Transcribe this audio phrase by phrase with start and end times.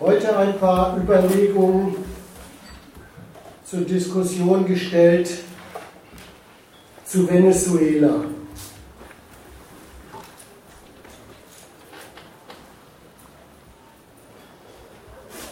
[0.00, 1.94] Heute ein paar Überlegungen
[3.66, 5.30] zur Diskussion gestellt
[7.04, 8.24] zu Venezuela.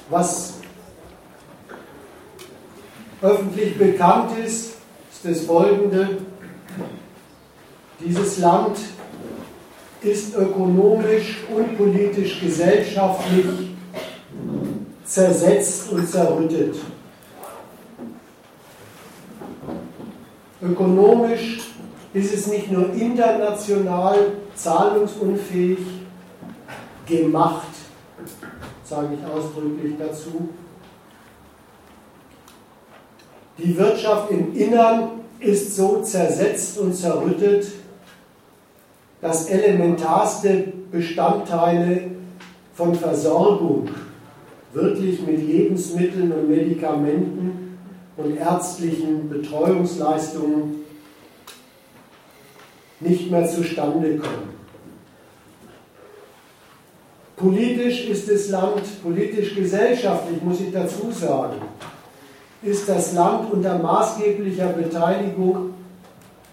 [0.09, 0.55] Was
[3.21, 4.77] öffentlich bekannt ist,
[5.13, 6.23] ist das folgende.
[8.01, 8.79] Dieses Land
[10.01, 13.68] ist ökonomisch und politisch gesellschaftlich
[15.19, 16.77] zersetzt und zerrüttet.
[20.63, 21.59] Ökonomisch
[22.15, 25.81] ist es nicht nur international zahlungsunfähig
[27.05, 27.67] gemacht,
[28.85, 30.51] sage ich ausdrücklich dazu.
[33.59, 37.67] Die Wirtschaft im Innern ist so zersetzt und zerrüttet,
[39.21, 42.13] dass elementarste Bestandteile
[42.75, 43.89] von Versorgung,
[44.73, 47.79] wirklich mit Lebensmitteln und Medikamenten
[48.17, 50.85] und ärztlichen Betreuungsleistungen,
[53.01, 54.59] nicht mehr zustande kommen.
[57.37, 61.63] Politisch ist das Land, politisch-gesellschaftlich muss ich dazu sagen,
[62.63, 65.75] ist das Land unter maßgeblicher Beteiligung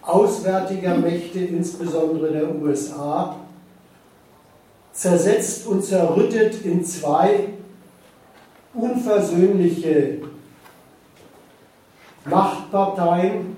[0.03, 3.38] auswärtiger Mächte, insbesondere der USA,
[4.94, 7.47] zersetzt und zerrüttet in zwei
[8.76, 10.22] unversöhnliche
[12.26, 13.58] Machtparteien,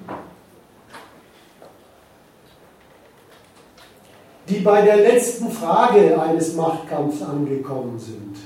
[4.49, 8.37] die bei der letzten Frage eines Machtkampfs angekommen sind.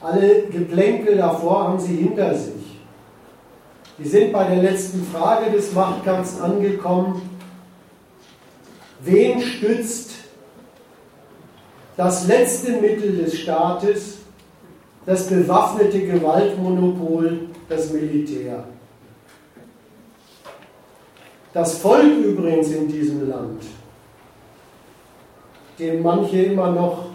[0.00, 2.80] Alle Geplänkel davor haben sie hinter sich.
[3.96, 7.36] Wir sind bei der letzten Frage des Machtkampfs angekommen.
[9.00, 10.17] Wen stützt
[11.98, 14.18] das letzte Mittel des Staates,
[15.04, 18.64] das bewaffnete Gewaltmonopol, das Militär?
[21.52, 23.64] Das Volk übrigens in diesem Land,
[25.80, 27.06] dem manche immer noch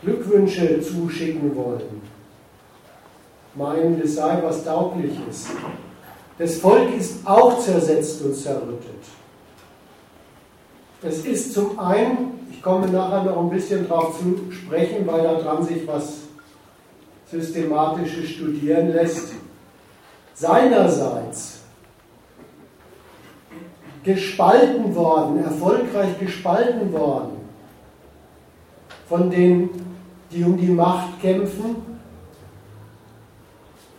[0.00, 2.00] Glückwünsche zuschicken wollen,
[3.56, 5.48] meinen, es sei was Taugliches.
[6.38, 9.02] Das Volk ist auch zersetzt und zerrüttet.
[11.02, 15.86] Es ist zum einen, komme nachher noch ein bisschen darauf zu sprechen, weil daran sich
[15.86, 16.14] was
[17.30, 19.32] Systematisches studieren lässt,
[20.34, 21.60] seinerseits
[24.02, 27.32] gespalten worden, erfolgreich gespalten worden
[29.08, 29.70] von denen,
[30.30, 31.76] die um die Macht kämpfen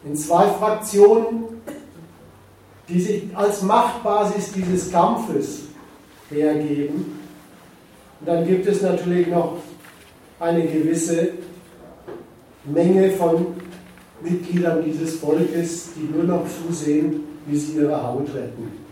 [0.04, 1.62] in zwei Fraktionen,
[2.88, 5.64] die sich als Machtbasis dieses Kampfes
[6.30, 7.25] hergeben.
[8.26, 9.58] Dann gibt es natürlich noch
[10.40, 11.30] eine gewisse
[12.64, 13.46] Menge von
[14.22, 18.86] Mitgliedern dieses Volkes, die nur noch zusehen, wie sie ihre Haut retten.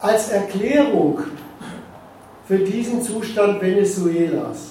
[0.00, 1.18] Als Erklärung
[2.48, 4.70] für diesen Zustand Venezuelas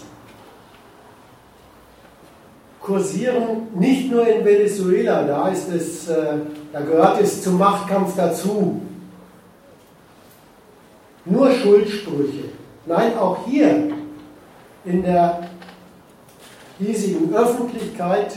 [2.82, 6.40] kursieren nicht nur in Venezuela, da, ist es, äh,
[6.72, 8.82] da gehört es zum Machtkampf dazu,
[11.26, 12.46] nur Schuldsprüche.
[12.86, 13.92] Nein, auch hier
[14.86, 15.50] in der
[16.80, 18.36] hiesigen Öffentlichkeit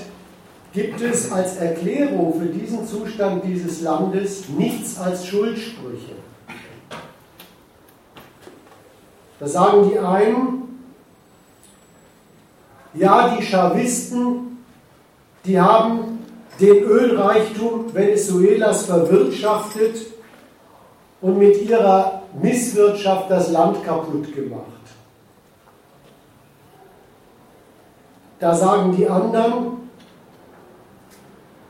[0.72, 6.16] gibt es als Erklärung für diesen Zustand dieses Landes nichts als Schuldsprüche.
[9.38, 10.62] Da sagen die einen,
[12.94, 14.64] ja, die Chavisten,
[15.44, 16.11] die haben
[16.62, 19.96] den Ölreichtum Venezuelas verwirtschaftet
[21.20, 24.62] und mit ihrer Misswirtschaft das Land kaputt gemacht.
[28.38, 29.90] Da sagen die anderen,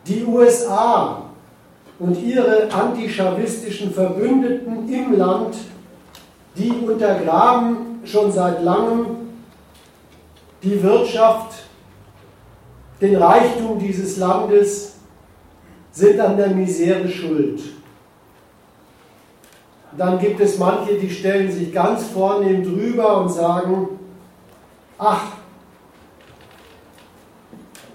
[0.06, 1.22] die USA
[1.98, 5.56] und ihre antischavistischen Verbündeten im Land
[6.56, 9.06] die untergraben schon seit langem
[10.62, 11.61] die Wirtschaft,
[13.02, 14.94] den Reichtum dieses Landes,
[15.90, 17.60] sind an der Misere schuld.
[19.98, 23.88] Dann gibt es manche, die stellen sich ganz vornehm drüber und sagen,
[24.96, 25.32] ach,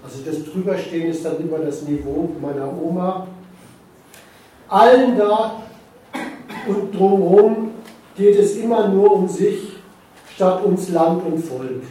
[0.04, 3.26] also das Drüberstehen ist dann über das Niveau meiner Oma,
[4.68, 5.62] allen da
[6.68, 7.70] und drumherum
[8.16, 9.72] geht es immer nur um sich
[10.34, 11.82] statt ums Land und Volk.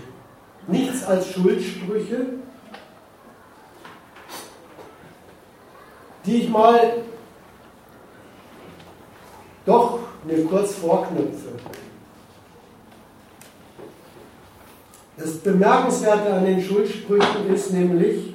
[0.67, 2.27] Nichts als Schuldsprüche,
[6.27, 6.93] die ich mal
[9.65, 11.53] doch eine kurz Vorknöpfe.
[15.15, 18.33] Das Bemerkenswerte an den Schuldsprüchen ist nämlich,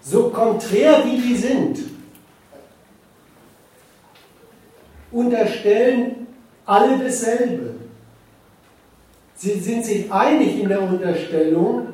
[0.00, 1.78] so konträr wie die sind,
[5.12, 6.26] unterstellen
[6.64, 7.74] alle dasselbe.
[9.34, 11.88] Sie sind sich einig in der Unterstellung,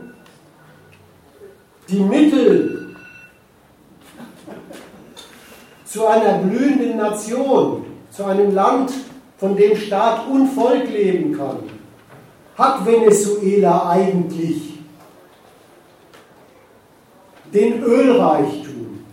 [1.88, 2.77] die Mittel
[5.90, 8.92] zu einer blühenden Nation, zu einem Land,
[9.38, 11.58] von dem Staat und Volk leben kann,
[12.56, 14.80] hat Venezuela eigentlich
[17.54, 19.04] den Ölreichtum.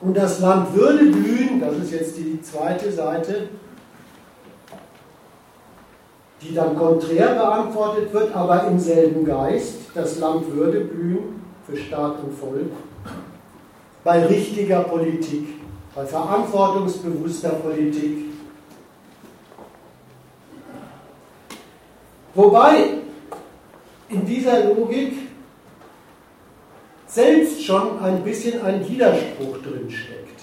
[0.00, 3.48] Und das Land würde blühen, das ist jetzt die zweite Seite,
[6.40, 12.22] die dann konträr beantwortet wird, aber im selben Geist, das Land würde blühen für Staat
[12.22, 12.70] und Volk,
[14.08, 15.60] bei richtiger Politik,
[15.94, 18.30] bei verantwortungsbewusster Politik.
[22.32, 23.00] Wobei
[24.08, 25.12] in dieser Logik
[27.06, 30.40] selbst schon ein bisschen ein Widerspruch drin steckt.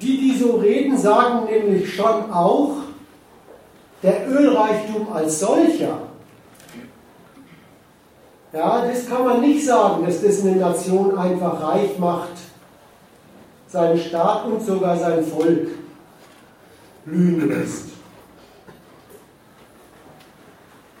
[0.00, 2.76] Die, die so reden, sagen nämlich schon auch,
[4.02, 6.13] der Ölreichtum als solcher,
[8.54, 12.30] ja, das kann man nicht sagen, dass das eine Nation einfach reich macht,
[13.66, 15.68] seinen Staat und sogar sein Volk
[17.04, 17.88] blühen lässt.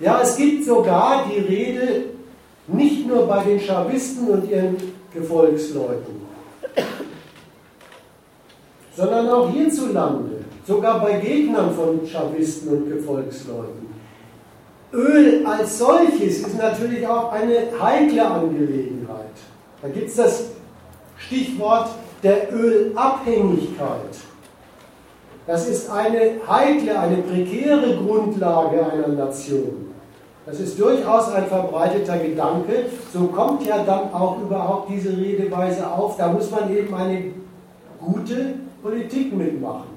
[0.00, 2.06] Ja, es gibt sogar die Rede
[2.66, 4.76] nicht nur bei den Schabisten und ihren
[5.12, 6.22] Gefolgsleuten,
[8.96, 13.93] sondern auch hierzulande, sogar bei Gegnern von Schabisten und Gefolgsleuten.
[14.94, 19.34] Öl als solches ist natürlich auch eine heikle Angelegenheit.
[19.82, 20.44] Da gibt es das
[21.18, 21.90] Stichwort
[22.22, 24.16] der Ölabhängigkeit.
[25.46, 29.92] Das ist eine heikle, eine prekäre Grundlage einer Nation.
[30.46, 32.86] Das ist durchaus ein verbreiteter Gedanke.
[33.12, 36.16] So kommt ja dann auch überhaupt diese Redeweise auf.
[36.16, 37.32] Da muss man eben eine
[37.98, 39.93] gute Politik mitmachen.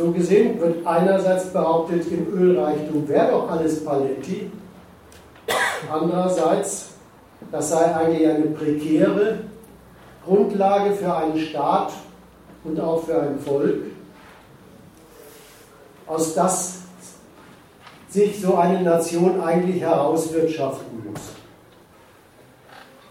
[0.00, 4.50] So gesehen wird einerseits behauptet, im Ölreichtum wäre doch alles Paletti.
[5.92, 6.92] Andererseits,
[7.52, 9.40] das sei eigentlich eine prekäre
[10.24, 11.92] Grundlage für einen Staat
[12.64, 13.82] und auch für ein Volk,
[16.06, 16.78] aus das
[18.08, 21.20] sich so eine Nation eigentlich herauswirtschaften muss.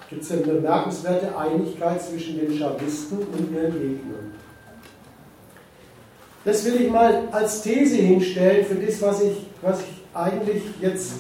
[0.10, 4.29] Gibt es eine bemerkenswerte Einigkeit zwischen den Schabisten und ihren Gegnern.
[6.50, 11.12] Das will ich mal als These hinstellen für das, was ich, was ich eigentlich jetzt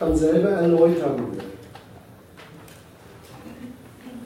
[0.00, 1.18] dann selber erläutern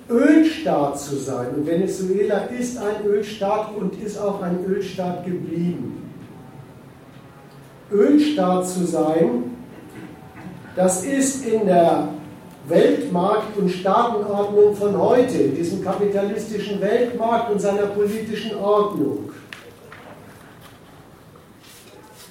[0.08, 0.16] will.
[0.16, 1.48] Ölstaat zu sein.
[1.56, 6.08] Und Venezuela ist ein Ölstaat und ist auch ein Ölstaat geblieben.
[7.90, 9.56] Ölstaat zu sein,
[10.76, 12.10] das ist in der
[12.68, 19.30] Weltmarkt- und Staatenordnung von heute, in diesem kapitalistischen Weltmarkt und seiner politischen Ordnung.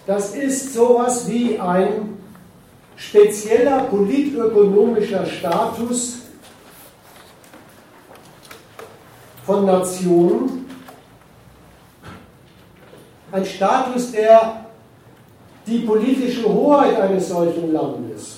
[0.07, 2.17] Das ist sowas wie ein
[2.95, 6.19] spezieller politökonomischer Status
[9.45, 10.65] von Nationen,
[13.33, 14.65] ein Status, der
[15.65, 18.37] die politische Hoheit eines solchen Landes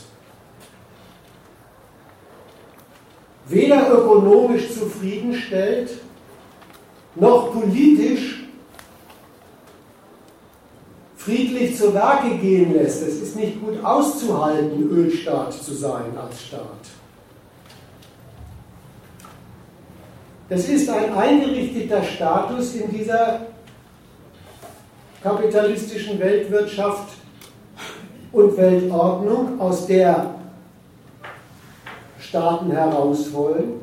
[3.49, 5.89] weder ökonomisch zufriedenstellt,
[7.15, 8.38] noch politisch
[11.29, 13.03] friedlich zu Werke gehen lässt.
[13.03, 16.61] Es ist nicht gut auszuhalten, Ölstaat zu sein als Staat.
[20.49, 23.41] Das ist ein eingerichteter Status in dieser
[25.21, 27.09] kapitalistischen Weltwirtschaft
[28.31, 30.33] und Weltordnung, aus der
[32.19, 33.73] Staaten heraus wollen,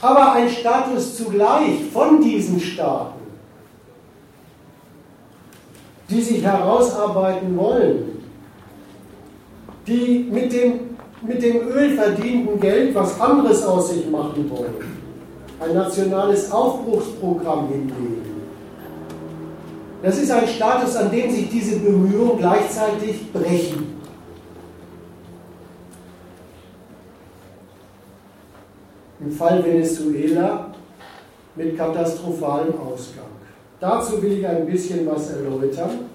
[0.00, 3.13] aber ein Status zugleich von diesen Staaten,
[6.10, 8.22] die sich herausarbeiten wollen,
[9.86, 10.94] die mit dem
[11.26, 14.98] mit dem Öl verdienten Geld was anderes aus sich machen wollen.
[15.58, 18.34] Ein nationales Aufbruchsprogramm hinlegen.
[20.02, 23.94] Das ist ein Status, an dem sich diese Bemühungen gleichzeitig brechen.
[29.20, 30.66] Im Fall Venezuela
[31.56, 33.33] mit katastrophalem Ausgang.
[33.80, 36.10] Dazu will ich ein bisschen was erläutern.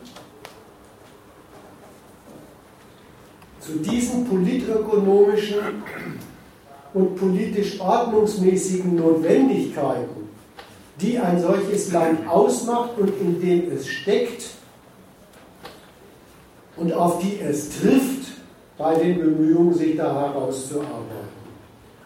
[3.70, 5.84] zu diesen politökonomischen
[6.94, 10.30] und politisch ordnungsmäßigen Notwendigkeiten,
[11.00, 14.50] die ein solches Land ausmacht und in dem es steckt
[16.78, 18.32] und auf die es trifft
[18.78, 21.39] bei den Bemühungen, sich da herauszuarbeiten.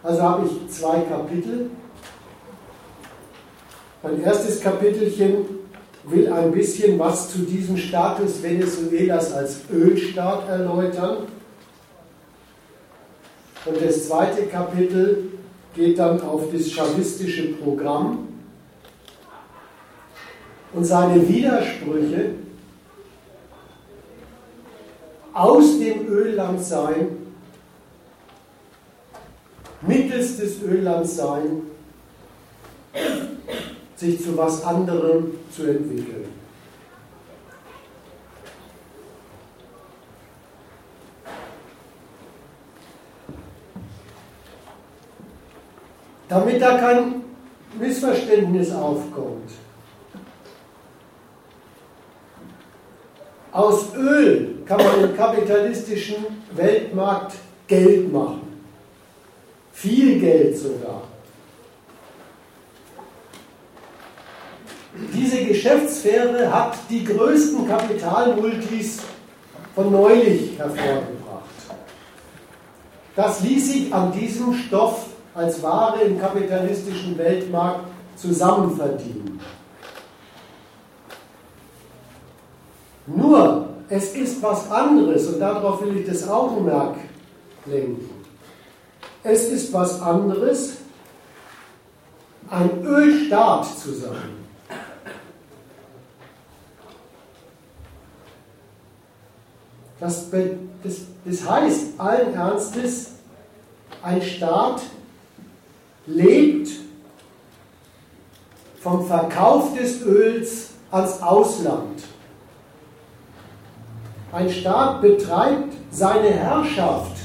[0.02, 1.70] Also habe ich zwei Kapitel.
[4.04, 5.46] Mein erstes Kapitelchen
[6.04, 11.26] will ein bisschen was zu diesem Status Venezuelas als Ölstaat erläutern.
[13.64, 15.30] Und das zweite Kapitel
[15.74, 18.28] geht dann auf das chavistische Programm
[20.74, 22.32] und seine Widersprüche
[25.32, 27.08] aus dem Öllandsein,
[29.80, 31.62] mittels des Öllandsein,
[33.96, 36.26] sich zu was anderem zu entwickeln.
[46.28, 47.22] Damit da kein
[47.78, 49.50] Missverständnis aufkommt.
[53.52, 56.24] Aus Öl kann man im kapitalistischen
[56.56, 57.36] Weltmarkt
[57.68, 58.40] Geld machen.
[59.72, 61.02] Viel Geld sogar.
[65.12, 69.00] Diese Geschäftssphäre hat die größten Kapitalmultis
[69.74, 71.44] von neulich hervorgebracht.
[73.16, 77.86] Das ließ sich an diesem Stoff als Ware im kapitalistischen Weltmarkt
[78.16, 79.40] zusammenverdienen.
[83.06, 86.96] Nur, es ist was anderes, und darauf will ich das Augenmerk
[87.66, 88.10] lenken.
[89.24, 90.76] Es ist was anderes,
[92.48, 94.43] ein Ölstaat zu sein.
[100.04, 100.26] Das,
[100.82, 103.12] das, das heißt allen Ernstes,
[104.02, 104.82] ein Staat
[106.04, 106.68] lebt
[108.82, 112.02] vom Verkauf des Öls ans Ausland.
[114.30, 117.16] Ein Staat betreibt seine Herrschaft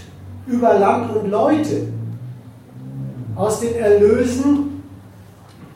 [0.47, 1.91] über Land und Leute
[3.35, 4.83] aus den Erlösen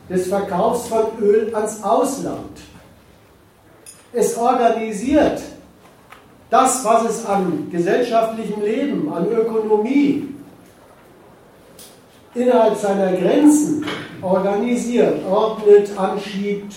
[0.08, 2.60] des Verkaufs von Öl ans Ausland.
[4.14, 5.42] Es organisiert
[6.54, 10.28] das, was es an gesellschaftlichem Leben, an Ökonomie
[12.32, 13.84] innerhalb seiner Grenzen
[14.22, 16.76] organisiert, ordnet, anschiebt,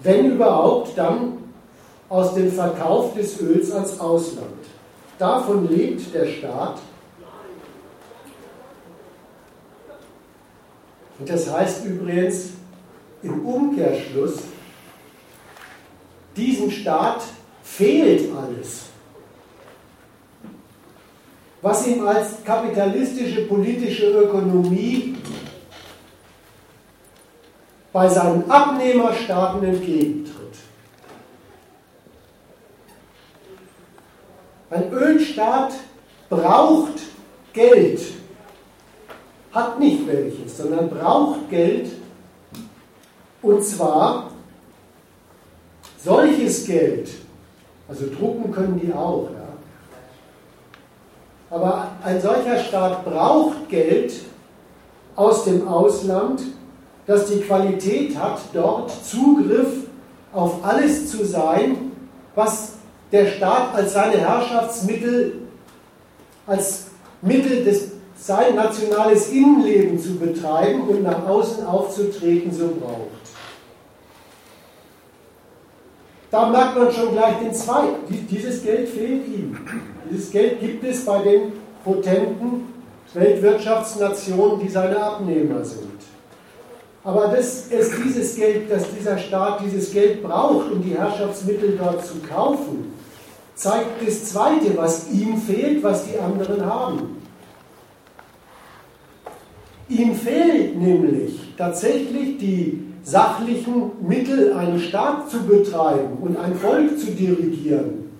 [0.00, 1.36] wenn überhaupt, dann
[2.08, 4.64] aus dem Verkauf des Öls ans Ausland.
[5.18, 6.78] Davon lebt der Staat.
[11.18, 12.52] Und das heißt übrigens
[13.22, 14.38] im Umkehrschluss,
[16.36, 17.22] diesem Staat
[17.62, 18.82] fehlt alles.
[21.60, 25.16] Was ihm als kapitalistische politische Ökonomie
[27.92, 30.32] bei seinen Abnehmerstaaten entgegentritt.
[34.70, 35.74] Ein Ölstaat
[36.30, 37.02] braucht
[37.52, 38.00] Geld,
[39.52, 41.90] hat nicht welches, sondern braucht Geld
[43.42, 44.31] und zwar
[46.02, 47.10] solches Geld,
[47.88, 51.56] also drucken können die auch, ja.
[51.56, 54.12] aber ein solcher Staat braucht Geld
[55.14, 56.42] aus dem Ausland,
[57.06, 59.84] das die Qualität hat, dort Zugriff
[60.32, 61.92] auf alles zu sein,
[62.34, 62.72] was
[63.10, 65.42] der Staat als seine Herrschaftsmittel,
[66.46, 66.84] als
[67.20, 73.21] Mittel des sein nationales Innenleben zu betreiben und nach außen aufzutreten, so braucht.
[76.32, 77.90] Da merkt man schon gleich den Zweig.
[78.08, 79.54] Dieses Geld fehlt ihm.
[80.10, 81.52] Dieses Geld gibt es bei den
[81.84, 82.72] potenten
[83.12, 86.00] Weltwirtschaftsnationen, die seine Abnehmer sind.
[87.04, 92.02] Aber dass es dieses Geld, dass dieser Staat dieses Geld braucht, um die Herrschaftsmittel dort
[92.02, 92.94] zu kaufen,
[93.54, 97.22] zeigt das Zweite, was ihm fehlt, was die anderen haben.
[99.90, 107.10] Ihm fehlt nämlich tatsächlich die sachlichen Mittel, einen Staat zu betreiben und ein Volk zu
[107.10, 108.10] dirigieren,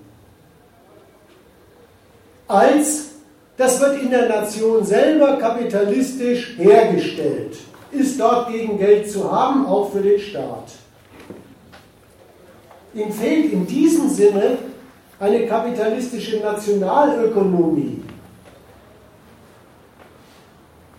[2.49, 3.11] als
[3.57, 7.57] das wird in der Nation selber kapitalistisch hergestellt,
[7.93, 10.73] ist dort gegen Geld zu haben, auch für den Staat.
[12.95, 14.59] Ihm fehlt in diesem Sinne
[15.19, 18.03] eine kapitalistische Nationalökonomie,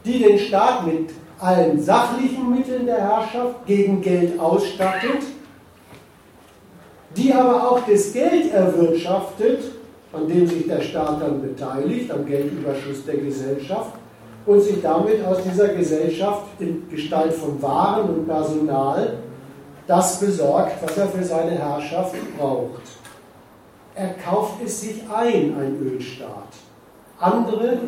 [0.05, 1.09] die den Staat mit
[1.39, 5.23] allen sachlichen Mitteln der Herrschaft gegen Geld ausstattet,
[7.15, 9.71] die aber auch das Geld erwirtschaftet,
[10.11, 13.93] an dem sich der Staat dann beteiligt, am Geldüberschuss der Gesellschaft,
[14.45, 19.17] und sich damit aus dieser Gesellschaft in Gestalt von Waren und Personal
[19.87, 22.81] das besorgt, was er für seine Herrschaft braucht.
[23.95, 26.53] Er kauft es sich ein, ein Ölstaat.
[27.19, 27.79] Andere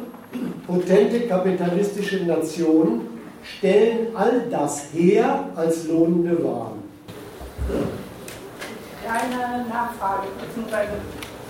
[0.68, 3.14] potente kapitalistische Nationen
[3.58, 6.84] stellen all das her als lohnende Waren.
[9.08, 10.88] Eine Nachfrage bzw.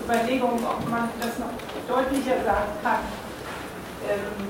[0.04, 1.50] Überlegung, ob man das noch
[1.88, 3.00] deutlicher sagen kann.
[4.08, 4.46] Ähm,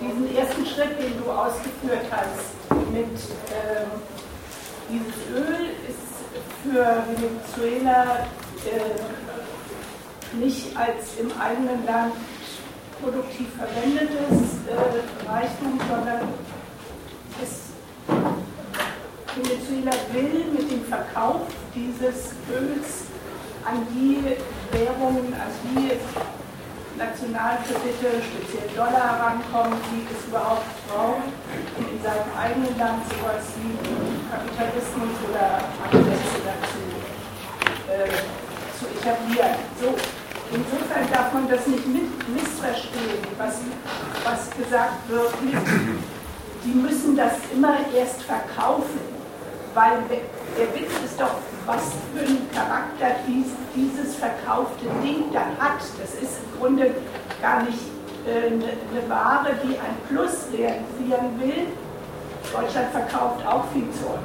[0.00, 2.54] diesen ersten Schritt, den du ausgeführt hast,
[2.90, 3.06] mit
[3.52, 3.90] ähm,
[4.90, 6.04] dieses Öl ist
[6.62, 8.26] für Venezuela
[8.66, 12.14] äh, nicht als im eigenen Land
[13.04, 16.28] produktiv verwendetes äh, Reichtum, sondern
[17.42, 17.74] es
[19.36, 21.42] Venezuela will mit dem Verkauf
[21.74, 23.12] dieses Öls
[23.64, 24.36] an die
[24.72, 25.90] Währungen, an die
[26.96, 31.28] Nationalkredite, speziell Dollar herankommen, die es überhaupt braucht,
[31.76, 33.74] in seinem eigenen Land sowas wie
[34.30, 36.82] Kapitalismus oder Ansätze dazu
[37.90, 38.08] äh,
[38.78, 39.58] zu etablieren.
[39.80, 39.96] So,
[40.52, 43.54] insofern darf man das nicht missverstehen, was,
[44.24, 45.30] was gesagt wird,
[46.64, 49.00] die müssen das immer erst verkaufen,
[49.74, 49.98] weil
[50.58, 51.36] der Witz ist doch,
[51.66, 51.82] was
[52.14, 55.80] für einen Charakter dies, dieses verkaufte Ding dann hat.
[56.00, 56.94] Das ist im Grunde
[57.42, 57.78] gar nicht
[58.26, 61.66] äh, eine, eine Ware, die ein Plus realisieren will.
[62.52, 64.20] Deutschland verkauft auch viel Zeug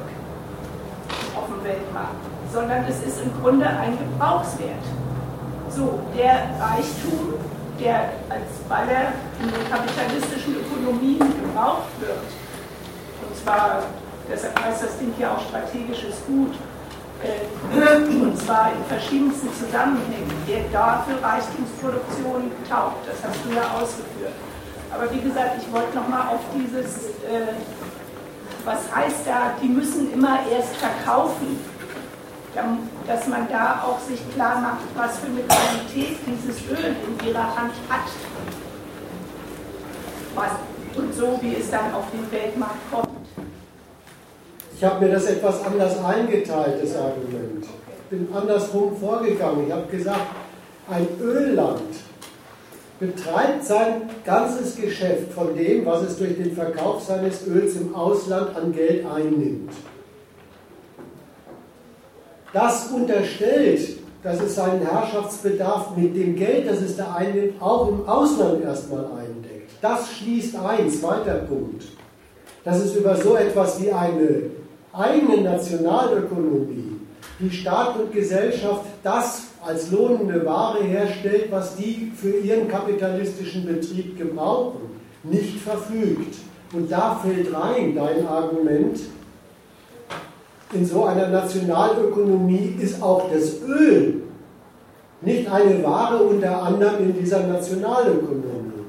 [1.35, 2.15] auf dem Weltmarkt,
[2.53, 4.83] sondern es ist im Grunde ein Gebrauchswert.
[5.75, 7.35] So, der Reichtum,
[7.79, 12.25] der als weil er in den kapitalistischen Ökonomien gebraucht wird,
[13.21, 13.83] und zwar,
[14.29, 16.55] deshalb heißt das Ding ja auch strategisches Gut,
[17.21, 17.45] äh,
[18.09, 23.07] und zwar in verschiedensten Zusammenhängen, der da für Reichtumsproduktion taugt.
[23.07, 24.33] Das hast du ja ausgeführt.
[24.91, 27.53] Aber wie gesagt, ich wollte nochmal auf dieses, äh,
[28.65, 31.59] was heißt da, die müssen immer erst verkaufen,
[33.07, 37.55] dass man da auch sich klar macht, was für eine Qualität dieses Öl in ihrer
[37.55, 38.01] Hand hat.
[40.35, 40.51] Was,
[40.95, 43.09] und so, wie es dann auf den Weltmarkt kommt.
[44.75, 47.65] Ich habe mir das etwas anders eingeteilt, das Argument.
[47.65, 49.67] Ich bin andersrum vorgegangen.
[49.67, 50.27] Ich habe gesagt,
[50.89, 51.95] ein Ölland
[52.99, 58.55] betreibt sein ganzes Geschäft von dem, was es durch den Verkauf seines Öls im Ausland
[58.55, 59.71] an Geld einnimmt.
[62.53, 68.07] Das unterstellt, dass es seinen Herrschaftsbedarf mit dem Geld, das es da einnimmt, auch im
[68.07, 69.71] Ausland erstmal eindeckt.
[69.81, 71.83] Das schließt ein, zweiter Punkt,
[72.65, 74.41] dass es über so etwas wie eine
[74.91, 76.99] eigene Nationalökonomie,
[77.39, 84.17] die Staat und Gesellschaft das als lohnende Ware herstellt, was die für ihren kapitalistischen Betrieb
[84.17, 86.35] gebrauchen, nicht verfügt.
[86.73, 88.99] Und da fällt rein dein Argument,
[90.73, 94.23] in so einer Nationalökonomie ist auch das Öl
[95.21, 98.85] nicht eine Ware unter anderem in dieser Nationalökonomie.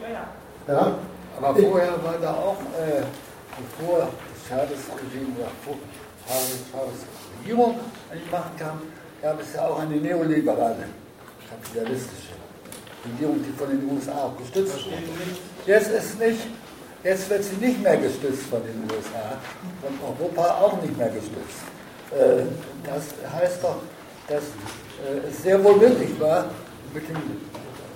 [0.00, 0.74] Ja, ja.
[0.74, 0.94] ja?
[1.36, 3.02] Aber vorher war da auch, äh,
[3.58, 4.08] bevor
[4.48, 5.50] Chavez-Regime oder
[6.26, 7.74] Chavez-Regierung
[8.10, 8.80] an die Macht kam,
[9.20, 10.84] gab es ja auch eine neoliberale,
[11.50, 12.34] kapitalistische
[13.04, 14.96] Regierung, die von den USA auch gestützt wurde.
[15.66, 16.46] Jetzt ist nicht,
[17.04, 19.38] jetzt wird sie nicht mehr gestützt von den USA,
[19.82, 21.62] von Europa auch nicht mehr gestützt.
[22.10, 22.44] Äh,
[22.84, 23.76] das heißt doch,
[24.28, 26.46] dass äh, es sehr wohl möglich war,
[26.92, 27.16] mit dem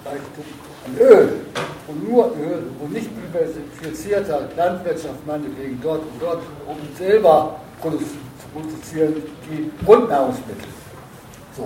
[0.05, 0.45] Reichtum
[0.87, 1.41] an Öl
[1.87, 9.23] und nur Öl und nicht diversifizierter Landwirtschaft, meinetwegen dort und dort, um selber zu produzieren,
[9.49, 10.69] die Grundnahrungsmittel.
[11.57, 11.63] So,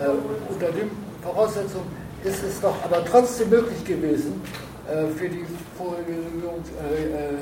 [0.00, 0.90] äh, unter den
[1.22, 1.86] Voraussetzungen
[2.24, 4.42] ist es doch aber trotzdem möglich gewesen,
[5.16, 5.44] für die
[5.78, 7.34] Äh, äh,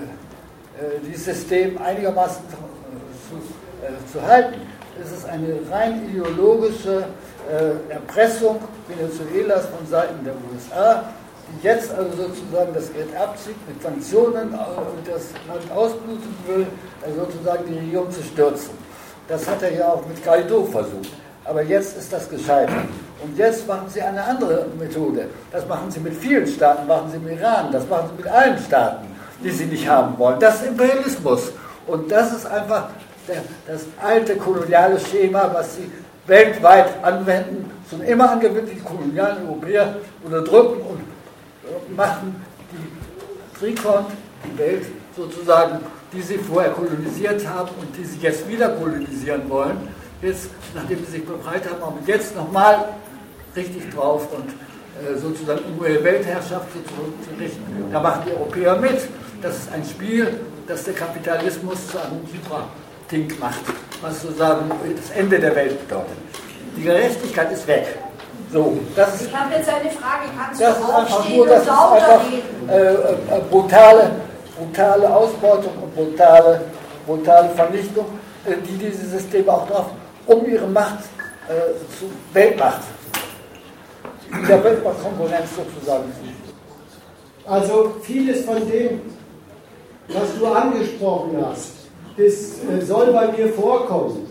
[0.78, 2.42] äh, dieses System einigermaßen
[3.30, 4.60] zu, zu halten.
[5.02, 7.04] Es ist eine rein ideologische
[7.88, 11.04] Erpressung Venezuelas von Seiten der USA,
[11.48, 14.52] die jetzt also sozusagen das Geld abzieht, mit Sanktionen
[15.06, 16.66] das Land ausbluten will,
[17.02, 18.70] also sozusagen die Regierung zu stürzen.
[19.28, 21.12] Das hat er ja auch mit Guaido versucht.
[21.48, 22.86] Aber jetzt ist das gescheitert.
[23.22, 25.28] Und jetzt machen sie eine andere Methode.
[25.52, 28.58] Das machen sie mit vielen Staaten, machen sie mit Iran, das machen sie mit allen
[28.58, 29.06] Staaten,
[29.42, 30.38] die sie nicht haben wollen.
[30.40, 31.52] Das ist Imperialismus.
[31.86, 32.88] Und das ist einfach
[33.28, 35.90] der, das alte koloniale Schema, was sie
[36.26, 44.08] weltweit anwenden, schon immer angewendet, die kolonialen Europäer unterdrücken und machen die Trikont
[44.44, 45.78] die Welt sozusagen,
[46.12, 49.88] die sie vorher kolonisiert haben und die sie jetzt wieder kolonisieren wollen,
[50.26, 52.88] jetzt, nachdem sie sich befreit haben, aber jetzt nochmal
[53.54, 54.50] richtig drauf und
[55.02, 57.90] äh, sozusagen ihre Weltherrschaft zu richten.
[57.92, 58.98] Da machen die Europäer mit.
[59.42, 63.60] Das ist ein Spiel, das der Kapitalismus zu einem Supra-Ding macht,
[64.00, 66.16] was sozusagen das Ende der Welt bedeutet.
[66.76, 67.86] Die Gerechtigkeit ist weg.
[68.52, 72.20] So, das ich habe jetzt eine Frage, kannst das du aufstehen nur, das und lauter
[72.20, 72.68] reden?
[72.68, 74.10] äh, äh, brutale,
[74.56, 76.60] brutale Ausbeutung und brutale,
[77.06, 78.06] brutale Vernichtung,
[78.44, 79.86] äh, die diese Systeme auch drauf,
[80.26, 81.04] um ihre Macht
[81.48, 81.52] äh,
[81.98, 82.82] zu Weltmacht,
[84.32, 87.50] in der Weltmachtkonkurrenz sozusagen zu.
[87.50, 89.00] Also vieles von dem,
[90.08, 91.72] was du angesprochen hast,
[92.16, 94.26] das äh, soll bei mir vorkommen.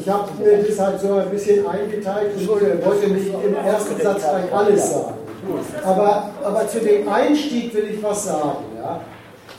[0.00, 4.00] Ich habe mir das halt so ein bisschen eingeteilt und äh, wollte nicht im ersten
[4.00, 5.14] Satz gleich alles sagen.
[5.84, 8.64] Aber, aber zu dem Einstieg will ich was sagen.
[8.76, 9.00] Ja?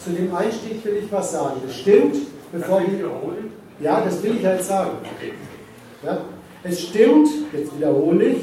[0.03, 1.61] Zu dem Einstieg will ich was sagen.
[1.65, 2.15] Das stimmt,
[2.51, 3.83] bevor ich.
[3.83, 4.97] Ja, das will ich halt sagen.
[6.03, 6.19] Ja?
[6.63, 8.38] Es stimmt, jetzt wiederhole ich,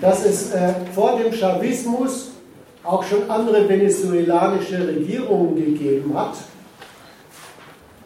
[0.00, 2.30] dass es äh, vor dem Chavismus
[2.82, 6.34] auch schon andere venezuelanische Regierungen gegeben hat.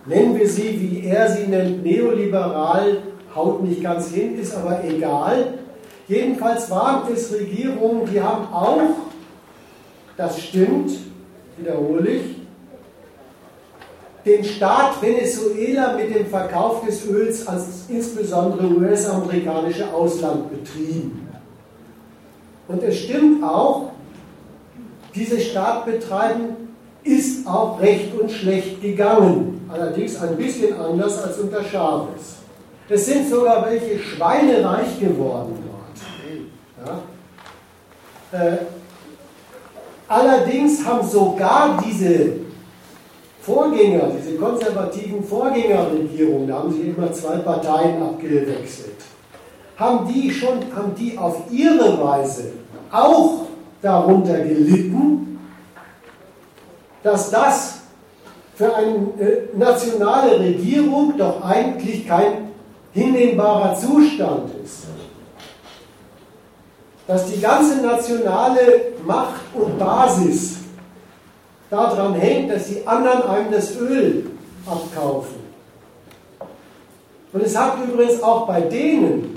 [0.07, 2.99] Nennen wir sie, wie er sie nennt, neoliberal,
[3.35, 5.55] haut nicht ganz hin, ist aber egal.
[6.09, 8.81] Jedenfalls waren es Regierungen, die haben auch,
[10.17, 10.91] das stimmt,
[11.57, 12.40] wiederhole ich,
[14.25, 21.29] den Staat Venezuela mit dem Verkauf des Öls als insbesondere US-amerikanische Ausland betrieben.
[22.69, 23.91] Und es stimmt auch,
[25.15, 26.57] dieses Staatbetreiben
[27.03, 29.67] ist auch recht und schlecht gegangen.
[29.73, 32.37] Allerdings ein bisschen anders als unter Chavez.
[32.89, 37.01] Es sind sogar welche schweinereich geworden dort.
[38.33, 38.39] Ja?
[38.39, 38.59] Äh,
[40.09, 42.33] allerdings haben sogar diese
[43.43, 48.97] Vorgänger, diese konservativen Vorgängerregierungen, da haben sich immer zwei Parteien abgewechselt,
[49.77, 52.53] haben die schon, haben die auf ihre Weise
[52.93, 53.47] auch
[53.81, 55.39] darunter gelitten,
[57.03, 57.81] dass das
[58.55, 62.51] für eine äh, nationale Regierung doch eigentlich kein
[62.93, 64.85] hinnehmbarer Zustand ist.
[67.07, 70.60] Dass die ganze nationale Macht und Basis
[71.71, 74.27] daran hängt, dass die anderen einem das Öl
[74.67, 75.41] abkaufen.
[77.33, 79.37] Und es hat übrigens auch bei denen,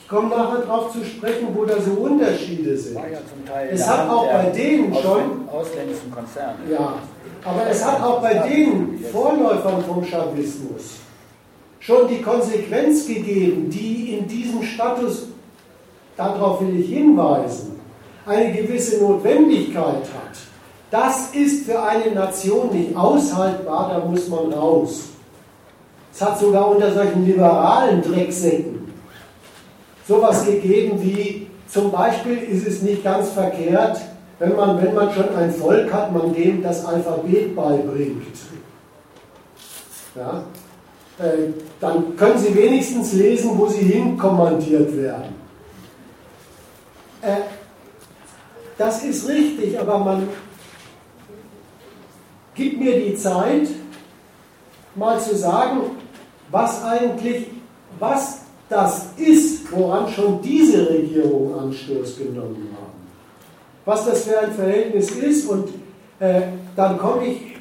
[0.00, 2.94] ich komme nachher darauf zu sprechen, wo da so Unterschiede sind.
[2.96, 3.02] Ja
[3.70, 6.58] Es hat auch bei denen schon- ausländischen Konzerne.
[6.70, 6.94] Ja,
[7.44, 10.98] aber es hat auch bei den Vorläufern vom Chavismus
[11.80, 15.28] schon die Konsequenz gegeben, die in diesem Status,
[16.16, 17.80] darauf will ich hinweisen,
[18.26, 20.36] eine gewisse Notwendigkeit hat.
[20.90, 25.02] Das ist für eine Nation nicht aushaltbar, da muss man raus.
[26.12, 28.80] Es hat sogar unter solchen liberalen Drecksäcken
[30.10, 34.00] sowas gegeben wie, zum Beispiel ist es nicht ganz verkehrt,
[34.40, 38.36] wenn man, wenn man schon ein Volk hat, man dem das Alphabet beibringt.
[40.16, 40.42] Ja?
[41.24, 45.34] Äh, dann können sie wenigstens lesen, wo sie hinkommandiert werden.
[47.22, 47.36] Äh,
[48.78, 50.28] das ist richtig, aber man
[52.54, 53.68] gibt mir die Zeit,
[54.94, 55.80] mal zu sagen,
[56.50, 57.46] was eigentlich,
[57.98, 63.00] was das ist, woran schon diese Regierungen Anstoß genommen haben.
[63.84, 65.68] Was das für ein Verhältnis ist und
[66.20, 66.42] äh,
[66.76, 67.56] dann komme ich,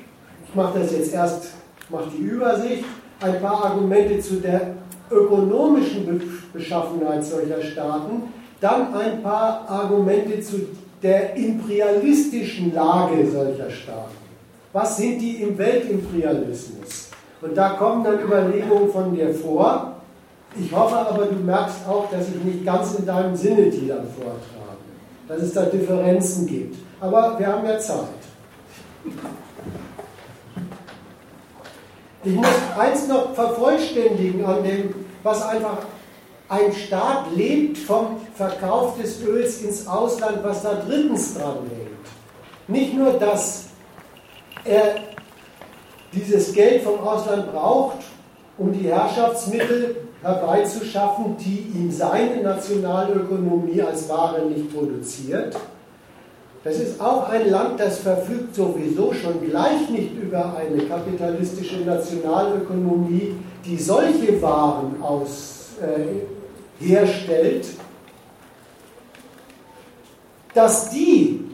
[0.47, 1.49] ich mache das jetzt erst,
[1.89, 2.85] mache die Übersicht,
[3.21, 4.75] ein paar Argumente zu der
[5.11, 6.21] ökonomischen Be
[6.53, 8.23] Beschaffenheit solcher Staaten,
[8.59, 10.67] dann ein paar Argumente zu
[11.01, 14.28] der imperialistischen Lage solcher Staaten.
[14.71, 17.09] Was sind die im Weltimperialismus?
[17.41, 19.95] Und da kommen dann Überlegungen von dir vor.
[20.59, 24.07] Ich hoffe aber, du merkst auch, dass ich nicht ganz in deinem Sinne die dann
[24.07, 24.77] vortrage,
[25.27, 26.77] dass es da Differenzen gibt.
[26.99, 28.07] Aber wir haben ja Zeit.
[32.23, 35.77] Ich muss eins noch vervollständigen an dem, was einfach
[36.49, 41.89] ein Staat lebt vom Verkauf des Öls ins Ausland, was da drittens dran hängt.
[42.67, 43.68] Nicht nur, dass
[44.69, 44.95] er
[46.13, 47.97] dieses Geld vom Ausland braucht,
[48.57, 55.55] um die Herrschaftsmittel herbeizuschaffen, die ihm seine Nationalökonomie als Ware nicht produziert.
[56.63, 63.35] Das ist auch ein Land, das verfügt sowieso schon gleich nicht über eine kapitalistische Nationalökonomie,
[63.65, 67.65] die solche Waren aus, äh, herstellt,
[70.53, 71.48] dass die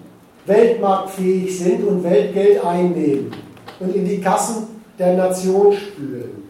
[0.46, 3.32] weltmarktfähig sind und Weltgeld einnehmen
[3.80, 6.44] und in die Kassen der Nation spülen.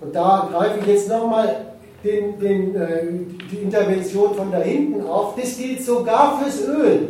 [0.00, 1.66] Und da greife ich jetzt nochmal
[2.04, 3.02] den, den, äh,
[3.50, 5.34] die Intervention von da hinten auf.
[5.36, 7.08] Das gilt sogar fürs Öl.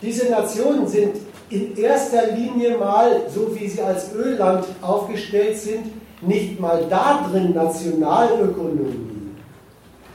[0.00, 1.16] Diese Nationen sind
[1.50, 5.86] in erster Linie mal, so wie sie als Ölland aufgestellt sind,
[6.22, 9.32] nicht mal da drin Nationalökonomie.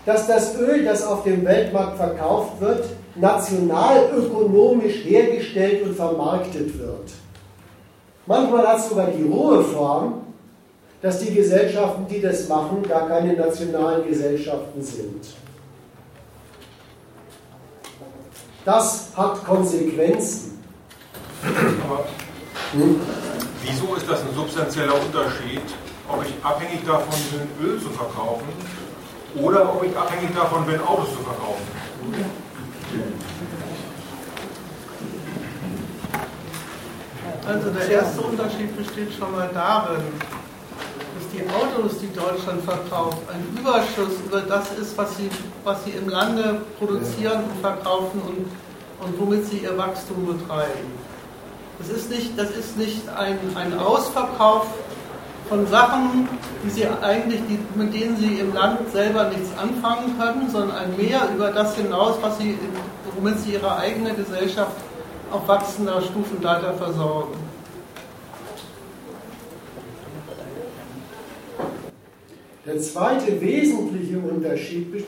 [0.06, 7.12] Dass das Öl, das auf dem Weltmarkt verkauft wird, nationalökonomisch hergestellt und vermarktet wird.
[8.26, 10.22] Manchmal hat es sogar die hohe Form,
[11.02, 15.26] dass die Gesellschaften, die das machen, gar keine nationalen Gesellschaften sind.
[18.66, 20.64] Das hat Konsequenzen.
[21.84, 22.06] Aber
[22.74, 23.00] hm?
[23.64, 25.62] wieso ist das ein substanzieller Unterschied,
[26.08, 28.48] ob ich abhängig davon bin, Öl zu verkaufen
[29.42, 31.66] oder ob ich abhängig davon bin, Autos zu verkaufen?
[37.50, 40.04] Also der erste Unterschied besteht schon mal darin,
[41.16, 45.32] dass die Autos, die Deutschland verkauft, ein Überschuss über das ist, was sie,
[45.64, 50.94] was sie im Lande produzieren und verkaufen und, und womit sie ihr Wachstum betreiben.
[51.80, 54.68] Das ist nicht, das ist nicht ein, ein Ausverkauf
[55.48, 56.30] von Sachen,
[56.64, 60.96] die sie eigentlich, die, mit denen sie im Land selber nichts anfangen können, sondern ein
[60.98, 62.60] Mehr über das hinaus, was sie,
[63.16, 64.74] womit sie ihre eigene Gesellschaft
[65.32, 67.36] auf wachsender Stufenleiter versorgen.
[72.66, 75.06] Der zweite wesentliche Unterschied,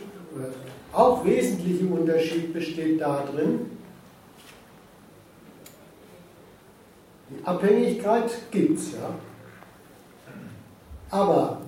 [0.93, 3.71] auch wesentliche Unterschied besteht darin,
[7.29, 9.13] die Abhängigkeit gibt es, ja.
[11.09, 11.61] Aber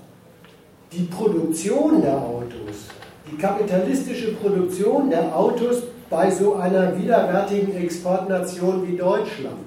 [0.92, 2.88] die Produktion der Autos,
[3.30, 5.84] die kapitalistische Produktion der Autos
[6.14, 9.66] bei so einer widerwärtigen Exportnation wie Deutschland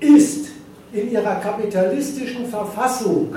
[0.00, 0.48] ist
[0.92, 3.36] in ihrer kapitalistischen Verfassung,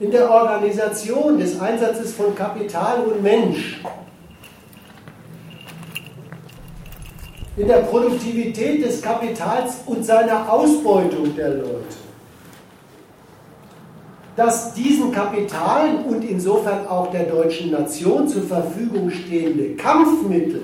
[0.00, 3.80] in der Organisation des Einsatzes von Kapital und Mensch,
[7.56, 12.03] in der Produktivität des Kapitals und seiner Ausbeutung der Leute
[14.36, 20.62] dass diesen Kapitalen und insofern auch der deutschen Nation zur Verfügung stehende Kampfmittel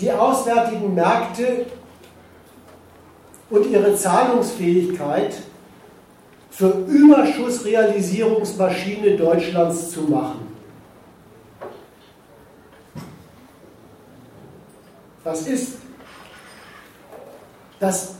[0.00, 1.66] die auswärtigen Märkte
[3.50, 5.34] und ihre Zahlungsfähigkeit
[6.50, 10.48] zur Überschussrealisierungsmaschine Deutschlands zu machen.
[15.22, 15.76] Was ist
[17.78, 18.14] das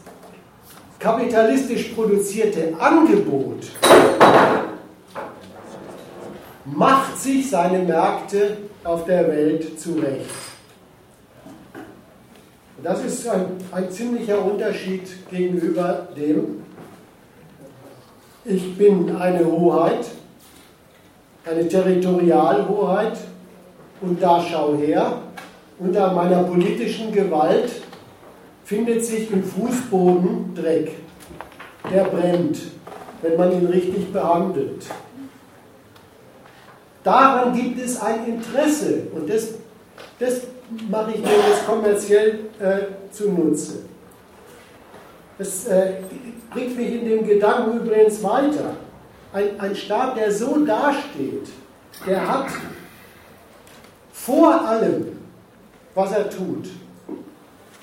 [1.00, 3.70] kapitalistisch produzierte Angebot
[6.66, 10.30] macht sich seine Märkte auf der Welt zurecht.
[12.82, 16.62] Das ist ein, ein ziemlicher Unterschied gegenüber dem,
[18.44, 20.06] ich bin eine Hoheit,
[21.44, 23.18] eine Territorialhoheit
[24.00, 25.20] und da schau her,
[25.78, 27.79] unter meiner politischen Gewalt
[28.70, 30.92] findet sich im Fußboden Dreck.
[31.92, 32.56] Der brennt,
[33.20, 34.86] wenn man ihn richtig behandelt.
[37.02, 39.54] Daran gibt es ein Interesse und das,
[40.20, 40.42] das
[40.88, 43.80] mache ich mir jetzt kommerziell äh, zunutze.
[45.36, 45.94] Das äh,
[46.52, 48.76] bringt mich in dem Gedanken übrigens weiter.
[49.32, 51.48] Ein, ein Staat, der so dasteht,
[52.06, 52.46] der hat
[54.12, 55.18] vor allem,
[55.92, 56.68] was er tut,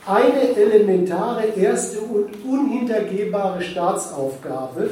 [0.08, 4.90] eine elementare, erste und unhintergehbare Staatsaufgabe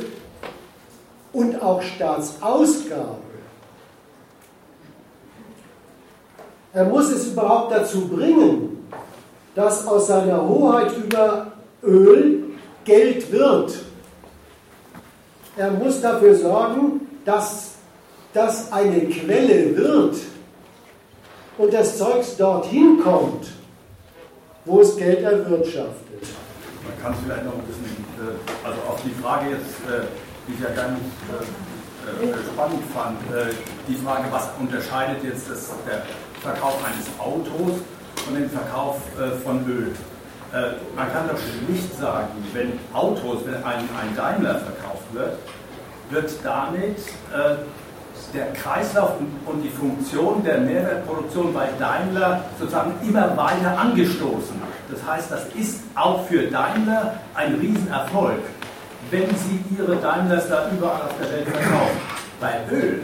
[1.31, 3.23] und auch Staatsausgabe.
[6.73, 8.89] Er muss es überhaupt dazu bringen,
[9.55, 12.43] dass aus seiner Hoheit über Öl
[12.83, 13.73] Geld wird.
[15.55, 17.71] Er muss dafür sorgen, dass
[18.33, 20.17] das eine Quelle wird
[21.57, 23.54] und das Zeugs dorthin kommt
[24.65, 26.21] wo es Geld erwirtschaftet.
[26.83, 30.05] Man kann es vielleicht noch ein bisschen, äh, also auf die Frage jetzt, äh,
[30.47, 30.99] die ich ja ganz
[31.29, 33.17] äh, spannend fand,
[33.87, 36.03] die Frage, was unterscheidet jetzt das, der
[36.39, 37.81] Verkauf eines Autos
[38.23, 39.01] von dem Verkauf
[39.43, 39.91] von Öl?
[40.95, 45.39] Man kann doch nicht sagen, wenn Autos, wenn ein, ein Daimler verkauft wird,
[46.11, 46.99] wird damit
[48.33, 49.11] der Kreislauf
[49.45, 54.55] und die Funktion der Mehrwertproduktion bei Daimler sozusagen immer weiter angestoßen.
[54.91, 58.39] Das heißt, das ist auch für Daimler ein Riesenerfolg,
[59.09, 61.97] wenn sie ihre Daimlers da überall auf der Welt verkaufen.
[62.39, 63.03] Bei Öl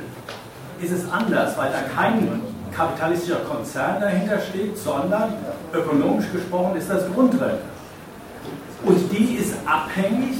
[0.82, 2.42] ist es anders, weil da kein
[2.76, 5.34] kapitalistischer Konzern dahinter steht, sondern
[5.74, 7.60] ökonomisch gesprochen ist das Grundrente.
[8.84, 10.38] Und die ist abhängig,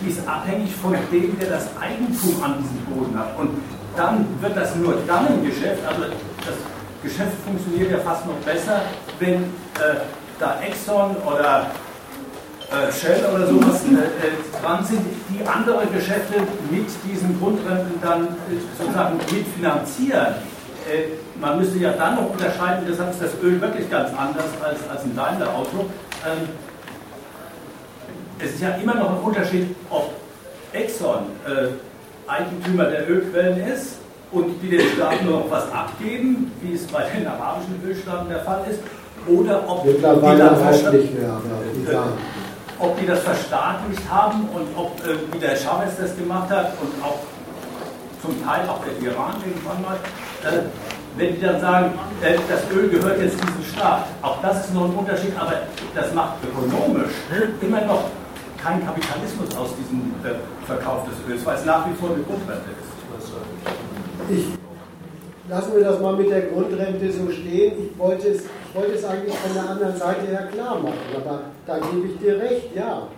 [0.00, 3.38] die ist abhängig von dem, der das Eigentum an diesem Boden hat.
[3.38, 3.50] Und
[3.96, 6.56] dann wird das nur dann ein Geschäft, also das
[7.02, 8.82] Geschäft funktioniert ja fast noch besser,
[9.18, 10.00] wenn äh,
[10.38, 11.66] da Exxon oder
[12.70, 18.28] äh, Shell oder sowas äh, äh, dran sind, die andere Geschäfte mit diesen Grundrenten dann
[18.28, 18.28] äh,
[18.78, 20.34] sozusagen mitfinanzieren.
[20.90, 24.78] Äh, man müsste ja dann noch unterscheiden, deshalb ist das Öl wirklich ganz anders als,
[24.88, 25.86] als ein Daimler-Auto.
[26.26, 26.48] Ähm,
[28.38, 30.12] es ist ja immer noch ein Unterschied, ob
[30.72, 31.26] Exxon
[32.26, 33.96] Eigentümer der Ölquellen ist
[34.30, 38.40] und die den Staaten nur noch was abgeben, wie es bei den arabischen Ölstaaten der
[38.40, 38.80] Fall ist,
[39.26, 40.20] oder ob die, dann
[40.92, 41.40] nicht mehr,
[41.92, 42.04] ja,
[42.78, 47.04] ob die das verstaatlicht haben und ob, äh, wie der Chavez das gemacht hat und
[47.04, 47.20] auch
[48.20, 49.96] zum Teil auch der Iran irgendwann mal,
[50.44, 50.62] äh,
[51.16, 54.06] wenn die dann sagen, äh, das Öl gehört jetzt diesem Staat.
[54.22, 55.54] Auch das ist noch ein Unterschied, aber
[55.94, 57.12] das macht ökonomisch
[57.60, 58.04] immer noch
[58.62, 62.70] keinen Kapitalismus aus diesem äh, Verkauf des Öls, weil es nach wie vor eine Grundrente
[62.70, 62.92] ist.
[64.30, 64.46] Ich
[65.48, 67.90] lassen wir das mal mit der Grundrente so stehen.
[67.90, 71.40] Ich wollte es, ich wollte es eigentlich von der anderen Seite her klar machen, aber
[71.66, 73.08] da gebe ich dir recht, ja.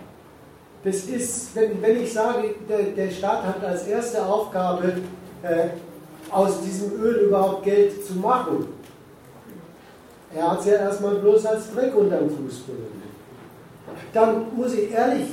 [0.83, 4.93] Das ist, wenn, wenn ich sage, der, der Staat hat als erste Aufgabe,
[5.41, 5.67] äh,
[6.29, 8.67] aus diesem Öl überhaupt Geld zu machen.
[10.35, 12.94] Er hat es ja erstmal bloß als Dreck unterm Fuß benutzt.
[14.13, 15.27] Dann muss ich ehrlich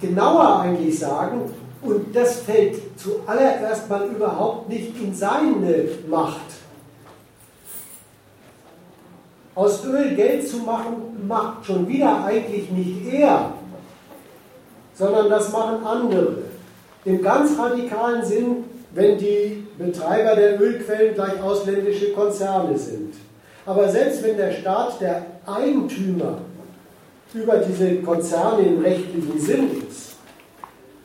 [0.00, 1.42] genauer eigentlich sagen,
[1.82, 6.40] und das fällt zuallererst mal überhaupt nicht in seine Macht.
[9.54, 13.52] Aus Öl Geld zu machen, macht schon wieder eigentlich nicht er,
[14.94, 16.38] sondern das machen andere.
[17.04, 23.14] Im ganz radikalen Sinn, wenn die Betreiber der Ölquellen gleich ausländische Konzerne sind.
[23.66, 26.38] Aber selbst wenn der Staat der Eigentümer
[27.34, 30.16] über diese Konzerne im rechtlichen Sinn ist,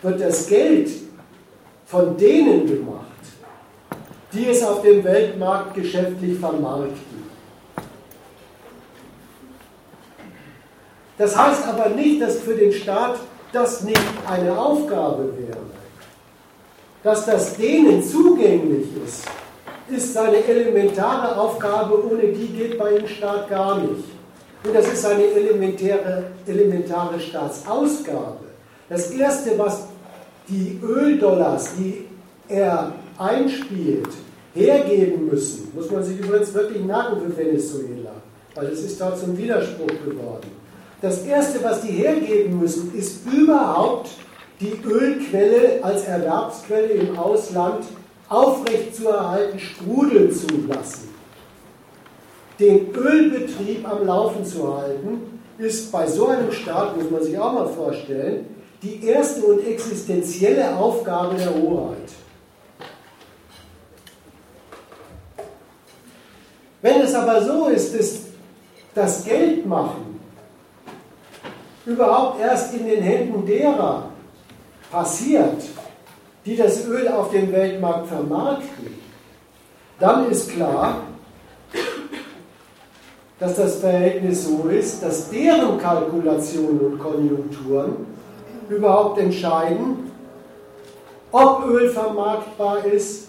[0.02, 0.90] wird das Geld
[1.86, 3.06] von denen gemacht,
[4.34, 7.18] die es auf dem Weltmarkt geschäftlich vermarkten.
[11.18, 13.18] Das heißt aber nicht, dass für den Staat
[13.52, 15.58] das nicht eine Aufgabe wäre.
[17.04, 19.26] Dass das denen zugänglich ist,
[19.90, 24.17] ist seine elementare Aufgabe, ohne die geht bei dem Staat gar nicht.
[24.64, 28.46] Und das ist eine elementäre, elementare Staatsausgabe.
[28.90, 29.88] Das Erste, was
[30.48, 32.06] die Öldollars, die
[32.50, 34.10] er einspielt,
[34.54, 38.14] hergeben müssen, muss man sich übrigens wirklich merken für Venezuela,
[38.56, 40.52] weil es ist dort zum Widerspruch geworden.
[41.02, 44.10] Das Erste, was die hergeben müssen, ist überhaupt
[44.60, 47.86] die Ölquelle als Erwerbsquelle im Ausland
[48.30, 51.07] aufrechtzuerhalten, sprudeln zu lassen.
[52.60, 57.54] Den Ölbetrieb am Laufen zu halten, ist bei so einem Staat, muss man sich auch
[57.54, 58.46] mal vorstellen,
[58.82, 62.12] die erste und existenzielle Aufgabe der Hoheit.
[66.82, 68.20] Wenn es aber so ist, dass
[68.94, 70.20] das Geldmachen
[71.86, 74.10] überhaupt erst in den Händen derer
[74.92, 75.64] passiert,
[76.46, 78.96] die das Öl auf dem Weltmarkt vermarkten,
[80.00, 81.02] dann ist klar,
[83.40, 88.08] dass das Verhältnis so ist, dass deren Kalkulationen und Konjunkturen
[88.70, 90.12] überhaupt entscheiden,
[91.32, 93.28] ob Öl vermarktbar ist,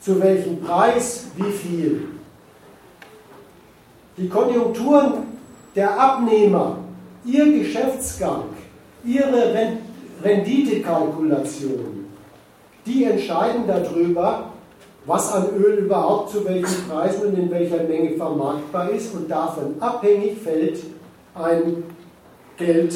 [0.00, 2.08] zu welchem Preis, wie viel.
[4.16, 5.24] Die Konjunkturen
[5.74, 6.78] der Abnehmer,
[7.24, 8.44] ihr Geschäftsgang,
[9.04, 9.78] ihre
[10.22, 12.06] Renditekalkulation,
[12.86, 14.52] die entscheiden darüber,
[15.06, 19.76] was an Öl überhaupt zu welchen Preisen und in welcher Menge vermarktbar ist und davon
[19.80, 20.80] abhängig fällt
[21.34, 21.84] ein
[22.56, 22.94] Geld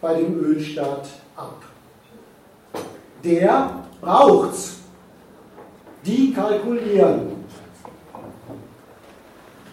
[0.00, 1.62] bei dem Ölstaat ab.
[3.22, 4.76] Der braucht's.
[6.04, 7.44] Die kalkulieren.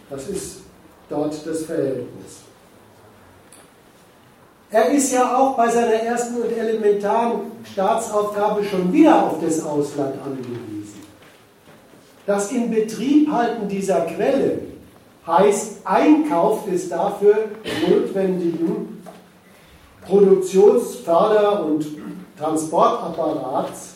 [0.10, 0.62] Das ist
[1.10, 2.42] dort das Verhältnis.
[4.72, 10.16] Er ist ja auch bei seiner ersten und elementaren Staatsaufgabe schon wieder auf das Ausland
[10.26, 10.63] angewiesen.
[12.26, 14.60] Das Inbetriebhalten dieser Quelle
[15.28, 17.50] heißt Einkauf des dafür
[17.88, 19.04] notwendigen
[20.08, 21.86] Produktionsförder- und
[22.38, 23.96] Transportapparats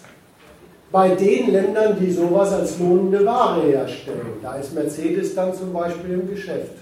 [0.92, 4.40] bei den Ländern, die sowas als lohnende Ware herstellen.
[4.42, 6.76] Da ist Mercedes dann zum Beispiel im Geschäft.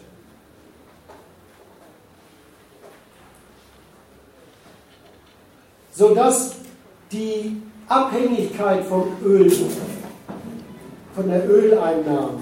[5.92, 6.56] Sodass
[7.12, 9.50] die Abhängigkeit vom Öl
[11.16, 12.40] von der Öleinnahme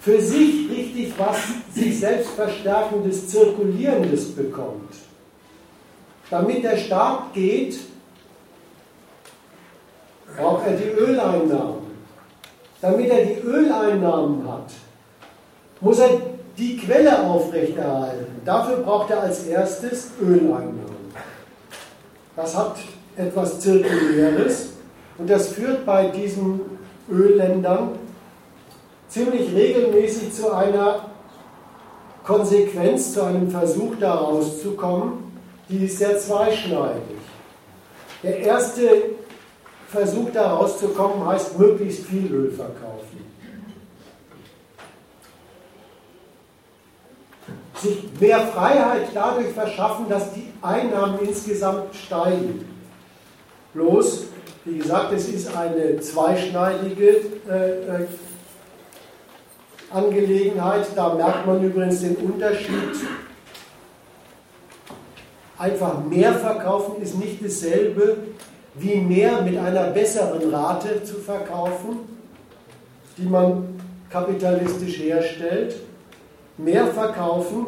[0.00, 1.38] für sich richtig was
[1.74, 4.94] sich selbst verstärkendes, zirkulierendes bekommt.
[6.30, 7.78] Damit der Staat geht,
[10.36, 11.88] braucht er die Öleinnahmen.
[12.80, 14.70] Damit er die Öleinnahmen hat,
[15.80, 16.10] muss er
[16.56, 18.40] die Quelle aufrechterhalten.
[18.44, 21.12] Dafür braucht er als erstes Öleinnahmen.
[22.36, 22.76] Das hat
[23.16, 24.68] etwas Zirkuläres
[25.18, 26.77] und das führt bei diesen
[27.10, 27.98] Ölländern
[29.08, 31.06] ziemlich regelmäßig zu einer
[32.24, 35.32] Konsequenz, zu einem Versuch da rauszukommen,
[35.68, 37.18] die ist sehr zweischneidig.
[38.22, 38.82] Der erste
[39.88, 43.26] Versuch da rauszukommen heißt möglichst viel Öl verkaufen.
[47.76, 52.68] Sich mehr Freiheit dadurch verschaffen, dass die Einnahmen insgesamt steigen.
[53.72, 54.24] Bloß,
[54.64, 58.06] wie gesagt, es ist eine zweischneidige äh, äh
[59.90, 60.86] Angelegenheit.
[60.94, 62.94] Da merkt man übrigens den Unterschied.
[65.56, 68.18] Einfach mehr verkaufen ist nicht dasselbe
[68.74, 72.00] wie mehr mit einer besseren Rate zu verkaufen,
[73.16, 75.76] die man kapitalistisch herstellt.
[76.56, 77.66] Mehr verkaufen,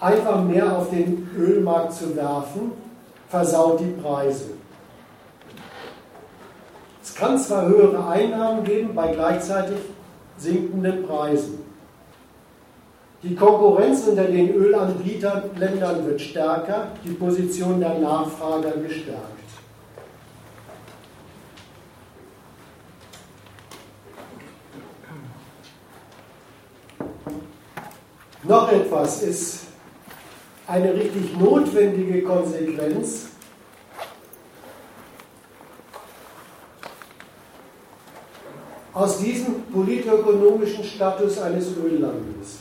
[0.00, 2.72] einfach mehr auf den Ölmarkt zu werfen,
[3.28, 4.50] versaut die Preise.
[7.12, 9.76] Es kann zwar höhere Einnahmen geben bei gleichzeitig
[10.38, 11.58] sinkenden Preisen.
[13.22, 19.20] Die Konkurrenz unter den Ölanbieterländern wird stärker, die Position der Nachfrager gestärkt.
[28.42, 29.64] Noch etwas ist
[30.66, 33.31] eine richtig notwendige Konsequenz
[38.94, 42.58] aus diesem politökonomischen Status eines Öllandes.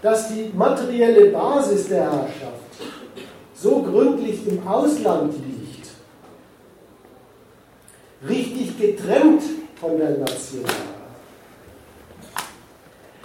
[0.00, 2.54] Dass die materielle Basis der Herrschaft
[3.54, 5.88] so gründlich im Ausland liegt,
[8.28, 9.42] richtig getrennt
[9.80, 10.64] von der Nation,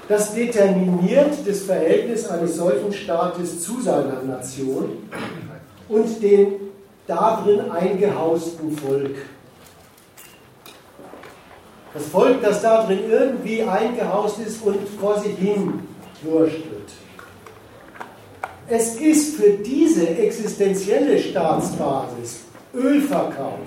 [0.07, 5.07] das determiniert das Verhältnis eines solchen Staates zu seiner Nation
[5.88, 6.72] und den
[7.08, 9.16] darin eingehausten Volk.
[11.93, 15.88] Das Volk, das darin irgendwie eingehaust ist und vor sich hin
[16.24, 16.91] wurschtelt.
[18.68, 22.39] Es ist für diese existenzielle Staatsbasis
[22.74, 23.60] Ölverkauf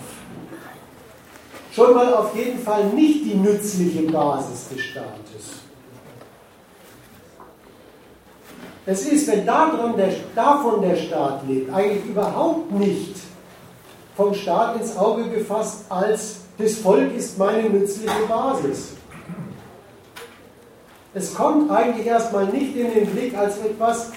[1.77, 5.66] schon mal auf jeden Fall nicht die nützliche Basis des Staates.
[8.87, 13.17] Es ist, wenn der, davon der Staat lebt, eigentlich überhaupt nicht
[14.17, 18.93] vom Staat ins Auge gefasst als das Volk ist meine nützliche Basis.
[21.13, 24.11] Es kommt eigentlich erstmal nicht in den Blick als etwas,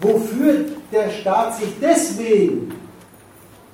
[0.00, 2.74] wofür der Staat sich deswegen,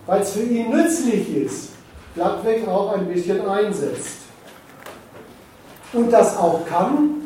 [0.07, 1.71] weil es für ihn nützlich ist,
[2.15, 4.19] glattweg auch ein bisschen einsetzt.
[5.93, 7.26] Und das auch kann,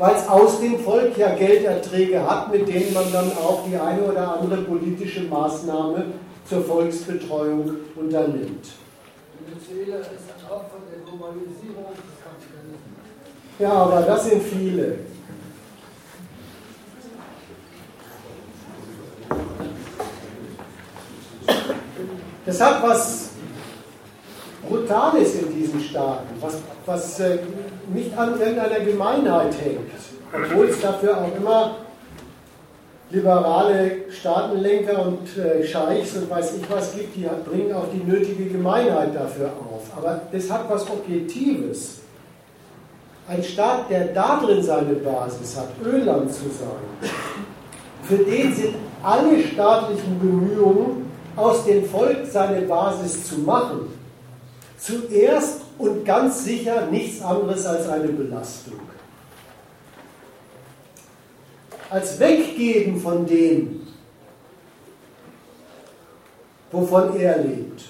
[0.00, 4.02] weil es aus dem Volk ja Gelderträge hat, mit denen man dann auch die eine
[4.02, 6.06] oder andere politische Maßnahme
[6.48, 8.66] zur Volksbetreuung unternimmt.
[9.46, 12.80] Venezuela ist ein Opfer der Globalisierung des Kapitalismus.
[13.58, 15.00] Ja, aber das sind viele.
[22.46, 23.28] Das hat was
[24.66, 26.54] Brutales in diesen Staaten, was,
[26.86, 27.38] was äh,
[27.94, 29.90] nicht an irgendeiner Gemeinheit hängt,
[30.32, 31.76] obwohl es dafür auch immer
[33.10, 38.46] liberale Staatenlenker und äh, Scheichs und weiß ich was gibt, die bringen auch die nötige
[38.46, 39.82] Gemeinheit dafür auf.
[39.96, 42.00] Aber das hat was Objektives.
[43.28, 47.10] Ein Staat, der da drin seine Basis hat, Ölland zu sein,
[48.04, 53.92] für den sind alle staatlichen Bemühungen, aus dem Volk seine Basis zu machen,
[54.78, 58.80] zuerst und ganz sicher nichts anderes als eine Belastung
[61.90, 63.86] als Weggeben von dem,
[66.70, 67.82] wovon er lebt.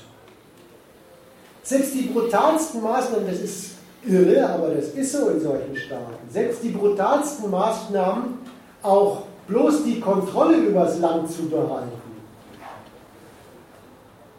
[1.63, 3.71] Selbst die brutalsten Maßnahmen, das ist
[4.05, 8.39] irre, aber das ist so in solchen Staaten, selbst die brutalsten Maßnahmen,
[8.83, 12.01] auch bloß die Kontrolle übers Land zu behalten,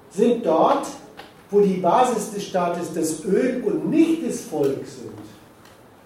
[0.09, 0.87] sind dort,
[1.51, 5.11] wo die Basis des Staates das Öl und nicht das Volk sind,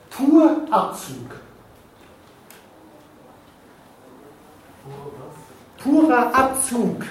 [0.09, 1.45] pur Abzug.
[5.85, 7.05] purer Abzug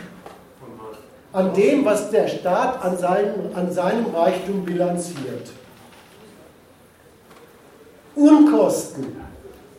[1.32, 5.51] an dem, was der Staat an seinem, an seinem Reichtum bilanziert.
[8.16, 9.16] Unkosten,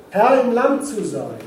[0.09, 1.39] Herr im Land zu sein.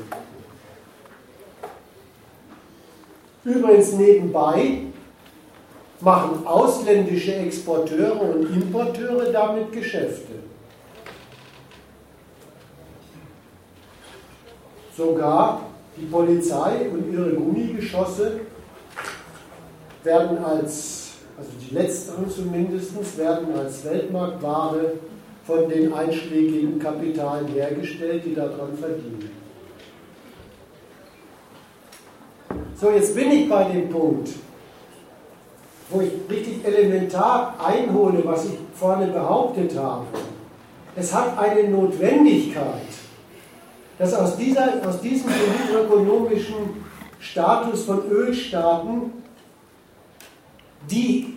[3.44, 4.82] Übrigens nebenbei
[6.00, 10.34] machen ausländische Exporteure und Importeure damit Geschäfte.
[14.96, 15.62] Sogar
[15.96, 18.40] die Polizei und ihre Gummigeschosse
[20.04, 24.92] werden als, also die letzteren zumindest, werden als Weltmarktware
[25.44, 29.30] von den einschlägigen Kapitalen hergestellt, die daran verdienen.
[32.80, 34.30] So, jetzt bin ich bei dem Punkt,
[35.90, 40.06] wo ich richtig elementar einhole, was ich vorne behauptet habe.
[40.94, 42.88] Es hat eine Notwendigkeit,
[43.98, 45.30] dass aus, dieser, aus diesem
[45.74, 46.86] ökonomischen
[47.20, 49.12] Status von Ölstaaten
[50.90, 51.34] die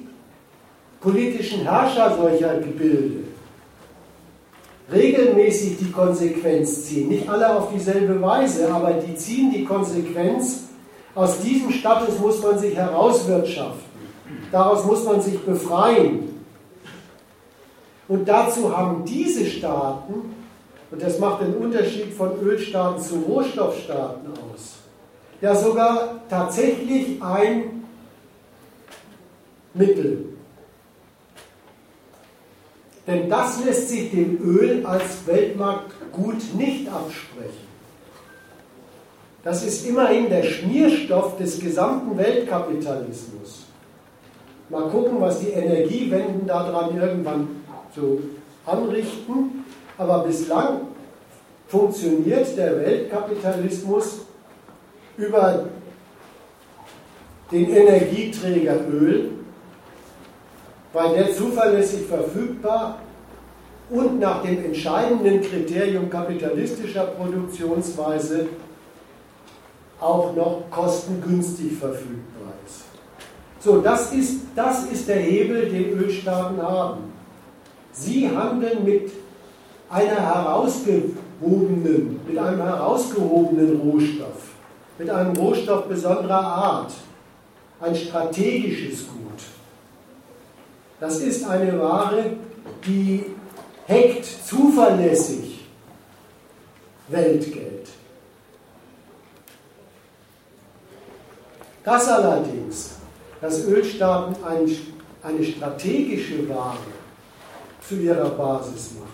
[1.00, 3.32] politischen Herrscher solcher Gebilde
[4.92, 7.10] regelmäßig die Konsequenz ziehen.
[7.10, 10.64] Nicht alle auf dieselbe Weise, aber die ziehen die Konsequenz.
[11.16, 13.91] Aus diesem Status muss man sich herauswirtschaften.
[14.52, 16.46] Daraus muss man sich befreien.
[18.08, 20.36] Und dazu haben diese Staaten,
[20.92, 24.80] und das macht den Unterschied von Ölstaaten zu Rohstoffstaaten aus,
[25.40, 27.86] ja sogar tatsächlich ein
[29.74, 30.26] Mittel.
[33.08, 37.72] Denn das lässt sich dem Öl als Weltmarktgut nicht absprechen.
[39.44, 43.71] Das ist immerhin der Schmierstoff des gesamten Weltkapitalismus.
[44.72, 47.50] Mal gucken, was die Energiewenden daran irgendwann
[47.94, 48.22] so
[48.66, 49.66] anrichten.
[49.98, 50.88] Aber bislang
[51.68, 54.22] funktioniert der Weltkapitalismus
[55.18, 55.66] über
[57.52, 59.32] den Energieträger Öl,
[60.94, 63.00] weil der zuverlässig verfügbar
[63.90, 68.48] und nach dem entscheidenden Kriterium kapitalistischer Produktionsweise
[70.00, 72.31] auch noch kostengünstig verfügbar ist.
[73.64, 77.14] So, das ist, das ist der Hebel, den Ölstaaten haben.
[77.92, 79.12] Sie handeln mit
[79.90, 84.50] einer herausgehobenen, mit einem herausgehobenen Rohstoff,
[84.98, 86.94] mit einem Rohstoff besonderer Art,
[87.80, 89.20] ein strategisches Gut.
[91.00, 92.32] Das ist eine Ware,
[92.86, 93.26] die
[93.88, 95.66] hackt zuverlässig
[97.10, 97.90] Weltgeld.
[101.84, 103.01] Das allerdings,
[103.42, 104.72] dass Ölstaaten ein,
[105.24, 106.78] eine strategische Ware
[107.88, 109.10] zu ihrer Basis machen,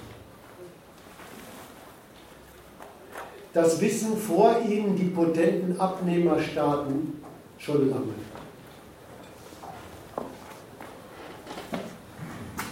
[3.53, 7.23] das wissen vor ihnen die potenten Abnehmerstaaten
[7.57, 8.13] schon lange.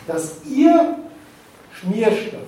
[0.06, 1.00] Dass ihr
[1.74, 2.42] Schmierstoff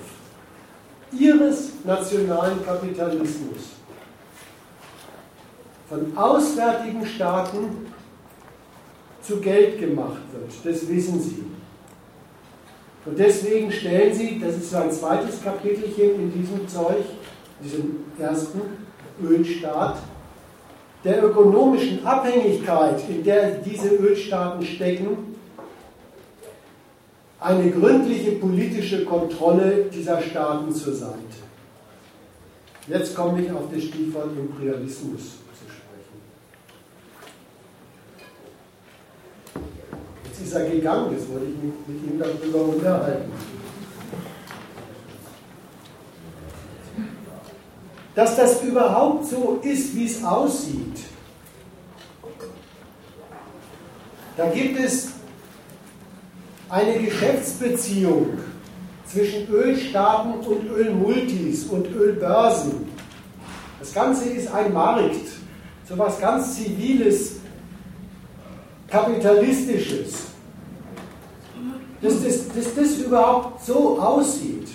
[1.12, 3.72] ihres nationalen Kapitalismus
[5.90, 7.88] von auswärtigen Staaten
[9.28, 10.52] zu Geld gemacht wird.
[10.64, 11.44] Das wissen sie.
[13.06, 17.06] Und deswegen stellen sie, das ist so ein zweites Kapitelchen in diesem Zeug,
[17.64, 18.62] diesem ersten
[19.24, 19.98] Ölstaat,
[21.04, 25.36] der ökonomischen Abhängigkeit, in der diese Ölstaaten stecken,
[27.40, 31.16] eine gründliche politische Kontrolle dieser Staaten zur Seite.
[32.88, 36.18] Jetzt komme ich auf das Stichwort Imperialismus zu sprechen.
[40.40, 43.32] Jetzt ist er gegangen, jetzt wollte ich mich mit ihm darüber unterhalten.
[48.14, 51.00] Dass das überhaupt so ist, wie es aussieht,
[54.36, 55.10] da gibt es
[56.70, 58.38] eine Geschäftsbeziehung
[59.06, 62.88] zwischen Ölstaaten und Ölmultis und Ölbörsen.
[63.80, 65.16] Das Ganze ist ein Markt,
[65.88, 67.37] so etwas ganz Ziviles,
[68.88, 70.28] Kapitalistisches.
[72.02, 74.68] Dass das, dass das überhaupt so aussieht,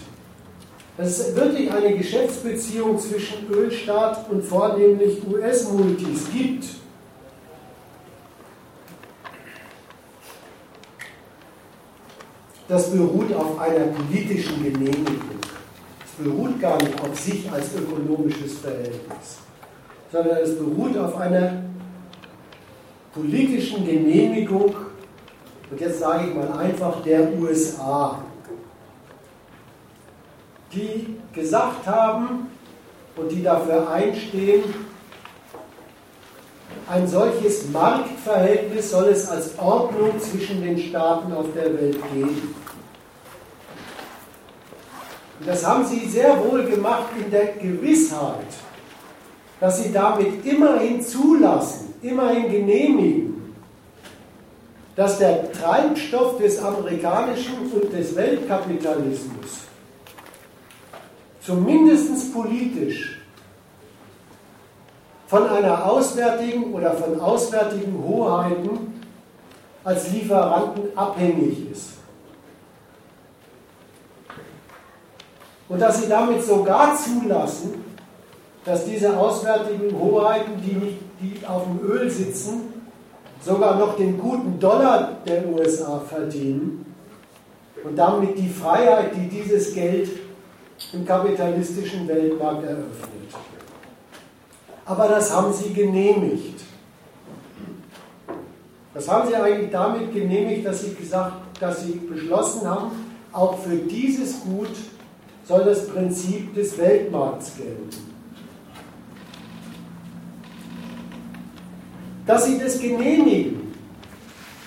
[0.96, 6.64] dass es wirklich eine Geschäftsbeziehung zwischen Ölstaat und vornehmlich US-Multis gibt
[12.72, 15.20] das beruht auf einer politischen Genehmigung.
[16.04, 19.40] Es beruht gar nicht auf sich als ökonomisches Verhältnis,
[20.10, 21.64] sondern es beruht auf einer
[23.12, 24.74] politischen Genehmigung,
[25.70, 28.18] und jetzt sage ich mal einfach der USA,
[30.72, 32.48] die gesagt haben
[33.16, 34.64] und die dafür einstehen,
[36.88, 42.54] ein solches Marktverhältnis soll es als Ordnung zwischen den Staaten auf der Welt geben.
[45.38, 48.46] Und das haben sie sehr wohl gemacht in der Gewissheit,
[49.60, 53.54] dass sie damit immerhin zulassen, immerhin genehmigen,
[54.96, 59.62] dass der Treibstoff des amerikanischen und des Weltkapitalismus
[61.40, 63.18] zumindest politisch
[65.26, 69.02] von einer auswärtigen oder von auswärtigen Hoheiten
[69.82, 71.92] als Lieferanten abhängig ist.
[75.68, 77.82] Und dass sie damit sogar zulassen,
[78.64, 82.72] dass diese auswärtigen Hoheiten, die, nicht, die auf dem Öl sitzen,
[83.44, 86.86] sogar noch den guten Dollar der USA verdienen
[87.82, 90.08] und damit die Freiheit, die dieses Geld
[90.92, 93.08] im kapitalistischen Weltmarkt eröffnet.
[94.84, 96.60] Aber das haben sie genehmigt.
[98.94, 102.90] Das haben sie eigentlich damit genehmigt, dass sie gesagt, dass sie beschlossen haben,
[103.32, 104.68] auch für dieses Gut
[105.44, 108.11] soll das Prinzip des Weltmarkts gelten.
[112.26, 113.74] Dass sie das genehmigen,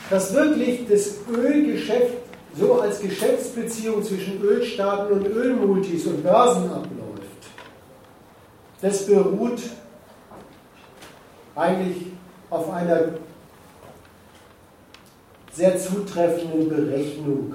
[0.09, 2.17] dass wirklich das Ölgeschäft
[2.57, 6.91] so als Geschäftsbeziehung zwischen Ölstaaten und Ölmultis und Börsen abläuft,
[8.81, 9.61] das beruht
[11.55, 12.07] eigentlich
[12.49, 13.15] auf einer
[15.51, 17.53] sehr zutreffenden Berechnung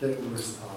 [0.00, 0.75] der USA.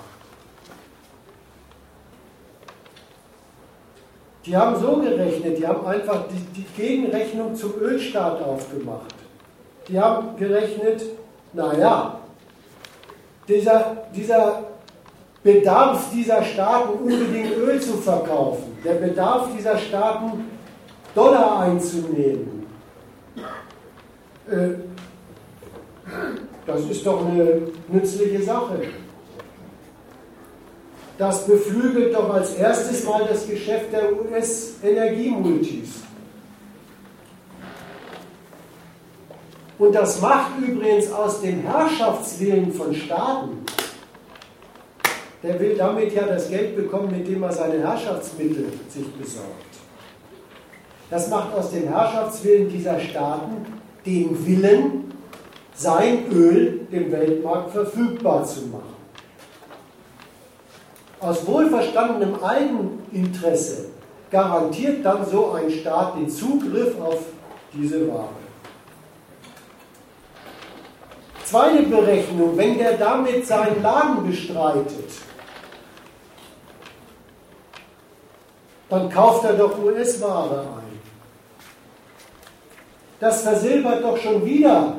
[4.45, 9.15] Die haben so gerechnet, die haben einfach die, die Gegenrechnung zum Ölstaat aufgemacht.
[9.87, 11.03] Die haben gerechnet,
[11.53, 12.19] naja,
[13.47, 14.63] dieser, dieser
[15.43, 20.49] Bedarf dieser Staaten, unbedingt Öl zu verkaufen, der Bedarf dieser Staaten,
[21.15, 22.67] Dollar einzunehmen,
[24.49, 24.69] äh,
[26.65, 28.79] das ist doch eine nützliche Sache.
[31.19, 35.89] Das beflügelt doch als erstes mal das Geschäft der US-Energiemultis.
[39.77, 43.65] Und das macht übrigens aus dem Herrschaftswillen von Staaten,
[45.43, 49.49] der will damit ja das Geld bekommen, mit dem er seine Herrschaftsmittel sich besorgt.
[51.09, 53.65] Das macht aus dem Herrschaftswillen dieser Staaten
[54.05, 55.11] den Willen,
[55.73, 58.98] sein Öl dem Weltmarkt verfügbar zu machen.
[61.21, 63.89] Aus wohlverstandenem Eigeninteresse
[64.31, 67.19] garantiert dann so ein Staat den Zugriff auf
[67.73, 68.29] diese Ware.
[71.43, 75.09] Zweite Berechnung, wenn der damit seinen Laden bestreitet,
[78.87, 80.99] dann kauft er doch US-Ware ein.
[83.19, 84.95] Das versilbert doch schon wieder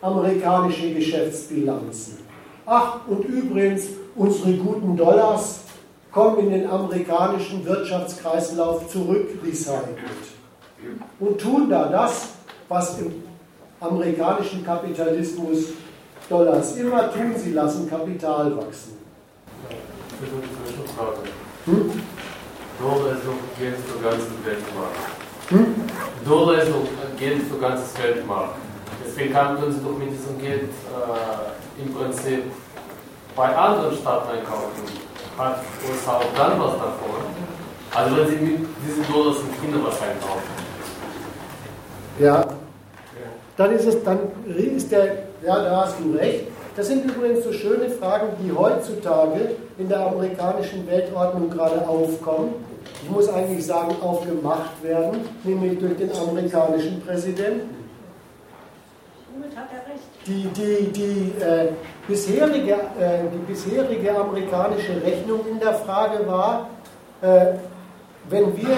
[0.00, 2.18] amerikanische Geschäftsbilanzen.
[2.66, 5.60] Ach, und übrigens, unsere guten Dollars
[6.10, 9.98] kommen in den amerikanischen Wirtschaftskreislauf zurück recycelt
[11.18, 12.28] und tun da das,
[12.68, 13.24] was im
[13.80, 15.64] amerikanischen Kapitalismus
[16.28, 18.96] Dollars immer tun, sie lassen Kapital wachsen.
[21.66, 21.90] Hm?
[22.80, 24.96] Dollar ist noch Geld für ganzes Weltmarkt.
[25.48, 25.74] Hm?
[26.26, 28.56] Dollar ist noch Geld für ganzes Weltmarkt.
[29.04, 32.44] Deswegen können Sie doch mit diesem Geld äh, im Prinzip
[33.36, 34.82] bei anderen Staaten einkaufen.
[35.36, 35.58] Hat
[35.88, 37.20] USA auch dann was davon.
[37.94, 40.64] Also wenn Sie mit diesen Dollars in China was einkaufen.
[42.18, 42.46] Ja,
[43.56, 45.06] dann ist es, dann ist der,
[45.44, 46.48] ja, da hast du recht.
[46.76, 52.54] Das sind übrigens so schöne Fragen, die heutzutage in der amerikanischen Weltordnung gerade aufkommen.
[53.02, 57.86] Ich muss eigentlich sagen, aufgemacht werden, nämlich durch den amerikanischen Präsidenten.
[59.32, 60.13] Womit hat er recht?
[60.26, 61.68] Die, die, die, äh,
[62.08, 66.70] bisherige, äh, die bisherige amerikanische Rechnung in der Frage war,
[67.20, 67.58] äh,
[68.30, 68.76] wenn wir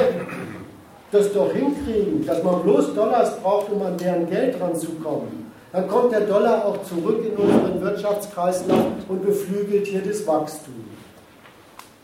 [1.13, 6.13] das doch hinkriegen, dass man bloß Dollars braucht, um an deren Geld ranzukommen, dann kommt
[6.13, 10.85] der Dollar auch zurück in unseren Wirtschaftskreislauf und beflügelt hier das Wachstum.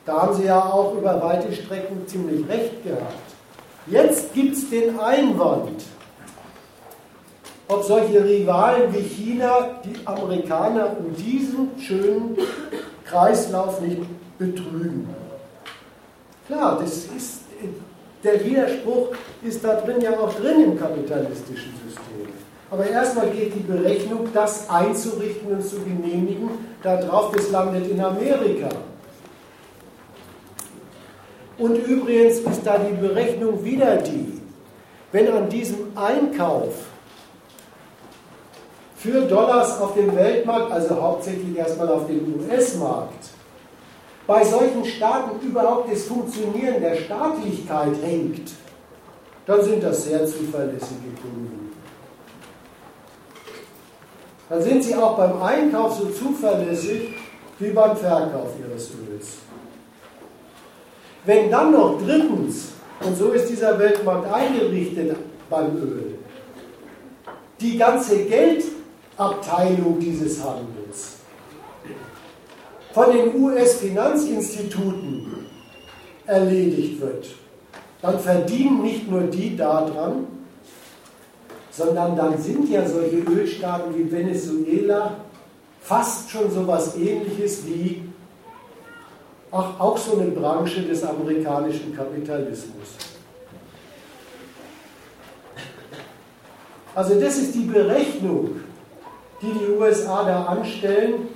[0.04, 3.14] Da haben Sie ja auch über weite Strecken ziemlich recht gehabt.
[3.86, 5.82] Jetzt gibt es den Einwand,
[7.72, 12.36] ob solche Rivalen wie China die Amerikaner um diesen schönen
[13.04, 14.02] Kreislauf nicht
[14.38, 15.08] betrügen.
[16.46, 17.42] Klar, das ist
[18.24, 19.08] der Widerspruch
[19.42, 22.28] ist da drin ja auch drin im kapitalistischen System.
[22.70, 26.50] Aber erstmal geht die Berechnung, das einzurichten und zu genehmigen,
[26.82, 28.68] darauf, das landet in Amerika.
[31.58, 34.40] Und übrigens ist da die Berechnung wieder die,
[35.10, 36.72] wenn an diesem Einkauf
[39.02, 43.30] für Dollars auf dem Weltmarkt, also hauptsächlich erstmal auf dem US-Markt,
[44.28, 48.52] bei solchen Staaten überhaupt das Funktionieren der Staatlichkeit hängt,
[49.44, 51.72] dann sind das sehr zuverlässige Kunden.
[54.48, 57.14] Dann sind sie auch beim Einkauf so zuverlässig
[57.58, 59.38] wie beim Verkauf ihres Öls.
[61.24, 62.68] Wenn dann noch drittens,
[63.04, 65.16] und so ist dieser Weltmarkt eingerichtet
[65.50, 66.18] beim Öl,
[67.60, 68.24] die ganze
[69.16, 71.18] Geldabteilung dieses Handels
[72.92, 75.46] von den US-Finanzinstituten
[76.26, 77.28] erledigt wird,
[78.02, 80.26] dann verdienen nicht nur die daran,
[81.70, 85.16] sondern dann sind ja solche Ölstaaten wie Venezuela
[85.80, 88.02] fast schon so etwas ähnliches wie
[89.50, 92.88] ach, auch so eine Branche des amerikanischen Kapitalismus.
[96.94, 98.60] Also das ist die Berechnung,
[99.42, 101.28] die die USA da anstellen,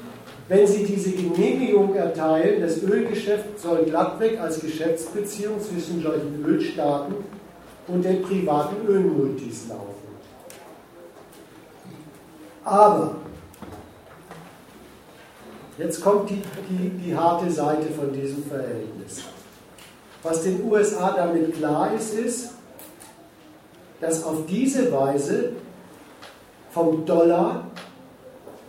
[0.49, 7.17] wenn sie diese Genehmigung erteilen, das Ölgeschäft soll glattweg als Geschäftsbeziehung zwischen solchen Ölstaaten
[7.89, 9.95] und den privaten Ölmultis laufen.
[12.65, 13.17] Aber,
[15.79, 19.23] jetzt kommt die, die, die harte Seite von diesem Verhältnis.
[20.23, 22.51] Was den USA damit klar ist, ist,
[24.01, 25.53] dass auf diese Weise
[26.71, 27.67] vom Dollar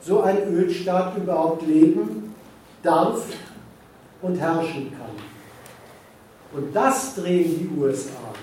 [0.08, 2.34] so ein Ölstaat überhaupt leben
[2.82, 3.26] darf
[4.22, 5.10] und herrschen kann.
[6.54, 8.34] Und das drehen die USA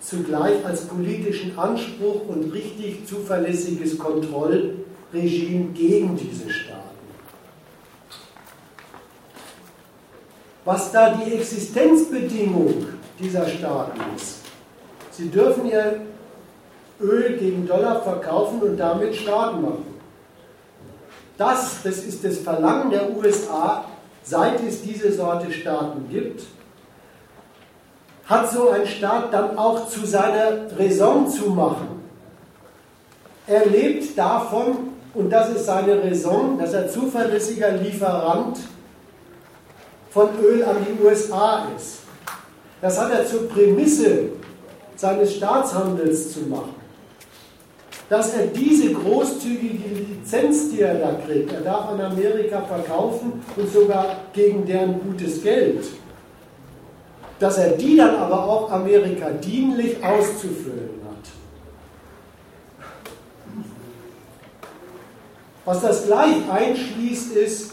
[0.00, 6.82] zugleich als politischen Anspruch und richtig zuverlässiges Kontrollregime gegen diese Staaten.
[10.64, 12.86] Was da die Existenzbedingung
[13.18, 14.40] dieser Staaten ist,
[15.12, 16.02] sie dürfen ihr
[17.00, 19.95] Öl gegen Dollar verkaufen und damit Staaten machen.
[21.38, 23.84] Das, das ist das Verlangen der USA,
[24.22, 26.44] seit es diese Sorte Staaten gibt,
[28.24, 31.88] hat so ein Staat dann auch zu seiner Raison zu machen.
[33.46, 38.58] Er lebt davon, und das ist seine Raison, dass er zuverlässiger Lieferant
[40.10, 41.98] von Öl an die USA ist.
[42.80, 44.30] Das hat er zur Prämisse
[44.96, 46.75] seines Staatshandels zu machen
[48.08, 53.72] dass er diese großzügige Lizenz, die er da kriegt, er darf an Amerika verkaufen und
[53.72, 55.84] sogar gegen deren gutes Geld,
[57.38, 61.16] dass er die dann aber auch Amerika dienlich auszufüllen hat.
[65.64, 67.72] Was das gleich einschließt, ist,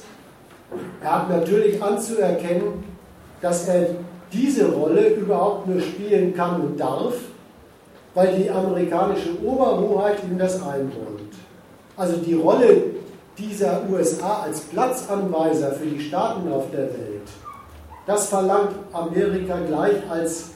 [1.01, 2.83] er hat natürlich anzuerkennen,
[3.39, 3.89] dass er
[4.31, 7.13] diese Rolle überhaupt nur spielen kann und darf,
[8.13, 11.33] weil die amerikanische Oberhoheit ihm das einräumt.
[11.97, 12.83] Also die Rolle
[13.37, 17.27] dieser USA als Platzanweiser für die Staaten auf der Welt,
[18.05, 20.51] das verlangt Amerika gleich als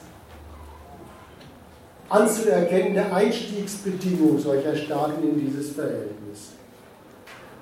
[2.08, 6.52] anzuerkennende Einstiegsbedingung solcher Staaten in dieses Verhältnis.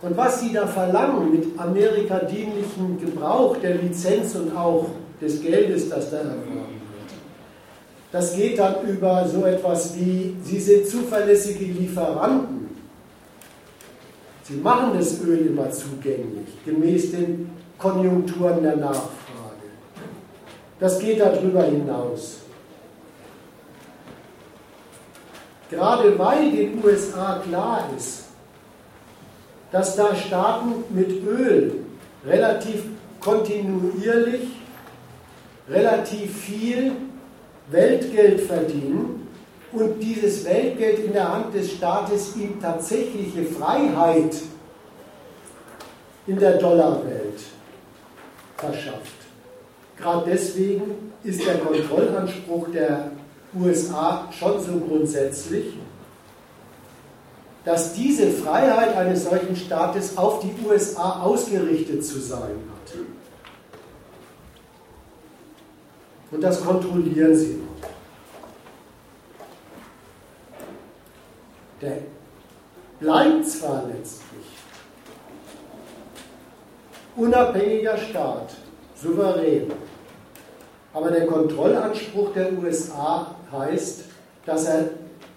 [0.02, 4.86] Und was sie da verlangen mit Amerika dienlichen Gebrauch der Lizenz und auch
[5.20, 6.75] des Geldes, das da erworben
[8.16, 12.74] das geht dann über so etwas wie, Sie sind zuverlässige Lieferanten.
[14.42, 19.66] Sie machen das Öl immer zugänglich, gemäß den Konjunkturen der Nachfrage.
[20.80, 22.38] Das geht darüber hinaus.
[25.70, 28.28] Gerade weil den USA klar ist,
[29.72, 31.80] dass da Staaten mit Öl
[32.24, 32.82] relativ
[33.20, 34.48] kontinuierlich,
[35.68, 36.92] relativ viel
[37.70, 39.28] Weltgeld verdienen
[39.72, 44.36] und dieses Weltgeld in der Hand des Staates ihm tatsächliche Freiheit
[46.26, 47.40] in der Dollarwelt
[48.56, 49.16] verschafft.
[49.98, 53.10] Gerade deswegen ist der Kontrollanspruch der
[53.54, 55.74] USA schon so grundsätzlich,
[57.64, 62.94] dass diese Freiheit eines solchen Staates auf die USA ausgerichtet zu sein hat.
[66.30, 67.62] Und das kontrollieren sie.
[71.80, 71.98] Der
[72.98, 74.46] bleibt zwar letztlich
[77.16, 78.54] unabhängiger Staat,
[78.94, 79.70] souverän,
[80.92, 84.04] aber der Kontrollanspruch der USA heißt,
[84.46, 84.90] dass er,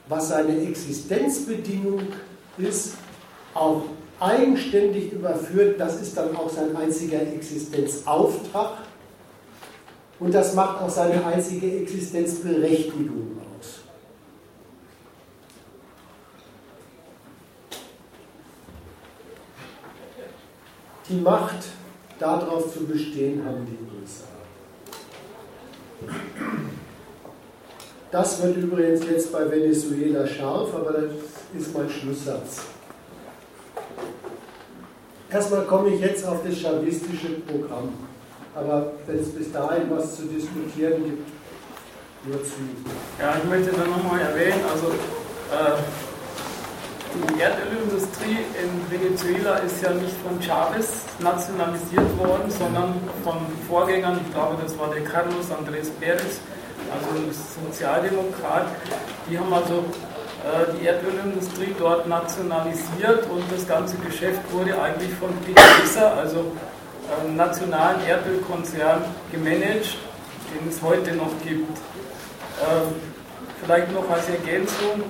[0.07, 2.01] was seine Existenzbedingung
[2.57, 2.93] ist,
[3.53, 3.83] auch
[4.19, 5.79] eigenständig überführt.
[5.79, 8.77] Das ist dann auch sein einziger Existenzauftrag
[10.19, 13.79] und das macht auch seine einzige Existenzberechtigung aus.
[21.07, 21.69] Die Macht,
[22.19, 24.25] darauf zu bestehen, haben die USA.
[28.11, 31.11] Das wird übrigens jetzt bei Venezuela scharf, aber das
[31.57, 32.61] ist mein Schlusssatz.
[35.31, 37.93] Erstmal komme ich jetzt auf das chavistische Programm.
[38.55, 41.27] Aber wenn es bis dahin was zu diskutieren gibt,
[42.25, 42.59] nur zu.
[43.19, 45.77] Ja, ich möchte dann nochmal erwähnen, also äh,
[47.15, 53.37] die Erdölindustrie in Venezuela ist ja nicht von Chavez nationalisiert worden, sondern von
[53.67, 56.37] Vorgängern, ich glaube, das war der Carlos Andrés Pérez,
[56.93, 57.09] also
[57.65, 58.67] Sozialdemokrat.
[59.29, 59.85] Die haben also
[60.43, 66.51] äh, die Erdölindustrie dort nationalisiert und das ganze Geschäft wurde eigentlich von PDVSA, also
[67.35, 69.97] nationalen Erdölkonzern, gemanagt,
[70.53, 71.77] den es heute noch gibt.
[72.61, 72.95] Ähm,
[73.61, 75.03] vielleicht noch als Ergänzung,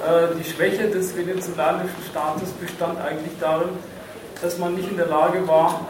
[0.00, 3.70] äh, die Schwäche des venezolanischen Staates bestand eigentlich darin,
[4.42, 5.86] dass man nicht in der Lage war,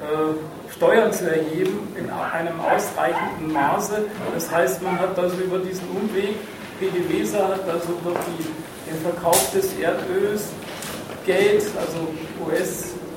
[0.00, 4.04] äh, Steuern zu erheben in einem ausreichenden Maße.
[4.34, 6.36] Das heißt, man hat also über diesen Umweg
[6.80, 10.48] PDVSA hat also durch die, den Verkauf des Erdöls
[11.26, 12.08] Geld, also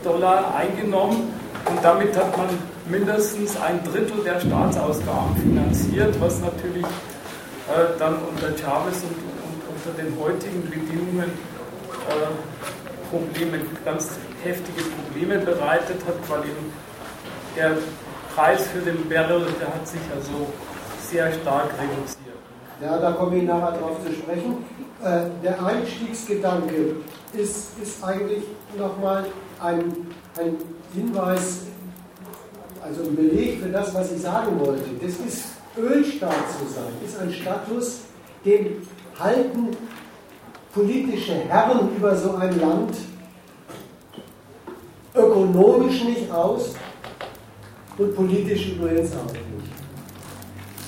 [0.03, 1.33] US-Dollar, eingenommen
[1.65, 2.49] und damit hat man
[2.87, 10.01] mindestens ein Drittel der Staatsausgaben finanziert, was natürlich äh, dann unter Chavez und, und, unter
[10.01, 11.31] den heutigen Bedingungen
[12.09, 16.73] äh, Probleme, ganz heftige Probleme bereitet hat, weil eben
[17.55, 17.77] der
[18.35, 20.47] Preis für den Barrel, der hat sich also
[20.99, 22.19] sehr stark reduziert.
[22.81, 24.65] Ja, da komme ich nachher drauf zu sprechen.
[25.03, 26.95] Äh, der Einstiegsgedanke
[27.33, 28.43] ist, ist eigentlich
[28.77, 29.25] nochmal
[29.63, 29.79] ein,
[30.37, 30.57] ein
[30.93, 31.61] Hinweis,
[32.83, 34.83] also ein Beleg für das, was ich sagen wollte.
[35.01, 35.45] Das ist
[35.77, 38.01] Ölstaat zu sein, ist ein Status,
[38.45, 38.85] den
[39.17, 39.69] halten
[40.73, 42.95] politische Herren über so ein Land
[45.15, 46.73] ökonomisch nicht aus
[47.97, 49.43] und politisch übrigens auch nicht.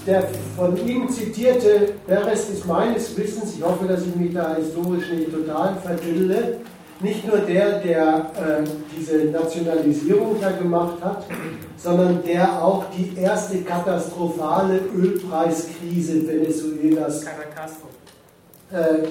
[0.05, 5.09] Der von Ihnen zitierte Beres ist meines Wissens, ich hoffe, dass ich mich da historisch
[5.11, 6.59] nicht total verdülle,
[6.99, 8.63] nicht nur der, der äh,
[8.97, 11.25] diese Nationalisierung da gemacht hat,
[11.77, 17.23] sondern der auch die erste katastrophale Ölpreiskrise Venezuelas
[18.71, 19.03] äh, äh,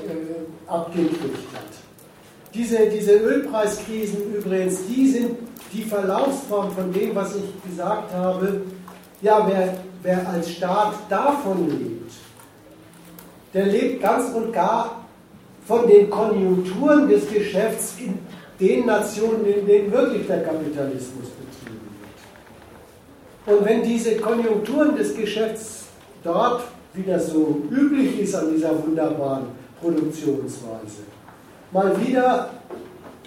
[0.67, 1.63] abgekriegt hat.
[2.55, 5.37] Diese, diese Ölpreiskrisen übrigens, die sind
[5.73, 8.63] die Verlaufsform von dem, was ich gesagt habe.
[9.21, 9.75] Ja, wer
[10.05, 12.13] wer als Staat davon lebt,
[13.53, 15.04] der lebt ganz und gar
[15.67, 18.19] von den Konjunkturen des Geschäfts in
[18.61, 21.81] den Nationen, in denen wirklich der Kapitalismus betrieben
[23.47, 23.59] wird.
[23.59, 25.85] Und wenn diese Konjunkturen des Geschäfts
[26.23, 29.47] dort, wie das so üblich ist an dieser wunderbaren
[29.81, 31.03] Produktionsweise,
[31.73, 32.51] mal wieder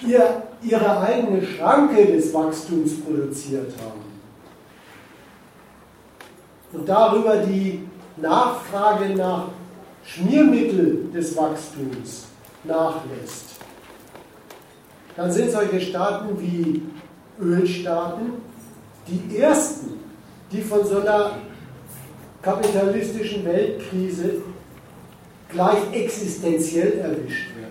[0.05, 4.07] ihr, ihre eigene Schranke des Wachstums produziert haben,
[6.73, 9.45] und darüber die Nachfrage nach
[10.03, 12.26] Schmiermittel des Wachstums
[12.67, 13.45] nachlässt,
[15.15, 16.83] dann sind solche Staaten wie
[17.41, 18.33] Ölstaaten
[19.07, 19.99] die ersten,
[20.51, 21.37] die von so einer
[22.41, 24.41] kapitalistischen Weltkrise
[25.49, 27.67] gleich existenziell erwischt werden.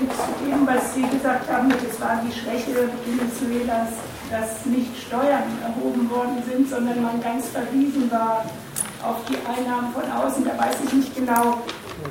[0.00, 3.90] Und zu dem, was Sie gesagt haben, das war die Schwäche Venezuelas
[4.30, 8.44] dass nicht Steuern erhoben worden sind, sondern man ganz verwiesen war
[9.02, 10.44] auf die Einnahmen von außen.
[10.44, 11.62] Da weiß ich nicht genau,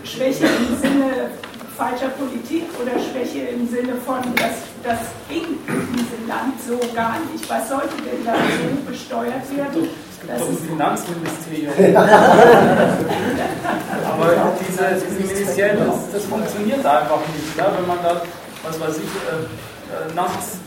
[0.03, 1.29] Schwäche im Sinne
[1.77, 7.17] falscher Politik oder Schwäche im Sinne von, dass das ging in diesem Land so gar
[7.31, 7.49] nicht.
[7.49, 9.89] Was sollte denn da so besteuert werden?
[10.27, 11.73] Das ist ein Finanzministerium.
[14.05, 17.57] Aber diese, diese Ministerien, das, das, funktioniert einfach nicht.
[17.57, 17.65] Ne?
[17.77, 18.21] Wenn man da,
[18.63, 20.57] was weiß ich, äh, äh nachts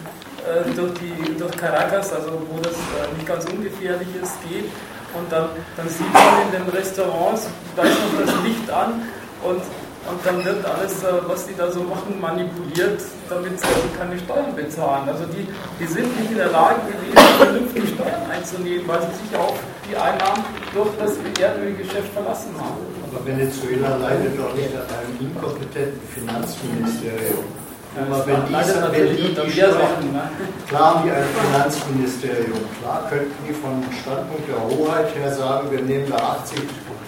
[0.46, 4.66] äh, durch, die, durch Caracas, also wo das äh, nicht ganz ungefährlich ist, geht.
[5.14, 7.46] Und dann, dann sieht man in den Restaurants,
[7.76, 9.02] da ist noch das Licht an
[9.42, 13.88] und, und dann wird alles, äh, was die da so machen, manipuliert, damit sie also
[13.98, 15.08] keine Steuern bezahlen.
[15.08, 15.48] Also die,
[15.80, 19.54] die sind nicht in der Lage gewesen, vernünftig Steuern einzunehmen, weil sie sich auch
[19.88, 20.44] die Einnahmen
[20.74, 22.84] durch das Erdölgeschäft verlassen haben.
[23.10, 27.67] Aber Venezuela leidet doch nicht an einem inkompetenten Finanzministerium.
[27.96, 30.30] Aber wenn die, wenn die, die Steuern, ne?
[30.68, 36.08] klar wie ein Finanzministerium, klar könnten die vom Standpunkt der Hoheit her sagen, wir nehmen
[36.08, 36.58] da 80,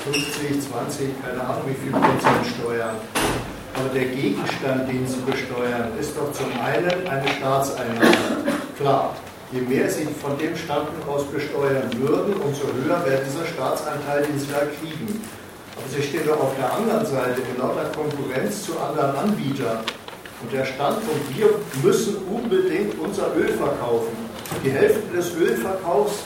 [0.05, 2.97] 50, 20, keine Ahnung wie viel Prozent Steuern.
[3.77, 8.51] Aber der Gegenstand, den sie besteuern, ist doch zum einen eine Staatseinnahme.
[8.79, 9.15] Klar,
[9.53, 14.39] je mehr sie von dem Standpunkt aus besteuern würden, umso höher wäre dieser Staatsanteil, den
[14.39, 15.23] sie da kriegen.
[15.77, 19.79] Aber sie stehen doch auf der anderen Seite in lauter Konkurrenz zu anderen Anbietern
[20.43, 21.49] Und der Standpunkt, wir
[21.83, 24.17] müssen unbedingt unser Öl verkaufen.
[24.65, 26.21] Die Hälfte des Ölverkaufs,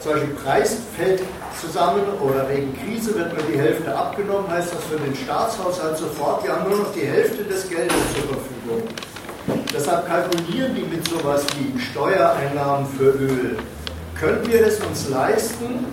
[0.00, 1.22] zum Beispiel Preis fällt
[1.60, 6.44] zusammen oder wegen Krise wird nur die Hälfte abgenommen, heißt das für den Staatshaushalt sofort,
[6.44, 8.88] wir haben nur noch die Hälfte des Geldes zur Verfügung.
[9.74, 13.56] Deshalb kalkulieren die mit sowas wie Steuereinnahmen für Öl.
[14.18, 15.84] Können wir es uns leisten,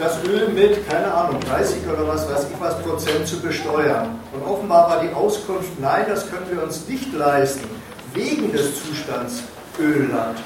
[0.00, 4.18] das Öl mit, keine Ahnung, 30 oder was weiß ich was Prozent zu besteuern.
[4.32, 7.68] Und offenbar war die Auskunft, nein, das können wir uns nicht leisten,
[8.14, 9.42] wegen des Zustands
[9.78, 10.38] Ölland.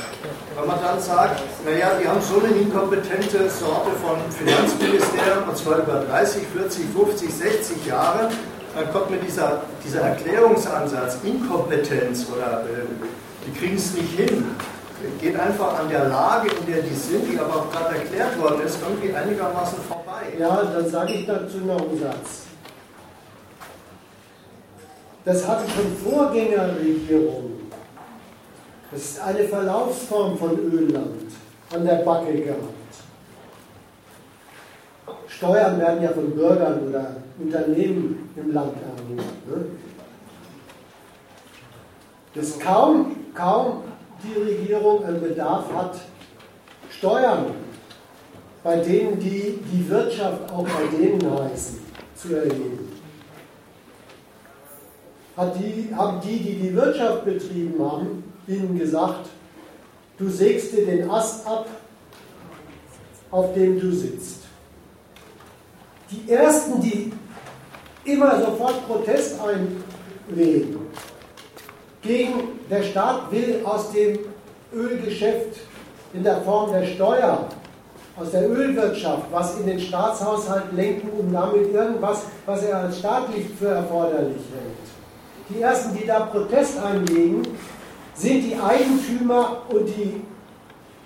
[0.57, 5.79] Weil man dann sagt, naja, wir haben so eine inkompetente Sorte von Finanzministerium, und zwar
[5.79, 8.31] über 30, 40, 50, 60 Jahre,
[8.75, 12.87] dann kommt mir dieser, dieser Erklärungsansatz, Inkompetenz oder äh,
[13.47, 14.45] die kriegen es nicht hin
[15.21, 18.63] geht einfach an der Lage, in der die sind, die aber auch gerade erklärt worden
[18.65, 20.33] ist, irgendwie einigermaßen vorbei.
[20.39, 22.43] Ja, dann sage ich dazu noch einen Satz.
[25.25, 27.71] Das hatten schon Vorgängerregierungen.
[28.91, 31.33] Das ist eine Verlaufsform von Ölland
[31.73, 32.63] an der Backe gehabt.
[35.27, 39.17] Steuern werden ja von Bürgern oder Unternehmen im Land erhoben.
[39.17, 39.67] Ne?
[42.35, 43.83] Das kaum, kaum
[44.25, 46.01] die Regierung einen Bedarf hat,
[46.91, 47.47] Steuern,
[48.63, 51.79] bei denen die die Wirtschaft auch bei denen heißen,
[52.15, 52.93] zu erheben.
[55.37, 59.29] Hat die, haben die, die die Wirtschaft betrieben haben, ihnen gesagt,
[60.17, 61.67] du sägst dir den Ast ab,
[63.31, 64.41] auf dem du sitzt.
[66.11, 67.13] Die Ersten, die
[68.05, 70.84] immer sofort Protest einlegen,
[72.05, 74.19] gegen der Staat will aus dem
[74.73, 75.61] Ölgeschäft
[76.13, 77.49] in der Form der Steuer,
[78.17, 83.47] aus der Ölwirtschaft, was in den Staatshaushalt lenken, um damit irgendwas, was er als staatlich
[83.59, 84.85] für erforderlich hält.
[85.51, 87.43] Die ersten, die da Protest einlegen,
[88.15, 90.23] sind die Eigentümer und die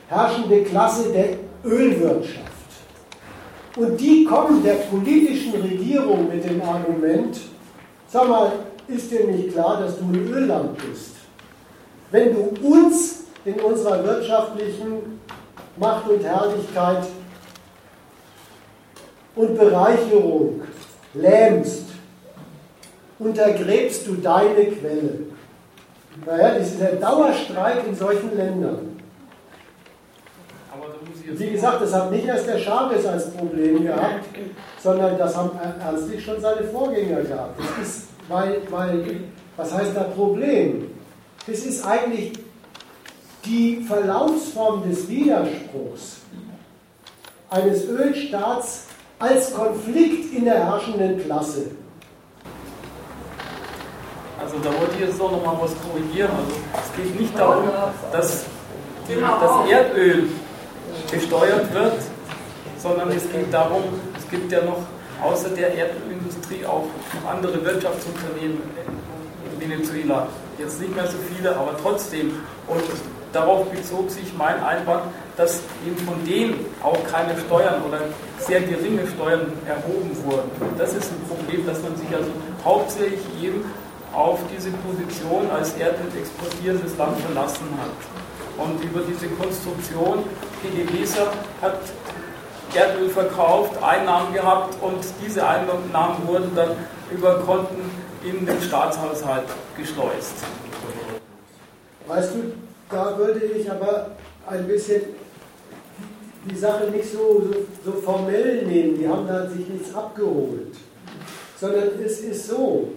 [0.08, 1.28] herrschende Klasse der
[1.64, 2.48] Ölwirtschaft.
[3.76, 7.38] Und die kommen der politischen Regierung mit dem Argument,
[8.08, 8.52] sag mal,
[8.88, 11.12] ist dir nicht klar, dass du ein Ölland bist.
[12.10, 15.20] Wenn du uns in unserer wirtschaftlichen
[15.76, 17.06] Macht und Herrlichkeit
[19.36, 20.62] und Bereicherung
[21.14, 21.84] lähmst,
[23.18, 25.18] untergräbst du deine Quelle.
[26.24, 28.98] Naja, das ist der Dauerstreit in solchen Ländern.
[31.24, 34.24] Wie gesagt, das hat nicht erst der Chavez als Problem gehabt,
[34.82, 37.60] sondern das haben ernstlich schon seine Vorgänger gehabt.
[37.60, 39.20] Das ist weil, weil,
[39.56, 40.90] was heißt da Problem?
[41.46, 42.32] Das ist eigentlich
[43.44, 46.18] die Verlaufsform des Widerspruchs
[47.50, 48.84] eines Ölstaats
[49.18, 51.70] als Konflikt in der herrschenden Klasse.
[54.40, 56.30] Also da wollte ich jetzt doch nochmal was korrigieren.
[56.30, 57.68] Also es geht nicht darum,
[58.12, 58.44] dass
[59.40, 60.28] das Erdöl
[61.10, 61.94] besteuert wird,
[62.78, 63.82] sondern es geht darum,
[64.16, 64.82] es gibt ja noch
[65.22, 65.74] außer der
[66.18, 68.58] Erdölindustrie auch noch andere Wirtschaftsunternehmen
[69.52, 70.28] in Venezuela.
[70.58, 72.32] Jetzt nicht mehr so viele, aber trotzdem.
[72.66, 72.82] Und
[73.32, 75.04] darauf bezog sich mein Einwand,
[75.36, 78.00] dass eben von denen auch keine Steuern oder
[78.38, 80.50] sehr geringe Steuern erhoben wurden.
[80.76, 82.30] Das ist ein Problem, dass man sich also
[82.64, 83.64] hauptsächlich eben
[84.12, 88.64] auf diese Position als Erdöl exportierendes Land verlassen hat.
[88.64, 90.24] Und über diese Konstruktion,
[90.62, 91.30] PDVSA
[91.62, 91.78] hat
[92.74, 96.70] Erdöl verkauft, Einnahmen gehabt und diese Einnahmen wurden dann
[97.10, 97.90] über Konten
[98.24, 99.46] in den Staatshaushalt
[99.76, 100.34] geschleust.
[102.06, 102.52] Weißt du,
[102.90, 104.12] da würde ich aber
[104.46, 105.02] ein bisschen
[106.50, 107.42] die Sache nicht so,
[107.84, 110.74] so, so formell nehmen, die haben da sich nichts abgeholt,
[111.60, 112.88] sondern es ist so,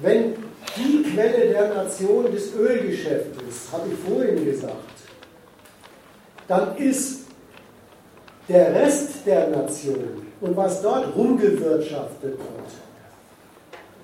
[0.00, 0.34] wenn
[0.76, 4.76] die Quelle der Nation des Ölgeschäftes, habe ich vorhin gesagt,
[6.48, 7.21] dann ist
[8.48, 12.82] der Rest der Nation und was dort rumgewirtschaftet wird,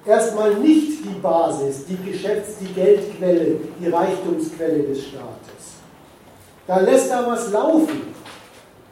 [0.07, 5.59] erstmal nicht die Basis, die Geschäfts-, die Geldquelle, die Reichtumsquelle des Staates.
[6.67, 8.15] Da lässt er was laufen.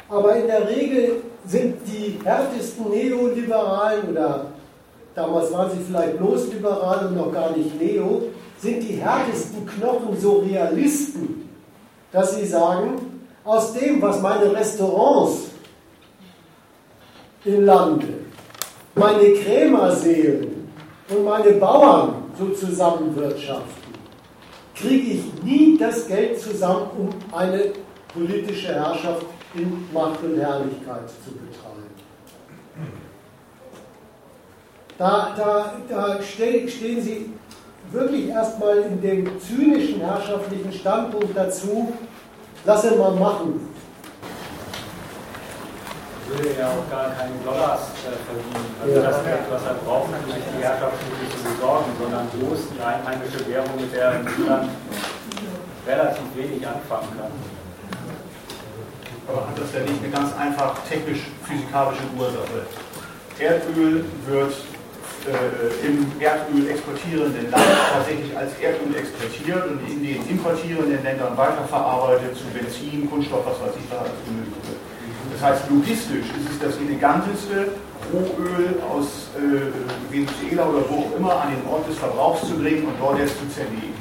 [0.09, 4.47] Aber in der Regel sind die härtesten Neoliberalen oder
[5.15, 8.23] damals waren sie vielleicht bloß liberal und noch gar nicht Neo,
[8.59, 11.49] sind die härtesten Knochen so Realisten,
[12.13, 13.06] dass sie sagen,
[13.47, 15.51] aus dem, was meine Restaurants
[17.45, 18.09] im Lande,
[18.97, 20.69] meine Krämerseelen
[21.09, 23.95] und meine Bauern so zusammenwirtschaften,
[24.75, 27.73] kriege ich nie das Geld zusammen, um eine
[28.13, 29.25] politische Herrschaft
[29.55, 31.87] in Macht und Herrlichkeit zu betreiben.
[34.99, 37.31] Da, da, da stehen Sie
[37.93, 41.93] wirklich erstmal in dem zynischen herrschaftlichen Standpunkt dazu,
[42.67, 43.73] lass ihn mal machen.
[46.29, 48.75] Würde ja auch gar keine Dollars äh, verdienen.
[48.83, 49.03] Also ja.
[49.11, 52.83] das Geld, was er braucht, um sich die Herrschaft nicht zu besorgen, sondern bloß die
[52.83, 54.71] einheimische Währung, mit der er Land
[55.87, 57.31] relativ wenig anfangen kann.
[59.29, 62.67] Aber hat das ja nicht eine ganz einfach technisch-physikalische Ursache?
[63.39, 64.55] Erdöl wird
[65.25, 72.37] äh, im Erdöl exportierenden Land tatsächlich als Erdöl exportiert und in den importierenden Ländern weiterverarbeitet
[72.37, 74.81] zu Benzin, Kunststoff, was weiß ich, da alles benötigt wird.
[75.33, 77.73] Das heißt, logistisch ist es das eleganteste,
[78.13, 79.69] Rohöl aus äh,
[80.13, 83.39] Venezuela oder wo auch immer an den Ort des Verbrauchs zu bringen und dort erst
[83.39, 83.95] zu zerlegen.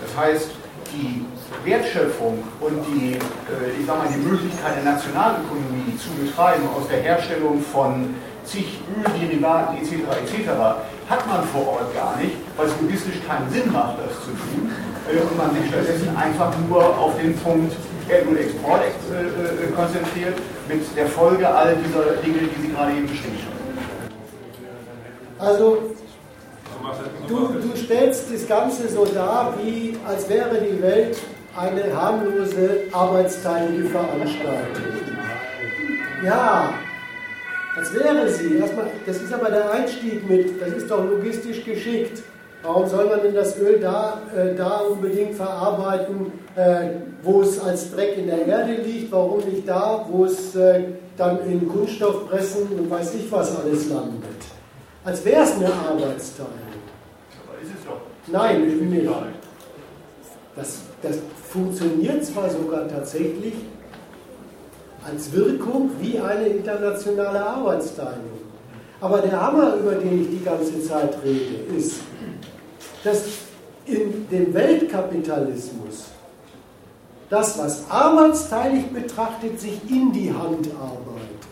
[0.00, 0.50] Das heißt,
[0.92, 1.24] die
[1.64, 7.00] Wertschöpfung und die, äh, ich sag mal, die Möglichkeit der Nationalökonomie zu betreiben aus der
[7.02, 9.92] Herstellung von zig Ölderivaten etc.
[10.22, 10.50] etc.
[11.08, 14.70] hat man vor Ort gar nicht, weil es logistisch keinen Sinn macht, das zu tun.
[15.10, 17.74] Äh, und man sich stattdessen einfach nur auf den Punkt
[18.08, 20.34] Erdölexport äh, äh, konzentriert,
[20.68, 23.62] mit der Folge all dieser Dinge, die Sie gerade eben beschrieben haben.
[25.38, 25.94] Also,
[27.28, 31.16] du, du stellst das Ganze so dar, wie als wäre die Welt
[31.56, 34.84] eine harmlose arbeitsteilige Veranstaltung.
[36.24, 36.72] Ja,
[37.76, 38.56] als wäre sie.
[38.56, 42.22] Erstmal, das ist aber der Einstieg mit, das ist doch logistisch geschickt.
[42.62, 46.90] Warum soll man denn das Öl da, äh, da unbedingt verarbeiten, äh,
[47.22, 49.10] wo es als Dreck in der Erde liegt?
[49.10, 50.84] Warum nicht da, wo es äh,
[51.16, 54.22] dann in Kunststoffpressen und weiß ich was alles landet?
[55.04, 56.52] Als wäre es eine Arbeitsteilung.
[57.44, 58.00] Aber ist es doch.
[58.28, 59.10] Nein, eben nicht.
[60.54, 61.18] Das, das
[61.50, 63.54] funktioniert zwar sogar tatsächlich,
[65.04, 68.40] als Wirkung wie eine internationale Arbeitsteilung.
[69.00, 71.96] Aber der Hammer, über den ich die ganze Zeit rede, ist,
[73.02, 73.22] dass
[73.84, 76.04] in dem Weltkapitalismus
[77.28, 81.42] das, was arbeitsteilig betrachtet, sich in die Hand arbeitet.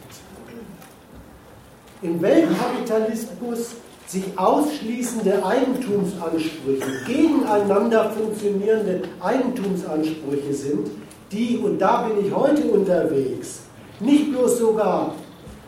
[2.03, 3.71] Im Weltkapitalismus
[4.07, 10.91] sich ausschließende Eigentumsansprüche, gegeneinander funktionierende Eigentumsansprüche sind,
[11.33, 13.61] die, und da bin ich heute unterwegs,
[14.01, 15.15] nicht bloß sogar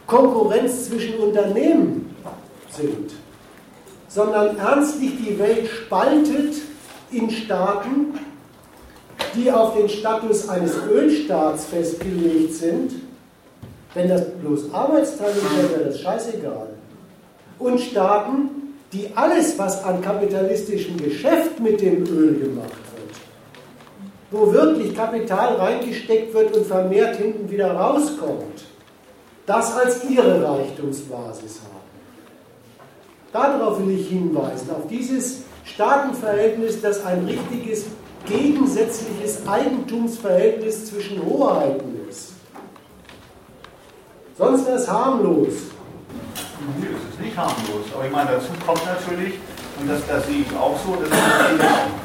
[0.06, 2.14] Konkurrenz zwischen Unternehmen
[2.70, 3.12] sind,
[4.08, 6.54] sondern ernstlich die Welt spaltet
[7.10, 8.18] in Staaten,
[9.34, 12.92] die auf den Status eines Ölstaats festgelegt sind.
[13.94, 16.68] Wenn das bloß Arbeitsteilung wäre, wäre das scheißegal.
[17.58, 22.91] Und Staaten, die alles, was an kapitalistischem Geschäft mit dem Öl gemacht
[24.32, 28.64] wo wirklich Kapital reingesteckt wird und vermehrt hinten wieder rauskommt,
[29.46, 31.82] das als ihre Reichtumsbasis haben.
[33.32, 37.86] Darauf will ich hinweisen, auf dieses Staatenverhältnis, das ein richtiges
[38.26, 42.32] gegensätzliches Eigentumsverhältnis zwischen Hoheiten ist.
[44.38, 45.52] Sonst wäre es harmlos.
[46.78, 47.86] Nee, es ist nicht harmlos.
[47.94, 49.34] Aber ich meine, dazu kommt natürlich,
[49.80, 51.18] und das, das sehe ich auch so, dass es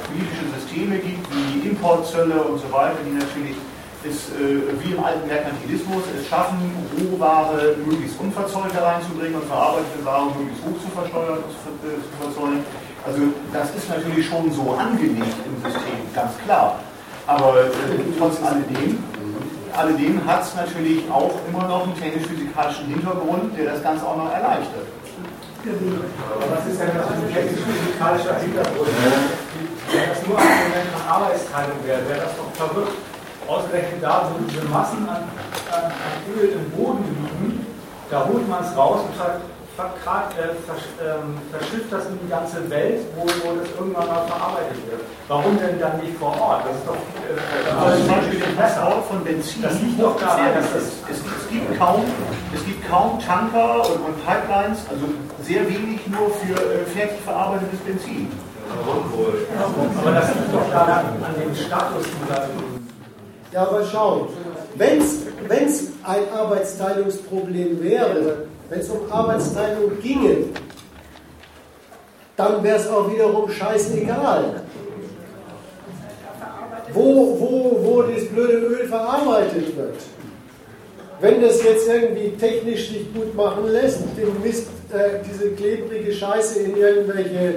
[0.08, 0.46] politische
[0.78, 3.58] Systeme gibt, wie Importzölle und so weiter, die natürlich
[4.04, 6.58] ist, äh, wie im alten Merkantilismus es schaffen,
[6.94, 12.14] Rohware möglichst unverzollt hereinzubringen und verarbeitete Ware möglichst hoch zu versteuern und zu, äh, zu
[12.22, 12.62] verzollen.
[13.06, 13.22] Also
[13.52, 16.80] das ist natürlich schon so angelegt im System, ganz klar.
[17.26, 17.74] Aber äh,
[18.18, 19.02] trotz alledem,
[19.74, 24.32] alledem hat es natürlich auch immer noch einen technisch-physikalischen Hintergrund, der das Ganze auch noch
[24.32, 24.88] erleichtert.
[25.68, 28.88] Aber was ist denn das ein technisch-physikalischer Hintergrund?
[29.92, 32.98] Wenn das nur ein Argument von Arbeitsteilung wäre, wäre das doch verrückt.
[33.48, 35.24] Ausgerechnet da, wo diese Massen an,
[35.72, 37.66] an, an Öl im Boden liegen,
[38.12, 39.40] da holt man es raus und ver,
[39.78, 39.94] ver,
[40.36, 44.80] äh, vers, ähm, verschifft das in die ganze Welt, wo, wo das irgendwann mal verarbeitet
[44.90, 45.02] wird.
[45.28, 46.66] Warum denn dann nicht vor Ort?
[46.66, 49.62] Das ist doch äh, also zum Beispiel der Transport von Benzin.
[49.62, 52.04] Das liegt doch daran, dass es, es, es, gibt kaum,
[52.54, 55.06] es gibt kaum Tanker und, und Pipelines, also
[55.44, 58.32] sehr wenig nur für äh, fertig verarbeitetes Benzin.
[58.70, 62.50] Aber das liegt doch daran an dem Status dieser.
[63.54, 64.28] Ja, aber schau,
[64.76, 70.38] wenn es ein Arbeitsteilungsproblem wäre, wenn es um Arbeitsteilung ginge,
[72.36, 74.62] dann wäre es auch wiederum scheißegal,
[76.94, 79.96] wo, wo, wo das blöde Öl verarbeitet wird.
[81.20, 86.60] Wenn das jetzt irgendwie technisch sich gut machen lässt, den Mist, äh, diese klebrige Scheiße
[86.60, 87.56] in irgendwelche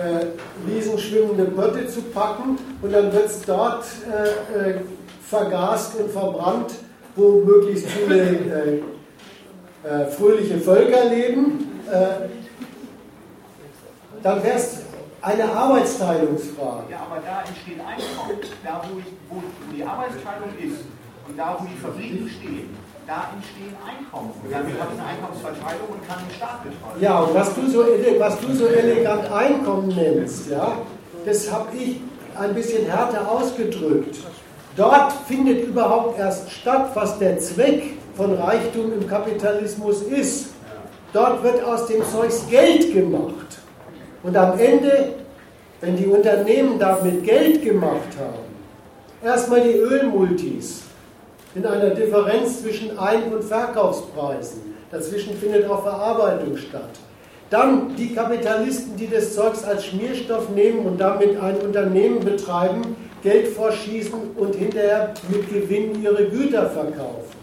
[0.00, 4.80] äh, riesenschwimmende Bötte zu packen und dann wird es dort äh, äh,
[5.22, 6.72] vergast und verbrannt,
[7.16, 8.80] wo möglichst viele äh,
[9.84, 11.80] äh, fröhliche Völker leben.
[11.90, 12.28] Äh,
[14.22, 14.82] dann wäre es
[15.22, 16.90] eine Arbeitsteilungsfrage.
[16.90, 18.40] Ja, aber da entsteht Einkommen.
[18.64, 19.42] Da, wo, ich, wo
[19.74, 20.84] die Arbeitsteilung ist
[21.28, 22.76] und da, wo die Fabriken stehen,
[23.10, 24.30] da entstehen Einkommen.
[24.40, 27.00] Und damit habe ich eine Einkommensverteilung und kann den Staat betreuen.
[27.00, 27.84] Ja, und was du so,
[28.18, 30.78] was du so elegant Einkommen nennst, ja,
[31.26, 32.00] das habe ich
[32.38, 34.16] ein bisschen härter ausgedrückt.
[34.76, 40.50] Dort findet überhaupt erst statt, was der Zweck von Reichtum im Kapitalismus ist.
[41.12, 43.58] Dort wird aus dem Zeugs Geld gemacht.
[44.22, 45.14] Und am Ende,
[45.80, 48.44] wenn die Unternehmen damit Geld gemacht haben,
[49.20, 50.82] erstmal die Ölmultis
[51.54, 54.74] in einer Differenz zwischen Ein- und Verkaufspreisen.
[54.90, 56.90] Dazwischen findet auch Verarbeitung statt.
[57.48, 63.48] Dann die Kapitalisten, die das Zeugs als Schmierstoff nehmen und damit ein Unternehmen betreiben, Geld
[63.48, 67.40] vorschießen und hinterher mit Gewinn ihre Güter verkaufen.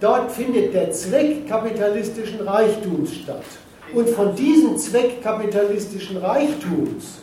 [0.00, 3.44] Dort findet der Zweck kapitalistischen Reichtums statt.
[3.94, 7.20] Und von diesem Zweck kapitalistischen Reichtums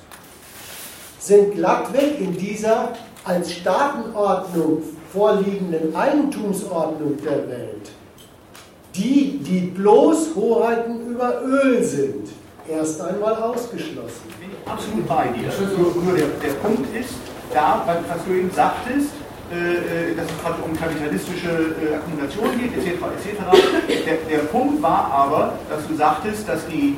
[1.19, 2.93] sind glattweg in dieser
[3.25, 4.81] als Staatenordnung
[5.11, 7.91] vorliegenden Eigentumsordnung der Welt
[8.95, 12.29] die, die bloß Hoheiten über Öl sind,
[12.67, 14.27] erst einmal ausgeschlossen.
[14.39, 15.49] Bin ich absolut bei dir.
[15.77, 17.13] Nur, nur der, der Punkt ist,
[17.53, 19.11] da, was du eben sagtest,
[19.51, 23.01] äh, äh, dass es gerade um kapitalistische äh, Akkumulation geht, etc.
[23.17, 24.05] etc.
[24.05, 26.97] Der, der Punkt war aber, dass du sagtest, dass die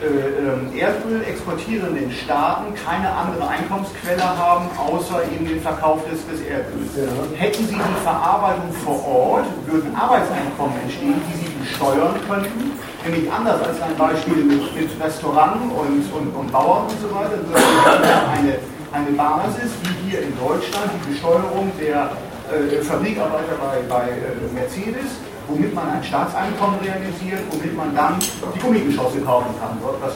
[0.00, 6.92] Erdöl exportierenden Staaten keine andere Einkommensquelle haben, außer eben den Verkauf des, des Erdöls.
[6.96, 7.36] Ja.
[7.36, 12.72] Hätten sie die Verarbeitung vor Ort, würden Arbeitseinkommen entstehen, die sie besteuern könnten,
[13.04, 17.38] nämlich anders als ein Beispiel mit, mit Restaurant und, und, und Bauern und so weiter,
[17.42, 18.58] sondern eine,
[18.92, 22.10] eine Basis, wie hier in Deutschland die Besteuerung der
[22.52, 25.18] äh, Fabrikarbeiter bei, bei äh, Mercedes,
[25.48, 30.14] womit man ein Staatseinkommen realisiert, womit man dann die Gummigeschosse kaufen kann, was.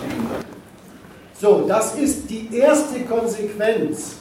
[1.41, 4.17] So, das ist die erste Konsequenz,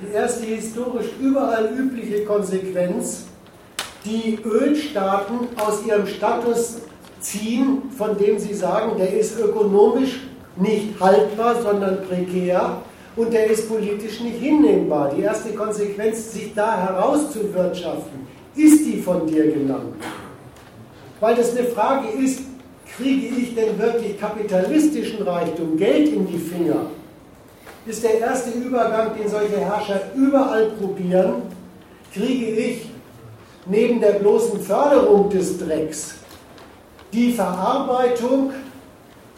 [0.00, 3.24] die erste historisch überall übliche Konsequenz,
[4.04, 6.78] die Ölstaaten aus ihrem Status
[7.20, 10.20] ziehen, von dem sie sagen, der ist ökonomisch
[10.56, 12.78] nicht haltbar, sondern prekär
[13.16, 15.12] und der ist politisch nicht hinnehmbar.
[15.14, 18.26] Die erste Konsequenz, sich da herauszuwirtschaften,
[18.64, 19.94] ist die von dir genannt.
[21.20, 22.40] Weil das eine Frage ist,
[22.96, 26.86] kriege ich denn wirklich kapitalistischen Reichtum, Geld in die Finger?
[27.86, 31.42] Ist der erste Übergang, den solche Herrscher überall probieren,
[32.12, 32.90] kriege ich
[33.66, 36.14] neben der bloßen Förderung des Drecks
[37.12, 38.52] die Verarbeitung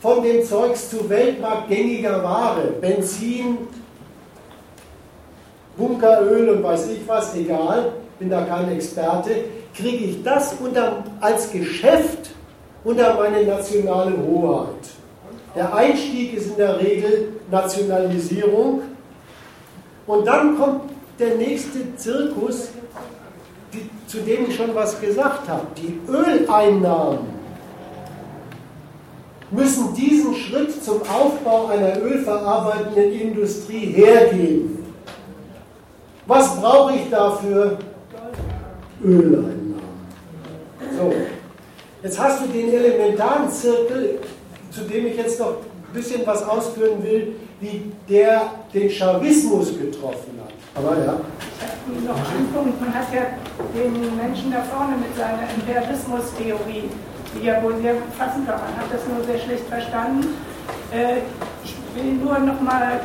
[0.01, 3.59] von dem Zeugs zu weltmarktgängiger Ware, Benzin,
[5.77, 7.93] Bunkeröl und weiß ich was, egal,
[8.23, 9.31] bin da kein Experte,
[9.75, 12.31] kriege ich das unter, als Geschäft
[12.85, 14.69] unter meine nationale Hoheit.
[15.57, 18.83] Der Einstieg ist in der Regel Nationalisierung
[20.07, 20.83] und dann kommt
[21.19, 22.69] der nächste Zirkus,
[23.73, 25.67] die, zu dem ich schon was gesagt habe.
[25.77, 27.43] Die Öleinnahmen
[29.51, 34.79] müssen diesen Schritt zum Aufbau einer ölverarbeitenden Industrie hergeben.
[36.27, 37.79] Was brauche ich dafür?
[39.05, 39.75] Öleinnahmen.
[40.97, 41.13] So,
[42.03, 44.21] jetzt hast du den elementaren Zirkel,
[44.71, 48.43] zu dem ich jetzt noch ein bisschen was ausführen will, wie der
[48.73, 50.53] den Chavismus getroffen hat.
[50.75, 51.21] Aber ja.
[52.07, 53.23] Noch ein Punkt, man hat ja
[53.75, 56.89] den Menschen da vorne mit seiner Imperialismus-Theorie,
[57.35, 60.29] die ja wohl sehr fassend war, man hat das nur sehr schlecht verstanden.
[60.93, 61.19] Äh,
[61.65, 63.01] ich will nur noch mal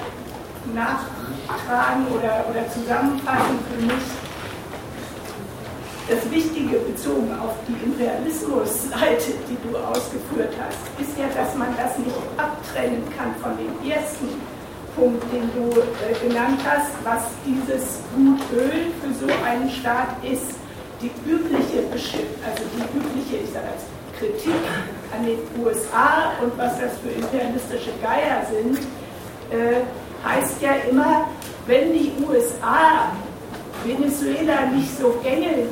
[0.74, 4.04] nachtragen oder, oder zusammenfassen für mich,
[6.08, 11.98] das Wichtige bezogen auf die Imperialismusseite, die du ausgeführt hast, ist ja, dass man das
[11.98, 14.30] nicht abtrennen kann von dem ersten
[14.96, 20.56] Punkt, den du äh, genannt hast, was dieses Gut Öl für so einen Staat ist.
[21.02, 23.84] Die übliche also die übliche, ich sage als
[24.18, 24.64] Kritik
[25.16, 28.80] an den USA und was das für imperialistische Geier sind,
[29.52, 29.82] äh,
[30.28, 31.28] heißt ja immer,
[31.68, 33.12] wenn die USA
[33.86, 35.70] Venezuela nicht so gängeln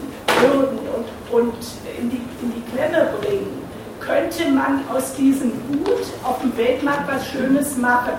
[0.54, 1.56] würden und, und
[2.00, 3.66] in, die, in die Klemme bringen,
[4.00, 8.14] könnte man aus diesem Gut auf dem Weltmarkt was Schönes machen.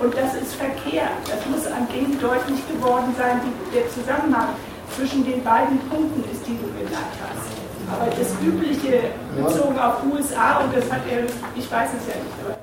[0.00, 1.22] Und das ist verkehrt.
[1.26, 4.48] Das muss an dem deutlich geworden sein, wie der Zusammenhang
[4.96, 7.62] zwischen den beiden Punkten ist, die du genannt hast.
[7.90, 11.24] Aber das Übliche bezogen auf USA, und das hat er,
[11.56, 12.54] ich weiß es ja nicht, aber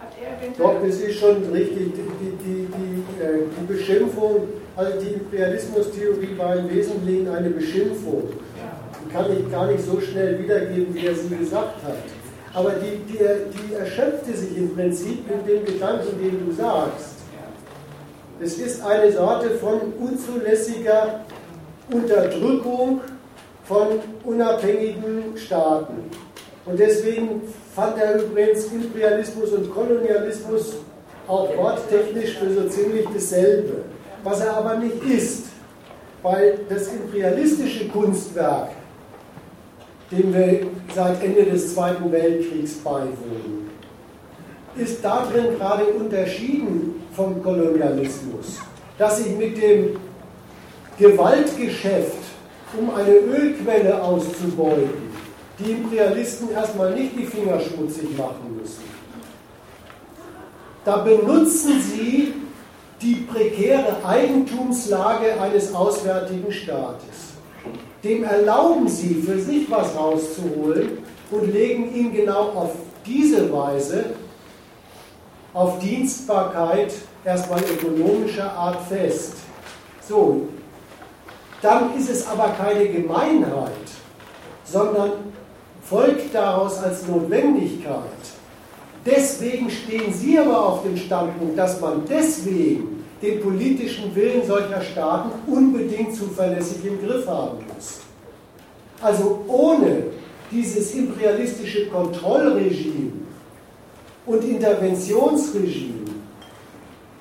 [0.00, 0.74] hat er eventuell.
[0.74, 1.94] Doch, das ist schon richtig.
[1.94, 8.30] Die, die, die, die, äh, die Beschimpfung, also die Imperialismustheorie war im Wesentlichen eine Beschimpfung
[9.12, 11.96] kann ich gar nicht so schnell wiedergeben, wie er sie gesagt hat.
[12.54, 17.16] aber die, die, die erschöpfte sich im Prinzip in dem Gedanken, den du sagst.
[18.40, 21.20] Es ist eine Sorte von unzulässiger
[21.92, 23.00] Unterdrückung
[23.64, 23.86] von
[24.24, 26.10] unabhängigen Staaten.
[26.64, 27.42] Und deswegen
[27.74, 30.76] fand er übrigens Imperialismus und Kolonialismus
[31.26, 33.82] auch worttechnisch für so ziemlich dasselbe.
[34.22, 35.46] Was er aber nicht ist,
[36.22, 38.70] weil das imperialistische Kunstwerk,
[40.10, 43.70] dem wir seit Ende des Zweiten Weltkriegs beiwohnen,
[44.76, 48.58] ist darin gerade unterschieden vom Kolonialismus,
[48.96, 49.96] dass sich mit dem
[50.98, 52.16] Gewaltgeschäft,
[52.78, 55.08] um eine Ölquelle auszubeuten,
[55.58, 58.84] die Imperialisten erstmal nicht die Finger schmutzig machen müssen.
[60.84, 62.34] Da benutzen sie
[63.00, 67.27] die prekäre Eigentumslage eines auswärtigen Staates.
[68.04, 70.98] Dem erlauben sie, für sich was rauszuholen
[71.30, 72.70] und legen ihn genau auf
[73.04, 74.04] diese Weise
[75.52, 76.92] auf Dienstbarkeit
[77.24, 79.34] erstmal ökonomischer Art fest.
[80.06, 80.48] So,
[81.60, 83.72] dann ist es aber keine Gemeinheit,
[84.64, 85.12] sondern
[85.82, 88.02] folgt daraus als Notwendigkeit.
[89.04, 95.30] Deswegen stehen Sie aber auf dem Standpunkt, dass man deswegen den politischen Willen solcher Staaten
[95.50, 98.00] unbedingt zuverlässig im Griff haben muss.
[99.00, 100.04] Also ohne
[100.50, 103.12] dieses imperialistische Kontrollregime
[104.26, 106.08] und Interventionsregime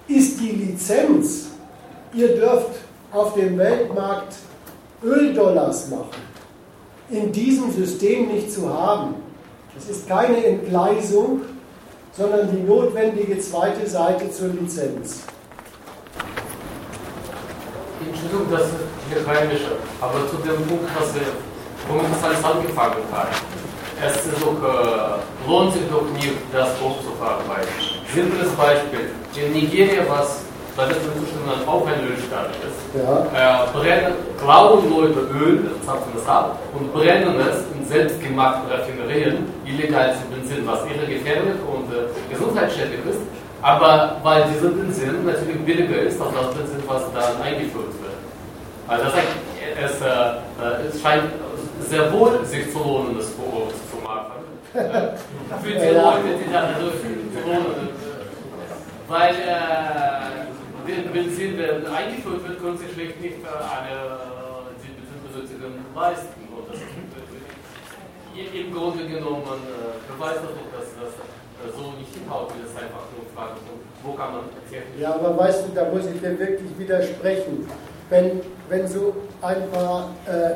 [0.07, 1.47] ist die Lizenz,
[2.13, 2.71] ihr dürft
[3.11, 4.35] auf dem Weltmarkt
[5.03, 6.21] Öldollars machen,
[7.09, 9.15] in diesem System nicht zu haben.
[9.77, 11.41] Es ist keine Entgleisung,
[12.17, 15.21] sondern die notwendige zweite Seite zur Lizenz.
[18.07, 19.71] Entschuldigung, das ist hier heimische,
[20.01, 21.27] aber zu dem Punkt, was wir,
[21.87, 23.29] womit das alles angefangen hat.
[23.99, 27.73] Es ist doch, äh, lohnt sich doch nicht, das aufzuverarbeiten.
[28.13, 29.09] Simples Beispiel.
[29.35, 30.41] In Nigeria, was
[30.77, 33.65] wird mir zustimmen, auch ein Ölstaat ist, ja.
[33.65, 40.13] äh, brennen, klauen Leute Öl, zapfen das ab und brennen es in selbstgemachten Raffinerien, illegal
[40.13, 43.21] zu Benzin, was irre gefährlich und äh, gesundheitsschädlich ist.
[43.61, 48.17] Aber weil dieser Benzin natürlich billiger ist als das Benzin, was dann eingeführt wird.
[48.87, 49.27] Also das heißt,
[49.83, 51.23] es, äh, äh, es scheint
[51.81, 54.43] sehr wohl sich zu lohnen, das vor Ort zu machen.
[54.73, 57.89] Äh, für die Leute, die dann dadurch zu lohnen.
[59.07, 60.47] Weil äh,
[60.85, 64.17] wenn Benzin der eingeführt wird, können sie schlecht nicht eine
[64.83, 66.41] die Benzinbesitzerin leisten.
[66.55, 66.79] Und das
[68.37, 71.13] im Grunde genommen äh, beweist das doch, dass das
[71.75, 73.57] so nicht hinhaut, wie das einfach nur fragen.
[74.03, 75.01] Wo kann man technisch.
[75.01, 77.67] Ja, aber weißt du, da muss ich dir wirklich widersprechen.
[78.09, 80.55] Wenn, wenn so ein paar äh,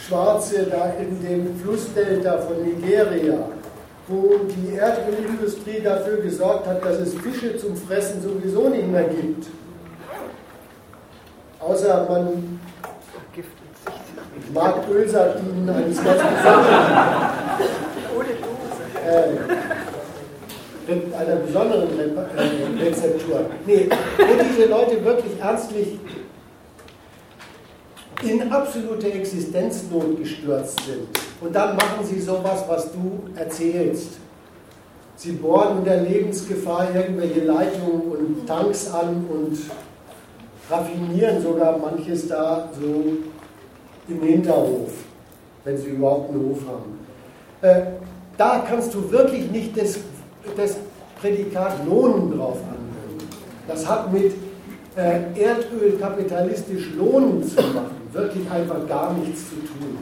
[0.00, 3.38] Schwarze da in dem Flussdelta von Nigeria
[4.06, 9.46] wo die Erdölindustrie dafür gesorgt hat, dass es Fische zum Fressen sowieso nicht mehr gibt.
[11.60, 12.60] Außer man
[14.52, 16.86] mag Ölsardinen eines ganz besonderen,
[19.06, 19.83] äh,
[20.88, 23.46] einer besonderen äh, Rezeptur.
[23.66, 23.88] Nee,
[24.18, 25.98] wo diese Leute wirklich ernstlich
[28.22, 31.08] in absolute Existenznot gestürzt sind.
[31.40, 34.18] Und dann machen sie sowas, was du erzählst.
[35.16, 39.58] Sie bohren in der Lebensgefahr irgendwelche Leitungen und Tanks an und
[40.70, 43.12] raffinieren sogar manches da so
[44.08, 44.90] im Hinterhof,
[45.64, 46.98] wenn sie überhaupt einen Hof haben.
[47.62, 47.82] Äh,
[48.36, 49.98] da kannst du wirklich nicht das,
[50.56, 50.76] das
[51.20, 53.28] Prädikat Lohnen drauf anwenden.
[53.66, 54.32] Das hat mit
[54.96, 59.98] äh, Erdöl kapitalistisch Lohnen zu machen wirklich einfach gar nichts zu tun.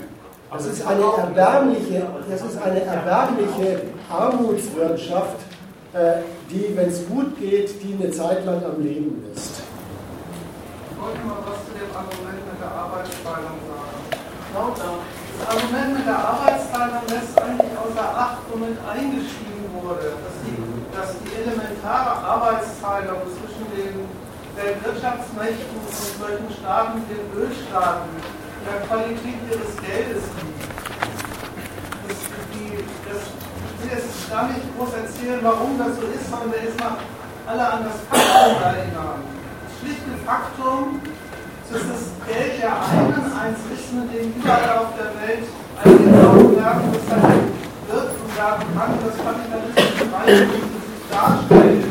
[0.53, 5.41] Das ist eine erbärmliche, das ist eine erbärmliche Armutswirtschaft,
[5.95, 6.21] äh,
[6.51, 9.63] die, wenn es gut geht, die eine Zeit lang am Leben ist.
[10.91, 13.97] Ich wollte mal was zu dem Argument mit der Arbeitsteilung sagen.
[15.39, 19.52] Das Argument mit der Arbeitsteilung lässt eigentlich außer Acht, womit eingeschrieben
[19.83, 20.59] wurde, dass die,
[20.95, 24.07] dass die elementare Arbeitsteilung zwischen den
[24.55, 28.11] Weltwirtschaftsmächten und solchen Staaten den Ölstaaten
[28.63, 30.63] der Qualität ihres Geldes liegt.
[32.07, 36.79] Das, ich will jetzt gar nicht groß erzählen, warum das so ist, sondern wir jetzt
[36.79, 36.97] mal
[37.47, 39.19] alle an das Faktum erinnern.
[39.67, 41.01] Das schlichte Faktum,
[41.73, 45.47] dass das Geld der einen eins ist, mit dem überall auf der Welt
[45.83, 47.62] eingebaut werden, das dann
[47.93, 49.77] wird und werden kann, das Kapitalismus
[51.11, 51.85] darstellt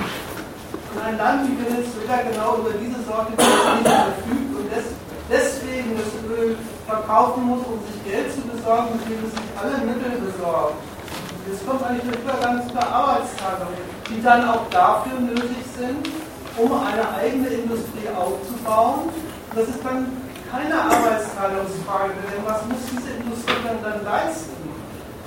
[1.12, 4.94] ein Land wie Venezuela genau über diese Sorte verfügt und des,
[5.30, 6.56] deswegen das Öl
[6.88, 10.76] verkaufen muss, um sich Geld zu besorgen, mit dem es sich alle Mittel besorgt,
[11.48, 13.74] Jetzt kommt eigentlich eine Übergang zu der Arbeitsteilung,
[14.08, 16.08] die dann auch dafür nötig sind,
[16.56, 19.10] um eine eigene Industrie aufzubauen.
[19.56, 20.06] Das ist dann
[20.52, 24.61] keine Arbeitsteilungsfrage, denn was muss diese Industrie dann, dann leisten?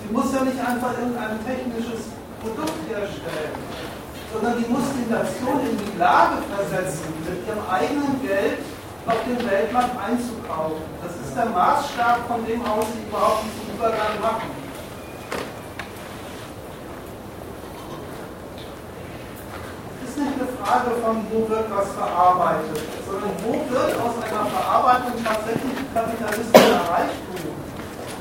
[0.04, 2.12] Sie muss ja nicht einfach irgendein technisches
[2.42, 3.56] Produkt herstellen,
[4.32, 8.60] sondern die muss die Nation in die Lage versetzen, mit ihrem eigenen Geld
[9.06, 10.84] auf den Weltmarkt einzukaufen.
[11.00, 14.64] Das ist der Maßstab, von dem aus sie überhaupt diesen Übergang machen.
[20.14, 25.24] ist nicht eine Frage von, wo wird was verarbeitet, sondern wo wird aus einer Verarbeitung
[25.24, 27.50] tatsächlich kapitalistischer Reichtum.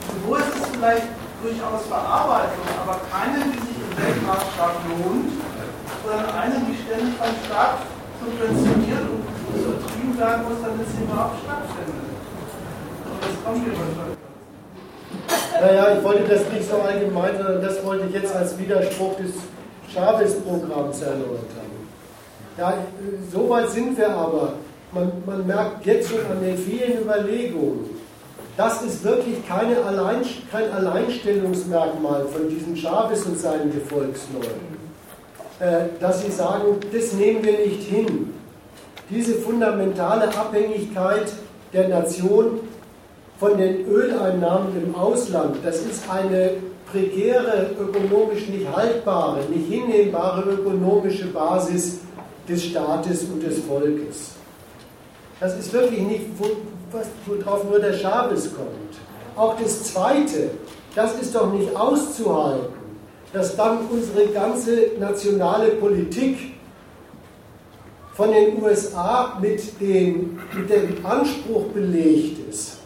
[0.09, 5.31] Und wo ist es vielleicht durchaus Verarbeitung, aber keine, die sich im Weltmaßstab lohnt,
[6.01, 7.83] sondern eine, die ständig vom Staat
[8.23, 12.15] subventioniert und übertrieben werden muss, damit sie überhaupt stattfindet.
[13.03, 14.23] Und das kommt hier wahrscheinlich.
[15.59, 19.31] Naja, ich wollte das nicht so allgemein, sondern das wollte ich jetzt als Widerspruch des
[19.93, 21.71] Chavez-Programms erläutern.
[22.57, 22.73] Ja,
[23.31, 24.53] so weit sind wir aber.
[24.91, 27.89] Man, man merkt jetzt schon an den vielen Überlegungen,
[28.57, 30.21] das ist wirklich Allein,
[30.51, 34.77] kein Alleinstellungsmerkmal von diesem Chavez und seinen Gefolgsleuten,
[35.59, 38.33] äh, dass sie sagen, das nehmen wir nicht hin.
[39.09, 41.31] Diese fundamentale Abhängigkeit
[41.73, 42.59] der Nation
[43.39, 46.51] von den Öleinnahmen im Ausland, das ist eine
[46.91, 51.99] prekäre, ökonomisch nicht haltbare, nicht hinnehmbare ökonomische Basis
[52.47, 54.31] des Staates und des Volkes.
[55.39, 56.25] Das ist wirklich nicht,
[57.25, 58.69] worauf nur der Schabes kommt.
[59.35, 60.51] Auch das Zweite,
[60.95, 62.73] das ist doch nicht auszuhalten,
[63.31, 66.53] dass dann unsere ganze nationale Politik
[68.13, 72.77] von den USA mit dem, mit dem Anspruch belegt ist,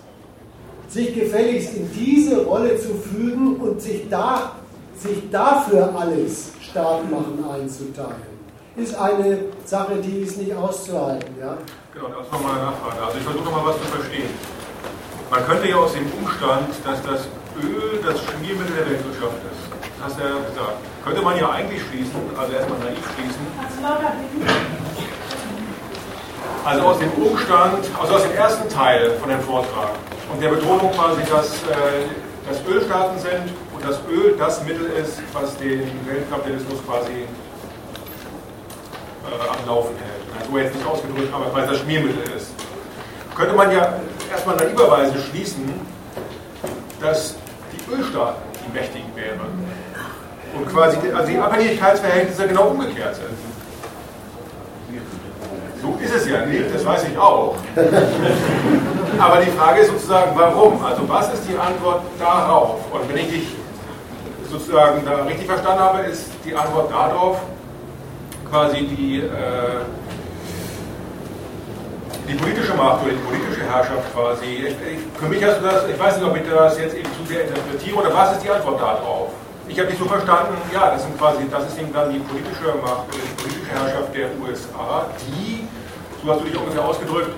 [0.88, 4.54] sich gefälligst in diese Rolle zu fügen und sich, da,
[4.96, 8.38] sich dafür alles Staat machen einzuteilen
[8.78, 11.34] ist eine Sache, die ist nicht auszuhalten.
[11.40, 11.58] Ja?
[11.98, 13.02] Genau, das nochmal eine Nachfrage.
[13.07, 14.30] Also ich versuche nochmal was zu verstehen.
[15.32, 17.26] Man könnte ja aus dem Umstand, dass das
[17.57, 19.65] Öl das Schmiermittel der Weltwirtschaft ist,
[19.98, 23.41] das hast du ja gesagt, könnte man ja eigentlich schließen, also erstmal naiv schließen.
[26.65, 29.98] Also aus dem Umstand, also aus dem ersten Teil von dem Vortrag
[30.32, 32.06] und der Betonung quasi, dass äh,
[32.48, 37.26] das Ölstaaten sind und das Öl das Mittel ist, was den Weltkapitalismus quasi
[39.26, 40.27] äh, am Laufen hält.
[40.50, 42.52] So jetzt nicht ausgedrückt, aber weil das Schmiermittel ist.
[43.36, 43.94] Könnte man ja
[44.32, 45.74] erstmal naiverweise schließen,
[47.02, 47.36] dass
[47.72, 49.40] die Ölstaaten die Mächtigen wären.
[50.56, 53.28] Und quasi also die Abhängigkeitsverhältnisse genau umgekehrt sind.
[55.82, 57.56] So ist es ja nicht, das weiß ich auch.
[59.20, 60.84] Aber die Frage ist sozusagen, warum?
[60.84, 62.80] Also was ist die Antwort darauf?
[62.92, 63.48] Und wenn ich dich
[64.50, 67.40] sozusagen da richtig verstanden habe, ist die Antwort darauf,
[68.50, 69.84] quasi die, äh,
[72.28, 74.45] die politische Macht oder die politische Herrschaft quasi.
[74.45, 77.10] Ich, ich, für mich hast du das, ich weiß nicht, ob ich das jetzt eben
[77.16, 79.30] zu sehr interpretiere oder was ist die Antwort darauf?
[79.68, 82.76] Ich habe dich so verstanden, ja, das, sind quasi, das ist eben dann die politische
[82.82, 85.68] Macht oder die politische Herrschaft der USA, die,
[86.24, 87.32] so hast du dich ungefähr ausgedrückt,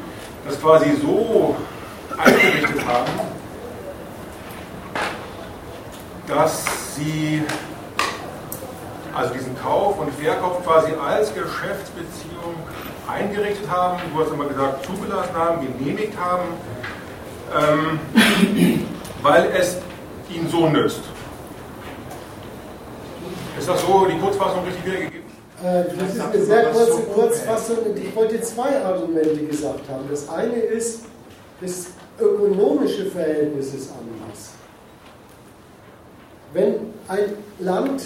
[0.48, 1.56] das quasi so
[2.18, 3.12] eingerichtet haben,
[6.28, 7.44] dass sie
[9.16, 12.56] also diesen Kauf und Verkauf quasi als Geschäftsbeziehung
[13.10, 16.50] eingerichtet haben, du hast immer gesagt, zugelassen haben, genehmigt haben,
[17.56, 18.00] ähm,
[19.22, 19.78] weil es
[20.30, 21.02] ihnen so nützt.
[23.58, 25.30] Ist das so die Kurzfassung richtig wiedergegeben?
[25.64, 30.06] Äh, das ist eine sehr kurze Kurzfassung und ich wollte zwei Argumente gesagt haben.
[30.10, 31.02] Das eine ist,
[31.60, 31.88] das
[32.20, 34.52] ökonomische Verhältnis ist anders.
[36.54, 36.76] Wenn
[37.08, 38.04] ein Land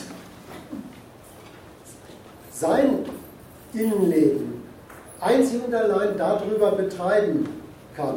[2.52, 3.06] sein
[3.74, 4.53] Innenleben
[5.24, 7.48] einzig und allein darüber betreiben
[7.96, 8.16] kann,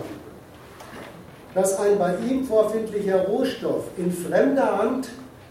[1.55, 5.09] dass ein bei ihm vorfindlicher Rohstoff in fremder Hand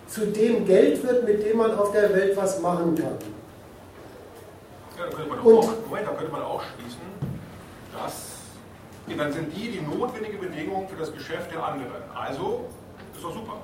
[0.07, 3.17] zu dem Geld wird, mit dem man auf der Welt was machen kann.
[4.97, 7.01] Ja, da könnte man, und, auch, Moment, da könnte man auch schließen,
[7.93, 8.35] dass
[9.17, 12.03] dann sind die die notwendige Bedingung für das Geschäft der anderen.
[12.13, 12.65] Also
[13.15, 13.57] ist doch super.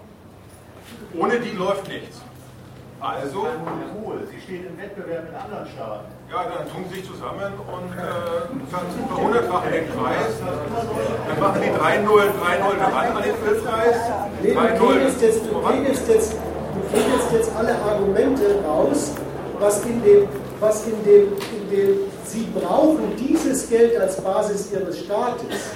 [1.17, 2.21] Ohne die läuft nichts.
[2.99, 3.47] Also.
[4.31, 6.05] Sie stehen im Wettbewerb mit anderen Staaten.
[6.31, 10.39] Ja, dann tun sie sich zusammen und äh, verhundertfachen den Preis.
[11.27, 13.35] Dann machen die 3-0, 3-0 ran an den.
[14.41, 19.11] Nee, du kegelst jetzt, du kegelst jetzt, du kegelst jetzt alle Argumente raus,
[19.59, 20.29] was in dem,
[20.61, 25.73] was in dem, in dem, sie brauchen dieses Geld als Basis ihres Staates.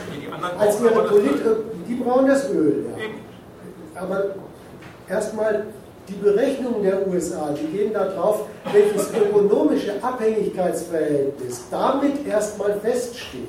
[0.57, 1.41] Als ihre Politik,
[1.85, 4.01] die brauchen das Öl, ja.
[4.01, 4.23] Aber
[5.09, 5.65] erstmal
[6.07, 8.41] die Berechnungen der USA, die gehen darauf,
[8.71, 13.47] welches ökonomische Abhängigkeitsverhältnis damit erstmal feststeht.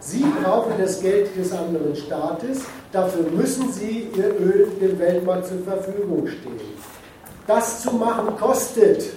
[0.00, 5.60] Sie brauchen das Geld des anderen Staates, dafür müssen sie ihr Öl dem Weltmarkt zur
[5.60, 6.60] Verfügung stehen.
[7.46, 9.10] Das zu machen kostet.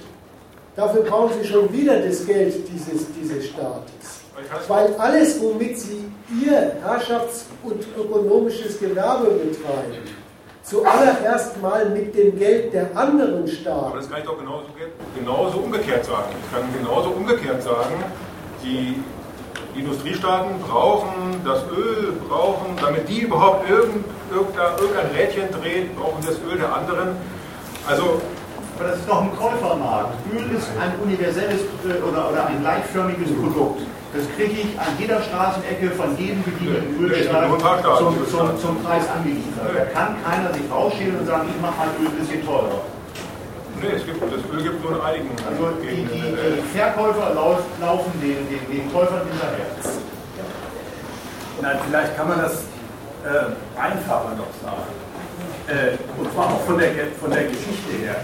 [0.75, 4.21] Dafür brauchen sie schon wieder das Geld dieses, dieses Staates.
[4.67, 6.05] Weil alles, womit sie
[6.43, 10.03] ihr Herrschafts- und ökonomisches Gewerbe betreiben,
[10.65, 13.85] zuallererst mal mit dem Geld der anderen Staaten.
[13.85, 14.65] Aber das kann ich doch genauso,
[15.17, 16.29] genauso umgekehrt sagen.
[16.43, 18.03] Ich kann genauso umgekehrt sagen,
[18.63, 19.03] die
[19.77, 26.57] Industriestaaten brauchen das Öl, brauchen, damit die überhaupt irgendein, irgendein Rädchen drehen, brauchen das Öl
[26.57, 27.09] der anderen.
[27.87, 28.21] Also
[28.77, 30.13] aber das ist doch ein Käufermarkt.
[30.33, 33.81] Öl ist ein universelles äh, oder, oder ein gleichförmiges Produkt.
[34.15, 37.49] Das kriege ich an jeder Straßenecke von jedem beliebigen Ölstahl
[37.97, 39.75] zum, zum, zum Preis angeliefert.
[39.75, 42.79] Da kann keiner sich rausstehen und sagen, ich mache mein Öl ein bisschen teurer.
[43.81, 45.35] Nee, es gibt, das Öl gibt nur in einigen.
[45.43, 49.67] Also die, die, die Verkäufer laufen den, den, den Käufern hinterher.
[51.61, 52.53] Nein, vielleicht kann man das
[53.27, 54.95] äh, einfacher noch sagen.
[55.67, 58.15] Äh, und zwar auch von der, von der Geschichte her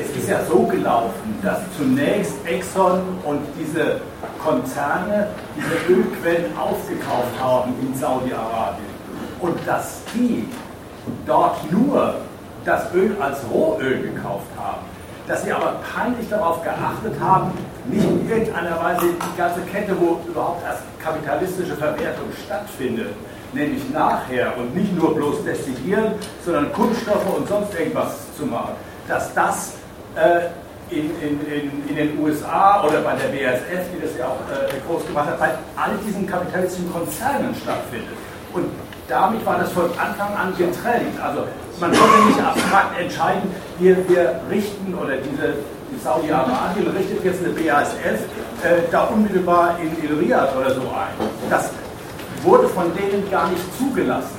[0.00, 4.00] es ist ja so gelaufen, dass zunächst Exxon und diese
[4.42, 8.86] Konzerne diese Ölquellen aufgekauft haben in Saudi-Arabien.
[9.40, 10.48] Und dass die
[11.26, 12.14] dort nur
[12.64, 14.82] das Öl als Rohöl gekauft haben,
[15.26, 17.52] dass sie aber peinlich darauf geachtet haben,
[17.86, 23.14] nicht in irgendeiner Weise die ganze Kette, wo überhaupt erst kapitalistische Verwertung stattfindet,
[23.52, 26.12] nämlich nachher und nicht nur bloß destillieren,
[26.44, 28.74] sondern Kunststoffe und sonst irgendwas zu machen,
[29.06, 29.77] dass das
[30.90, 34.72] in, in, in, in, den USA oder bei der BASF, die das ja auch äh,
[34.86, 38.16] groß gemacht hat, bei all diesen kapitalistischen Konzernen stattfindet.
[38.54, 38.66] Und
[39.06, 41.20] damit war das von Anfang an getrennt.
[41.22, 41.44] Also
[41.80, 45.54] man konnte nicht abstrakt entscheiden, wir, wir richten oder diese
[45.90, 48.20] die Saudi-Arabien richtet jetzt eine BASF
[48.62, 51.28] äh, da unmittelbar in, in Riyadh oder so ein.
[51.48, 51.70] Das
[52.42, 54.36] wurde von denen gar nicht zugelassen.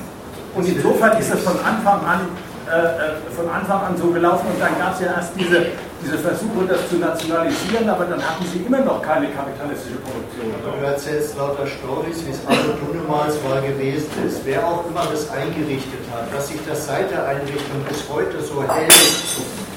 [0.56, 2.22] Und insofern ist es von Anfang an
[2.70, 5.74] äh, äh, von Anfang an so gelaufen und dann gab es ja erst diese,
[6.06, 10.54] diese Versuche, das zu nationalisieren, aber dann hatten sie immer noch keine kapitalistische Produktion.
[10.62, 14.46] Du erzählst lauter Storys, wie es also dunnemals mal gewesen ist.
[14.46, 18.62] Wer auch immer das eingerichtet hat, dass sich das seit der Einrichtung bis heute so
[18.62, 18.94] hält,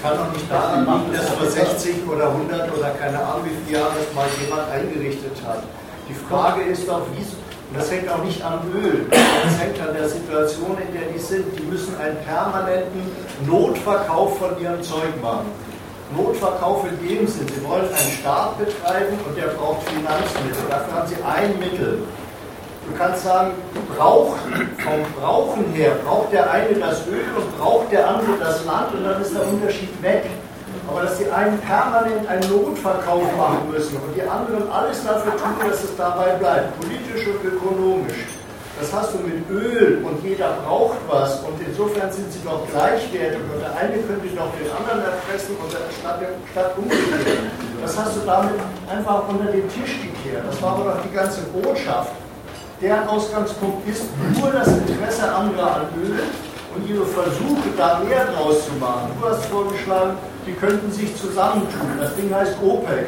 [0.05, 3.81] kann doch nicht daran liegen, dass vor 60 oder 100 oder keine Ahnung wie viele
[3.81, 5.65] Jahre mal jemand eingerichtet hat.
[6.09, 7.25] Die Frage ist doch, wie
[7.73, 11.19] und das hängt auch nicht am Öl, das hängt an der Situation, in der die
[11.19, 11.59] sind.
[11.59, 13.01] Die müssen einen permanenten
[13.47, 15.47] Notverkauf von ihrem Zeug machen.
[16.15, 20.65] Notverkauf in dem Sinn, sie wollen einen Staat betreiben und der braucht Finanzmittel.
[20.69, 22.03] Dafür haben sie ein Mittel.
[22.87, 23.53] Du kannst sagen,
[23.97, 24.39] braucht,
[24.79, 29.05] vom Brauchen her braucht der eine das Öl und braucht der andere das Land und
[29.05, 30.25] dann ist der Unterschied weg
[30.93, 35.57] aber dass die einen permanent einen Notverkauf machen müssen und die anderen alles dafür tun,
[35.67, 38.29] dass es dabei bleibt, politisch und ökonomisch.
[38.79, 43.41] Das hast du mit Öl und jeder braucht was und insofern sind sie doch gleichwertig
[43.41, 46.21] und der eine könnte doch den anderen erpressen und statt,
[46.53, 47.41] statt umgekehrt.
[47.81, 48.61] Das hast du damit
[48.91, 50.45] einfach unter den Tisch gekehrt.
[50.47, 52.13] Das war aber doch die ganze Botschaft.
[52.81, 54.05] Deren Ausgangspunkt ist
[54.39, 56.21] nur das Interesse anderer an Öl
[56.75, 59.09] und ihre Versuche, da mehr draus zu machen.
[59.21, 60.17] Du hast vorgeschlagen,
[60.47, 61.99] die könnten sich zusammentun.
[62.01, 63.07] Das Ding heißt OPEC.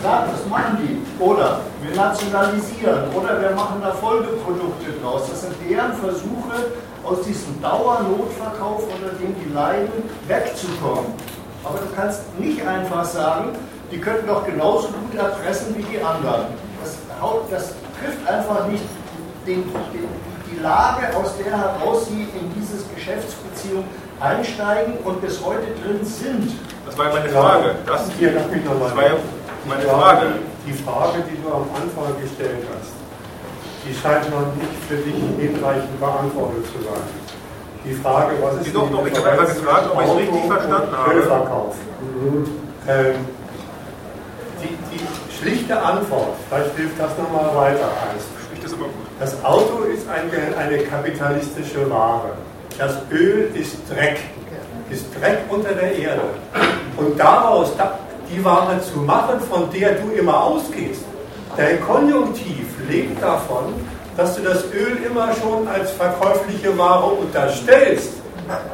[0.00, 1.22] Klar, das machen die.
[1.22, 3.10] Oder wir nationalisieren.
[3.14, 5.22] Oder wir machen da Folgeprodukte draus.
[5.30, 6.72] Das sind deren Versuche,
[7.02, 11.14] aus diesem Dauernotverkauf, unter dem die leiden, wegzukommen.
[11.64, 13.50] Aber du kannst nicht einfach sagen,
[13.90, 16.46] die könnten doch genauso gut erpressen wie die anderen.
[16.82, 16.98] Das,
[17.50, 18.84] das trifft einfach nicht
[19.46, 20.08] den, den,
[20.50, 23.84] die Lage, aus der heraus sie in dieses Geschäftsbeziehung
[24.20, 26.52] einsteigen und bis heute drin sind.
[26.86, 27.74] Das war ja meine Frage.
[27.86, 29.16] Das, Hier, das war ja
[29.68, 30.26] meine Frage.
[30.66, 32.92] Die Frage, die du am Anfang gestellt hast,
[33.84, 37.06] die scheint noch nicht für dich hinreichend beantwortet zu sein.
[37.84, 40.44] Die Frage, was ist die doch, doch, ich habe einfach gefragt, ob ich es richtig
[40.46, 41.14] verstanden habe.
[41.14, 41.74] Ölverkauf.
[42.00, 42.46] Mhm.
[42.88, 43.14] Ähm,
[44.62, 48.24] die, die schlichte Antwort, vielleicht hilft das nochmal weiter eins.
[48.60, 48.74] Das,
[49.20, 52.32] das Auto ist eine, eine kapitalistische Ware.
[52.78, 54.18] Das Öl ist Dreck,
[54.90, 56.20] ist Dreck unter der Erde.
[56.98, 57.72] Und daraus
[58.30, 61.00] die Ware zu machen, von der du immer ausgehst,
[61.56, 63.72] dein Konjunktiv lebt davon,
[64.14, 68.10] dass du das Öl immer schon als verkäufliche Ware unterstellst.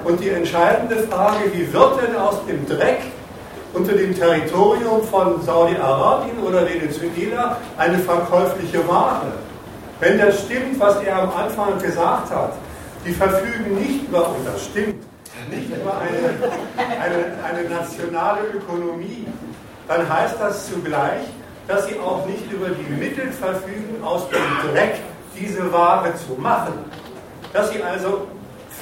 [0.02, 3.02] Und die entscheidende Frage, wie wird denn aus dem Dreck
[3.72, 9.32] unter dem Territorium von Saudi-Arabien oder Venezuela eine verkäufliche Ware?
[10.00, 12.54] Wenn das stimmt, was er am Anfang gesagt hat,
[13.04, 15.02] die verfügen nicht über, und das stimmt,
[15.50, 19.26] nicht über eine, eine, eine nationale Ökonomie,
[19.88, 21.22] dann heißt das zugleich,
[21.66, 24.96] dass sie auch nicht über die Mittel verfügen, aus dem Dreck
[25.38, 26.74] diese Ware zu machen.
[27.52, 28.26] Dass sie also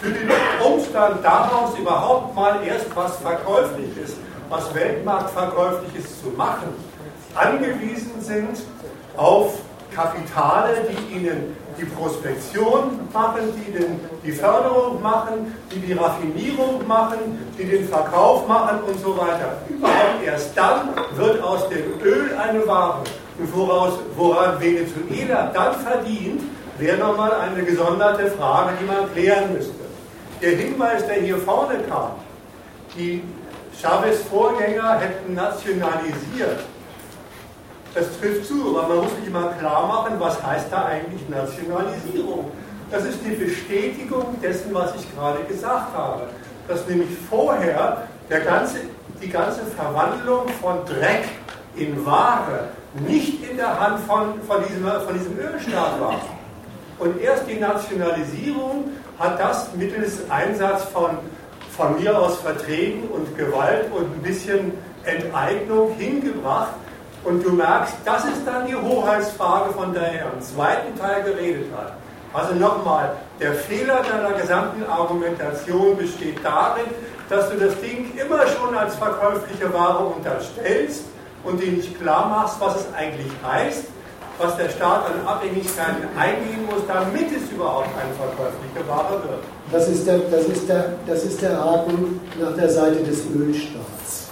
[0.00, 0.30] für den
[0.64, 4.16] Umstand daraus überhaupt mal erst was Verkäufliches,
[4.48, 6.68] was Weltmarktverkäufliches zu machen,
[7.34, 8.60] angewiesen sind
[9.16, 9.60] auf
[9.94, 17.18] Kapitale, die ihnen die Prospektion machen, die den, die Förderung machen, die die Raffinierung machen,
[17.58, 19.62] die den Verkauf machen und so weiter.
[19.68, 23.02] Überhaupt erst dann wird aus dem Öl eine Ware.
[23.38, 26.42] Und woraus, woran Venezuela dann verdient,
[26.78, 29.74] wäre nochmal eine gesonderte Frage, die man klären müsste.
[30.42, 32.12] Der Hinweis, der hier vorne kam,
[32.96, 33.22] die
[33.80, 36.60] Chavez Vorgänger hätten nationalisiert,
[37.94, 42.50] das trifft zu, aber man muss sich immer klar machen, was heißt da eigentlich Nationalisierung.
[42.90, 46.22] Das ist die Bestätigung dessen, was ich gerade gesagt habe.
[46.68, 48.08] Dass nämlich vorher
[48.38, 48.78] ganze,
[49.20, 51.28] die ganze Verwandlung von Dreck
[51.76, 52.68] in Ware
[53.06, 56.20] nicht in der Hand von, von, diesem, von diesem Ölstaat war.
[56.98, 61.10] Und erst die Nationalisierung hat das mittels Einsatz von,
[61.76, 64.72] von mir aus Verträgen und Gewalt und ein bisschen
[65.04, 66.74] Enteignung hingebracht,
[67.24, 71.66] und du merkst, das ist dann die Hoheitsfrage, von der er im zweiten Teil geredet
[71.76, 71.92] hat.
[72.32, 76.86] Also nochmal, der Fehler deiner gesamten Argumentation besteht darin,
[77.28, 81.04] dass du das Ding immer schon als verkäufliche Ware unterstellst
[81.44, 83.84] und dir nicht klar machst, was es eigentlich heißt,
[84.38, 89.44] was der Staat an Abhängigkeiten eingehen muss, damit es überhaupt eine verkäufliche Ware wird.
[89.72, 94.30] Das ist der, das ist der, das ist der Haken nach der Seite des Ölstaats.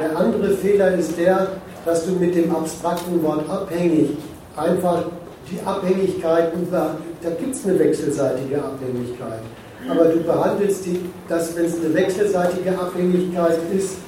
[0.00, 1.48] Der andere Fehler ist der,
[1.86, 4.10] dass du mit dem abstrakten Wort abhängig
[4.56, 5.04] einfach
[5.50, 6.96] die Abhängigkeiten, da
[7.40, 9.40] gibt es eine wechselseitige Abhängigkeit.
[9.88, 13.98] Aber du behandelst die, dass wenn es eine wechselseitige Abhängigkeit ist,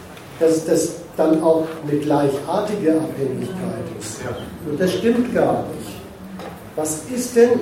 [0.40, 4.18] dass das dann auch eine gleichartige Abhängigkeit ist.
[4.68, 5.98] Und das stimmt gar nicht.
[6.74, 7.60] Was ist denn,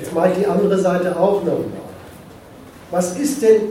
[0.00, 1.66] jetzt mache ich die andere Seite auch nochmal,
[2.90, 3.62] was ist denn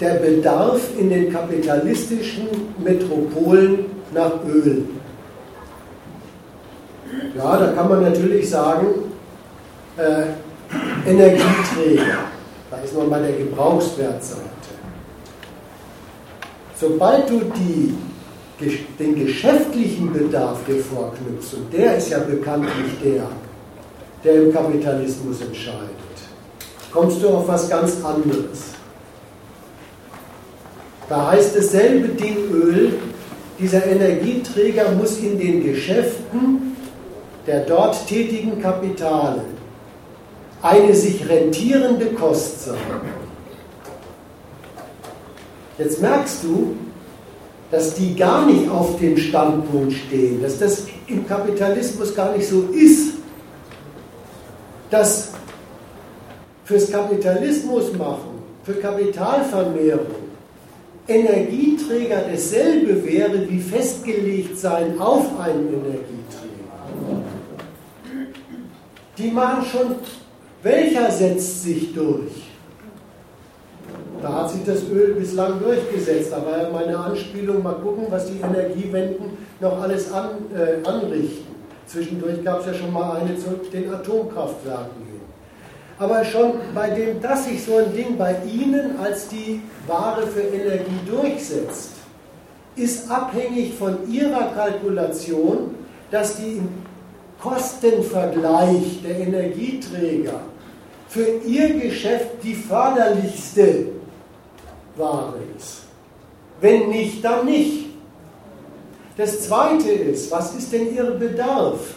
[0.00, 2.48] der Bedarf in den kapitalistischen
[2.82, 4.84] Metropolen nach Öl.
[7.36, 8.86] Ja, da kann man natürlich sagen,
[9.96, 12.18] äh, Energieträger,
[12.70, 14.42] da ist man bei der Gebrauchswertseite.
[16.80, 17.94] Sobald du die,
[18.98, 23.28] den geschäftlichen Bedarf dir vorknüpfst, und der ist ja bekanntlich der,
[24.24, 25.90] der im Kapitalismus entscheidet,
[26.92, 28.72] kommst du auf was ganz anderes.
[31.08, 32.94] Da heißt dasselbe Ding Öl,
[33.58, 36.76] dieser Energieträger muss in den Geschäften
[37.46, 39.42] der dort tätigen Kapitale
[40.62, 42.76] eine sich rentierende Kost sein.
[45.76, 46.76] Jetzt merkst du,
[47.70, 52.62] dass die gar nicht auf dem Standpunkt stehen, dass das im Kapitalismus gar nicht so
[52.72, 53.14] ist,
[54.90, 55.30] dass
[56.64, 60.31] fürs Kapitalismus machen, für Kapitalvermehrung,
[61.08, 67.22] Energieträger dasselbe wäre wie festgelegt sein auf einen Energieträger.
[69.18, 69.96] Die machen schon,
[70.62, 72.50] welcher setzt sich durch?
[74.22, 76.30] Da hat sich das Öl bislang durchgesetzt.
[76.30, 81.52] Da war ja meine Anspielung, mal gucken, was die Energiewenden noch alles an, äh, anrichten.
[81.86, 85.11] Zwischendurch gab es ja schon mal eine zu den Atomkraftwerken
[86.02, 90.40] aber schon bei dem, dass sich so ein Ding bei Ihnen als die Ware für
[90.40, 91.90] Energie durchsetzt,
[92.74, 95.76] ist abhängig von Ihrer Kalkulation,
[96.10, 96.68] dass die im
[97.40, 100.40] Kostenvergleich der Energieträger
[101.08, 103.86] für Ihr Geschäft die förderlichste
[104.96, 105.82] Ware ist.
[106.60, 107.86] Wenn nicht, dann nicht.
[109.16, 111.94] Das Zweite ist, was ist denn Ihr Bedarf?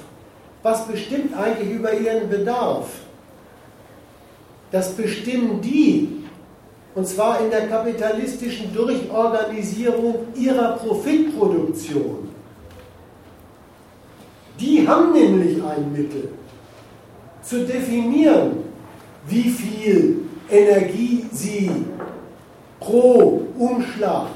[0.61, 2.87] Was bestimmt eigentlich über Ihren Bedarf?
[4.71, 6.23] Das bestimmen die,
[6.95, 12.29] und zwar in der kapitalistischen Durchorganisierung ihrer Profitproduktion.
[14.59, 16.29] Die haben nämlich ein Mittel
[17.41, 18.63] zu definieren,
[19.27, 21.69] wie viel Energie sie
[22.79, 24.27] pro Umschlag,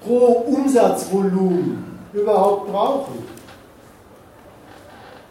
[0.00, 3.24] pro Umsatzvolumen überhaupt brauchen.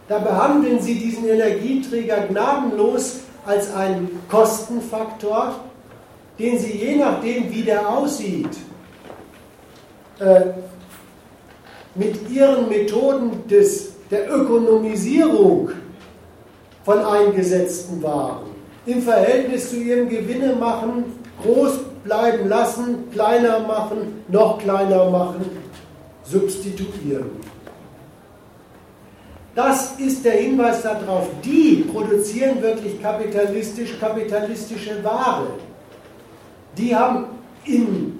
[0.07, 5.55] Da behandeln sie diesen Energieträger gnadenlos als einen Kostenfaktor,
[6.39, 8.57] den Sie je nachdem, wie der aussieht,
[10.19, 10.41] äh,
[11.95, 15.71] mit Ihren Methoden des, der Ökonomisierung
[16.83, 18.53] von eingesetzten Waren
[18.85, 21.05] im Verhältnis zu Ihrem Gewinnemachen
[21.41, 25.45] groß bleiben lassen, kleiner machen, noch kleiner machen,
[26.23, 27.31] substituieren.
[29.55, 35.47] Das ist der Hinweis darauf, die produzieren wirklich kapitalistisch kapitalistische Ware.
[36.75, 37.25] Die haben
[37.65, 38.19] in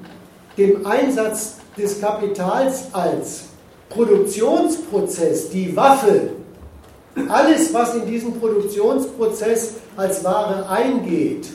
[0.57, 3.45] dem Einsatz des Kapitals als
[3.89, 6.29] Produktionsprozess die Waffe,
[7.29, 11.49] alles, was in diesen Produktionsprozess als Ware eingeht,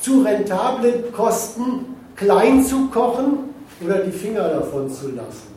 [0.00, 3.54] zu rentablen Kosten klein zu kochen
[3.84, 5.53] oder die Finger davon zu lassen.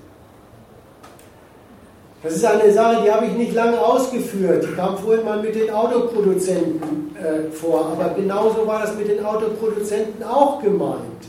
[2.28, 4.68] Das ist eine Sache, die habe ich nicht lange ausgeführt.
[4.70, 7.86] Die kam vorhin mal mit den Autoproduzenten äh, vor.
[7.94, 11.24] Aber genauso war das mit den Autoproduzenten auch gemeint.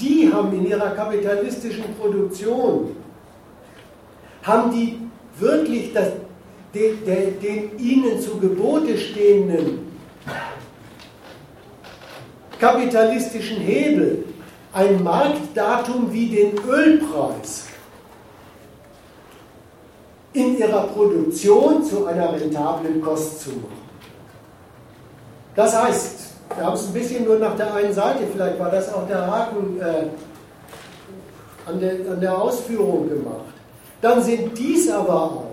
[0.00, 2.94] Die haben in ihrer kapitalistischen Produktion,
[4.44, 5.00] haben die
[5.40, 6.10] wirklich das,
[6.72, 9.92] den, den, den ihnen zu Gebote stehenden
[12.60, 14.24] kapitalistischen Hebel
[14.72, 17.66] ein Marktdatum wie den Ölpreis
[20.34, 23.84] in ihrer Produktion zu einer rentablen Kost zu machen.
[25.54, 26.18] Das heißt,
[26.56, 29.26] wir haben es ein bisschen nur nach der einen Seite, vielleicht war das auch der
[29.26, 30.08] Haken äh,
[31.66, 33.46] an, der, an der Ausführung gemacht.
[34.02, 35.46] Dann sind dies aber auch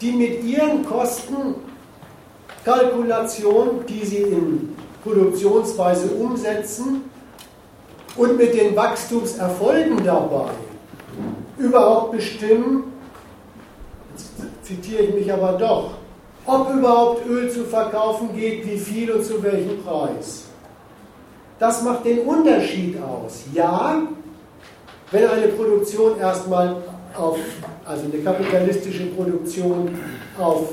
[0.00, 7.10] die mit ihren Kostenkalkulationen, die sie in Produktionsweise umsetzen
[8.16, 10.50] und mit den Wachstumserfolgen dabei
[11.56, 12.91] überhaupt bestimmen,
[14.62, 15.92] zitiere ich mich aber doch,
[16.46, 20.44] ob überhaupt Öl zu verkaufen geht, wie viel und zu welchem Preis.
[21.58, 23.44] Das macht den Unterschied aus.
[23.54, 24.02] Ja,
[25.10, 26.76] wenn eine Produktion erstmal
[27.16, 27.38] auf,
[27.84, 29.96] also eine kapitalistische Produktion
[30.38, 30.70] auf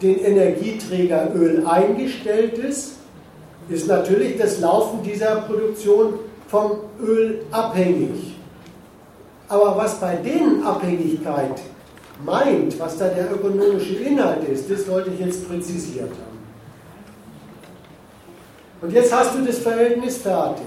[0.00, 2.92] den Energieträger Öl eingestellt ist,
[3.68, 6.14] ist natürlich das Laufen dieser Produktion
[6.48, 8.36] vom Öl abhängig.
[9.48, 11.60] Aber was bei denen Abhängigkeit
[12.24, 16.30] meint, was da der ökonomische Inhalt ist, das sollte ich jetzt präzisiert haben.
[18.82, 20.64] Und jetzt hast du das Verhältnis fertig.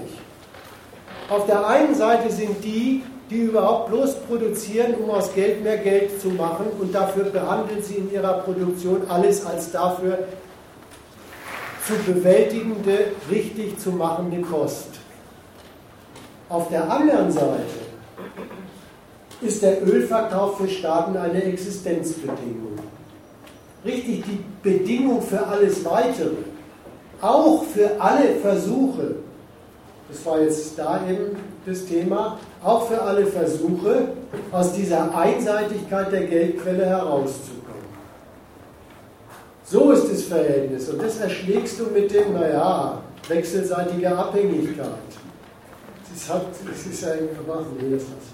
[1.28, 6.20] Auf der einen Seite sind die, die überhaupt bloß produzieren, um aus Geld mehr Geld
[6.20, 10.18] zu machen und dafür behandeln sie in ihrer Produktion alles als dafür
[11.86, 14.88] zu bewältigende, richtig zu machende Kost.
[16.48, 17.83] Auf der anderen Seite
[19.44, 22.78] ist der Ölverkauf für Staaten eine Existenzbedingung.
[23.84, 26.30] Richtig die Bedingung für alles Weitere.
[27.20, 29.16] Auch für alle Versuche,
[30.08, 34.08] das war jetzt da eben das Thema, auch für alle Versuche,
[34.52, 37.64] aus dieser Einseitigkeit der Geldquelle herauszukommen.
[39.64, 44.86] So ist das Verhältnis und das erschlägst du mit dem, naja, wechselseitige Abhängigkeit.
[46.10, 48.33] Das ist, halt, das ist ein, ach nee, das lasse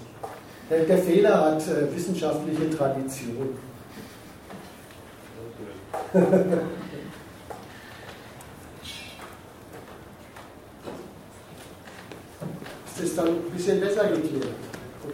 [0.71, 3.57] der, der Fehler hat äh, wissenschaftliche Tradition.
[12.85, 14.47] Ist das dann ein bisschen besser geklärt?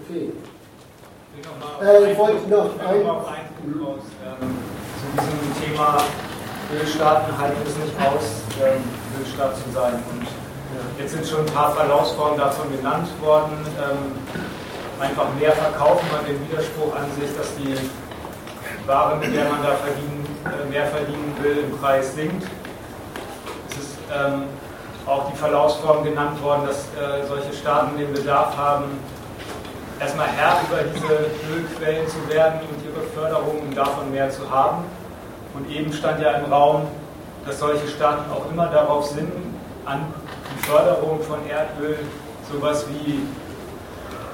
[0.05, 0.31] Okay.
[1.81, 3.05] Äh, ich wollte noch ein, ähm,
[5.15, 5.97] zu diesem Thema
[6.79, 8.83] Ölstaaten halten es nicht aus, ähm,
[9.19, 9.93] Ölstaat zu sein.
[10.11, 10.27] Und
[10.99, 13.57] jetzt sind schon ein paar Verlaufsformen davon genannt worden.
[13.79, 14.11] Ähm,
[14.99, 17.75] einfach mehr verkaufen, man den Widerspruch an sich, dass die
[18.87, 22.47] Ware, mit der man da verdienen, äh, mehr verdienen will, im Preis sinkt.
[23.69, 24.43] Es ist ähm,
[25.05, 28.85] auch die Verlaufsform genannt worden, dass äh, solche Staaten den Bedarf haben,
[29.99, 34.85] erstmal Herr über diese Ölquellen zu werden und ihre Förderung, um davon mehr zu haben.
[35.53, 36.87] Und eben stand ja im Raum,
[37.45, 39.31] dass solche Staaten auch immer darauf sind,
[39.85, 40.05] an
[40.53, 41.97] die Förderung von Erdöl
[42.51, 43.21] sowas wie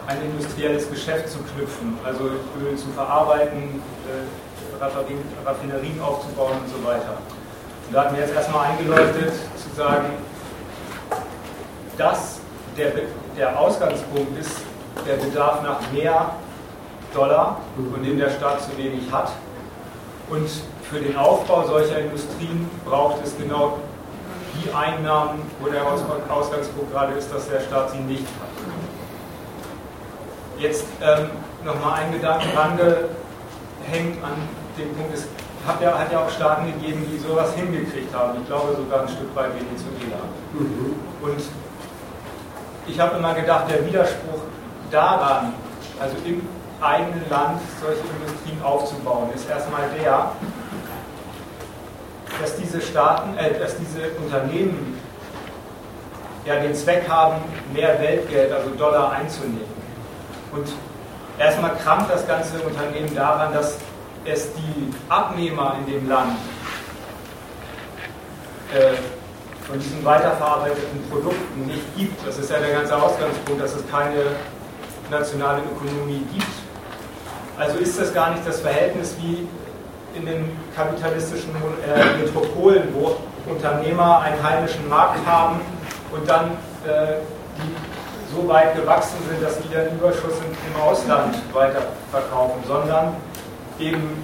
[0.08, 7.18] ein industrielles Geschäft zu knüpfen, also Öl zu verarbeiten, äh, Raffinerien aufzubauen und so weiter.
[7.88, 10.10] Und da hat mir jetzt erstmal eingeleuchtet, zu sagen,
[11.98, 12.40] dass
[12.78, 12.92] der,
[13.38, 14.58] der Ausgangspunkt ist
[15.08, 16.32] der Bedarf nach mehr
[17.14, 19.32] Dollar, von dem der Staat zu wenig hat.
[20.30, 20.50] Und
[20.90, 23.80] für den Aufbau solcher Industrien braucht es genau
[24.56, 28.53] die Einnahmen, wo der Ausgangspunkt gerade ist, dass der Staat sie nicht hat.
[30.58, 31.30] Jetzt ähm,
[31.64, 32.50] nochmal ein Gedanken
[33.90, 34.48] hängt an
[34.78, 35.28] dem Punkt, es
[35.68, 38.40] hat ja, hat ja auch Staaten gegeben, die sowas hingekriegt haben.
[38.42, 40.24] Ich glaube sogar ein Stück weit Venezuela.
[40.54, 40.96] Mhm.
[41.22, 41.42] Und
[42.86, 44.42] ich habe immer gedacht, der Widerspruch
[44.92, 45.54] daran,
[46.00, 46.48] also im
[46.82, 50.32] eigenen Land solche Industrien aufzubauen, ist erstmal der,
[52.42, 55.00] dass diese Staaten, äh, dass diese Unternehmen
[56.46, 57.42] ja den Zweck haben,
[57.74, 59.83] mehr Weltgeld, also Dollar einzunehmen.
[60.54, 60.68] Und
[61.40, 63.78] erstmal krankt das ganze Unternehmen daran, dass
[64.26, 66.38] es die Abnehmer in dem Land
[68.74, 68.94] äh,
[69.68, 72.28] von diesen weiterverarbeiteten Produkten nicht gibt.
[72.28, 74.24] Das ist ja der ganze Ausgangspunkt, dass es keine
[75.10, 76.48] nationale Ökonomie gibt.
[77.58, 79.48] Also ist das gar nicht das Verhältnis wie
[80.16, 81.52] in den kapitalistischen
[81.88, 83.18] äh, Metropolen, wo
[83.50, 85.60] Unternehmer einen heimischen Markt haben
[86.12, 86.52] und dann
[86.86, 87.18] äh,
[87.58, 87.93] die
[88.36, 93.16] so weit gewachsen sind, dass die dann Überschuss im Ausland weiterverkaufen, sondern
[93.80, 94.24] eben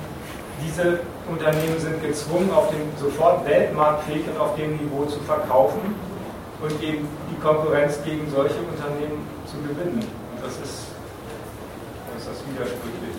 [0.65, 0.99] diese
[1.29, 5.95] Unternehmen sind gezwungen, auf dem sofort weltmarktfähig und auf dem Niveau zu verkaufen
[6.61, 10.03] und eben die Konkurrenz gegen solche Unternehmen zu gewinnen.
[10.03, 10.87] Und das ist,
[12.13, 13.15] das ist das widersprüchlich.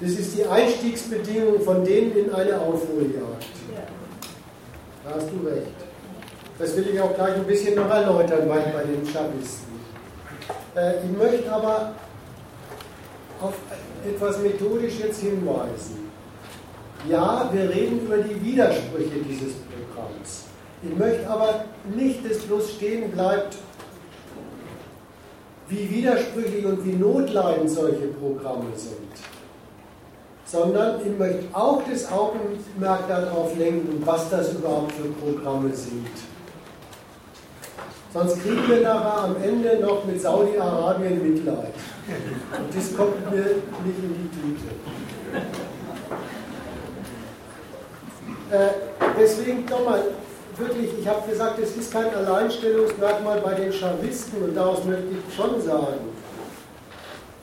[0.00, 3.46] Das ist die Einstiegsbedingung von denen in eine Aufholjagd.
[5.04, 5.91] Da hast du recht.
[6.58, 9.72] Das will ich auch gleich ein bisschen noch erläutern bei, bei den Schabisten.
[10.76, 11.92] Äh, ich möchte aber
[13.40, 13.54] auf
[14.06, 16.10] etwas methodisch jetzt hinweisen.
[17.08, 20.44] Ja, wir reden über die Widersprüche dieses Programms.
[20.82, 21.64] Ich möchte aber
[21.96, 23.56] nicht, dass bloß stehen bleibt,
[25.68, 29.10] wie widersprüchlich und wie notleidend solche Programme sind,
[30.44, 36.06] sondern ich möchte auch das Augenmerk darauf lenken, was das überhaupt für Programme sind.
[38.12, 41.72] Sonst kriegen wir nachher am Ende noch mit Saudi-Arabien Mitleid.
[42.58, 44.68] Und das kommt mir nicht in die Tüte.
[48.50, 48.68] Äh,
[49.18, 50.02] deswegen nochmal,
[50.58, 55.34] wirklich, ich habe gesagt, es ist kein Alleinstellungsmerkmal bei den Schavisten und daraus möchte ich
[55.34, 56.00] schon sagen,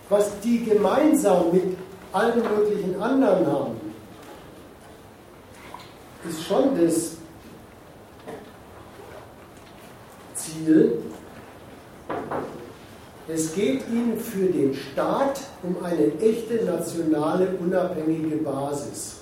[0.09, 1.77] was die gemeinsam mit
[2.13, 3.81] allen möglichen anderen haben,
[6.27, 7.18] ist schon das
[10.49, 10.97] Ziel,
[13.27, 19.17] es geht ihnen für den Staat um eine echte nationale unabhängige Basis.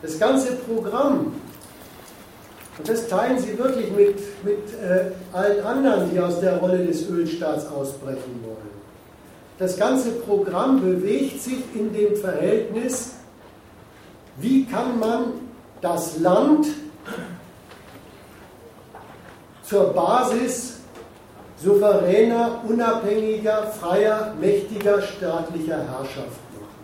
[0.00, 1.34] Das ganze Programm,
[2.78, 7.08] und das teilen sie wirklich mit, mit äh, allen anderen, die aus der Rolle des
[7.08, 8.72] Ölstaats ausbrechen wollen.
[9.58, 13.12] Das ganze Programm bewegt sich in dem Verhältnis,
[14.38, 15.24] wie kann man
[15.82, 16.66] das Land
[19.72, 20.80] zur Basis
[21.56, 26.76] souveräner, unabhängiger, freier, mächtiger staatlicher Herrschaft machen.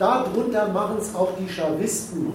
[0.00, 2.34] Darunter machen es auch die Schavisten.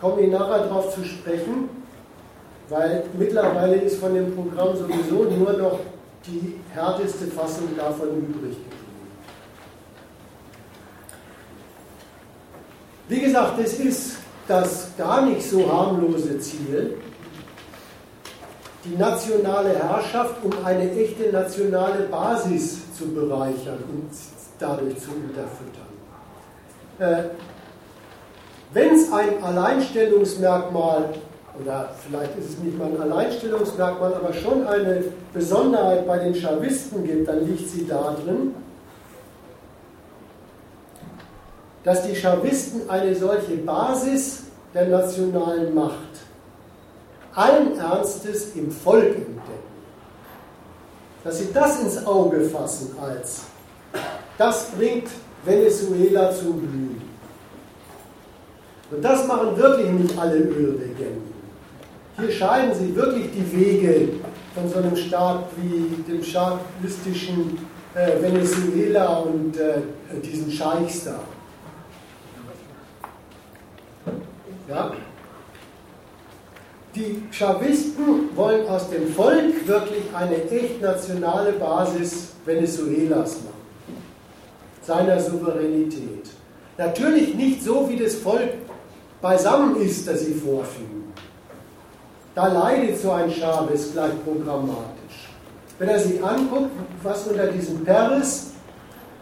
[0.00, 1.68] Komme ich nachher darauf zu sprechen,
[2.70, 5.80] weil mittlerweile ist von dem Programm sowieso nur noch
[6.26, 8.78] die härteste Fassung davon übrig geblieben.
[13.08, 16.96] Wie gesagt, es ist das gar nicht so harmlose Ziel,
[18.84, 24.10] die nationale Herrschaft um eine echte nationale Basis zu bereichern und
[24.58, 25.92] dadurch zu unterfüttern.
[26.98, 27.30] Äh,
[28.74, 31.10] Wenn es ein Alleinstellungsmerkmal,
[31.62, 37.04] oder vielleicht ist es nicht mal ein Alleinstellungsmerkmal, aber schon eine Besonderheit bei den Schavisten
[37.04, 38.54] gibt, dann liegt sie darin,
[41.84, 44.44] dass die Schavisten eine solche Basis
[44.74, 45.96] der nationalen Macht
[47.34, 49.72] allen Ernstes im Volk entdecken.
[51.24, 53.42] Dass sie das ins Auge fassen als,
[54.36, 55.08] das bringt
[55.44, 57.00] Venezuela zu Blühen.
[58.90, 61.32] Und das machen wirklich nicht alle Ölregenten.
[62.18, 64.08] Hier scheiden sie wirklich die Wege
[64.54, 67.58] von so einem Staat wie dem schavistischen
[67.94, 69.80] äh, Venezuela und äh,
[70.22, 71.20] diesen Scheichs da.
[74.72, 74.90] Ja?
[76.94, 84.02] Die Chavisten wollen aus dem Volk wirklich eine echt nationale Basis Venezuelas machen,
[84.82, 86.30] seiner Souveränität.
[86.78, 88.50] Natürlich nicht so, wie das Volk
[89.20, 91.12] beisammen ist, das sie vorfügen.
[92.34, 95.28] Da leidet so ein Chavez gleich programmatisch.
[95.78, 96.70] Wenn er sich anguckt,
[97.02, 98.52] was unter diesem Peres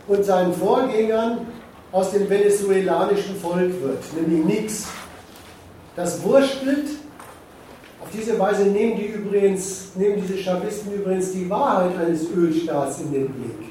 [0.06, 1.46] und seinen Vorgängern
[1.92, 4.86] aus dem venezuelanischen Volk wird, nämlich nichts.
[6.00, 6.88] Das wurstelt
[8.00, 13.12] auf diese Weise nehmen, die übrigens, nehmen diese Schavisten übrigens die Wahrheit eines Ölstaats in
[13.12, 13.68] den Blick.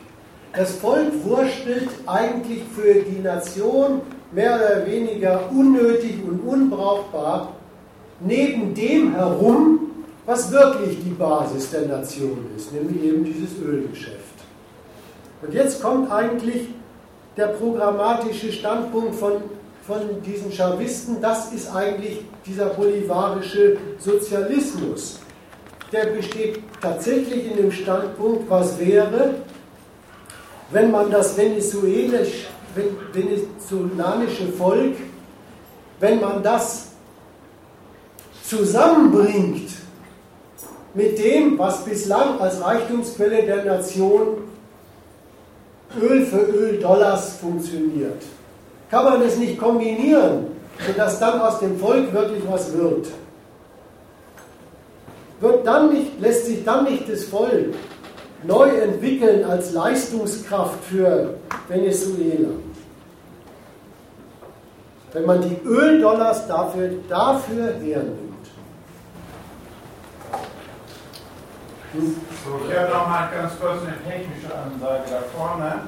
[0.54, 4.02] Das Volk wurstelt eigentlich für die Nation
[4.32, 7.54] mehr oder weniger unnötig und unbrauchbar
[8.20, 9.80] neben dem herum,
[10.28, 14.20] was wirklich die Basis der Nation ist, nämlich eben dieses Ölgeschäft.
[15.42, 16.68] Und jetzt kommt eigentlich
[17.38, 19.32] der programmatische Standpunkt von,
[19.90, 25.18] von diesen Chavisten, das ist eigentlich dieser bolivarische Sozialismus.
[25.92, 29.34] Der besteht tatsächlich in dem Standpunkt, was wäre,
[30.70, 32.46] wenn man das venezolanische
[34.56, 34.96] Volk,
[36.00, 36.90] wenn man das
[38.44, 39.72] zusammenbringt
[40.94, 44.44] mit dem, was bislang als Reichtumsquelle der Nation
[46.00, 48.22] Öl für Öl Dollars funktioniert.
[48.90, 50.48] Kann man es nicht kombinieren,
[50.86, 53.08] sodass dann aus dem Volk wirklich was wird?
[55.40, 57.76] Wird dann nicht, lässt sich dann nicht das Volk
[58.44, 61.36] neu entwickeln als Leistungskraft für
[61.68, 62.50] Venezuela?
[65.14, 68.30] Wenn man die Öldollars dafür, dafür hernimmt.
[71.94, 75.82] So, ich habe noch mal ganz kurz eine technische Ansage da vorne.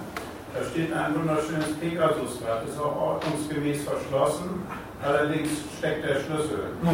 [0.53, 4.63] Da steht ein wunderschönes Pegasus-Rad, ist auch ordnungsgemäß verschlossen,
[5.01, 6.65] allerdings steckt der Schlüssel.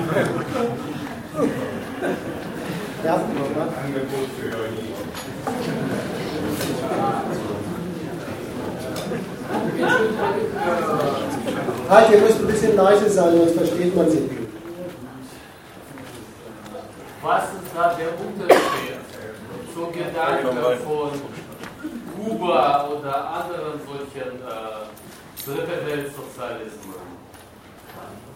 [3.84, 4.88] Angebot für euch.
[11.90, 14.34] Halt, ihr müsst ein bisschen leise sein, sonst versteht man sie nicht.
[17.24, 19.00] Was ist da der Unterschied
[19.74, 21.12] zum Gedanken von
[22.18, 27.18] Kuba oder anderen solchen äh, Dritte Weltsozialismen?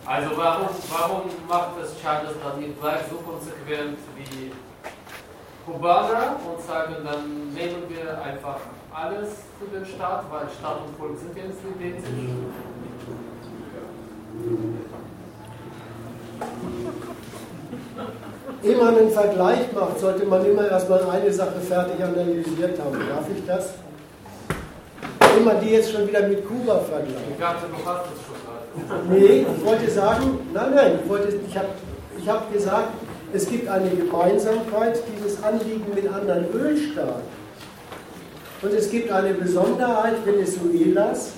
[0.05, 4.51] Also warum, warum macht es Chavez dann nicht gleich so konsequent wie
[5.65, 8.57] Kubaner und sagen, dann nehmen wir einfach
[8.93, 12.09] alles für den Staat, weil Staat und Volk sind nicht identisch.
[18.63, 22.99] Ehe man einen Vergleich macht, sollte man immer erstmal eine Sache fertig analysiert haben.
[23.09, 23.73] Darf ich das?
[25.37, 28.09] Immer die jetzt schon wieder mit Kuba es schon gerade.
[29.09, 31.67] Nee, ich wollte sagen, nein, nein, ich, wollte, ich habe
[32.21, 32.89] ich hab gesagt,
[33.33, 37.23] es gibt eine Gemeinsamkeit, dieses Anliegen mit anderen Ölstaaten.
[38.61, 41.31] Und es gibt eine Besonderheit Venezuelas.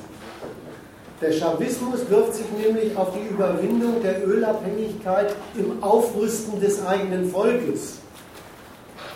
[1.23, 7.99] Der Chavismus wirft sich nämlich auf die Überwindung der Ölabhängigkeit im Aufrüsten des eigenen Volkes.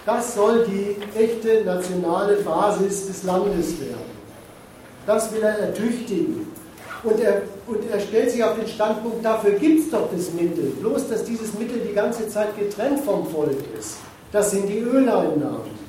[0.05, 4.17] Das soll die echte nationale Basis des Landes werden.
[5.05, 6.47] Das will er ertüchtigen.
[7.03, 10.71] Und er, und er stellt sich auf den Standpunkt, dafür gibt es doch das Mittel.
[10.79, 13.97] Bloß, dass dieses Mittel die ganze Zeit getrennt vom Volk ist.
[14.31, 15.86] Das sind die Öleinnahmen.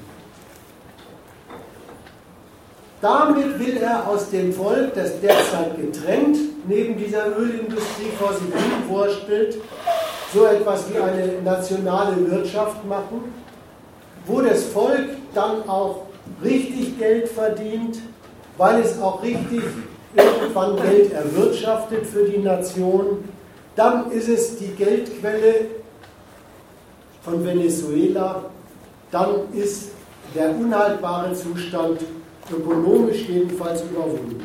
[3.01, 8.89] Damit will er aus dem Volk, das derzeit getrennt neben dieser Ölindustrie vor sich hin
[8.89, 9.59] vorstellt,
[10.35, 13.33] so etwas wie eine nationale Wirtschaft machen,
[14.27, 16.07] wo das Volk dann auch
[16.43, 18.01] richtig Geld verdient,
[18.57, 19.62] weil es auch richtig
[20.15, 23.25] irgendwann Geld erwirtschaftet für die Nation.
[23.77, 25.66] Dann ist es die Geldquelle
[27.23, 28.47] von Venezuela.
[29.12, 29.91] Dann ist
[30.35, 32.01] der unhaltbare Zustand
[32.51, 34.43] ökonomisch jedenfalls überwunden.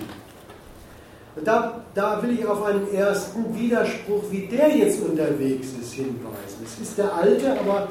[1.43, 6.63] Da, da will ich auf einen ersten Widerspruch, wie der jetzt unterwegs ist, hinweisen.
[6.63, 7.87] Es ist der alte, aber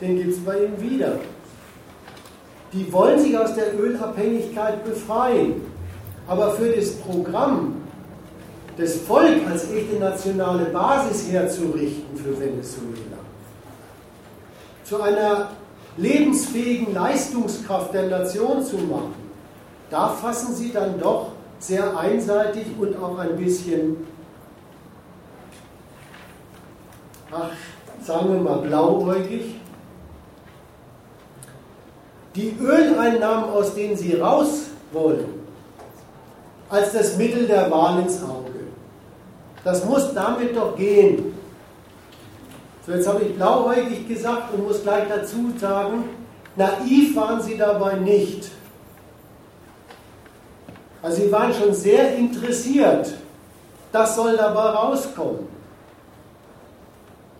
[0.00, 1.18] den gibt es bei ihm wieder.
[2.72, 5.60] Die wollen sich aus der Ölabhängigkeit befreien.
[6.26, 7.76] Aber für das Programm,
[8.76, 13.18] das Volk als echte nationale Basis herzurichten für Venezuela,
[14.84, 15.50] zu einer
[15.96, 19.14] lebensfähigen Leistungskraft der Nation zu machen,
[19.90, 24.06] da fassen sie dann doch sehr einseitig und auch ein bisschen,
[27.30, 27.50] ach,
[28.02, 29.56] sagen wir mal blauäugig,
[32.36, 35.26] die Öleinnahmen, aus denen sie raus wollen,
[36.68, 38.50] als das Mittel der Wahl ins Auge.
[39.64, 41.34] Das muss damit doch gehen.
[42.86, 46.04] So, jetzt habe ich blauäugig gesagt und muss gleich dazu sagen,
[46.56, 48.50] naiv waren sie dabei nicht.
[51.02, 53.14] Also sie waren schon sehr interessiert.
[53.92, 55.48] Das soll dabei rauskommen.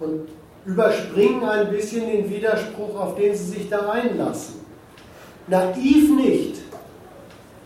[0.00, 0.28] Und
[0.64, 4.54] überspringen ein bisschen den Widerspruch, auf den sie sich da einlassen.
[5.46, 6.60] Naiv nicht.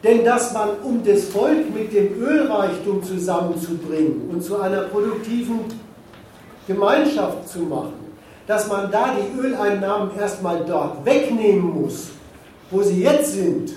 [0.03, 5.61] Denn dass man, um das Volk mit dem Ölreichtum zusammenzubringen und zu einer produktiven
[6.67, 8.05] Gemeinschaft zu machen,
[8.47, 12.09] dass man da die Öleinnahmen erstmal dort wegnehmen muss,
[12.71, 13.73] wo sie jetzt sind,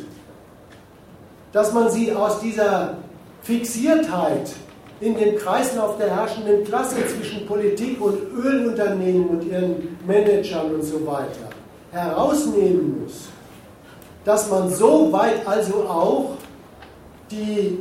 [1.58, 2.98] dass man sie aus dieser
[3.42, 4.52] Fixiertheit
[5.00, 11.04] in dem Kreislauf der herrschenden Klasse zwischen Politik und Ölunternehmen und ihren Managern und so
[11.08, 11.50] weiter
[11.92, 13.30] herausnehmen muss,
[14.24, 16.36] dass man so weit also auch
[17.32, 17.80] die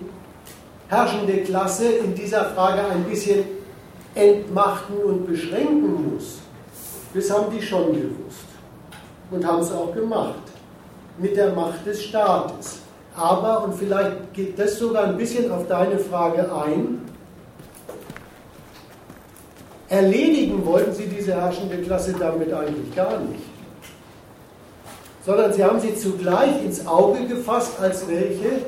[0.88, 3.44] herrschende Klasse in dieser Frage ein bisschen
[4.14, 6.38] entmachten und beschränken muss.
[7.12, 8.48] Das haben die schon gewusst
[9.30, 10.40] und haben es auch gemacht
[11.18, 12.85] mit der Macht des Staates.
[13.16, 17.00] Aber, und vielleicht geht das sogar ein bisschen auf deine Frage ein,
[19.88, 23.42] erledigen wollten sie diese herrschende Klasse damit eigentlich gar nicht.
[25.24, 28.60] Sondern sie haben sie zugleich ins Auge gefasst als welche,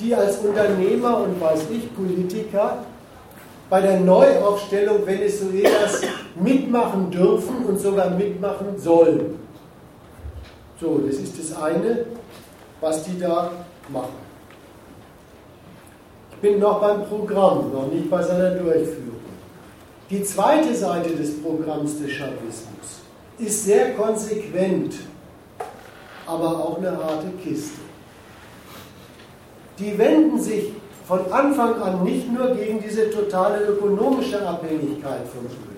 [0.00, 2.78] die als Unternehmer und weiß ich, Politiker
[3.68, 6.00] bei der Neuaufstellung Venezuelas
[6.34, 9.38] mitmachen dürfen und sogar mitmachen sollen.
[10.80, 12.04] So, das ist das eine,
[12.80, 13.50] was die da
[13.88, 14.26] machen.
[16.32, 19.16] Ich bin noch beim Programm, noch nicht bei seiner Durchführung.
[20.10, 23.00] Die zweite Seite des Programms des Chavismus
[23.38, 24.94] ist sehr konsequent,
[26.26, 27.80] aber auch eine harte Kiste.
[29.78, 30.72] Die wenden sich
[31.06, 35.76] von Anfang an nicht nur gegen diese totale ökonomische Abhängigkeit von Öl.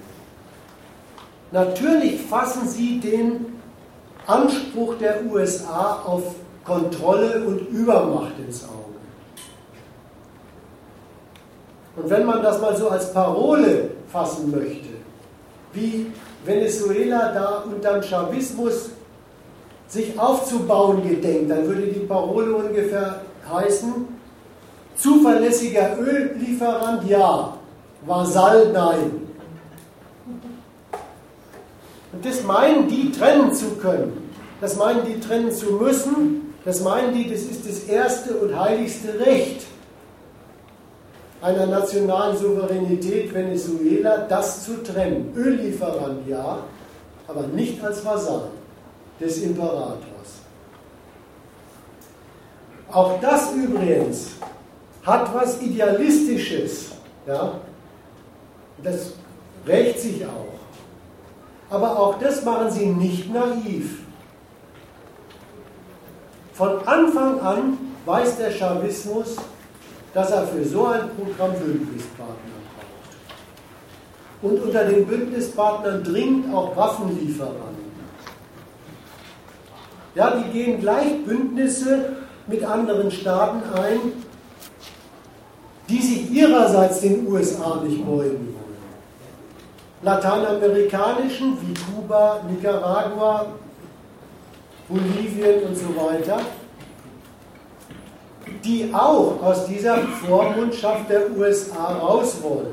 [1.50, 3.60] Natürlich fassen sie den
[4.26, 6.34] Anspruch der USA auf
[6.68, 8.78] Kontrolle und Übermacht ins Auge.
[11.96, 14.90] Und wenn man das mal so als Parole fassen möchte,
[15.72, 16.12] wie
[16.44, 18.90] Venezuela da unter dem Chavismus
[19.88, 23.20] sich aufzubauen gedenkt, dann würde die Parole ungefähr
[23.50, 24.06] heißen,
[24.96, 27.54] zuverlässiger Öllieferant ja,
[28.06, 29.28] Vasall nein.
[32.12, 34.30] Und das meinen die trennen zu können,
[34.60, 39.18] das meinen die trennen zu müssen, das meinen die, das ist das erste und heiligste
[39.20, 39.66] Recht
[41.40, 45.32] einer nationalen Souveränität Venezuela, das zu trennen.
[45.36, 46.58] Öllieferant ja,
[47.28, 48.48] aber nicht als Vasall
[49.20, 50.02] des Imperators.
[52.90, 54.30] Auch das übrigens
[55.04, 56.92] hat was Idealistisches.
[57.26, 57.54] Ja?
[58.82, 59.12] Das
[59.66, 60.58] rächt sich auch.
[61.70, 64.00] Aber auch das machen sie nicht naiv.
[66.58, 69.36] Von Anfang an weiß der Chavismus,
[70.12, 72.34] dass er für so ein Programm Bündnispartner
[74.42, 74.42] braucht.
[74.42, 77.88] Und unter den Bündnispartnern dringend auch Waffenlieferanten.
[80.16, 82.16] Ja, die gehen gleich Bündnisse
[82.48, 84.00] mit anderen Staaten ein,
[85.88, 88.78] die sich ihrerseits den USA nicht beugen wollen.
[90.02, 93.46] Lateinamerikanischen wie Kuba, Nicaragua,
[94.88, 96.40] Bolivien und so weiter,
[98.64, 102.72] die auch aus dieser Vormundschaft der USA raus wollen.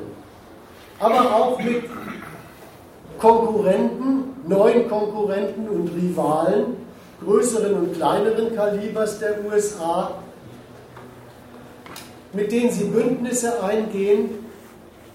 [1.00, 1.84] Aber auch mit
[3.18, 6.78] Konkurrenten, neuen Konkurrenten und Rivalen,
[7.24, 10.12] größeren und kleineren Kalibers der USA,
[12.34, 14.45] mit denen sie Bündnisse eingehen,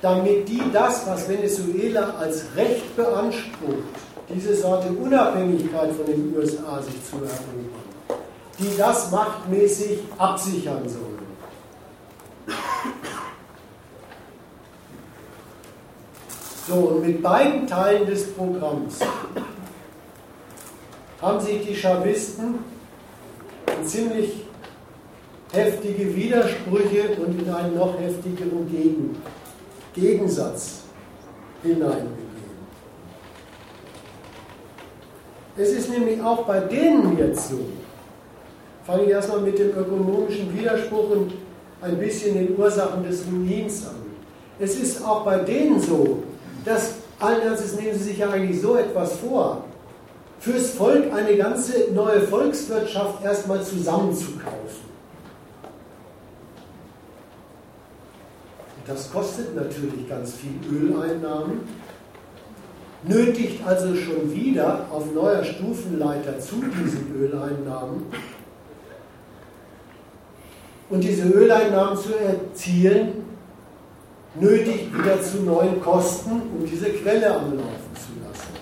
[0.03, 3.85] damit die das, was Venezuela als Recht beansprucht,
[4.33, 7.71] diese Sorte Unabhängigkeit von den USA sich zu erringen,
[8.59, 11.11] die das machtmäßig absichern sollen.
[16.69, 19.01] So, und mit beiden Teilen des Programms
[21.21, 22.61] haben sich die Chavisten
[23.67, 24.45] in ziemlich
[25.53, 29.21] heftige Widersprüche und in einen noch heftigeren Gegen
[29.95, 30.81] Gegensatz
[31.63, 32.31] hineinbegeben.
[35.57, 37.59] Es ist nämlich auch bei denen jetzt so,
[38.87, 41.33] fange ich erstmal mit dem ökonomischen Widerspruch und
[41.83, 43.97] ein bisschen den Ursachen des Ruins an.
[44.59, 46.23] Es ist auch bei denen so,
[46.65, 49.65] dass allen Ernstes nehmen sie sich ja eigentlich so etwas vor,
[50.39, 54.90] fürs Volk eine ganze neue Volkswirtschaft erstmal zusammenzukaufen.
[58.91, 61.61] Das kostet natürlich ganz viel Öleinnahmen,
[63.05, 68.07] nötigt also schon wieder auf neuer Stufenleiter zu diesen Öleinnahmen.
[70.89, 73.25] Und diese Öleinnahmen zu erzielen,
[74.35, 78.55] nötigt wieder zu neuen Kosten, um diese Quelle am Laufen zu lassen.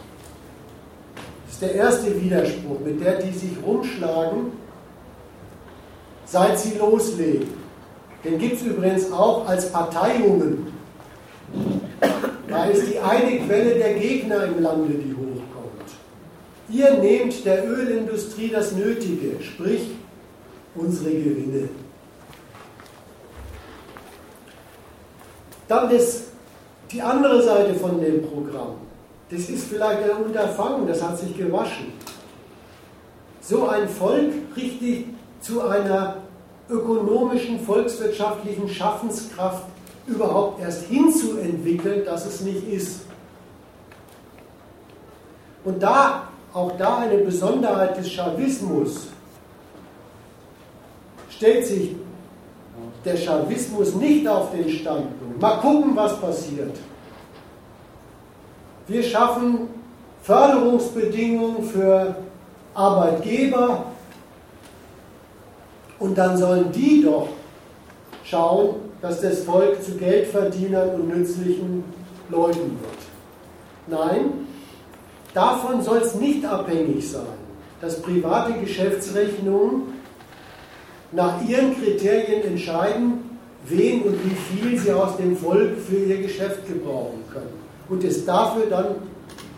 [1.47, 4.53] Das ist der erste Widerspruch, mit der die sich rumschlagen,
[6.27, 7.58] seit sie loslegen.
[8.25, 10.73] Den gibt es übrigens auch als Parteiungen.
[12.49, 15.91] Da ist die eine Quelle der Gegner im Lande, die hochkommt.
[16.69, 19.91] Ihr nehmt der Ölindustrie das Nötige, sprich
[20.75, 21.69] unsere Gewinne.
[25.69, 26.25] Dann das,
[26.91, 28.77] die andere Seite von dem Programm.
[29.31, 31.93] Das ist vielleicht ein Unterfangen, das hat sich gewaschen.
[33.43, 35.07] So ein Volk richtig
[35.41, 36.17] zu einer
[36.69, 39.65] ökonomischen, volkswirtschaftlichen Schaffenskraft
[40.07, 43.01] überhaupt erst hinzuentwickeln, dass es nicht ist.
[45.65, 49.09] Und da, auch da eine Besonderheit des Chavismus,
[51.29, 51.95] stellt sich
[53.05, 56.77] der Chavismus nicht auf den Standpunkt, mal gucken, was passiert.
[58.87, 59.69] Wir schaffen
[60.23, 62.17] Förderungsbedingungen für
[62.75, 63.85] Arbeitgeber
[65.99, 67.29] und dann sollen die doch
[68.25, 71.85] schauen, dass das Volk zu Geldverdienern und nützlichen
[72.29, 72.99] Leuten wird.
[73.87, 74.47] Nein,
[75.35, 77.23] davon soll es nicht abhängig sein,
[77.81, 79.95] dass private Geschäftsrechnungen
[81.13, 86.67] nach ihren Kriterien entscheiden, wen und wie viel sie aus dem Volk für ihr Geschäft
[86.67, 88.97] gebrauchen können und es dafür dann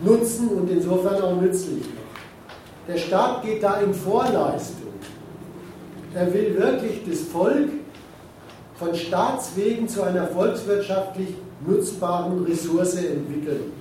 [0.01, 1.97] nutzen und insofern auch nützlich machen.
[2.89, 4.80] Der Staat geht da in Vorleistung.
[6.15, 7.69] Er will wirklich das Volk
[8.77, 11.35] von Staatswegen zu einer volkswirtschaftlich
[11.65, 13.73] nutzbaren Ressource entwickeln.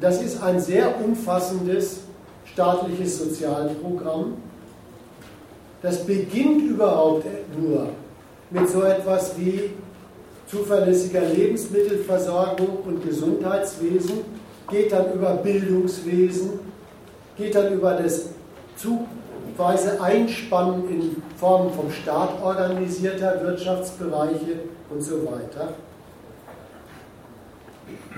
[0.00, 2.00] Das ist ein sehr umfassendes
[2.44, 4.34] staatliches Sozialprogramm.
[5.80, 7.24] Das beginnt überhaupt
[7.58, 7.88] nur
[8.50, 9.70] mit so etwas wie
[10.46, 14.18] zuverlässiger Lebensmittelversorgung und Gesundheitswesen,
[14.70, 16.60] geht dann über Bildungswesen,
[17.38, 18.26] geht dann über das
[19.52, 24.60] zugweise Einspannen in Form vom Staat organisierter Wirtschaftsbereiche
[24.90, 25.74] und so weiter.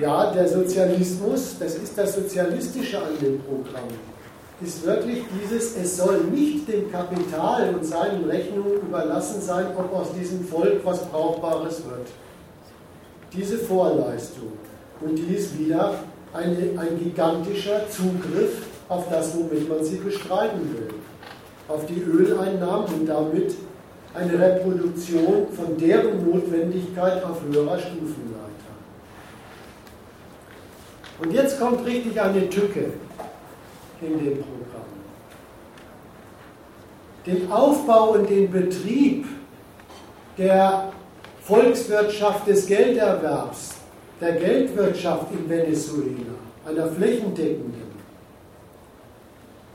[0.00, 3.88] Ja, der Sozialismus, das ist das Sozialistische an dem Programm,
[4.60, 10.12] ist wirklich dieses, es soll nicht dem Kapital und seinen Rechnungen überlassen sein, ob aus
[10.18, 12.08] diesem Volk was Brauchbares wird
[13.36, 14.52] diese Vorleistung.
[15.00, 15.94] Und die ist wieder
[16.32, 20.94] eine, ein gigantischer Zugriff auf das, womit man sie bestreiten will.
[21.68, 23.54] Auf die Öleinnahmen und damit
[24.14, 28.44] eine Reproduktion von deren Notwendigkeit auf höherer Stufenleiter.
[31.20, 32.92] Und jetzt kommt richtig eine Tücke
[34.00, 34.84] in dem Programm.
[37.26, 39.26] Den Aufbau und den Betrieb
[40.36, 40.92] der
[41.42, 43.74] Volkswirtschaft des Gelderwerbs,
[44.20, 46.34] der Geldwirtschaft in Venezuela,
[46.66, 47.84] einer flächendeckenden,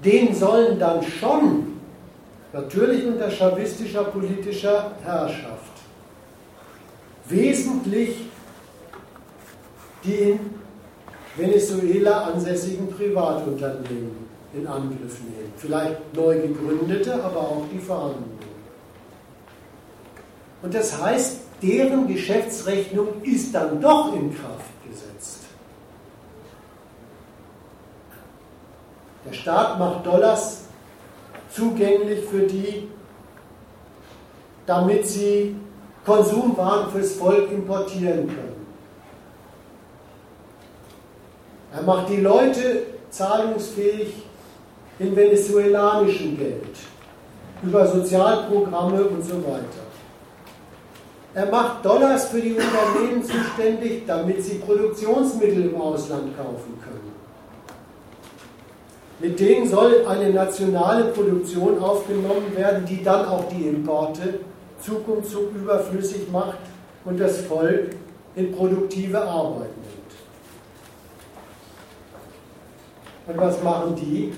[0.03, 1.78] den sollen dann schon,
[2.53, 5.71] natürlich unter chavistischer politischer Herrschaft,
[7.25, 8.15] wesentlich
[10.03, 10.39] die in
[11.35, 15.53] Venezuela ansässigen Privatunternehmen in Angriff nehmen.
[15.57, 18.39] Vielleicht neu gegründete, aber auch die vorhandenen.
[20.61, 25.39] Und das heißt, deren Geschäftsrechnung ist dann doch in Kraft gesetzt.
[29.25, 30.68] Der Staat macht Dollars
[31.51, 32.87] zugänglich für die,
[34.65, 35.55] damit sie
[36.05, 38.65] Konsumwaren fürs Volk importieren können.
[41.73, 44.13] Er macht die Leute zahlungsfähig
[44.99, 46.77] in venezuelanischem Geld,
[47.63, 49.89] über Sozialprogramme und so weiter.
[51.35, 56.98] Er macht Dollars für die Unternehmen zuständig, damit sie Produktionsmittel im Ausland kaufen können.
[59.19, 64.39] Mit denen soll eine nationale Produktion aufgenommen werden, die dann auch die Importe
[64.81, 66.59] Zug um Zug überflüssig macht
[67.03, 67.89] und das Volk
[68.35, 69.99] in produktive Arbeit nimmt.
[73.27, 74.33] Und was machen die?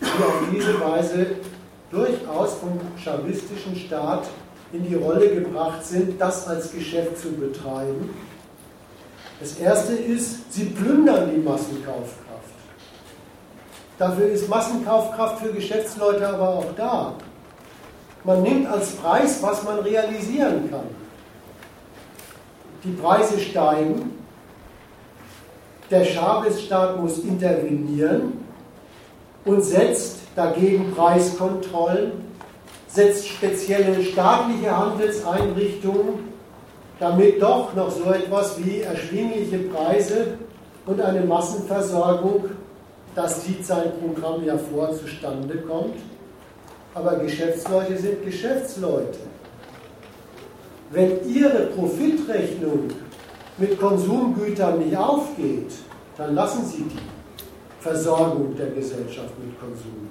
[0.00, 1.26] Die auf diese Weise
[1.90, 4.28] durchaus vom chavistischen Staat
[4.72, 8.10] in die Rolle gebracht sind, das als Geschäft zu betreiben.
[9.40, 12.31] Das erste ist, sie plündern die Massenkaufkraft.
[13.98, 17.14] Dafür ist Massenkaufkraft für Geschäftsleute aber auch da.
[18.24, 20.86] Man nimmt als Preis, was man realisieren kann.
[22.84, 24.18] Die Preise steigen,
[25.90, 28.44] der Chavez-Staat muss intervenieren
[29.44, 32.22] und setzt dagegen Preiskontrollen
[32.92, 36.32] setzt spezielle staatliche Handelseinrichtungen,
[37.00, 40.38] damit doch noch so etwas wie erschwingliche Preise
[40.84, 42.50] und eine Massenversorgung,
[43.14, 43.44] das
[44.00, 45.96] Programm ja vor, zustande kommt.
[46.94, 49.18] Aber Geschäftsleute sind Geschäftsleute.
[50.90, 52.88] Wenn ihre Profitrechnung
[53.56, 55.72] mit Konsumgütern nicht aufgeht,
[56.16, 60.08] dann lassen sie die Versorgung der Gesellschaft mit Konsum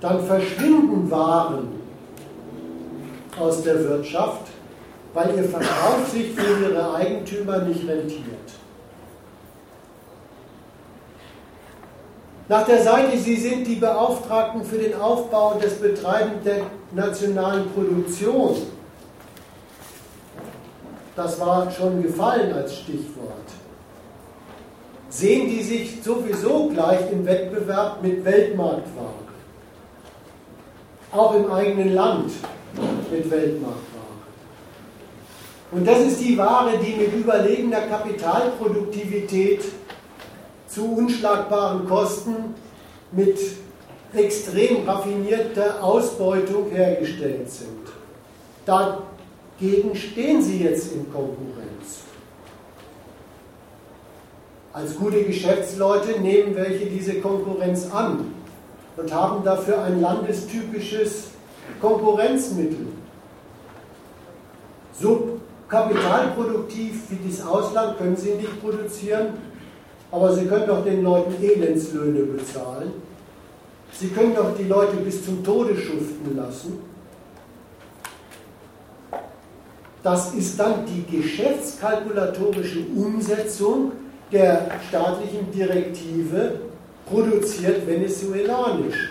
[0.00, 1.68] dann verschwinden Waren
[3.38, 4.48] aus der Wirtschaft,
[5.12, 8.24] weil ihr Verkauf sich für ihre Eigentümer nicht rentiert.
[12.50, 17.70] Nach der Seite, Sie sind die Beauftragten für den Aufbau und das Betreiben der nationalen
[17.70, 18.56] Produktion.
[21.14, 23.46] Das war schon gefallen als Stichwort.
[25.10, 29.14] Sehen die sich sowieso gleich im Wettbewerb mit Weltmarktware?
[31.12, 32.32] Auch im eigenen Land
[33.12, 33.78] mit Weltmarktware.
[35.70, 39.62] Und das ist die Ware, die mit überlegener Kapitalproduktivität
[40.70, 42.54] zu unschlagbaren Kosten
[43.12, 43.38] mit
[44.14, 47.88] extrem raffinierter Ausbeutung hergestellt sind.
[48.64, 52.04] Dagegen stehen sie jetzt in Konkurrenz.
[54.72, 58.32] Als gute Geschäftsleute nehmen welche diese Konkurrenz an
[58.96, 61.30] und haben dafür ein landestypisches
[61.80, 62.86] Konkurrenzmittel.
[65.00, 69.49] So kapitalproduktiv wie das Ausland können sie nicht produzieren,
[70.12, 72.92] aber sie können doch den Leuten Elendslöhne bezahlen.
[73.92, 76.78] Sie können doch die Leute bis zum Tode schuften lassen.
[80.02, 83.92] Das ist dann die geschäftskalkulatorische Umsetzung
[84.32, 86.60] der staatlichen Direktive,
[87.06, 89.10] produziert venezuelanisch.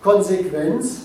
[0.00, 1.02] Konsequenz,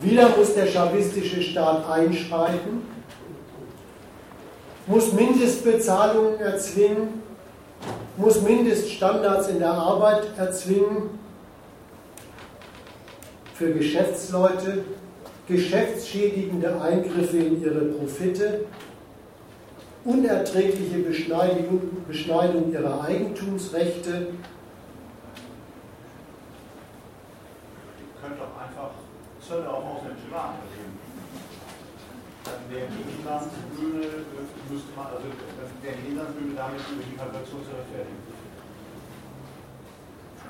[0.00, 2.82] wieder muss der chavistische Staat einschreiten,
[4.86, 7.22] muss Mindestbezahlungen erzwingen,
[8.16, 11.18] muss Mindeststandards in der Arbeit erzwingen
[13.54, 14.84] für Geschäftsleute,
[15.48, 18.66] geschäftsschädigende Eingriffe in ihre Profite,
[20.04, 24.10] unerträgliche Beschneidung, Beschneidung ihrer Eigentumsrechte.
[24.10, 24.28] Ihr
[28.20, 28.90] könnt doch einfach
[29.40, 30.83] Zölle auf ausländische Waren erheben.
[32.74, 34.06] Dann wäre die Inlandsbühne,
[34.68, 35.26] müsste man, also
[35.82, 38.34] wäre die Inlandsbühne damit über die Kalkulation zu rechtfertigen.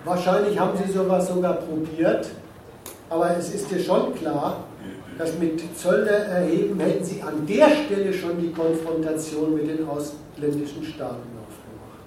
[0.04, 2.30] Wahrscheinlich haben Sie sowas sogar probiert,
[3.10, 4.64] aber es ist dir schon klar,
[5.18, 10.84] dass mit Zölle erheben hätten Sie an der Stelle schon die Konfrontation mit den ausländischen
[10.84, 12.04] Staaten aufgemacht.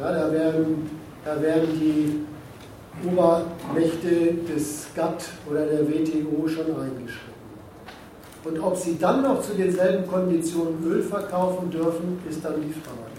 [0.00, 0.90] Ja, da wären,
[1.24, 2.26] da wären die
[3.02, 7.34] Obermächte des GATT oder der WTO schon eingeschritten.
[8.44, 13.14] Und ob sie dann noch zu denselben Konditionen Öl verkaufen dürfen, ist dann die Frage.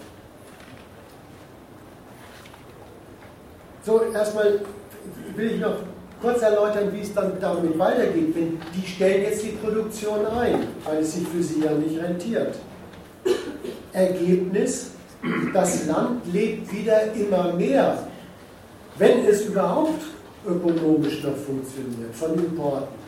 [3.83, 4.61] So, erstmal
[5.35, 5.77] will ich noch
[6.21, 8.35] kurz erläutern, wie es dann damit weitergeht.
[8.35, 12.55] Wenn die stellen jetzt die Produktion ein, weil es sich für sie ja nicht rentiert.
[13.93, 14.91] Ergebnis,
[15.53, 18.07] das Land lebt wieder immer mehr,
[18.97, 20.03] wenn es überhaupt
[20.45, 23.05] ökonomisch noch funktioniert, von Importen.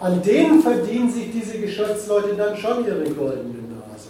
[0.00, 4.08] An denen verdienen sich diese Geschäftsleute dann schon ihre goldene Nase.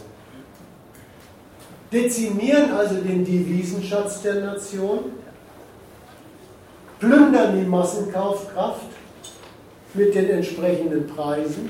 [1.92, 5.00] Dezimieren also den Devisenschatz der Nation,
[6.98, 8.86] plündern die Massenkaufkraft
[9.92, 11.68] mit den entsprechenden Preisen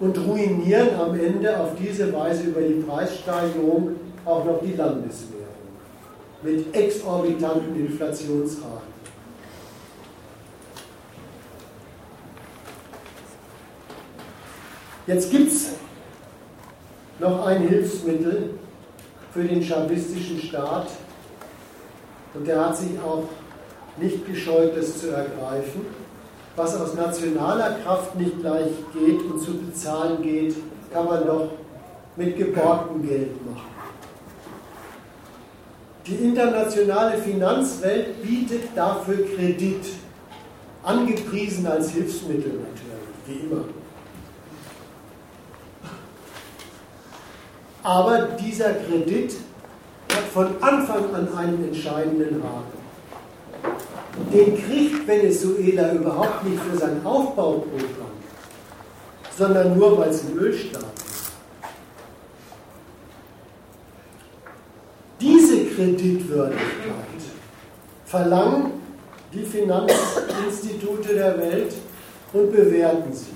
[0.00, 3.90] und ruinieren am Ende auf diese Weise über die Preissteigerung
[4.24, 5.35] auch noch die Landeswährung
[6.46, 8.94] mit exorbitanten Inflationsraten.
[15.08, 15.72] Jetzt gibt es
[17.18, 18.50] noch ein Hilfsmittel
[19.32, 20.88] für den chavistischen Staat
[22.34, 23.24] und der hat sich auch
[23.96, 25.86] nicht gescheut, das zu ergreifen.
[26.54, 30.54] Was aus nationaler Kraft nicht gleich geht und zu bezahlen geht,
[30.92, 31.50] kann man doch
[32.16, 33.75] mit geborgtem Geld machen.
[36.06, 39.84] Die internationale Finanzwelt bietet dafür Kredit,
[40.82, 43.64] angepriesen als Hilfsmittel natürlich, wie immer.
[47.82, 49.34] Aber dieser Kredit
[50.12, 52.76] hat von Anfang an einen entscheidenden Haken
[54.32, 58.16] den kriegt Venezuela überhaupt nicht für sein Aufbauprogramm,
[59.36, 61.32] sondern nur, weil es ein Ölstaat ist.
[65.20, 66.60] Diese Kreditwürdigkeit
[68.06, 68.72] verlangen
[69.32, 71.74] die Finanzinstitute der Welt
[72.32, 73.34] und bewerten sie.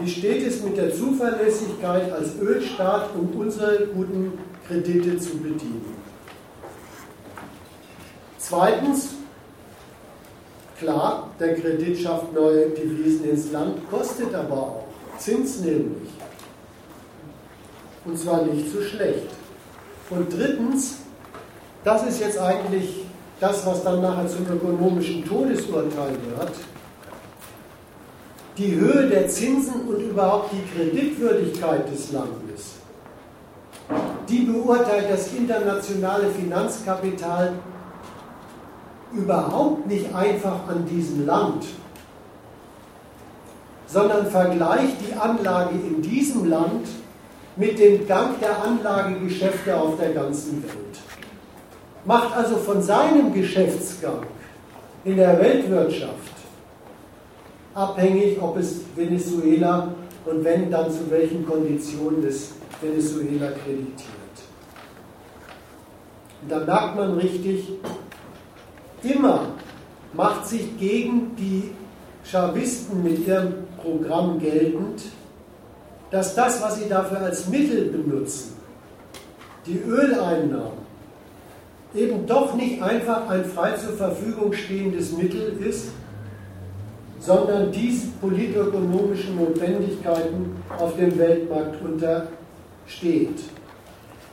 [0.00, 5.94] Wie steht es mit der Zuverlässigkeit als Ölstaat, um unsere guten Kredite zu bedienen?
[8.38, 9.10] Zweitens,
[10.82, 14.84] Klar, der Kredit schafft neue Devisen ins Land, kostet aber auch
[15.16, 16.10] Zins nämlich.
[18.04, 19.28] Und zwar nicht so schlecht.
[20.10, 21.01] Und drittens,
[21.84, 23.06] das ist jetzt eigentlich
[23.40, 26.52] das, was dann nachher zum ökonomischen Todesurteil wird.
[28.58, 32.74] die Höhe der Zinsen und überhaupt die Kreditwürdigkeit des Landes,
[34.28, 37.54] die beurteilt das internationale Finanzkapital
[39.12, 41.64] überhaupt nicht einfach an diesem Land,
[43.86, 46.86] sondern vergleicht die Anlage in diesem Land
[47.56, 51.11] mit dem Gang der Anlagegeschäfte auf der ganzen Welt.
[52.04, 54.26] Macht also von seinem Geschäftsgang
[55.04, 56.32] in der Weltwirtschaft
[57.74, 64.08] abhängig, ob es Venezuela und wenn dann zu welchen Konditionen es Venezuela kreditiert.
[66.42, 67.68] Und da merkt man richtig,
[69.02, 69.46] immer
[70.12, 71.70] macht sich gegen die
[72.24, 75.02] Chavisten mit ihrem Programm geltend,
[76.10, 78.56] dass das, was sie dafür als Mittel benutzen,
[79.66, 80.81] die Öleinnahmen,
[81.94, 85.88] eben doch nicht einfach ein frei zur Verfügung stehendes Mittel ist,
[87.20, 93.40] sondern diese politökonomischen Notwendigkeiten auf dem Weltmarkt untersteht.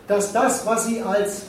[0.08, 1.44] Dass das, was sie als,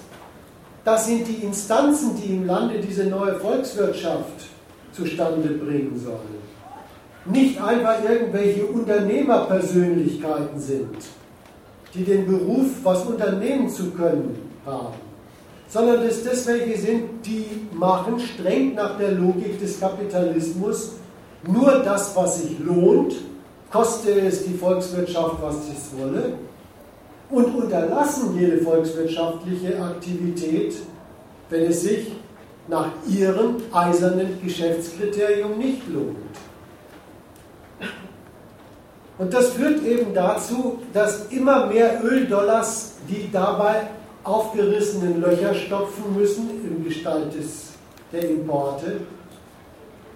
[0.85, 4.49] das sind die Instanzen, die im Lande diese neue Volkswirtschaft
[4.93, 6.41] zustande bringen sollen,
[7.25, 10.97] nicht einfach irgendwelche Unternehmerpersönlichkeiten sind,
[11.95, 14.95] die den Beruf, was unternehmen zu können, haben,
[15.71, 20.93] sondern dass das welche sind, die machen streng nach der Logik des Kapitalismus
[21.47, 23.15] nur das, was sich lohnt,
[23.71, 26.35] koste es die Volkswirtschaft, was es wolle,
[27.31, 30.75] und unterlassen jede volkswirtschaftliche Aktivität,
[31.49, 32.13] wenn es sich
[32.67, 36.17] nach ihrem eisernen Geschäftskriterium nicht lohnt.
[39.19, 43.83] Und das führt eben dazu, dass immer mehr Öldollars die dabei
[44.25, 47.71] aufgerissenen Löcher stopfen müssen im Gestalt des,
[48.13, 49.01] der Importe,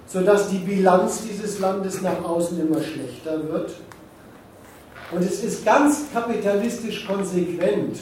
[0.06, 3.72] sodass die Bilanz dieses Landes nach außen immer schlechter wird.
[5.10, 7.98] Und es ist ganz kapitalistisch konsequent,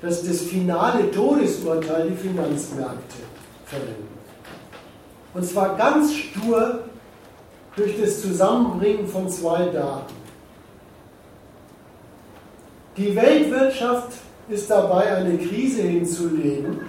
[0.00, 3.18] dass das finale Todesurteil die Finanzmärkte
[3.66, 4.08] verwenden.
[5.34, 6.80] Und zwar ganz stur
[7.76, 10.14] durch das Zusammenbringen von zwei Daten.
[12.96, 14.12] Die Weltwirtschaft
[14.48, 16.80] ist dabei, eine Krise hinzulegen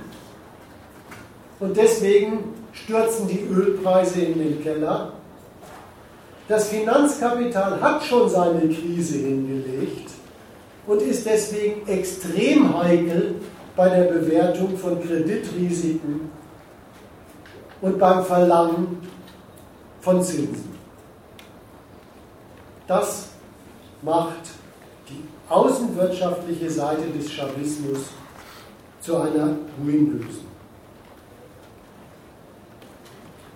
[1.59, 5.13] und deswegen stürzen die Ölpreise in den Keller.
[6.47, 10.09] Das Finanzkapital hat schon seine Krise hingelegt
[10.85, 13.35] und ist deswegen extrem heikel
[13.75, 16.29] bei der Bewertung von Kreditrisiken
[17.81, 18.97] und beim Verlangen
[20.01, 20.73] von Zinsen.
[22.87, 23.27] Das
[24.01, 24.52] macht
[25.49, 28.09] außenwirtschaftliche Seite des Chavismus
[29.01, 30.53] zu einer ruinösen.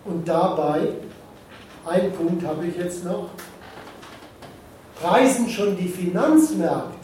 [0.06, 0.90] Und dabei,
[1.86, 3.30] ein Punkt habe ich jetzt noch,
[5.02, 6.98] preisen schon die Finanzmärkte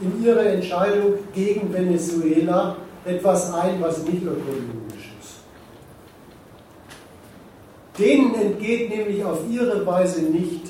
[0.00, 5.38] in ihrer Entscheidung gegen Venezuela etwas ein, was nicht ökonomisch ist.
[7.98, 10.66] Denen entgeht nämlich auf ihre Weise nicht,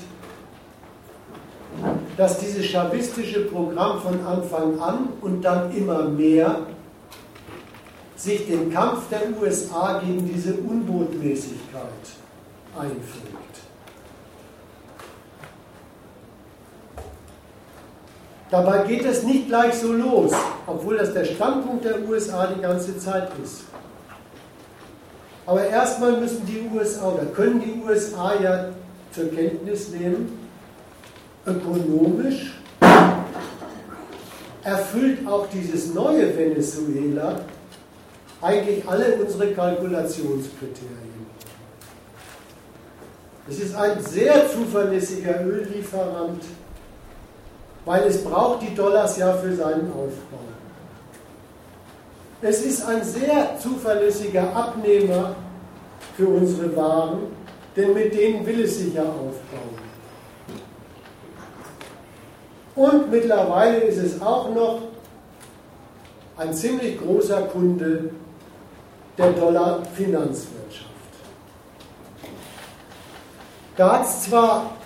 [2.17, 6.61] dass dieses chavistische Programm von Anfang an und dann immer mehr
[8.17, 11.83] sich den Kampf der USA gegen diese Unbotmäßigkeit
[12.79, 13.39] einfügt.
[18.51, 20.33] Dabei geht es nicht gleich so los,
[20.67, 23.65] obwohl das der Standpunkt der USA die ganze Zeit ist.
[25.47, 28.67] Aber erstmal müssen die USA oder können die USA ja
[29.13, 30.48] zur Kenntnis nehmen,
[31.49, 32.53] ökonomisch
[34.63, 37.41] erfüllt auch dieses neue Venezuela
[38.41, 41.09] eigentlich alle unsere Kalkulationskriterien.
[43.49, 46.43] Es ist ein sehr zuverlässiger Öllieferant,
[47.85, 50.39] weil es braucht die Dollars ja für seinen Aufbau.
[52.43, 55.35] Es ist ein sehr zuverlässiger Abnehmer
[56.17, 57.19] für unsere Waren,
[57.75, 59.58] denn mit denen will es sich ja aufbauen.
[62.79, 64.83] Und mittlerweile ist es auch noch
[66.37, 68.11] ein ziemlich großer Kunde
[69.19, 70.87] der Dollar-Finanzwirtschaft.
[73.77, 74.77] Da hat es zwar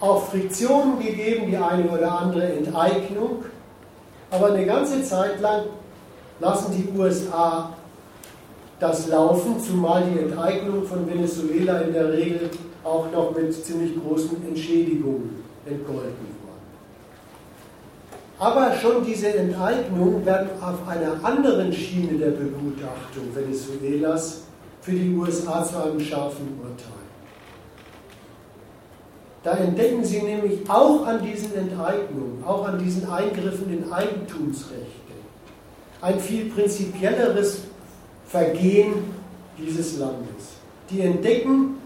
[0.00, 3.44] auch Friktionen gegeben, die eine oder andere Enteignung,
[4.30, 5.64] aber eine ganze Zeit lang
[6.40, 7.74] lassen die USA
[8.80, 12.48] das laufen, zumal die Enteignung von Venezuela in der Regel
[12.82, 16.33] auch noch mit ziemlich großen Entschädigungen entgolten
[18.38, 24.42] aber schon diese Enteignungen werden auf einer anderen Schiene der Begutachtung Venezuelas
[24.80, 27.04] für die USA zu einem scharfen Urteil.
[29.44, 34.88] Da entdecken Sie nämlich auch an diesen Enteignungen, auch an diesen Eingriffen in Eigentumsrechte,
[36.00, 37.58] ein viel prinzipielleres
[38.26, 38.94] Vergehen
[39.58, 40.54] dieses Landes.
[40.90, 41.76] Die entdecken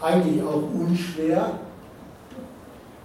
[0.00, 1.58] eigentlich auch unschwer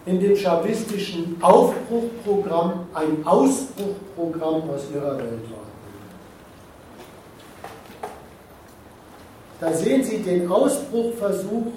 [0.06, 5.61] in dem chavistischen Aufbruchprogramm ein Ausbruchprogramm aus ihrer Weltwahrnehmung.
[9.60, 11.68] Da sehen Sie den Ausbruchversuch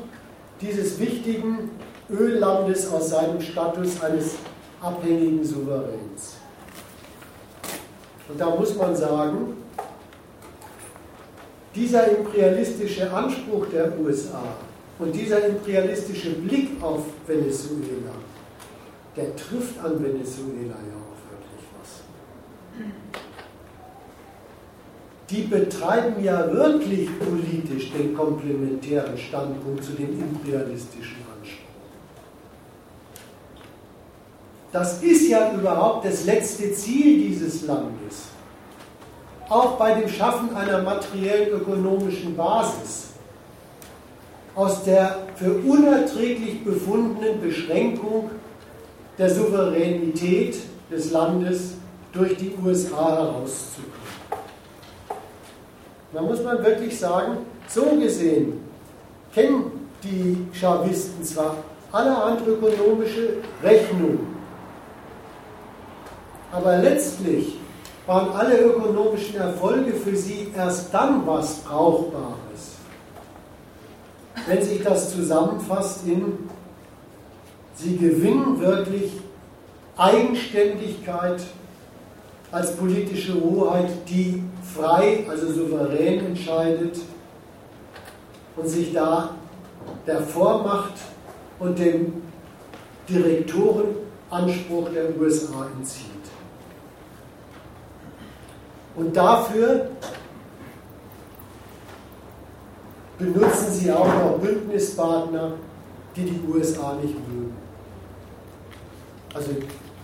[0.60, 1.70] dieses wichtigen
[2.10, 4.36] Öllandes aus seinem Status eines
[4.80, 6.36] abhängigen Souveräns.
[8.26, 9.56] Und da muss man sagen,
[11.74, 14.42] dieser imperialistische Anspruch der USA
[14.98, 18.12] und dieser imperialistische Blick auf Venezuela,
[19.16, 22.02] der trifft an Venezuela ja auch wirklich was.
[25.30, 31.64] Die betreiben ja wirklich politisch den komplementären Standpunkt zu dem imperialistischen Anspruch.
[34.72, 38.28] Das ist ja überhaupt das letzte Ziel dieses Landes.
[39.48, 43.13] Auch bei dem Schaffen einer materiellen ökonomischen Basis
[44.54, 48.30] aus der für unerträglich befundenen Beschränkung
[49.18, 50.56] der Souveränität
[50.90, 51.74] des Landes
[52.12, 53.94] durch die USA herauszukommen.
[56.12, 58.60] Da muss man wirklich sagen, so gesehen
[59.34, 61.56] kennen die Chavisten zwar
[61.90, 64.34] allerhand ökonomische Rechnungen,
[66.52, 67.58] aber letztlich
[68.06, 72.43] waren alle ökonomischen Erfolge für sie erst dann was Brauchbares
[74.46, 76.50] wenn sich das zusammenfasst in,
[77.74, 79.12] sie gewinnen wirklich
[79.96, 81.42] Eigenständigkeit
[82.50, 84.42] als politische Hoheit, die
[84.74, 86.98] frei, also souverän entscheidet
[88.56, 89.30] und sich da
[90.06, 90.94] der Vormacht
[91.58, 92.22] und dem
[93.08, 96.10] Direktorenanspruch der USA entzieht.
[98.96, 99.90] Und dafür
[103.18, 105.52] benutzen sie auch noch Bündnispartner,
[106.16, 107.56] die die USA nicht mögen.
[109.34, 109.50] Also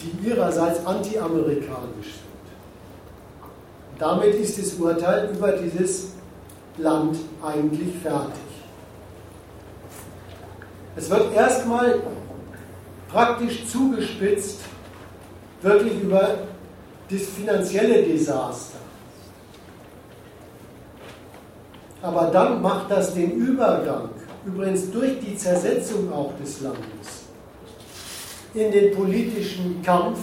[0.01, 2.31] die ihrerseits anti-amerikanisch sind.
[3.99, 6.13] Damit ist das Urteil über dieses
[6.79, 8.41] Land eigentlich fertig.
[10.97, 12.01] Es wird erstmal
[13.11, 14.61] praktisch zugespitzt,
[15.63, 16.39] wirklich über
[17.11, 18.80] das finanzielle Desaster.
[22.03, 24.09] Aber dann macht das den Übergang,
[24.47, 27.25] übrigens durch die Zersetzung auch des Landes,
[28.55, 30.19] in den politischen Kampf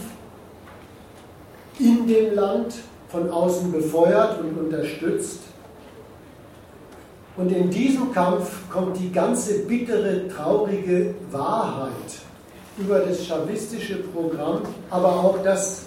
[1.80, 2.76] in dem Land,
[3.10, 5.40] von außen befeuert und unterstützt.
[7.38, 11.92] Und in diesem Kampf kommt die ganze bittere, traurige Wahrheit
[12.78, 15.86] über das chavistische Programm, aber auch das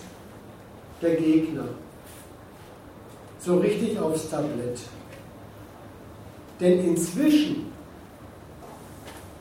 [1.03, 1.65] der Gegner
[3.39, 4.79] so richtig aufs Tablett.
[6.61, 7.73] Denn inzwischen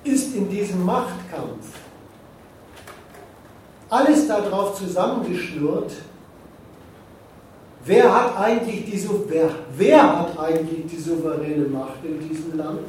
[0.03, 1.67] ist in diesem Machtkampf
[3.89, 5.91] alles darauf zusammengeschnurrt,
[7.83, 12.87] wer hat eigentlich die, wer, wer hat eigentlich die souveräne Macht in diesem Land?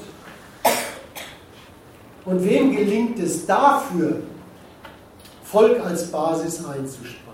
[2.24, 4.20] Und wem gelingt es dafür,
[5.43, 7.31] Volk als Basis einzuspannen?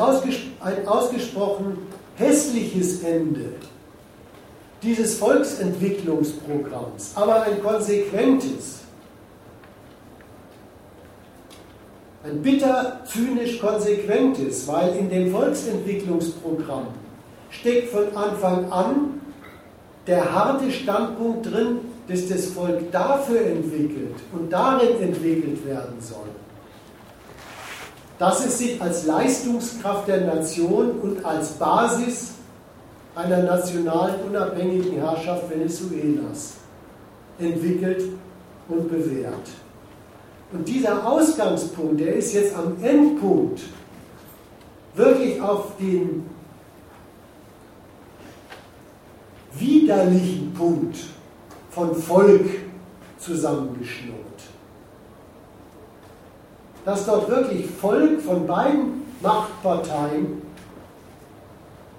[0.00, 1.78] Ausges ein ausgesprochen
[2.16, 3.54] hässliches Ende
[4.82, 8.80] dieses Volksentwicklungsprogramms, aber ein konsequentes,
[12.24, 16.88] ein bitter zynisch konsequentes, weil in dem Volksentwicklungsprogramm
[17.50, 19.20] steckt von Anfang an
[20.06, 21.78] der harte Standpunkt drin,
[22.08, 26.28] dass das Volk dafür entwickelt und darin entwickelt werden soll,
[28.22, 32.34] dass es sich als Leistungskraft der Nation und als Basis
[33.16, 36.52] einer nationalen unabhängigen Herrschaft Venezuelas
[37.40, 38.04] entwickelt
[38.68, 39.48] und bewährt.
[40.52, 43.62] Und dieser Ausgangspunkt, der ist jetzt am Endpunkt
[44.94, 46.24] wirklich auf den
[49.58, 50.96] widerlichen Punkt
[51.70, 52.46] von Volk
[53.18, 54.21] zusammengeschnurrt
[56.84, 60.42] dass dort wirklich Volk von beiden Machtparteien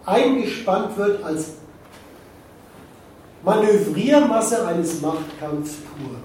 [0.05, 1.53] eingespannt wird als
[3.43, 6.15] Manövriermasse eines Machtkampfs pur.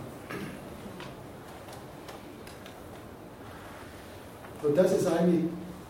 [4.62, 5.44] Und das ist eigentlich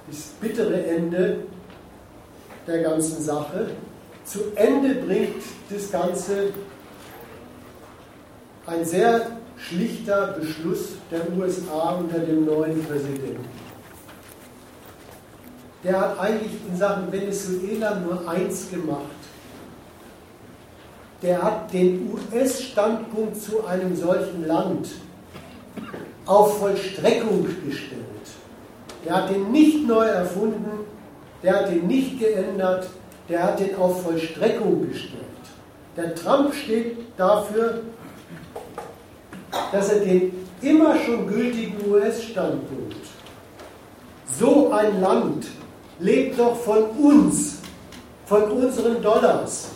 [0.08, 1.44] das bittere Ende
[2.66, 3.70] der ganzen Sache.
[4.24, 6.52] zu Ende bringt das Ganze
[8.66, 13.44] ein sehr schlichter Beschluss der USA unter dem neuen Präsidenten.
[15.85, 19.02] Der hat eigentlich in Sachen Venezuela nur eins gemacht.
[21.22, 24.89] Der hat den US-Standpunkt zu einem solchen Land
[26.26, 28.05] auf Vollstreckung gestellt.
[29.05, 30.86] Der hat den nicht neu erfunden,
[31.43, 32.89] der hat den nicht geändert,
[33.28, 35.24] der hat den auf Vollstreckung gestellt.
[35.97, 37.82] Der Trump steht dafür,
[39.72, 42.96] dass er den immer schon gültigen US-Standpunkt,
[44.38, 45.46] so ein Land
[46.00, 47.58] lebt doch von uns,
[48.26, 49.68] von unseren Dollars.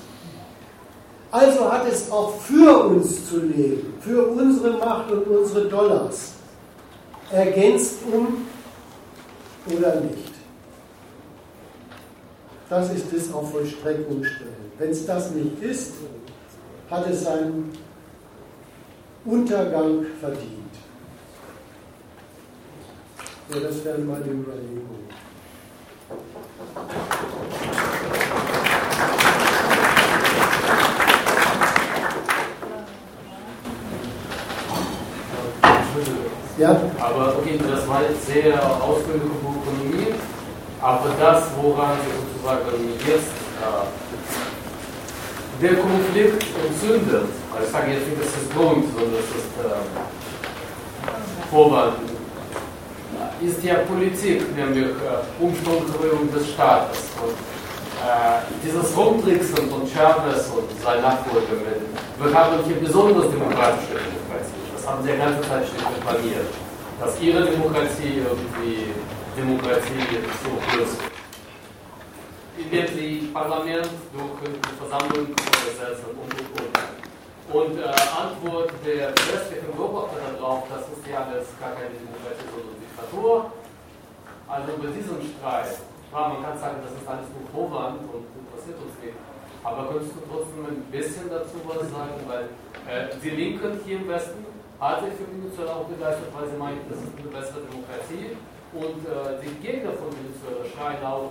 [1.30, 6.32] Also hat es auch für uns zu leben, für unsere Macht und unsere Dollars.
[7.30, 8.46] Ergänzt um
[9.66, 10.32] oder nicht.
[12.68, 14.72] Das ist das auf Vollstreckung stellen.
[14.78, 15.92] Wenn es das nicht ist,
[16.90, 17.72] hat es seinen
[19.24, 20.74] Untergang verdient.
[23.50, 25.08] Ja, das wären meine Überlegungen.
[36.58, 36.80] Ja.
[37.00, 40.14] Aber okay, das war jetzt sehr ausführliche Ökonomie,
[40.80, 43.30] aber das, woran wir sozusagen jetzt
[43.60, 44.01] äh,
[45.62, 49.78] der Konflikt entzündet, also ich sage jetzt nicht, das ist Grund, sondern das ist äh,
[51.50, 51.98] Vorwand,
[53.40, 56.98] ist ja Politik, nämlich äh, Umstrukturierung des Staates.
[57.22, 57.38] Und
[58.02, 61.62] äh, dieses Rumtricksen von Chavez und seinen Nachfolgern,
[62.18, 64.62] wir haben hier besonders demokratische Demokratie.
[64.74, 66.50] Das haben sie ja ganze Zeit schon reklamiert,
[66.98, 68.90] dass ihre Demokratie irgendwie
[69.38, 71.11] Demokratie so kurz
[72.70, 76.92] sie Parlament durch Versammlung ersetzen und und und.
[77.52, 82.80] Und äh, Antwort der westlichen Beobachter darauf, das ist ja alles gar keine Demokratie, sondern
[82.80, 83.52] Diktatur.
[84.48, 88.78] Also über diesen Streit, klar, man kann sagen, das ist alles nur Vorwand und interessiert
[88.80, 89.16] uns nicht.
[89.64, 92.18] Aber könntest du trotzdem ein bisschen dazu was sagen?
[92.26, 92.48] Weil
[92.88, 94.44] äh, die Linken hier im Westen
[94.80, 98.34] hat sich für Venezuela auch begeistert, weil sie meinten, das ist eine bessere Demokratie.
[98.72, 101.30] Und äh, die Gegner von Venezuela schreien auch,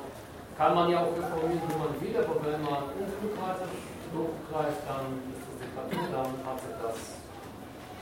[0.62, 3.82] kann man ja auch reformieren, wie man will, aber wenn man undemokratisch
[4.14, 7.18] durchgreift, dann ist das Diktatur, dann hat sich das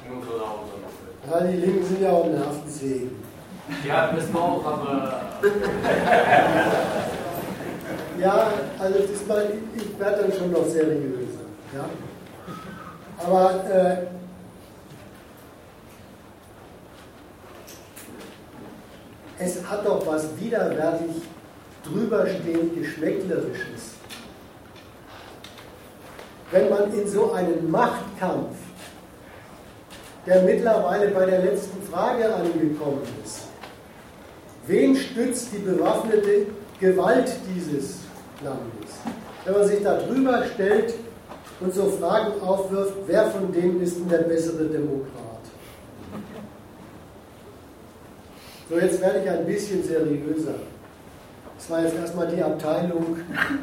[0.04, 0.60] nur so nach
[1.32, 3.24] Ja, die Linken sind ja auch Nervensägen.
[3.88, 5.22] Ja, wissen wir auch, aber.
[8.20, 11.46] ja, also diesmal, ich werde dann schon noch seriöser.
[11.74, 11.86] Ja?
[13.26, 14.08] Aber äh,
[19.38, 21.22] es hat doch was widerwärtig
[21.84, 23.96] drüberstehend Geschmäcklerisches.
[26.52, 28.56] Wenn man in so einen Machtkampf,
[30.26, 33.42] der mittlerweile bei der letzten Frage angekommen ist,
[34.66, 36.48] wen stützt die bewaffnete
[36.80, 38.00] Gewalt dieses
[38.44, 38.96] Landes?
[39.46, 40.94] Wenn man sich da drüber stellt
[41.60, 45.30] und so Fragen aufwirft, wer von denen ist denn der bessere Demokrat?
[48.70, 50.56] So, jetzt werde ich ein bisschen seriöser.
[51.60, 53.18] Das war jetzt erstmal die Abteilung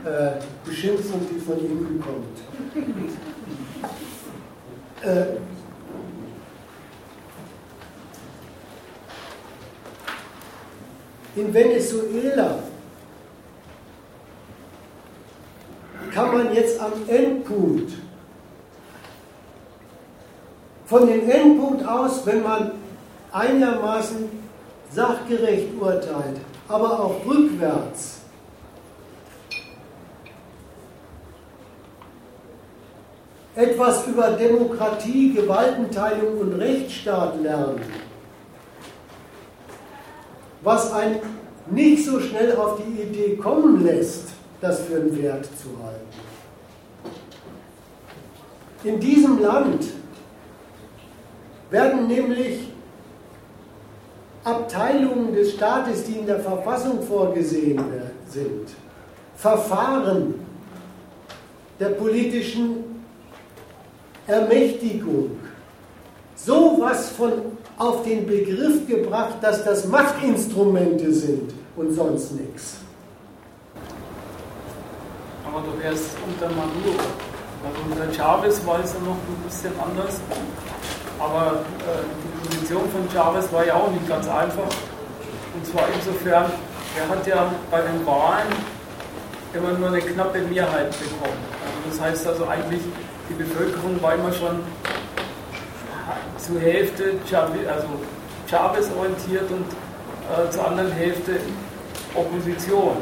[0.05, 0.33] äh,
[0.67, 2.85] Beschimpfung, die von Ihnen kommt.
[5.03, 5.25] Äh,
[11.41, 12.59] in Venezuela
[16.13, 17.93] kann man jetzt am Endpunkt,
[20.85, 22.73] von dem Endpunkt aus, wenn man
[23.33, 24.29] einigermaßen
[24.93, 28.21] sachgerecht urteilt, aber auch rückwärts.
[33.55, 37.81] Etwas über Demokratie, Gewaltenteilung und Rechtsstaat lernen,
[40.63, 41.21] was einen
[41.71, 44.29] nicht so schnell auf die Idee kommen lässt,
[44.61, 46.07] das für einen Wert zu halten.
[48.85, 49.85] In diesem Land
[51.71, 52.69] werden nämlich
[54.47, 57.83] Abteilungen des Staates, die in der Verfassung vorgesehen
[58.29, 58.69] sind,
[59.35, 60.35] Verfahren
[61.81, 63.03] der politischen
[64.29, 65.33] Ermächtigung,
[66.37, 67.33] sowas von
[67.77, 72.77] auf den Begriff gebracht, dass das Machtinstrumente sind und sonst nichts.
[75.45, 77.05] Aber du wärst unter Maduro.
[77.65, 80.21] Also unter Chavez war es ja noch ein bisschen anders.
[81.19, 84.69] Aber äh, die Position von Chavez war ja auch nicht ganz einfach.
[85.55, 86.51] Und zwar insofern,
[86.99, 88.49] er hat ja bei den Wahlen
[89.55, 91.41] immer nur eine knappe Mehrheit bekommen.
[91.65, 92.83] Also das heißt also eigentlich,
[93.29, 94.61] die Bevölkerung war immer schon
[96.37, 97.89] zur Hälfte Chavez, also
[98.49, 101.41] Chavez orientiert und äh, zur anderen Hälfte
[102.15, 102.97] Opposition.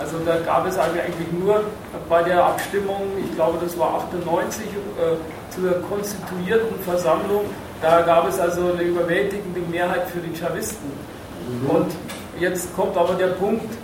[0.00, 1.62] Also da gab es eigentlich nur
[2.08, 7.44] bei der Abstimmung, ich glaube das war 98, äh, zur konstituierten Versammlung,
[7.82, 10.90] da gab es also eine überwältigende Mehrheit für die Chavisten.
[11.48, 11.70] Mhm.
[11.70, 11.92] Und
[12.38, 13.74] jetzt kommt aber der Punkt,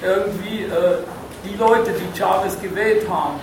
[0.00, 0.98] irgendwie äh,
[1.44, 3.40] die Leute, die Chavez gewählt haben,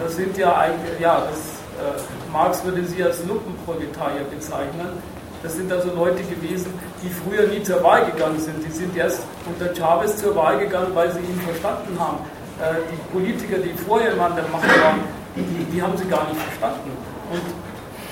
[0.00, 1.38] das sind ja eigentlich, ja, das,
[1.84, 5.02] äh, Marx würde sie als Lumpenproletarier bezeichnen.
[5.42, 8.62] Das sind also Leute gewesen, die früher nie zur Wahl gegangen sind.
[8.66, 12.18] Die sind erst unter Chavez zur Wahl gegangen, weil sie ihn verstanden haben.
[12.60, 15.00] Äh, die Politiker, die vorher mal an der Macht waren,
[15.34, 16.90] die, die haben sie gar nicht verstanden.
[17.32, 17.40] Und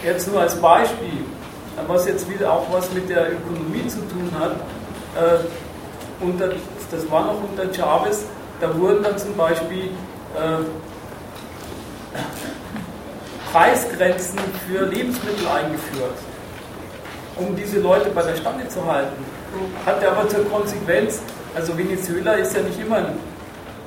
[0.03, 1.27] jetzt nur als Beispiel,
[1.87, 4.53] was jetzt wieder auch was mit der Ökonomie zu tun hat,
[5.15, 6.49] äh, unter,
[6.91, 8.25] das war noch unter Chavez,
[8.61, 9.91] da wurden dann zum Beispiel
[10.35, 10.65] äh,
[13.53, 16.15] Preisgrenzen für Lebensmittel eingeführt
[17.39, 19.25] um diese Leute bei der Stange zu halten.
[19.87, 21.21] Hat er aber zur Konsequenz,
[21.55, 22.97] also Venezuela ist ja nicht immer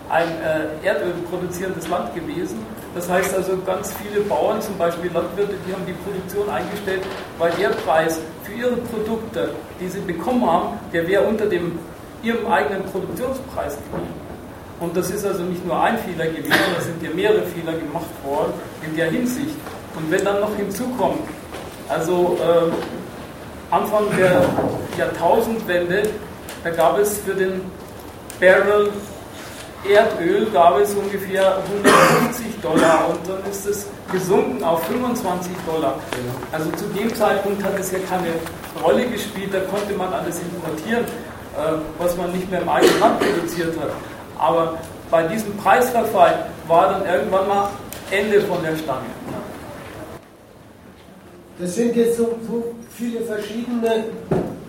[0.09, 2.65] ein, äh, Erdöl produzierendes Land gewesen.
[2.93, 7.03] Das heißt also, ganz viele Bauern, zum Beispiel Landwirte, die haben die Produktion eingestellt,
[7.37, 11.79] weil der Preis für ihre Produkte, die sie bekommen haben, der wäre unter dem,
[12.23, 14.13] ihrem eigenen Produktionspreis geblieben.
[14.81, 18.09] Und das ist also nicht nur ein Fehler gewesen, da sind ja mehrere Fehler gemacht
[18.25, 18.53] worden
[18.85, 19.55] in der Hinsicht.
[19.95, 21.21] Und wenn dann noch hinzukommt,
[21.87, 22.71] also äh,
[23.71, 24.41] Anfang der
[24.97, 26.03] Jahrtausendwende,
[26.63, 27.61] da gab es für den
[28.39, 28.91] Barrel
[29.83, 35.95] Erdöl gab es ungefähr 150 Dollar und dann ist es gesunken auf 25 Dollar.
[36.51, 38.27] Also zu dem Zeitpunkt hat es ja keine
[38.83, 43.19] Rolle gespielt, da konnte man alles importieren, äh, was man nicht mehr im eigenen Land
[43.19, 43.89] produziert hat.
[44.37, 44.77] Aber
[45.09, 47.69] bei diesem Preisverfall war dann irgendwann mal
[48.11, 49.09] Ende von der Stange.
[51.61, 54.05] Das sind jetzt so, so viele verschiedene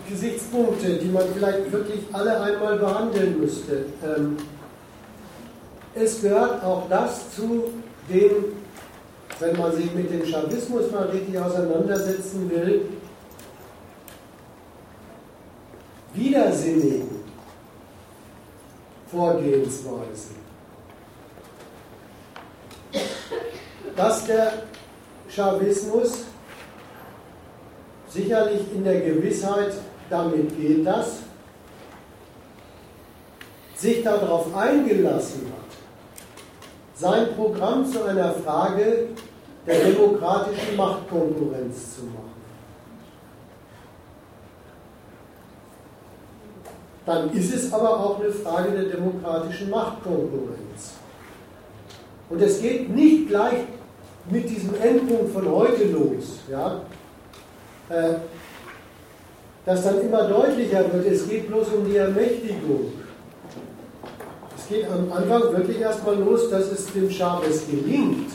[0.07, 3.87] Gesichtspunkte, die man vielleicht wirklich alle einmal behandeln müsste.
[4.05, 4.37] Ähm,
[5.95, 7.73] es gehört auch das zu
[8.11, 8.45] den,
[9.41, 12.83] wenn man sich mit dem Chavismus mal richtig auseinandersetzen will,
[16.13, 17.09] widersinnigen
[19.11, 20.37] Vorgehensweisen.
[23.97, 24.53] Dass der
[25.31, 26.25] Chavismus
[28.13, 29.73] sicherlich in der Gewissheit,
[30.11, 31.21] damit geht das,
[33.77, 35.77] sich darauf eingelassen hat,
[36.95, 39.09] sein Programm zu einer Frage
[39.67, 42.33] der demokratischen Machtkonkurrenz zu machen.
[47.05, 50.93] Dann ist es aber auch eine Frage der demokratischen Machtkonkurrenz.
[52.31, 53.65] Und es geht nicht gleich
[54.31, 56.39] mit diesem Endpunkt von heute los.
[56.49, 56.83] Ja?
[57.89, 58.15] Äh,
[59.65, 62.93] das dann immer deutlicher wird, es geht bloß um die Ermächtigung.
[64.57, 68.33] Es geht am Anfang wirklich erstmal los, dass es dem Chavez gelingt,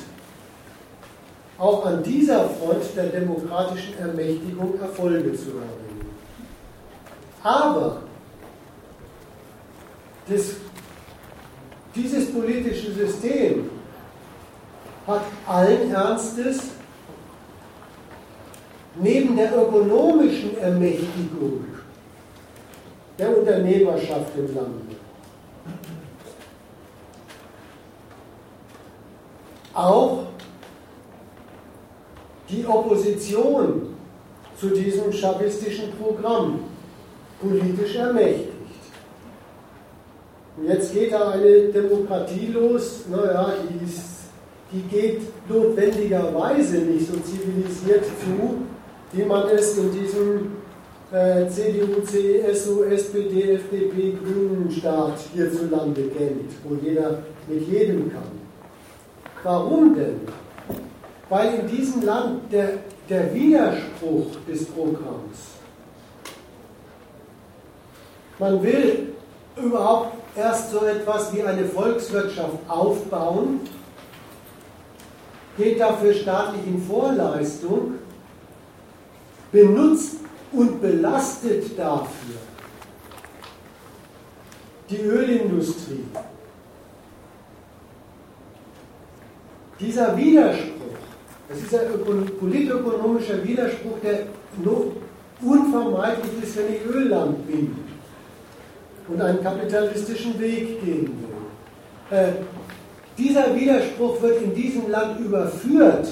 [1.58, 6.16] auch an dieser Front der demokratischen Ermächtigung Erfolge zu erringen.
[7.44, 8.02] Aber
[10.30, 10.44] das,
[11.96, 13.70] dieses politische System
[15.06, 16.60] hat allen Ernstes
[19.02, 21.66] neben der ökonomischen Ermächtigung
[23.18, 24.96] der Unternehmerschaft im Lande.
[29.74, 30.24] Auch
[32.50, 33.94] die Opposition
[34.60, 36.62] zu diesem chavistischen Programm
[37.40, 38.54] politisch ermächtigt.
[40.58, 44.02] Und jetzt geht da eine Demokratie los, naja, die, ist,
[44.72, 48.67] die geht notwendigerweise nicht so zivilisiert zu,
[49.12, 50.58] wie man es in diesem
[51.12, 58.48] äh, CDU, CSU, SPD, FDP, Grünen Staat hierzulande kennt, wo jeder mit jedem kann.
[59.44, 60.22] Warum denn?
[61.30, 62.80] Weil in diesem Land der,
[63.10, 65.56] der Widerspruch des Programms,
[68.40, 69.14] man will
[69.56, 73.62] überhaupt erst so etwas wie eine Volkswirtschaft aufbauen,
[75.58, 77.96] geht dafür staatlich in Vorleistung
[79.52, 80.18] benutzt
[80.52, 82.36] und belastet dafür
[84.90, 86.06] die Ölindustrie.
[89.80, 90.72] Dieser Widerspruch,
[91.50, 94.28] das ist ein politökonomischer Widerspruch, der
[95.42, 97.76] unvermeidlich ist, wenn ich Ölland bin
[99.08, 101.14] und einen kapitalistischen Weg gehen
[102.10, 102.18] will.
[102.18, 102.32] Äh,
[103.18, 106.08] dieser Widerspruch wird in diesem Land überführt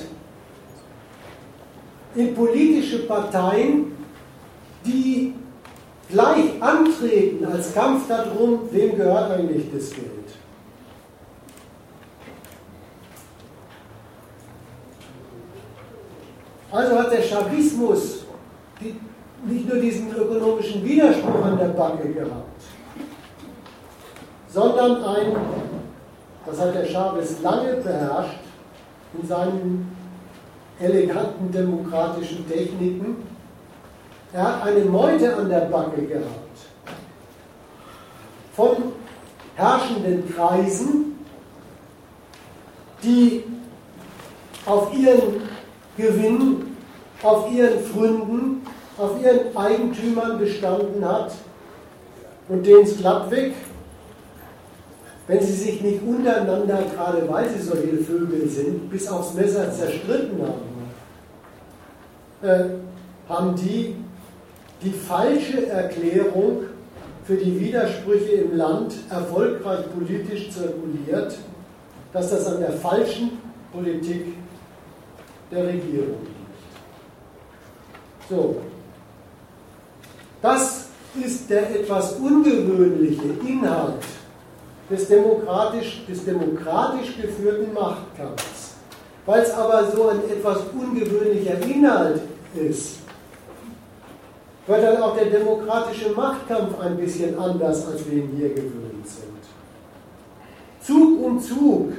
[2.15, 3.91] in politische Parteien,
[4.85, 5.33] die
[6.09, 10.09] gleich antreten als Kampf darum, wem gehört eigentlich das Geld.
[16.71, 18.25] Also hat der Chavismus
[18.81, 18.95] die,
[19.45, 22.61] nicht nur diesen ökonomischen Widerspruch an der Backe gehabt,
[24.49, 25.35] sondern ein,
[26.45, 28.39] das hat der Chavez lange beherrscht,
[29.13, 29.94] in seinen
[30.79, 33.15] eleganten demokratischen Techniken,
[34.33, 36.57] er hat eine Meute an der Backe gehabt.
[38.53, 38.75] Von
[39.55, 41.25] herrschenden Kreisen,
[43.01, 43.43] die
[44.65, 45.41] auf ihren
[45.95, 46.75] Gewinn,
[47.23, 48.65] auf ihren Fründen,
[48.97, 51.33] auf ihren Eigentümern bestanden hat
[52.49, 53.53] und denen es glattweg,
[55.27, 60.39] wenn sie sich nicht untereinander, gerade weil sie solche Vögel sind, bis aufs Messer zerstritten
[60.41, 60.85] haben,
[62.43, 62.65] äh,
[63.27, 63.95] haben die
[64.83, 66.65] die falsche Erklärung
[67.25, 71.35] für die Widersprüche im Land erfolgreich politisch zirkuliert,
[72.13, 73.31] dass das an der falschen
[73.73, 74.35] Politik
[75.51, 76.45] der Regierung liegt.
[78.29, 78.57] So,
[80.41, 80.85] das
[81.23, 84.03] ist der etwas ungewöhnliche Inhalt
[84.89, 88.75] des demokratisch, des demokratisch geführten Machtkampfs.
[89.25, 92.21] Weil es aber so ein etwas ungewöhnlicher Inhalt
[92.55, 92.99] ist,
[94.67, 99.25] wird dann auch der demokratische Machtkampf ein bisschen anders, als wir ihn hier gewöhnt sind.
[100.81, 101.93] Zug um Zug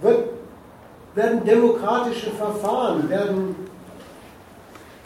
[0.00, 0.28] wird,
[1.14, 3.56] werden demokratische Verfahren, werden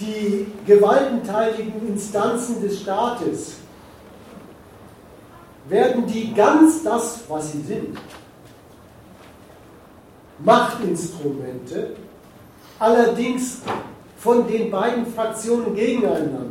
[0.01, 3.55] die gewaltenteiligen Instanzen des Staates,
[5.69, 7.99] werden die ganz das, was sie sind,
[10.39, 11.97] Machtinstrumente,
[12.79, 13.59] allerdings
[14.19, 16.45] von den beiden Fraktionen gegeneinander.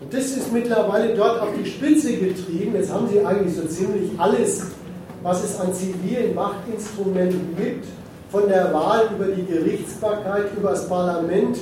[0.00, 2.76] Und das ist mittlerweile dort auf die Spitze getrieben.
[2.76, 4.66] Jetzt haben sie eigentlich so ziemlich alles,
[5.22, 7.86] was es an zivilen Machtinstrumenten gibt,
[8.30, 11.58] von der Wahl über die Gerichtsbarkeit, über das Parlament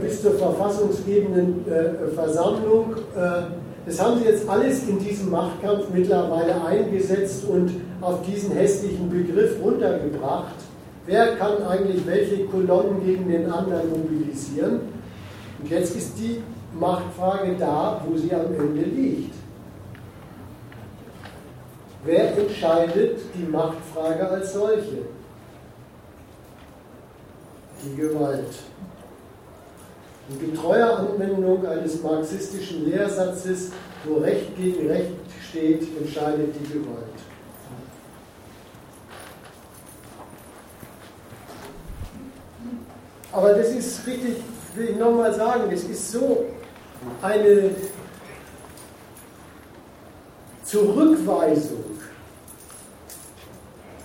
[0.00, 2.94] bis zur verfassungsgebenden äh, Versammlung.
[3.16, 3.42] Äh,
[3.86, 9.56] das haben sie jetzt alles in diesem Machtkampf mittlerweile eingesetzt und auf diesen hässlichen Begriff
[9.62, 10.54] runtergebracht.
[11.06, 14.80] Wer kann eigentlich welche Kolonnen gegen den anderen mobilisieren?
[15.60, 16.42] Und jetzt ist die
[16.78, 19.34] Machtfrage da, wo sie am Ende liegt.
[22.04, 24.98] Wer entscheidet die Machtfrage als solche?
[27.82, 28.54] Die Gewalt.
[30.30, 33.70] In getreuer Anwendung eines marxistischen Lehrsatzes,
[34.04, 35.12] wo Recht gegen Recht
[35.48, 37.04] steht, entscheidet die Gewalt.
[43.32, 44.36] Aber das ist richtig,
[44.74, 46.44] will ich nochmal sagen, es ist so
[47.22, 47.70] eine
[50.64, 51.84] Zurückweisung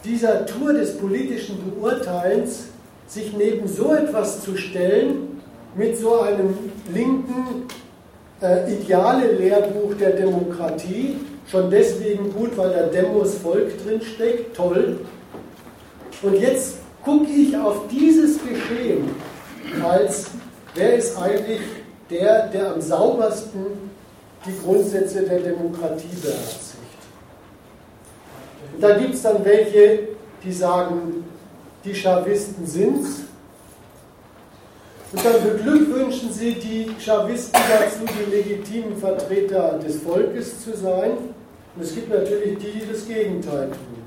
[0.05, 2.65] dieser Tour des politischen Beurteilens,
[3.07, 5.32] sich neben so etwas zu stellen,
[5.75, 6.57] mit so einem
[6.93, 7.67] linken
[8.41, 11.17] äh, ideale Lehrbuch der Demokratie,
[11.49, 14.99] schon deswegen gut, weil da Demos Volk drinsteckt, toll.
[16.21, 19.09] Und jetzt gucke ich auf dieses Geschehen
[19.83, 20.27] als,
[20.75, 21.61] wer ist eigentlich
[22.09, 23.65] der, der am saubersten
[24.45, 26.77] die Grundsätze der Demokratie beherzigt.
[28.73, 29.99] Und da gibt es dann welche,
[30.43, 31.25] die sagen,
[31.83, 33.23] die Chavisten sind's.
[35.13, 41.11] Und dann beglückwünschen sie die Chavisten dazu, die legitimen Vertreter des Volkes zu sein.
[41.75, 44.03] Und es gibt natürlich die, die das Gegenteil tun.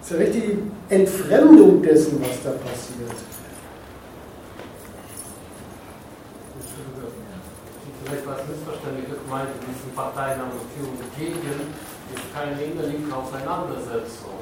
[0.00, 3.16] Das ist eine richtige Entfremdung dessen, was da passiert.
[8.04, 11.38] Vielleicht war es missverständlich gemeint, in diesen Parteinamen für und gegen
[12.12, 14.36] ist keine innerlinke Auseinandersetzung.
[14.36, 14.41] Und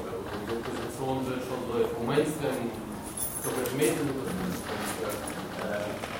[0.51, 2.71] Opposition wird schon so Mainstream
[3.43, 4.09] durch Medien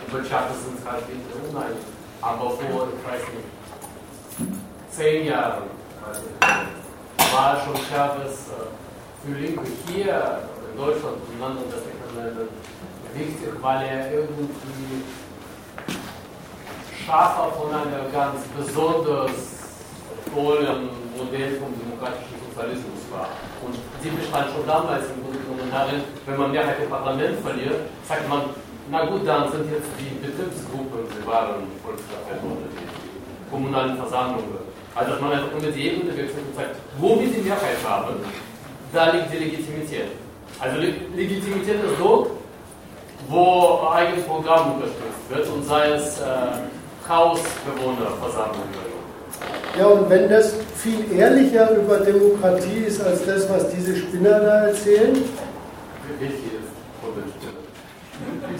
[0.07, 1.77] über Chavez sind halt nicht uneinig.
[2.21, 3.49] Aber vor, ich weiß nicht,
[4.91, 5.63] zehn Jahren
[6.05, 6.21] also,
[7.33, 8.49] war schon Chavez
[9.23, 10.39] für Linke hier
[10.71, 11.69] in Deutschland und in anderen
[12.15, 12.49] Ländern
[13.13, 15.03] wichtig, weil er irgendwie
[17.05, 19.31] Schafer von einer ganz besonders
[20.33, 23.27] tollen Modell vom demokratischen Sozialismus war.
[23.65, 27.89] Und sie bestand schon damals im Grunde genommen darin, wenn man Mehrheit im Parlament verliert,
[28.07, 28.41] sagt man,
[28.89, 34.61] na gut, dann sind jetzt die Betriebsgruppen, die wahren Volksvertreter oder die kommunalen Versammlungen.
[34.93, 38.15] Also dass man einfach nur die Ebene wechselt und sagt, wo wir die Mehrheit haben,
[38.93, 40.11] da liegt die Legitimität.
[40.59, 42.31] Also Legitimität ist dort,
[43.29, 46.27] wo eigenes Programm unterstützt wird und sei es äh,
[47.07, 48.90] Hausbewohnerversammlungen.
[49.77, 54.67] Ja, und wenn das viel ehrlicher über Demokratie ist als das, was diese Spinner da
[54.67, 55.17] erzählen.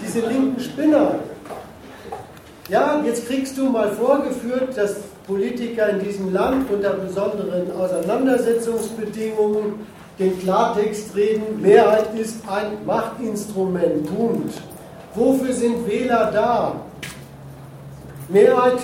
[0.04, 1.16] Diese linken Spinner.
[2.68, 4.96] Ja, jetzt kriegst du mal vorgeführt, dass
[5.26, 9.86] Politiker in diesem Land unter besonderen Auseinandersetzungsbedingungen
[10.18, 14.06] den Klartext reden, Mehrheit ist ein Machtinstrument.
[14.14, 14.54] Punkt.
[15.14, 16.76] Wofür sind Wähler da?
[18.28, 18.78] Mehrheit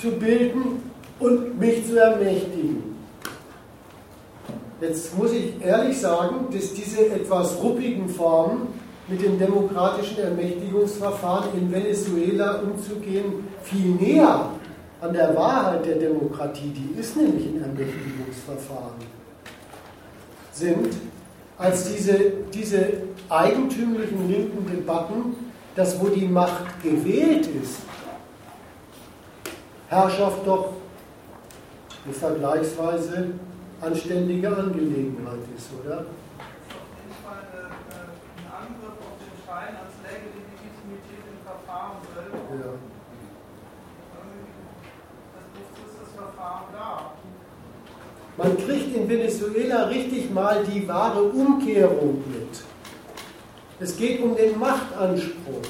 [0.00, 0.91] zu bilden
[1.22, 2.96] und mich zu ermächtigen.
[4.80, 8.66] Jetzt muss ich ehrlich sagen, dass diese etwas ruppigen Formen
[9.06, 14.50] mit dem demokratischen Ermächtigungsverfahren in Venezuela umzugehen viel näher
[15.00, 18.94] an der Wahrheit der Demokratie, die ist nämlich ein Ermächtigungsverfahren,
[20.52, 20.94] sind,
[21.58, 22.18] als diese,
[22.52, 22.88] diese
[23.28, 25.36] eigentümlichen linken Debatten,
[25.76, 27.78] dass wo die Macht gewählt ist,
[29.88, 30.72] Herrschaft doch
[32.04, 33.30] eine vergleichsweise
[33.80, 35.98] anständige Angelegenheit ist, oder?
[35.98, 36.06] Auf
[36.98, 42.38] jeden Fall ein Angriff auf den Schein, als läge die Legitimität im Verfahren selber.
[42.50, 42.72] Ja.
[45.34, 45.44] Das
[45.86, 47.12] ist das Verfahren da.
[48.36, 52.64] Man kriegt in Venezuela richtig mal die wahre Umkehrung mit.
[53.78, 55.62] Es geht um den Machtanspruch.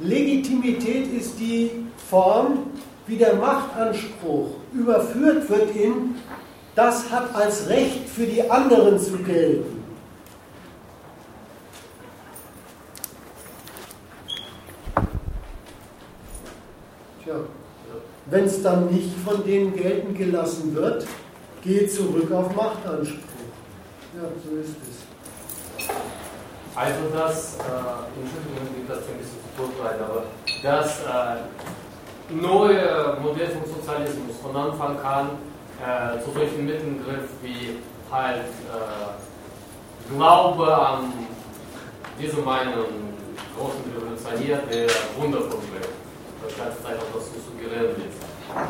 [0.00, 2.70] Legitimität ist die Form,
[3.06, 6.16] wie der Machtanspruch überführt wird in,
[6.74, 9.82] das hat als Recht für die anderen zu gelten.
[17.24, 17.34] Tja,
[18.26, 21.06] wenn es dann nicht von denen gelten gelassen wird,
[21.62, 23.18] geht zurück auf Machtanspruch.
[24.16, 25.86] Ja, so ist es.
[26.74, 30.24] Also das, äh, Entschuldigung, geht das ein bisschen zu kurz aber
[30.62, 31.79] das äh,
[32.32, 35.30] neue Modell vom Sozialismus von Anfang an
[35.80, 37.78] äh, zu solchen Mitteln griff wie
[38.10, 41.12] halt äh, Glaube an
[42.20, 43.14] diese Meinung
[43.56, 45.88] großen Revolutionär, der wundervoll wird,
[46.42, 48.10] das ganze Zeit auch das suggerieren will.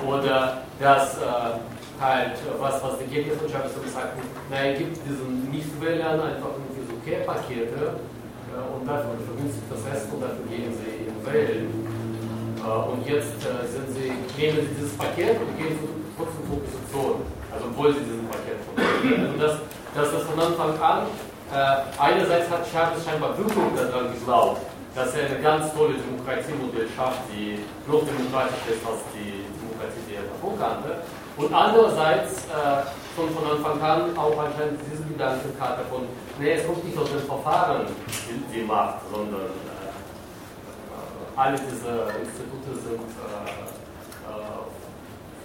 [0.07, 1.57] Oder dass äh,
[2.01, 6.85] halt, was, was die von Chavez so gesagt haben, naja, gibt diesen Nichtwählern einfach irgendwie
[6.89, 7.97] so Care-Pakete
[8.53, 11.90] äh, und dafür vergünstigt das Essen und dafür gehen sie in Wählen.
[12.61, 15.79] Äh, und jetzt äh, sind sie, nehmen sie dieses Paket und gehen
[16.17, 17.15] trotzdem zur Opposition.
[17.53, 19.55] Also obwohl sie diesen Paket Also das,
[19.95, 20.99] das ist von Anfang an,
[21.51, 24.61] äh, einerseits hat Chavez scheinbar wirklich daran geglaubt,
[24.95, 30.15] dass er eine ganz tolle Demokratiemodell schafft, die noch demokratischer ist als die Demokratie, die
[30.15, 31.03] er davor kannte.
[31.37, 32.85] Und andererseits äh,
[33.17, 36.07] schon von Anfang an auch anscheinend diese Gedankenkarte von,
[36.39, 37.87] nee, es kommt nicht aus dem Verfahren
[38.29, 39.51] die, die Macht, sondern
[41.41, 43.49] alle diese Institute sind äh,
[44.29, 44.61] äh,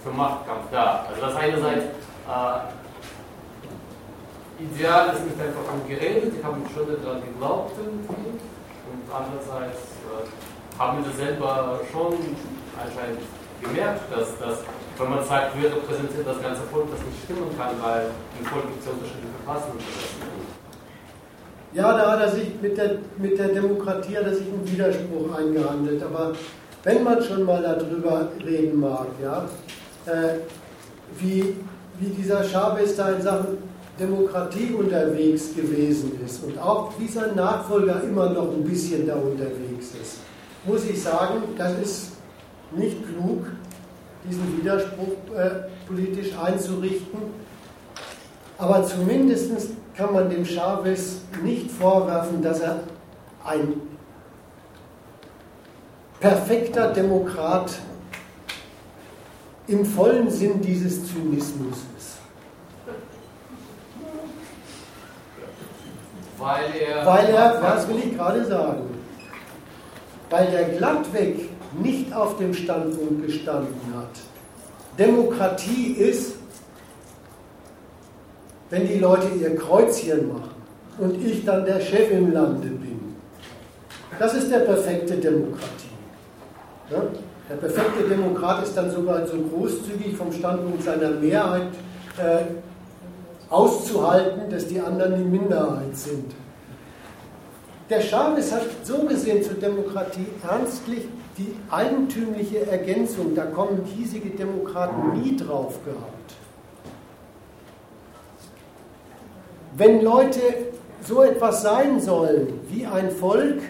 [0.04, 1.06] für Machtkampf da.
[1.08, 1.84] Also das einerseits
[2.28, 2.58] äh,
[4.62, 10.28] ideal ist nicht einfach nur geredet, die haben schon daran geglaubt irgendwie und andererseits äh,
[10.78, 12.12] haben wir selber schon
[12.76, 13.24] anscheinend
[13.62, 14.58] gemerkt, dass, dass
[14.98, 18.68] wenn man sagt, wir repräsentieren das ganze Volk, das nicht stimmen kann, weil im Volk
[18.68, 20.55] gibt es ja unterschiedliche Klasseninteressen.
[21.76, 25.36] Ja, da hat er sich mit der, mit der Demokratie hat er sich einen Widerspruch
[25.36, 26.02] eingehandelt.
[26.02, 26.32] Aber
[26.84, 29.46] wenn man schon mal darüber reden mag, ja,
[30.06, 30.38] äh,
[31.18, 31.54] wie,
[32.00, 33.58] wie dieser Chavez da in Sachen
[34.00, 39.92] Demokratie unterwegs gewesen ist und auch wie sein Nachfolger immer noch ein bisschen da unterwegs
[40.00, 40.18] ist,
[40.64, 42.12] muss ich sagen, das ist
[42.74, 43.44] nicht klug,
[44.26, 45.50] diesen Widerspruch äh,
[45.86, 47.20] politisch einzurichten.
[48.56, 49.50] Aber zumindest
[49.96, 52.80] kann man dem Chavez nicht vorwerfen, dass er
[53.44, 53.80] ein
[56.20, 57.72] perfekter Demokrat
[59.66, 62.18] im vollen Sinn dieses Zynismus ist.
[66.38, 67.06] Weil er.
[67.06, 68.82] Weil er, das will ich gerade sagen,
[70.28, 71.50] weil der glattweg
[71.82, 74.10] nicht auf dem Standpunkt gestanden hat.
[74.98, 76.34] Demokratie ist
[78.70, 80.50] wenn die Leute ihr Kreuzchen machen
[80.98, 83.14] und ich dann der Chef im Lande bin.
[84.18, 85.96] Das ist der perfekte Demokratie.
[86.90, 87.02] Ja?
[87.48, 91.68] Der perfekte Demokrat ist dann sogar so großzügig vom Standpunkt seiner Mehrheit
[92.18, 92.42] äh,
[93.50, 96.34] auszuhalten, dass die anderen die Minderheit sind.
[97.88, 101.06] der Chavez hat so gesehen zur Demokratie ernstlich
[101.38, 106.34] die eigentümliche Ergänzung, da kommen hiesige Demokraten nie drauf gehabt.
[109.76, 110.40] Wenn Leute
[111.02, 113.60] so etwas sein sollen wie ein Volk,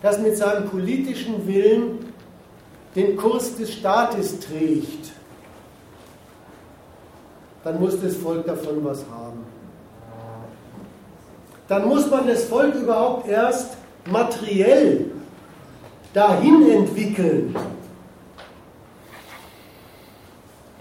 [0.00, 2.12] das mit seinem politischen Willen
[2.94, 5.12] den Kurs des Staates trägt,
[7.64, 9.44] dann muss das Volk davon was haben.
[11.66, 13.76] Dann muss man das Volk überhaupt erst
[14.08, 15.06] materiell
[16.14, 17.56] dahin entwickeln,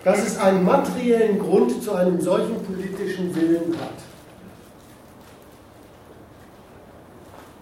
[0.04, 4.15] dass es einen materiellen Grund zu einem solchen politischen Willen hat.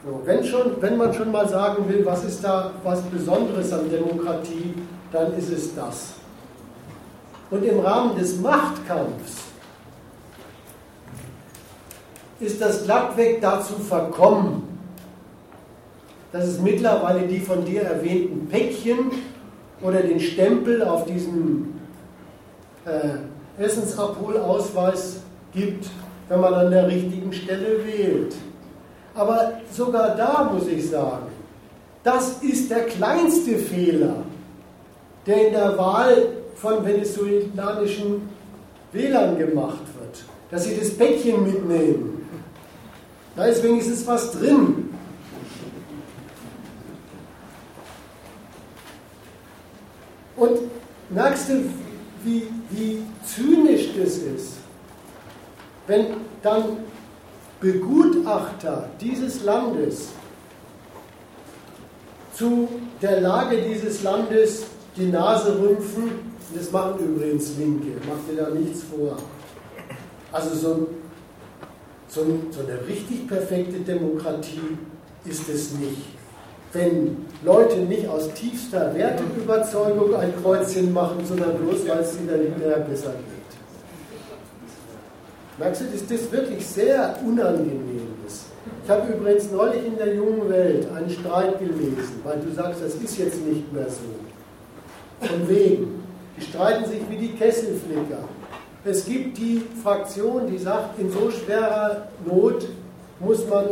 [0.05, 3.89] So, wenn, schon, wenn man schon mal sagen will, was ist da was Besonderes an
[3.89, 4.73] Demokratie,
[5.13, 6.13] dann ist es das.
[7.49, 9.43] Und im Rahmen des Machtkampfs
[12.41, 14.63] ist das glattweg dazu verkommen,
[16.33, 19.11] dass es mittlerweile die von dir erwähnten Päckchen
[19.81, 21.75] oder den Stempel auf diesem
[22.85, 25.21] äh, Essensabholausweis
[25.53, 25.85] gibt,
[26.27, 28.35] wenn man an der richtigen Stelle wählt.
[29.15, 31.27] Aber sogar da muss ich sagen,
[32.03, 34.23] das ist der kleinste Fehler,
[35.25, 38.29] der in der Wahl von venezolanischen
[38.91, 40.23] Wählern gemacht wird.
[40.51, 42.27] Dass sie das Päckchen mitnehmen.
[43.35, 44.89] Da ist wenigstens was drin.
[50.35, 50.59] Und
[51.09, 51.63] merkst du,
[52.23, 54.53] wie, wie zynisch das ist,
[55.87, 56.07] wenn
[56.41, 56.63] dann
[57.63, 60.09] Begutachter dieses Landes
[62.33, 62.67] zu
[63.01, 64.65] der Lage dieses Landes
[64.97, 66.11] die Nase rümpfen,
[66.53, 69.17] das machen übrigens Linke, macht ihr da nichts vor.
[70.33, 70.87] Also so,
[72.09, 74.77] so, so eine richtig perfekte Demokratie
[75.23, 76.01] ist es nicht.
[76.73, 82.79] Wenn Leute nicht aus tiefster Werteüberzeugung ein Kreuzchen machen, sondern bloß, weil es ihnen hinterher
[82.79, 83.42] besser geht.
[85.57, 88.45] Merkst du, dass das wirklich sehr unangenehm ist?
[88.83, 92.95] Ich habe übrigens neulich in der jungen Welt einen Streit gelesen, weil du sagst, das
[92.95, 95.27] ist jetzt nicht mehr so.
[95.27, 96.03] Von wegen.
[96.37, 98.27] Die streiten sich wie die Kesselflicker.
[98.83, 102.67] Es gibt die Fraktion, die sagt, in so schwerer Not
[103.19, 103.65] muss man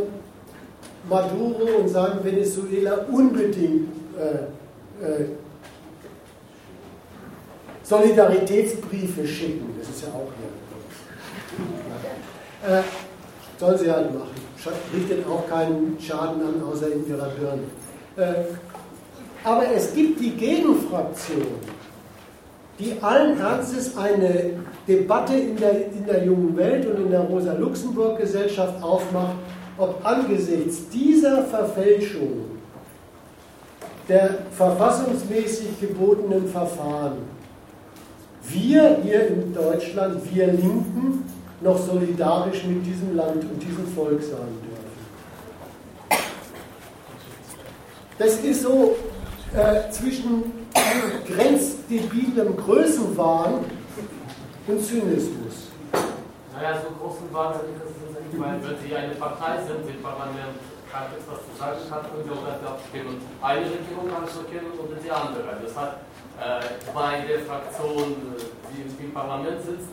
[1.09, 5.25] Maduro und seinem Venezuela unbedingt äh, äh,
[7.83, 9.75] Solidaritätsbriefe schicken.
[9.77, 10.29] Das ist ja auch.
[12.67, 12.81] Äh,
[13.59, 14.29] soll sie halt machen.
[14.93, 17.63] Richtet auch keinen Schaden an, außer in ihrer Birne.
[18.17, 18.43] Äh,
[19.43, 21.47] aber es gibt die Gegenfraktion,
[22.77, 24.51] die allen Ernstes eine
[24.87, 29.35] Debatte in der, in der jungen Welt und in der Rosa-Luxemburg-Gesellschaft aufmacht,
[29.77, 32.51] ob angesichts dieser Verfälschung
[34.07, 37.17] der verfassungsmäßig gebotenen Verfahren
[38.43, 41.23] wir hier in Deutschland, wir Linken,
[41.61, 44.81] noch solidarisch mit diesem Land und diesem Volk sein dürfen.
[48.17, 48.95] Das ist so
[49.55, 50.43] äh, zwischen
[51.27, 53.65] grenzdebilem Größenwahn
[54.67, 55.69] und Zynismus.
[56.53, 57.55] Naja, so großen Wahn
[58.31, 60.55] ich meine, wenn Sie eine Partei sind im Parlament,
[60.89, 63.19] kann jetzt was zu sagen können Sie auch dafür abstimmen.
[63.19, 65.51] Und eine Regierung kann es erkennen und die andere.
[65.59, 65.99] Das hat
[66.39, 66.63] äh,
[66.95, 68.15] bei der Fraktion,
[68.71, 69.91] die im Parlament sitzt,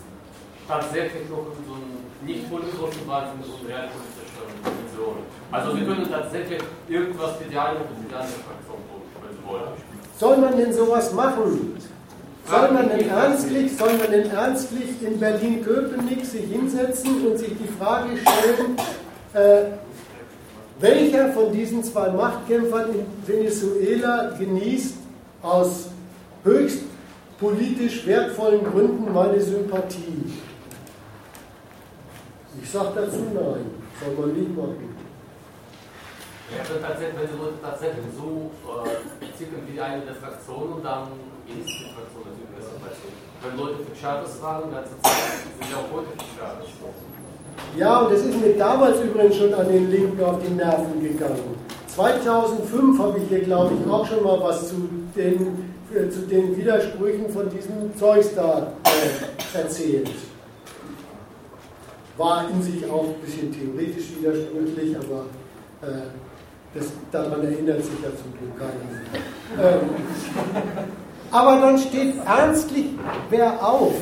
[0.69, 4.29] tatsächlich noch so einen nicht großen Wahnsinn und realpolitische
[4.63, 5.17] Position.
[5.51, 9.49] Also Sie können tatsächlich irgendwas für die eine oder die andere Fraktion tun, wenn Sie
[9.49, 9.73] wollen.
[10.19, 11.77] Soll man denn sowas machen?
[12.47, 17.69] Soll man denn ernstlich, soll man denn ernstlich in Berlin-Köpenick sich hinsetzen und sich die
[17.79, 18.77] Frage stellen,
[19.35, 19.71] äh,
[20.81, 24.95] welcher von diesen zwei Machtkämpfern in Venezuela genießt
[25.43, 25.89] aus
[26.45, 26.85] höchst
[27.39, 30.33] politisch wertvollen Gründen meine Sympathie?
[32.63, 33.71] Ich sage dazu nein,
[34.01, 34.95] soll man nicht machen.
[36.51, 41.13] Ja, wenn, tatsächlich, wenn die Leute tatsächlich so äh, ticken wie eine der Fraktionen, dann
[41.45, 42.81] ist die Fraktion natürlich besser.
[43.43, 46.69] Wenn Leute für Chavez waren, dann sind sie auch heute für Chavez.
[47.77, 51.57] Ja, und das ist mir damals übrigens schon an den Linken auf die Nerven gegangen.
[51.95, 56.57] 2005 habe ich hier, glaube ich, auch schon mal was zu den, äh, zu den
[56.57, 60.11] Widersprüchen von diesem Zeugs da äh, erzählt.
[62.19, 65.27] War in sich auch ein bisschen theoretisch widersprüchlich, aber
[65.83, 66.03] äh,
[66.75, 69.71] das, daran erinnert sich ja zum Glück keiner.
[69.71, 69.89] Ähm,
[71.31, 72.87] aber dann steht ernstlich
[73.31, 73.95] wer auf.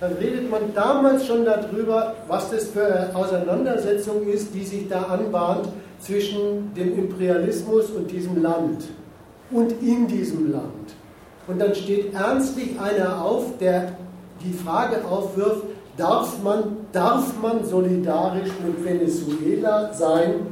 [0.00, 5.02] Dann redet man damals schon darüber, was das für eine Auseinandersetzung ist, die sich da
[5.02, 5.68] anbahnt,
[6.00, 8.84] zwischen dem Imperialismus und diesem Land
[9.50, 10.94] und in diesem Land.
[11.46, 13.92] Und dann steht ernstlich einer auf, der
[14.42, 15.64] die Frage aufwirft,
[15.96, 20.46] darf man, darf man solidarisch mit Venezuela sein,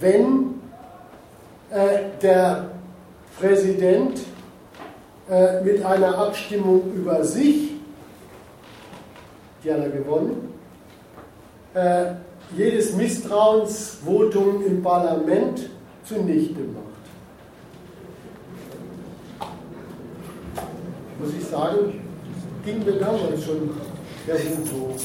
[0.00, 0.60] wenn
[1.70, 2.70] äh, der
[3.38, 4.20] Präsident
[5.30, 7.72] äh, mit einer Abstimmung über sich,
[9.62, 10.54] die hat er gewonnen,
[11.74, 12.14] äh,
[12.56, 15.68] jedes Misstrauensvotum im Parlament
[16.04, 16.88] zunichte macht.
[21.20, 22.07] Muss ich sagen,
[22.64, 23.70] ging mir damals schon
[24.26, 24.96] der Hut hoch.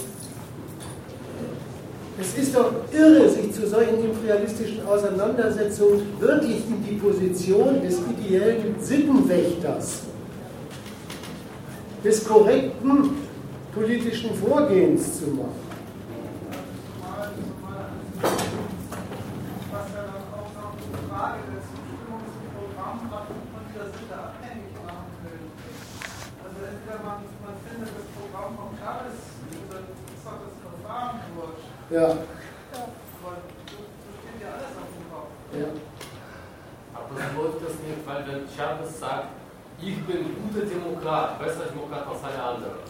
[2.20, 8.76] Es ist doch irre, sich zu solchen imperialistischen Auseinandersetzungen wirklich in die Position des ideellen
[8.80, 10.02] Sittenwächters,
[12.04, 13.10] des korrekten
[13.74, 15.73] politischen Vorgehens zu machen.
[31.94, 32.18] Ja.
[36.96, 39.28] Aber so läuft das nicht, weil wenn Chavez sagt,
[39.80, 42.82] ich bin guter Demokrat, besser Demokrat als alle anderen,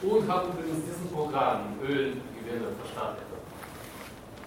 [0.00, 3.28] und habe übrigens diesen Programm Ölgewinne verstanden,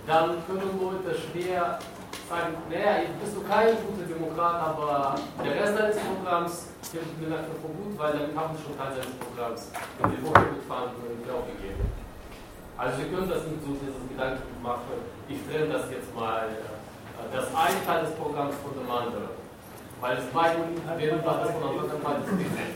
[0.08, 1.78] dann können Leute schwer
[2.28, 5.16] sagen, naja, bist du kein guter Demokrat, aber
[5.46, 8.94] der Rest deines Programms gilt mir dafür für gut, weil dann haben sie schon Teil
[8.98, 9.70] seines Programms
[10.02, 11.93] in die Woche mitfahren und aufgegeben.
[12.77, 14.98] Also Sie können das nicht so dieses Gedanken machen,
[15.30, 19.43] ich trenne das jetzt mal, äh, das eine Teil des Programms von dem anderen.
[20.02, 20.64] Weil es beiden
[20.98, 22.24] während das von Anfang an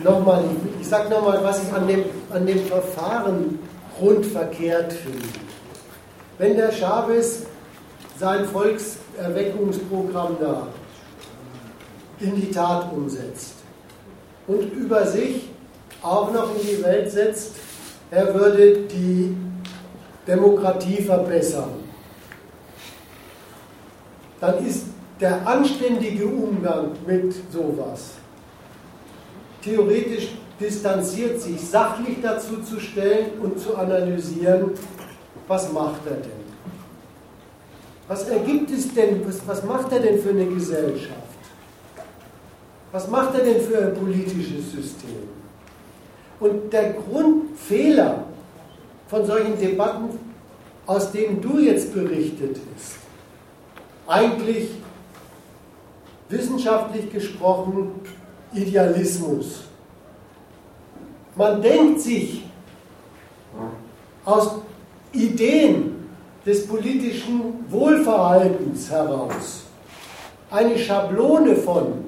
[0.01, 3.59] Nochmal, ich, ich sage nochmal, was ich an dem, an dem Verfahren
[4.00, 5.27] grundverkehrt finde.
[6.38, 7.48] Wenn der Chavez
[8.17, 10.67] sein Volkserweckungsprogramm da
[12.19, 13.56] in die Tat umsetzt
[14.48, 15.50] und über sich
[16.01, 17.56] auch noch in die Welt setzt,
[18.09, 19.35] er würde die
[20.27, 21.72] Demokratie verbessern,
[24.39, 24.85] dann ist
[25.19, 28.11] der anständige Umgang mit sowas
[29.67, 34.72] theoretisch distanziert sich, sachlich dazu zu stellen und zu analysieren,
[35.47, 36.47] was macht er denn?
[38.07, 41.14] Was ergibt es denn, was, was macht er denn für eine Gesellschaft?
[42.91, 45.27] Was macht er denn für ein politisches System?
[46.39, 48.23] Und der Grundfehler
[49.08, 50.10] von solchen Debatten,
[50.86, 52.98] aus denen du jetzt berichtet hast,
[54.08, 54.69] eigentlich
[56.30, 57.92] wissenschaftlich gesprochen
[58.53, 59.64] Idealismus.
[61.36, 62.44] Man denkt sich
[64.26, 64.56] aus
[65.11, 66.10] Ideen
[66.45, 69.64] des politischen Wohlverhaltens heraus
[70.50, 72.06] eine Schablone von,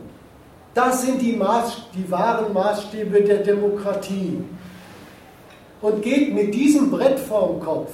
[0.74, 4.44] das sind die, Maß, die wahren Maßstäbe der Demokratie
[5.82, 7.92] und geht mit diesem Brett vorm Kopf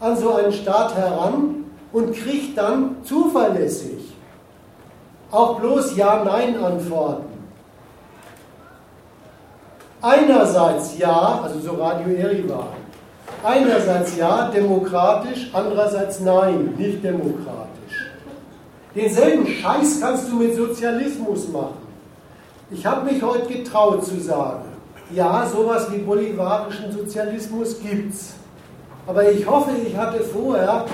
[0.00, 4.16] an so einen Staat heran und kriegt dann zuverlässig
[5.30, 7.36] auch bloß Ja-Nein-Antworten.
[10.00, 12.68] Einerseits ja, also so Radio Erivan,
[13.42, 17.66] einerseits ja, demokratisch, andererseits nein, nicht demokratisch.
[18.94, 21.86] Denselben Scheiß kannst du mit Sozialismus machen.
[22.70, 24.65] Ich habe mich heute getraut zu sagen,
[25.10, 28.34] ja, sowas wie bolivarischen Sozialismus gibt's.
[29.06, 30.84] Aber ich hoffe, ich hatte vorher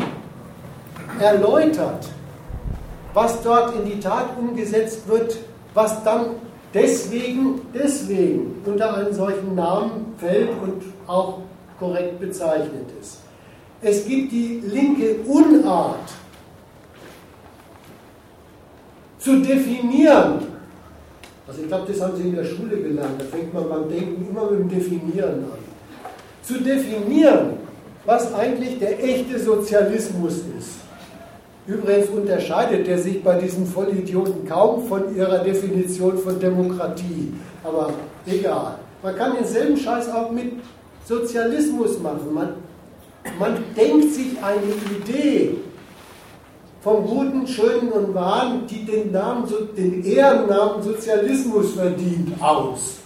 [1.19, 2.09] erläutert,
[3.15, 5.39] was dort in die Tat umgesetzt wird,
[5.75, 6.27] was dann
[6.75, 11.39] deswegen, deswegen unter einen solchen Namen fällt und auch
[11.79, 13.21] korrekt bezeichnet ist.
[13.81, 16.13] Es gibt die linke Unart
[19.19, 20.52] zu definieren,
[21.53, 23.21] also ich glaube, das haben Sie in der Schule gelernt.
[23.21, 25.59] Da fängt man beim Denken immer mit dem Definieren an.
[26.43, 27.59] Zu definieren,
[28.07, 30.79] was eigentlich der echte Sozialismus ist.
[31.67, 37.35] Übrigens unterscheidet er sich bei diesen Vollidioten kaum von ihrer Definition von Demokratie.
[37.63, 37.93] Aber
[38.27, 38.79] egal.
[39.03, 40.55] Man kann denselben Scheiß auch mit
[41.05, 42.33] Sozialismus machen.
[42.33, 42.49] Man,
[43.39, 45.59] man denkt sich eine Idee
[46.83, 49.45] vom Guten, Schönen und Wahren, die den, Namen,
[49.77, 52.99] den Ehrennamen Sozialismus verdient, aus.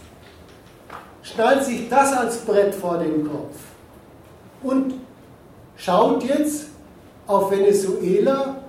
[1.23, 3.57] Schnallt sich das als Brett vor den Kopf
[4.63, 4.95] und
[5.77, 6.69] schaut jetzt
[7.27, 8.63] auf Venezuela,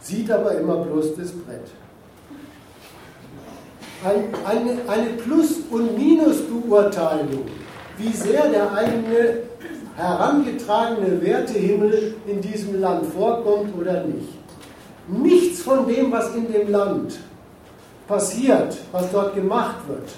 [0.00, 1.66] sieht aber immer bloß das Brett.
[4.02, 7.44] Ein, eine, eine Plus- und Minusbeurteilung,
[7.98, 9.50] wie sehr der eigene
[10.00, 14.28] herangetragene Wertehimmel in diesem Land vorkommt oder nicht.
[15.08, 17.18] Nichts von dem, was in dem Land
[18.06, 20.08] passiert, was dort gemacht wird,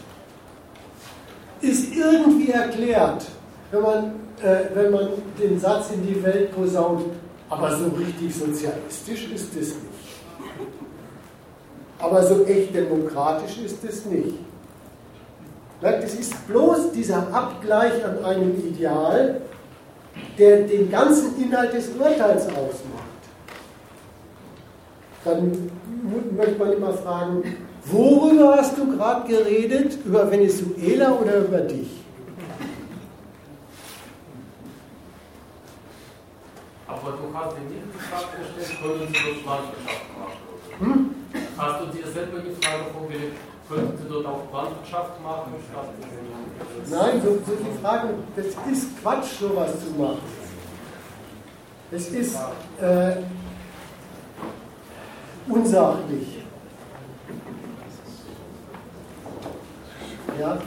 [1.60, 3.24] ist irgendwie erklärt,
[3.70, 4.04] wenn man,
[4.42, 5.08] äh, wenn man
[5.40, 7.04] den Satz in die Welt posaunt,
[7.48, 9.76] aber so richtig sozialistisch ist es nicht.
[11.98, 14.34] Aber so echt demokratisch ist es nicht.
[15.82, 19.40] Es ist bloß dieser Abgleich an einem Ideal,
[20.38, 23.02] der den ganzen Inhalt des Urteils ausmacht.
[25.24, 25.70] Dann
[26.36, 29.98] möchte man immer fragen, worüber hast du gerade geredet?
[30.04, 31.90] Über Venezuela oder über dich?
[36.88, 38.26] Aber du hast dir nicht die Frage
[38.56, 40.52] gestellt, können Sie dort Landwirtschaft machen?
[40.80, 41.14] Hm?
[41.56, 43.36] Hast du dir selber die Frage vorgelegt,
[43.72, 45.54] könnten Sie dort auch Landwirtschaft machen?
[46.90, 50.20] Nein, so, so die Fragen, das ist Quatsch, sowas zu machen.
[51.90, 52.36] Es ist
[52.80, 53.16] äh,
[55.48, 56.38] unsachlich.
[60.40, 60.58] Ja?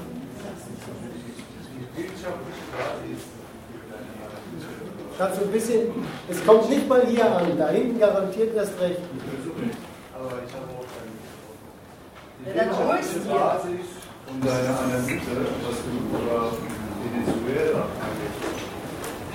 [5.17, 8.99] Gerade so ein bisschen, es kommt nicht mal hier an, da hinten garantiert erst recht.
[10.13, 10.74] Aber ich habe
[12.45, 13.87] auch eine wirtschaftliche Basis
[14.29, 16.51] und deine Analyse, was du über
[17.01, 17.85] Venezuela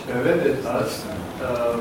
[0.07, 1.05] verwendet hast,
[1.41, 1.79] äh,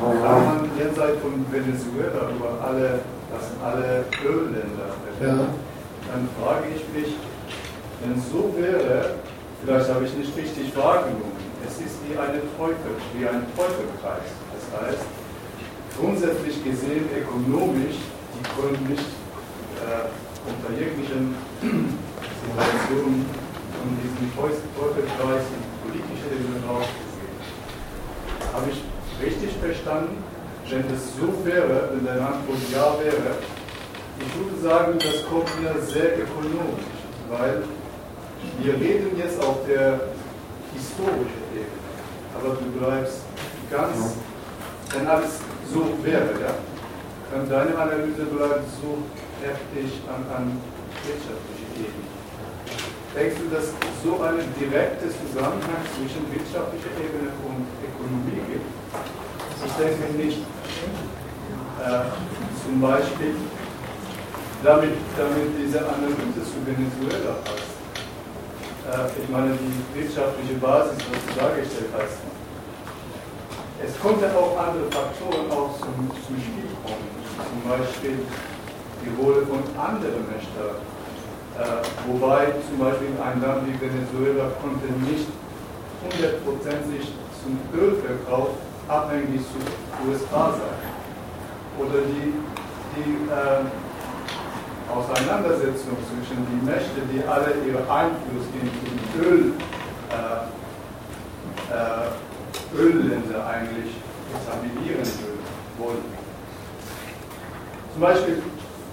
[0.00, 5.40] kann man jenseits von Venezuela über alle, das alle Ölländer verwenden.
[5.40, 6.12] Ja.
[6.12, 7.16] Dann frage ich mich,
[8.02, 9.14] wenn es so wäre,
[9.64, 11.32] vielleicht habe ich nicht richtig wahrgenommen,
[11.66, 14.28] es ist wie, eine Teufel, wie ein Teufelkreis.
[14.52, 15.06] Das heißt,
[15.98, 17.96] grundsätzlich gesehen ökonomisch,
[18.34, 19.08] die können nicht
[19.80, 20.10] äh,
[20.46, 23.24] unter jeglichen Situationen
[23.74, 27.36] von diesem Teufelkreis in politische Ebene rausgesehen.
[28.52, 28.80] Habe ich
[29.24, 30.22] richtig verstanden?
[30.70, 33.36] Wenn es so wäre, wenn der Antwort ja wäre,
[34.18, 36.88] ich würde sagen, das kommt mir sehr ökonomisch,
[37.28, 37.64] weil
[38.62, 40.00] wir reden jetzt auf der
[40.72, 41.44] historischen
[42.44, 43.20] aber du bleibst
[43.70, 44.16] ganz,
[44.92, 45.40] wenn alles
[45.72, 46.54] so wäre, ja,
[47.32, 48.98] dann deine Analyse bleibt so
[49.44, 50.46] heftig an, an
[51.04, 52.08] wirtschaftliche Ebene.
[53.14, 53.70] Denkst du, dass
[54.02, 58.68] so ein direkter Zusammenhang zwischen wirtschaftlicher Ebene und Ökonomie gibt?
[59.64, 60.40] Ich denke nicht.
[61.84, 62.08] Äh,
[62.64, 63.36] zum Beispiel,
[64.64, 67.74] damit, damit diese Analyse zu Venezuela passt
[68.84, 72.20] äh, ich meine, die wirtschaftliche Basis, was du dargestellt hast.
[73.80, 78.18] Es konnten auch andere Faktoren auch zum, zum Spiel kommen, zum Beispiel
[79.04, 80.94] die Rolle von anderen Mächten.
[81.54, 85.28] Äh, wobei zum Beispiel ein Land wie Venezuela konnte nicht
[86.02, 88.48] hundertprozentig zum Ölverkauf
[88.88, 89.58] abhängig zu
[90.08, 90.82] USA sein.
[91.78, 92.34] Oder die,
[92.96, 93.62] die äh,
[94.90, 99.52] Auseinandersetzung zwischen den Mächten, die alle ihren Einfluss in die Öl,
[100.10, 100.44] äh,
[101.72, 103.94] äh, Ölländer eigentlich
[104.42, 105.08] stabilieren
[105.78, 106.04] wollen.
[107.92, 108.42] Zum Beispiel,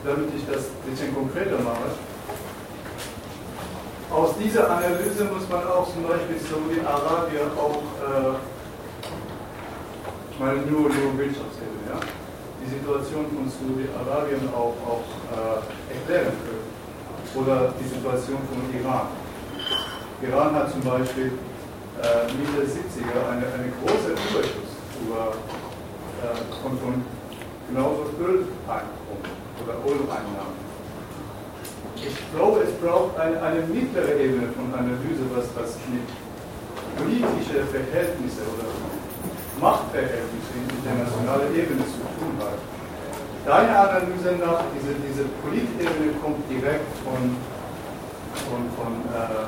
[0.04, 1.94] damit ich das ein bisschen konkreter mache,
[4.12, 8.36] aus dieser Analyse muss man auch zum Beispiel Saudi-Arabien auch, äh,
[10.32, 12.00] ich meine nur, nur Wirtschaftshilfe, ja?
[12.60, 16.68] die Situation von Saudi-Arabien auch, auch äh, erklären können.
[17.34, 19.08] Oder die Situation von Iran.
[20.22, 21.32] Iran hat zum Beispiel
[22.04, 25.32] äh, Mitte 70er eine, eine große Überschuss über,
[26.20, 27.06] äh, von, von
[27.70, 29.01] genauso Öleinkommen
[29.64, 30.58] oder Öleinnahmen.
[31.96, 36.06] Ich glaube, es braucht eine, eine mittlere Ebene von Analyse, was das mit
[36.98, 38.70] politischen Verhältnissen oder
[39.62, 42.58] Machtverhältnisse in internationaler Ebene zu tun hat.
[43.46, 47.38] Deine Analyse nach, diese, diese Politebene kommt direkt von,
[48.50, 49.46] von, von äh,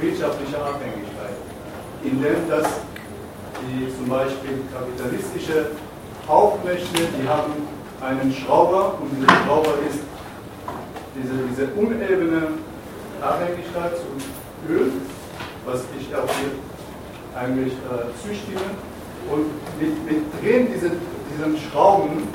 [0.00, 1.36] wirtschaftlicher Abhängigkeit,
[2.02, 2.66] indem das
[3.62, 5.70] die zum Beispiel kapitalistische
[6.26, 7.68] Hauptmächte, die haben
[8.02, 10.00] einen Schrauber und dieser Schrauber ist
[11.14, 12.48] diese, diese unebene
[13.20, 14.92] Abhängigkeit zum Öl,
[15.64, 18.60] was ich auch hier eigentlich äh, zustimme,
[19.30, 19.46] und
[19.80, 22.26] mit, mit Drehen diese, diesen Schrauben,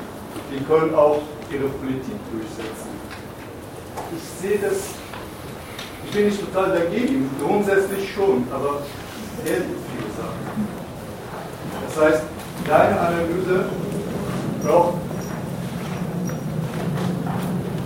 [0.50, 2.88] die können auch ihre Politik durchsetzen.
[4.16, 4.78] Ich sehe das,
[6.04, 8.80] ich bin nicht total dagegen, grundsätzlich schon, aber
[9.44, 10.32] ehrlich gesagt.
[11.86, 12.22] Das heißt,
[12.66, 13.66] deine Analyse
[14.64, 14.94] braucht,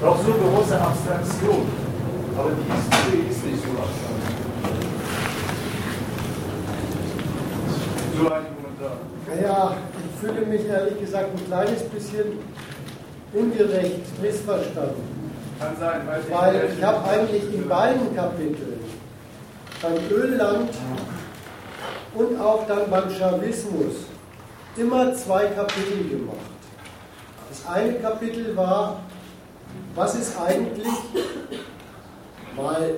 [0.03, 1.63] braucht so große Abstraktion,
[2.37, 4.13] aber die Historie ist nicht so abstrakt.
[8.19, 8.97] so einen Kommentar.
[9.29, 12.39] Naja, ich fühle mich ehrlich gesagt ein kleines bisschen
[13.33, 15.23] ungerecht missverstanden.
[15.61, 18.81] Kann sein, weil, Weil ich habe eigentlich in beiden Kapiteln,
[19.81, 20.71] beim Ölland
[22.15, 24.07] und auch dann beim Chavismus,
[24.77, 26.37] immer zwei Kapitel gemacht.
[27.49, 29.01] Das eine Kapitel war,
[29.95, 30.87] was ist eigentlich,
[32.57, 32.95] mal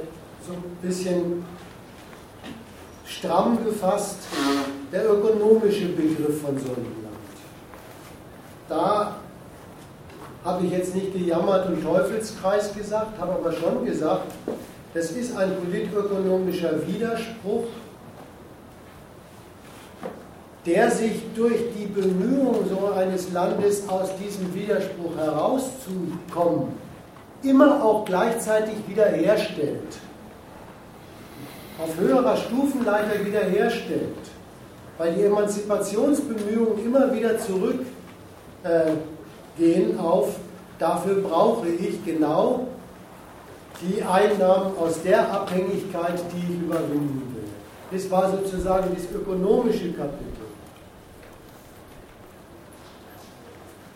[0.47, 1.44] so ein bisschen
[3.06, 4.18] stramm gefasst,
[4.92, 7.14] der ökonomische Begriff von so einem Land.
[8.68, 9.16] Da
[10.44, 14.32] habe ich jetzt nicht gejammert und Teufelskreis gesagt, habe aber schon gesagt,
[14.92, 17.64] das ist ein politökonomischer Widerspruch,
[20.66, 26.83] der sich durch die Bemühungen so eines Landes aus diesem Widerspruch herauszukommen,
[27.44, 29.98] immer auch gleichzeitig wiederherstellt.
[31.82, 34.14] Auf höherer Stufenleiter wiederherstellt.
[34.97, 37.86] Weil die Emanzipationsbemühungen immer wieder zurückgehen
[39.58, 40.36] äh, auf,
[40.78, 42.68] dafür brauche ich genau
[43.81, 47.44] die Einnahmen aus der Abhängigkeit, die ich überwinden will.
[47.90, 50.44] Das war sozusagen das ökonomische Kapitel.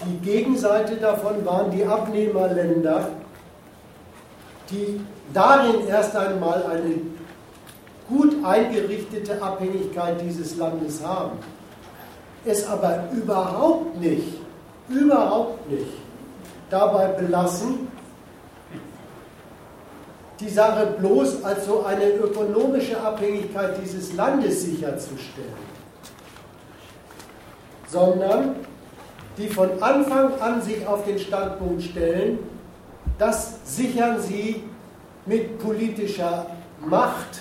[0.05, 3.09] Die Gegenseite davon waren die Abnehmerländer,
[4.71, 5.01] die
[5.33, 6.95] darin erst einmal eine
[8.09, 11.39] gut eingerichtete Abhängigkeit dieses Landes haben,
[12.45, 14.41] es aber überhaupt nicht,
[14.89, 15.93] überhaupt nicht
[16.71, 17.89] dabei belassen,
[20.41, 25.69] die Sache bloß als so eine ökonomische Abhängigkeit dieses Landes sicherzustellen,
[27.89, 28.57] sondern
[29.37, 32.39] die von Anfang an sich auf den Standpunkt stellen,
[33.19, 34.63] das sichern sie
[35.27, 36.47] mit politischer
[36.81, 37.41] Macht,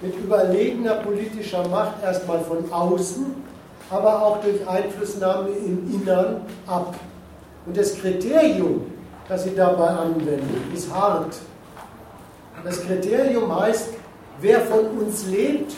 [0.00, 3.26] mit überlegener politischer Macht erstmal von außen,
[3.90, 6.94] aber auch durch Einflussnahme im Innern ab.
[7.66, 8.86] Und das Kriterium,
[9.28, 11.36] das sie dabei anwenden, ist hart.
[12.64, 13.88] Das Kriterium heißt,
[14.40, 15.74] wer von uns lebt,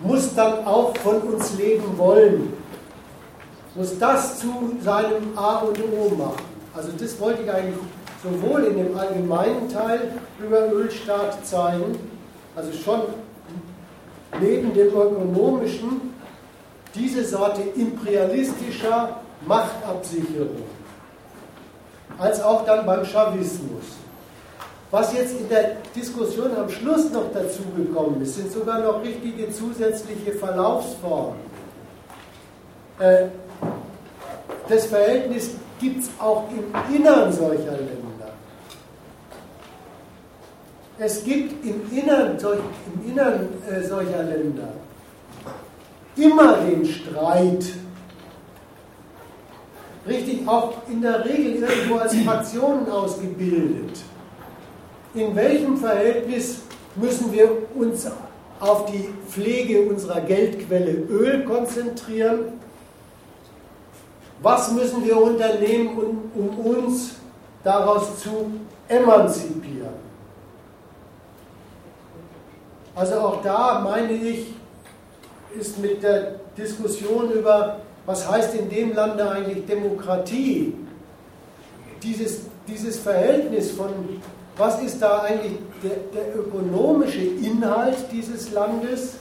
[0.00, 2.52] muss dann auch von uns leben wollen
[3.76, 4.48] muss das zu
[4.82, 6.55] seinem A und O machen.
[6.76, 7.78] Also das wollte ich eigentlich
[8.22, 11.98] sowohl in dem allgemeinen Teil über Ölstaat zeigen,
[12.54, 13.00] also schon
[14.40, 16.14] neben dem ökonomischen,
[16.94, 20.64] diese Sorte imperialistischer Machtabsicherung,
[22.18, 23.84] als auch dann beim Chavismus.
[24.90, 30.32] Was jetzt in der Diskussion am Schluss noch dazugekommen ist, sind sogar noch richtige zusätzliche
[30.32, 31.36] Verlaufsformen.
[32.98, 33.26] Äh,
[34.68, 38.32] das Verhältnis gibt es auch im Innern solcher Länder.
[40.98, 44.72] Es gibt im Innern, im Innern äh, solcher Länder
[46.16, 47.66] immer den Streit,
[50.08, 53.98] richtig auch in der Regel irgendwo als Fraktionen ausgebildet.
[55.14, 56.60] In welchem Verhältnis
[56.94, 58.06] müssen wir uns
[58.60, 62.58] auf die Pflege unserer Geldquelle Öl konzentrieren
[64.42, 67.16] was müssen wir unternehmen, um, um uns
[67.64, 68.50] daraus zu
[68.88, 69.94] emanzipieren?
[72.94, 74.54] Also auch da meine ich,
[75.58, 80.74] ist mit der Diskussion über, was heißt in dem Lande eigentlich Demokratie,
[82.02, 83.90] dieses, dieses Verhältnis von,
[84.56, 89.16] was ist da eigentlich der, der ökonomische Inhalt dieses Landes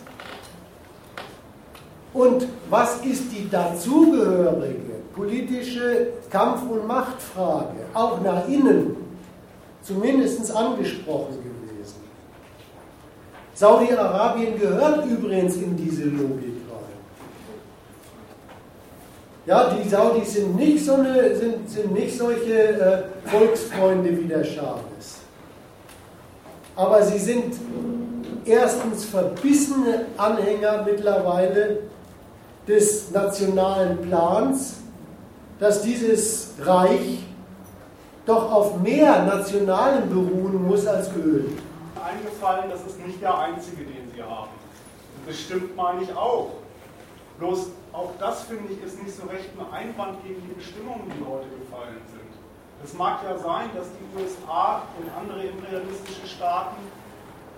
[2.16, 8.96] und was ist die dazugehörige politische Kampf- und Machtfrage, auch nach innen,
[9.82, 11.96] zumindest angesprochen gewesen.
[13.54, 16.96] Saudi-Arabien gehört übrigens in diese Logik rein.
[19.46, 24.44] Ja, die Saudis sind nicht, so eine, sind, sind nicht solche äh, Volksfreunde wie der
[24.44, 25.20] Chavez.
[26.78, 27.56] Aber sie sind
[28.46, 31.80] erstens verbissene Anhänger mittlerweile
[32.68, 34.76] des nationalen Plans
[35.60, 37.20] dass dieses Reich
[38.26, 41.50] doch auf mehr Nationalen beruhen muss als Öl.
[42.04, 44.50] Eingefallen, das ist nicht der einzige, den Sie haben.
[45.18, 46.50] Und das stimmt, meine ich auch.
[47.40, 51.26] Bloß auch das, finde ich, ist nicht so recht ein Einwand gegen die Bestimmungen, die
[51.26, 52.22] heute gefallen sind.
[52.84, 56.76] Es mag ja sein, dass die USA und andere imperialistische Staaten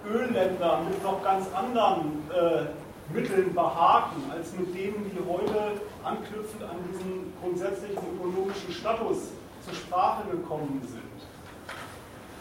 [0.10, 2.66] Ölländer mit noch ganz anderen äh,
[3.14, 9.18] Mitteln behaken, als mit denen, die heute anknüpfend an diesen grundsätzlichen ökonomischen Status
[9.66, 11.02] zur Sprache gekommen sind.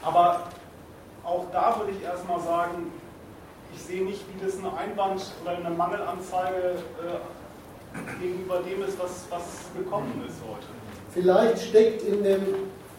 [0.03, 0.45] Aber
[1.25, 2.93] auch da würde ich erstmal sagen,
[3.75, 9.27] ich sehe nicht, wie das ein Einwand oder eine Mangelanzeige äh, gegenüber dem ist, was,
[9.31, 9.43] was
[9.77, 10.67] gekommen ist heute.
[11.13, 12.43] Vielleicht steckt in dem,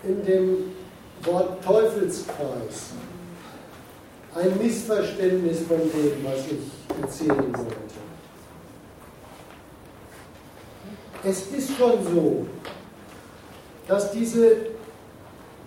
[0.03, 0.75] in dem
[1.23, 2.91] Wort Teufelskreis
[4.35, 8.07] ein Missverständnis von dem, was ich erzählen wollte.
[11.23, 12.45] Es ist schon so,
[13.87, 14.57] dass diese,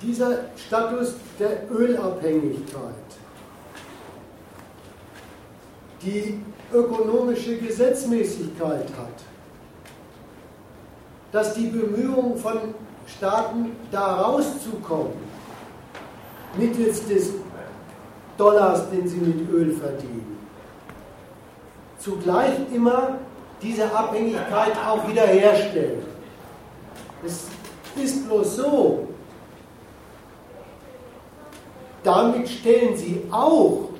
[0.01, 2.95] dieser Status der Ölabhängigkeit
[6.03, 6.41] die
[6.73, 9.25] ökonomische Gesetzmäßigkeit hat,
[11.33, 12.75] dass die Bemühungen von
[13.07, 15.13] Staaten da rauszukommen,
[16.57, 17.33] mittels des
[18.37, 20.30] Dollars, den sie mit Öl verdienen,
[22.01, 23.19] zugleich immer
[23.63, 26.03] diese Abhängigkeit auch wiederherstellen.
[27.25, 27.47] Es
[28.03, 29.09] ist bloß so,
[32.03, 33.91] damit stellen sie auch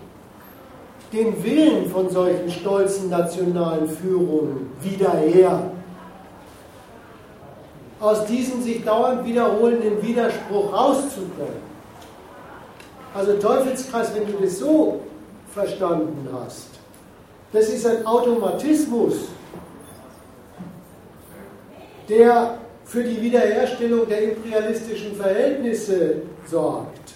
[1.13, 5.71] den Willen von solchen stolzen nationalen Führungen wieder her.
[8.01, 11.71] Aus diesem sich dauernd wiederholenden Widerspruch rauszukommen.
[13.13, 15.01] Also Teufelskreis, wenn du das so
[15.53, 16.80] verstanden hast,
[17.53, 19.15] das ist ein Automatismus,
[22.09, 27.15] der für die Wiederherstellung der imperialistischen Verhältnisse sorgt,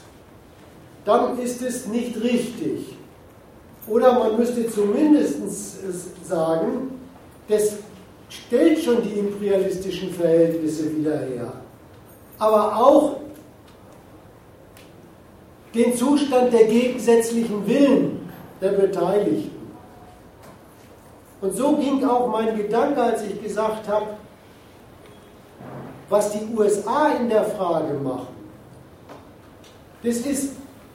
[1.04, 2.96] dann ist es nicht richtig.
[3.86, 5.38] Oder man müsste zumindest
[6.24, 7.00] sagen,
[7.48, 7.76] das
[8.28, 11.52] stellt schon die imperialistischen Verhältnisse wieder her.
[12.38, 13.16] Aber auch
[15.74, 18.30] den Zustand der gegensätzlichen Willen
[18.60, 19.53] der Beteiligten.
[21.44, 24.06] Und so ging auch mein Gedanke, als ich gesagt habe,
[26.08, 28.28] was die USA in der Frage machen.
[30.02, 30.52] Das ist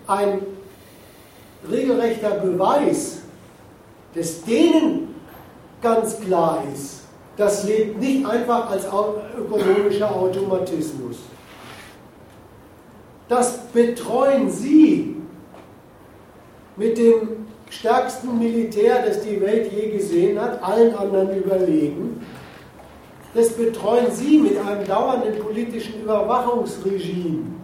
[0.07, 0.41] ein
[1.69, 3.19] regelrechter Beweis,
[4.15, 5.13] dass denen
[5.83, 7.01] ganz klar ist,
[7.37, 8.87] das lebt nicht einfach als
[9.37, 11.17] ökonomischer Automatismus.
[13.27, 15.15] Das betreuen sie
[16.75, 22.25] mit dem stärksten Militär, das die Welt je gesehen hat, allen anderen überlegen.
[23.33, 27.59] Das betreuen sie mit einem dauernden politischen Überwachungsregime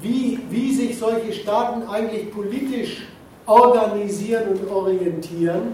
[0.00, 3.08] wie, wie sich solche Staaten eigentlich politisch
[3.46, 5.72] organisieren und orientieren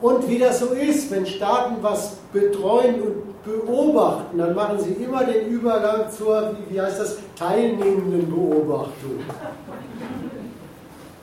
[0.00, 5.24] und wie das so ist, wenn Staaten was betreuen und beobachten, dann machen sie immer
[5.24, 9.20] den Übergang zur, wie heißt das, teilnehmenden Beobachtung.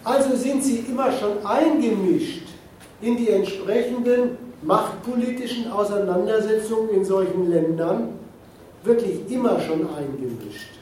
[0.06, 2.43] Also sind sie immer schon eingemischt
[3.01, 8.09] in die entsprechenden machtpolitischen Auseinandersetzungen in solchen Ländern,
[8.84, 10.75] wirklich immer schon eingemischt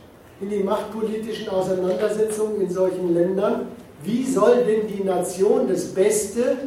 [0.43, 3.67] in die machtpolitischen Auseinandersetzungen in solchen Ländern,
[4.03, 6.57] wie soll denn die Nation das Beste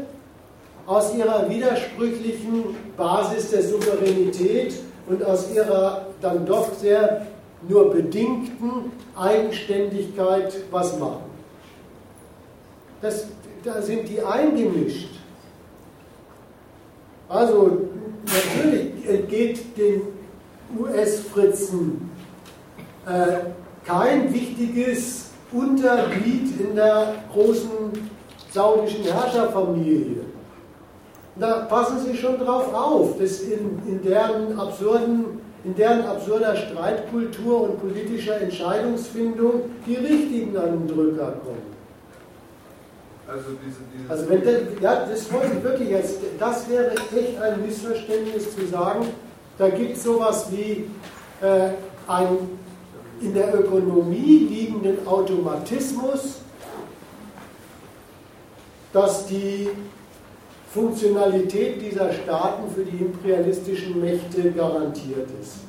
[0.87, 4.75] aus ihrer widersprüchlichen Basis der Souveränität
[5.09, 7.27] und aus ihrer dann doch sehr
[7.69, 11.26] nur bedingten Eigenständigkeit was machen.
[13.07, 13.29] Das,
[13.63, 15.11] da sind die eingemischt.
[17.29, 17.83] Also
[18.25, 20.03] natürlich entgeht den
[20.77, 22.11] US-Fritzen
[23.07, 27.93] äh, kein wichtiges Unterglied in der großen
[28.51, 30.23] saudischen Herrscherfamilie.
[31.37, 35.27] Da passen Sie schon drauf auf, dass in, in, deren absurden,
[35.63, 41.76] in deren absurder Streitkultur und politischer Entscheidungsfindung die Richtigen an den Drücker kommen.
[43.29, 47.41] Also, diese, diese also wenn der, ja, das wollte ich wirklich jetzt, das wäre echt
[47.41, 49.09] ein Missverständnis zu sagen,
[49.59, 50.89] da gibt es sowas wie
[51.45, 51.71] äh,
[52.07, 52.39] ein
[53.21, 56.41] in der Ökonomie liegenden Automatismus,
[58.93, 59.71] dass die
[60.73, 65.61] Funktionalität dieser Staaten für die imperialistischen Mächte garantiert ist.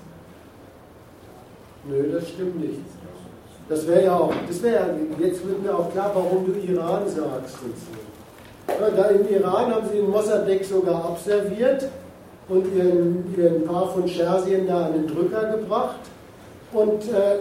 [1.87, 2.81] Nö, das stimmt nicht.
[3.69, 7.57] Das wäre ja auch, das wäre jetzt wird mir auch klar, warum du Iran sagst
[7.63, 8.73] und so.
[8.79, 11.89] Ja, da im Iran haben sie den Mossadegh sogar abserviert
[12.47, 15.99] und ihren, ihren Paar von Schersien da an den Drücker gebracht.
[16.71, 17.39] Und äh,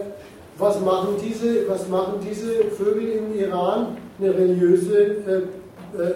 [0.57, 3.97] was, machen diese, was machen diese Vögel im Iran?
[4.19, 6.13] Eine religiöse, äh, äh,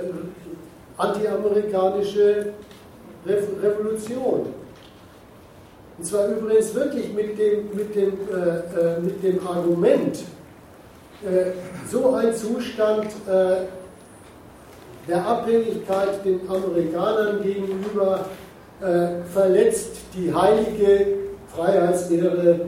[0.97, 2.53] antiamerikanische
[3.25, 4.60] Re Revolution.
[6.01, 10.17] Und zwar übrigens wirklich mit dem, mit dem, äh, äh mit dem Argument,
[11.23, 11.51] äh,
[11.87, 13.67] so ein Zustand äh,
[15.07, 18.25] der Abhängigkeit den Amerikanern gegenüber
[19.31, 21.05] verletzt die heilige
[21.55, 22.61] Freiheitslehre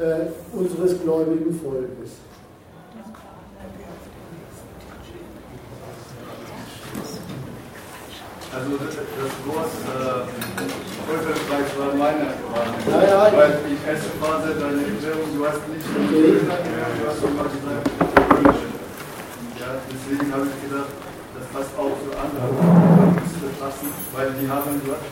[0.00, 0.14] äh,
[0.52, 2.23] unseres gläubigen Volkes.
[8.54, 10.30] Also das, das Wort äh,
[11.74, 12.86] war meine Wahrnehmung.
[12.86, 13.26] Ja, ja.
[13.34, 17.18] Weil die erste Phase deiner Erklärung, du hast nicht nur die Öl erklärt, du hast
[17.18, 18.54] sogar gesagt, Öl.
[19.58, 20.94] Ja, deswegen habe ich gedacht,
[21.34, 25.02] das passt auch zu anderen zu passen, weil die haben gesagt,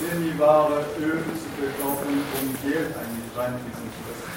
[0.00, 4.32] Semi-Ware Öl zu verkaufen, um Geld eigentlich reinfließen zu lassen.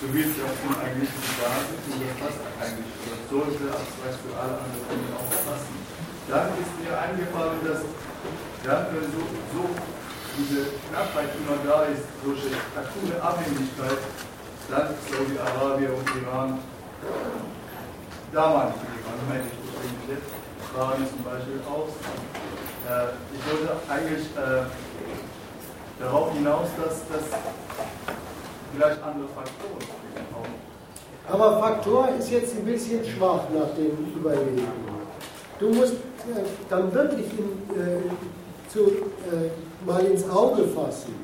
[0.00, 2.88] So wie es auf dem eigentlichen Basis und das passt eigentlich.
[3.04, 5.85] Das sollte als für alle anderen Dinge auch passen.
[6.28, 7.80] Dann ist mir eingefallen, dass
[8.66, 9.22] ja, wenn so,
[9.54, 9.62] so
[10.36, 14.02] diese Knappheit immer da ist, solche akute Abhängigkeit,
[14.68, 16.58] dann Saudi-Arabien und Iran,
[18.32, 21.94] damals Iran, meine ich übrigens jetzt, waren zum Beispiel aus.
[22.90, 24.66] Äh, ich wollte eigentlich äh,
[26.00, 27.38] darauf hinaus, dass das
[28.74, 29.86] vielleicht andere Faktoren
[30.34, 31.32] auch.
[31.32, 34.68] Aber Faktor ist jetzt ein bisschen schwach nach dem Überlegen.
[35.58, 35.94] Du musst
[36.68, 37.98] dann wirklich in, äh,
[38.72, 41.14] zu, äh, mal ins Auge fassen.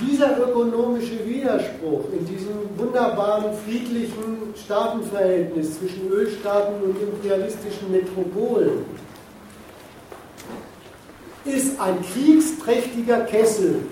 [0.00, 8.84] Dieser ökonomische Widerspruch in diesem wunderbaren friedlichen Staatenverhältnis zwischen Ölstaaten und imperialistischen Metropolen
[11.44, 13.82] ist ein kriegsträchtiger Kessel.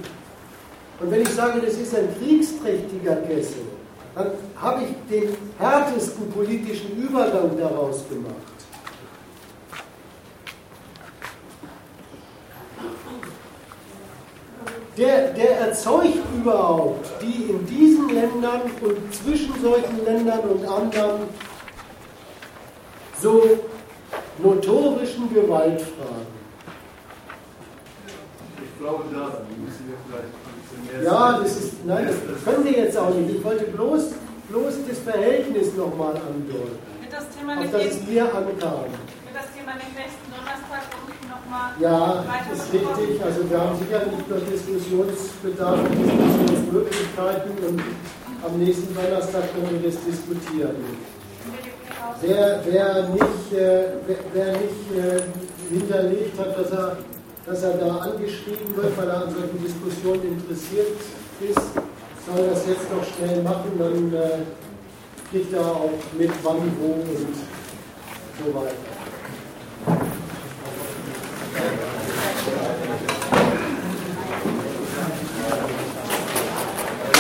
[1.01, 3.63] Und wenn ich sage, das ist ein kriegsträchtiger Kessel,
[4.15, 8.58] dann habe ich den härtesten politischen Übergang daraus gemacht.
[14.99, 21.21] Der, der erzeugt überhaupt die in diesen Ländern und zwischen solchen Ländern und anderen
[23.23, 23.43] so
[24.43, 26.27] notorischen Gewaltfragen.
[28.61, 31.13] Ich glaube, da müssen wir vielleicht ein bisschen mehr.
[31.13, 33.37] Ja, das ist, nein, das können Sie jetzt auch nicht.
[33.37, 34.13] Ich wollte bloß,
[34.49, 38.47] bloß das Verhältnis nochmal andeuten, Wird das Thema auf das nächsten, es mir ankam.
[38.47, 38.63] wird
[39.39, 40.83] das Thema nicht nächsten Donnerstag
[41.31, 43.23] nochmal Ja, weiter ist richtig.
[43.23, 47.83] Also wir haben sicherlich noch Diskussionsbedarf und Diskussionsmöglichkeiten und
[48.43, 50.75] am nächsten Donnerstag können wir das diskutieren.
[52.21, 55.23] Wer, wer nicht, äh, wer, wer nicht äh,
[55.71, 56.99] hinterlegt hat, dass er,
[57.47, 60.99] dass er da angeschrieben wird, weil er an solchen Diskussionen interessiert
[61.41, 61.63] ist,
[62.27, 64.43] soll das jetzt noch schnell machen, dann äh,
[65.31, 67.35] kriegt er auch mit wann, wo und
[68.45, 68.98] so weiter.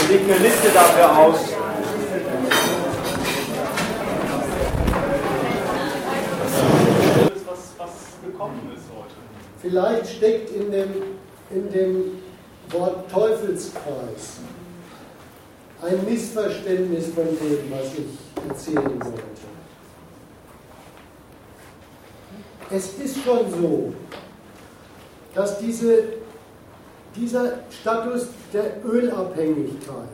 [0.08, 1.40] Wir legen eine Liste dafür aus.
[7.46, 7.90] was, was
[8.24, 9.14] gekommen ist heute.
[9.60, 10.90] Vielleicht steckt in dem,
[11.50, 12.22] in dem
[12.70, 14.38] Wort Teufelskreis
[15.82, 19.47] ein Missverständnis von dem, was ich erzählen wollte.
[22.70, 23.92] Es ist schon so,
[25.34, 26.04] dass diese,
[27.16, 30.08] dieser Status der Ölabhängigkeit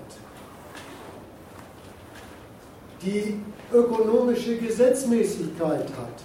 [3.03, 3.41] die
[3.73, 6.23] ökonomische Gesetzmäßigkeit hat,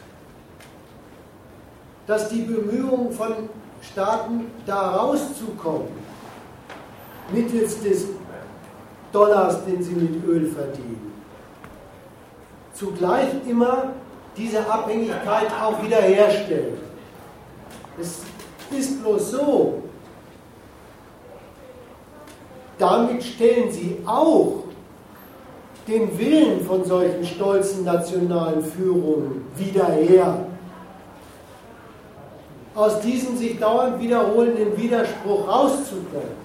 [2.06, 3.34] dass die Bemühungen von
[3.82, 5.88] Staaten da rauszukommen,
[7.32, 8.06] mittels des
[9.12, 11.12] Dollars, den sie mit Öl verdienen,
[12.74, 13.94] zugleich immer
[14.40, 16.78] diese Abhängigkeit auch wiederherstellen.
[18.00, 18.22] Es
[18.72, 19.84] ist bloß so,
[22.78, 24.64] damit stellen sie auch
[25.88, 30.46] den Willen von solchen stolzen nationalen Führungen wieder her.
[32.76, 36.40] Aus diesem sich dauernd wiederholenden Widerspruch rauszukommen.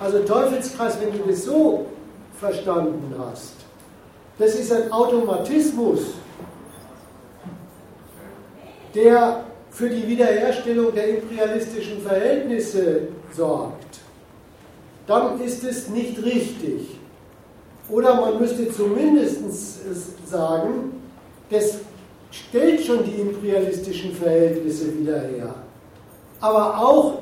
[0.00, 1.86] Also Teufelskreis, wenn du das so
[2.40, 3.52] verstanden hast,
[4.38, 6.00] das ist ein Automatismus,
[8.94, 14.00] der für die Wiederherstellung der imperialistischen Verhältnisse sorgt,
[15.06, 16.98] dann ist es nicht richtig.
[17.88, 19.40] Oder man müsste zumindest
[20.28, 20.92] sagen,
[21.50, 21.78] das
[22.30, 25.54] stellt schon die imperialistischen Verhältnisse wieder her.
[26.40, 27.18] Aber auch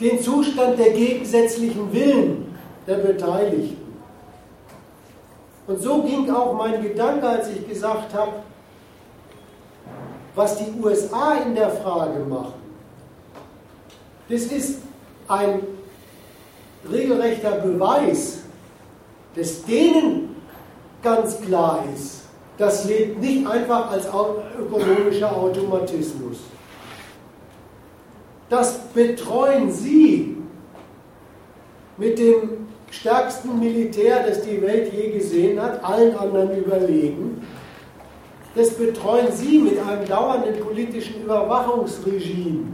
[0.00, 3.84] den Zustand der gegensätzlichen Willen der Beteiligten.
[5.66, 8.32] Und so ging auch mein Gedanke, als ich gesagt habe,
[10.34, 12.54] was die USA in der Frage machen.
[14.28, 14.78] Das ist
[15.28, 15.60] ein
[16.90, 18.38] regelrechter Beweis,
[19.34, 20.36] dass denen
[21.02, 22.22] ganz klar ist,
[22.56, 24.06] das lebt nicht einfach als
[24.58, 26.38] ökonomischer Automatismus.
[28.48, 30.36] Das betreuen sie
[31.96, 37.46] mit dem stärksten Militär, das die Welt je gesehen hat, allen anderen überlegen.
[38.54, 42.66] Das betreuen Sie mit einem dauernden politischen Überwachungsregime.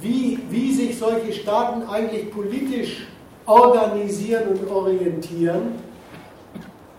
[0.00, 3.06] Wie, wie sich solche Staaten eigentlich politisch
[3.46, 5.74] organisieren und orientieren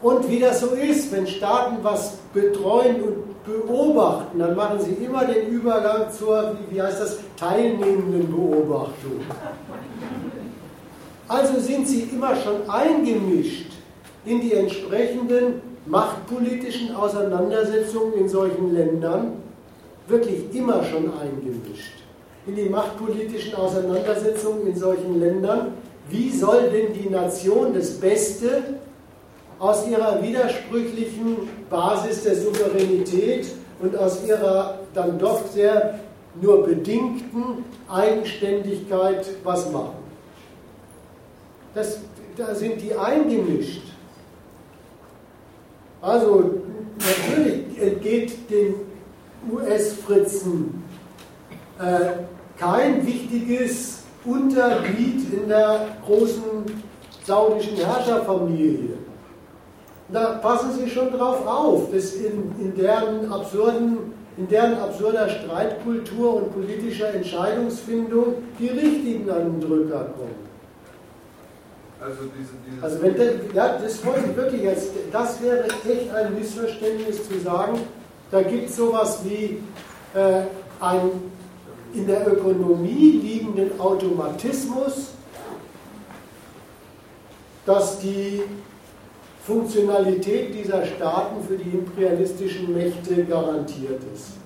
[0.02, 5.26] und wie das so ist, wenn Staaten was betreuen und beobachten, dann machen sie immer
[5.26, 9.22] den Übergang zur, wie heißt das, teilnehmenden Beobachtung.
[11.28, 13.72] Also sind sie immer schon eingemischt
[14.26, 19.34] in die entsprechenden machtpolitischen Auseinandersetzungen in solchen Ländern,
[20.08, 21.94] wirklich immer schon eingemischt.
[22.46, 25.74] In die machtpolitischen Auseinandersetzungen in solchen Ländern,
[26.10, 28.64] wie soll denn die Nation das Beste
[29.60, 31.38] aus ihrer widersprüchlichen
[31.70, 33.48] Basis der Souveränität
[33.82, 36.00] und aus ihrer dann doch sehr
[36.42, 39.96] nur bedingten Eigenständigkeit was machen?
[41.74, 42.00] Das,
[42.36, 43.93] da sind die eingemischt.
[46.04, 46.56] Also
[47.00, 48.76] natürlich geht den
[49.50, 50.84] US-Fritzen
[51.80, 56.66] äh, kein wichtiges Unterglied in der großen
[57.26, 58.98] saudischen Herrscherfamilie.
[60.10, 66.36] Da passen Sie schon drauf auf, dass in, in, deren absurden, in deren absurder Streitkultur
[66.36, 70.53] und politischer Entscheidungsfindung die Richtigen an den Drücker kommen.
[72.04, 76.14] Also, diese, diese also wenn das, ja, das wollte ich wirklich jetzt, das wäre echt
[76.14, 77.80] ein Missverständnis zu sagen,
[78.30, 79.62] da gibt es sowas wie
[80.14, 80.44] äh,
[80.80, 81.12] ein
[81.94, 85.10] in der Ökonomie liegenden Automatismus,
[87.66, 88.42] dass die
[89.46, 94.38] Funktionalität dieser Staaten für die imperialistischen Mächte garantiert ist.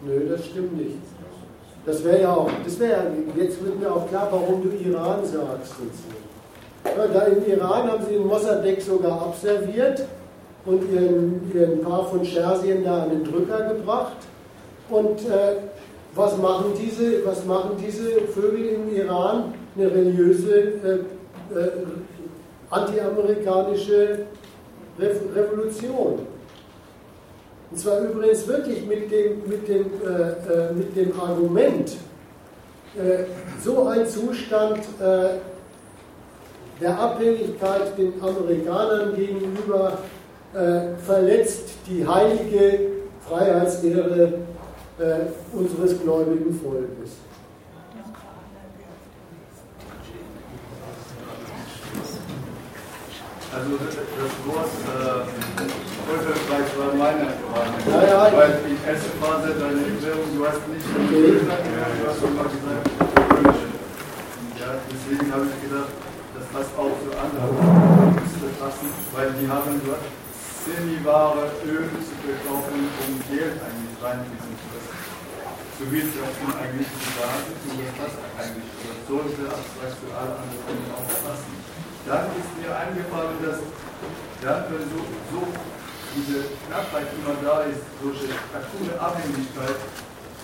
[0.00, 0.96] Nö, das stimmt nicht.
[1.88, 3.00] Das wäre ja auch, das wäre
[3.34, 5.72] jetzt wird mir auch klar, warum du Iran sagst.
[6.84, 10.04] Ja, da im Iran haben sie den Mossadegh sogar abserviert
[10.66, 14.18] und ihren, ihren Paar von Schersien da an den Drücker gebracht.
[14.90, 15.62] Und äh,
[16.14, 19.54] was, machen diese, was machen diese Vögel im Iran?
[19.74, 21.70] Eine religiöse, äh, äh,
[22.68, 24.26] antiamerikanische
[24.98, 26.18] Revolution.
[27.70, 31.96] Und zwar übrigens wirklich mit dem, mit dem, äh, äh, mit dem Argument,
[32.96, 33.24] äh,
[33.62, 35.38] so ein Zustand äh,
[36.80, 39.98] der Abhängigkeit den Amerikanern gegenüber
[40.54, 42.80] äh, verletzt die heilige
[43.28, 44.32] Freiheitsehre
[44.98, 47.16] äh, unseres gläubigen Volkes.
[53.52, 54.68] Also das Wort
[56.08, 57.76] Völkerreich war meine Frage.
[57.84, 61.36] Ja, ja, Weil die erste Phase deiner Erklärung, du hast nicht okay.
[61.36, 62.84] gesagt, du hast schon mal gesagt,
[64.56, 65.92] ja, deswegen habe ich gedacht,
[66.32, 67.52] dass das auch für andere
[68.16, 70.00] müsste passen, weil die haben dort
[70.64, 74.96] semi-ware Öl zu verkaufen, um Geld eigentlich reinfließen zu lassen.
[75.76, 78.68] So wie es auf den eigentlichen Basis und das passt eigentlich.
[78.80, 81.68] Das sollte abstrakt für alle anderen auch passen
[82.08, 83.60] dann ist mir eingefallen, dass
[84.40, 85.40] ja, so, so
[86.18, 89.78] diese Knappheit immer da ist, solche akute Abhängigkeit,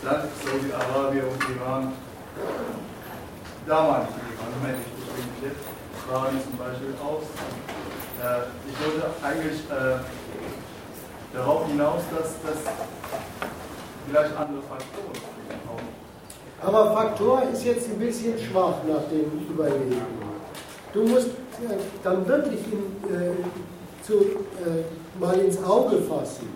[0.03, 1.93] dann Saudi-Arabien und Iran,
[3.67, 5.65] damals Iran, ich übrigens jetzt,
[6.11, 7.25] waren zum Beispiel aus.
[8.23, 9.99] Äh, ich wollte eigentlich äh,
[11.35, 12.73] darauf hinaus, dass das
[14.07, 15.17] vielleicht andere Faktoren
[15.69, 16.67] auch.
[16.67, 20.03] Aber Faktor ist jetzt ein bisschen schwach nach dem Überlegen.
[20.93, 21.31] Du musst
[22.03, 23.33] dann wirklich in, äh,
[24.03, 24.85] zu, äh,
[25.19, 26.49] mal ins Auge fassen.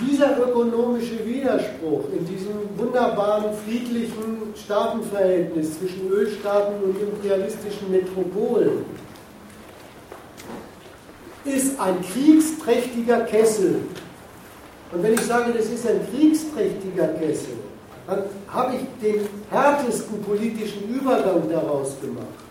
[0.00, 8.84] Dieser ökonomische Widerspruch in diesem wunderbaren friedlichen Staatenverhältnis zwischen Ölstaaten und imperialistischen Metropolen
[11.44, 13.82] ist ein kriegsträchtiger Kessel.
[14.90, 17.54] Und wenn ich sage, das ist ein kriegsträchtiger Kessel,
[18.06, 22.43] dann habe ich den härtesten politischen Übergang daraus gemacht.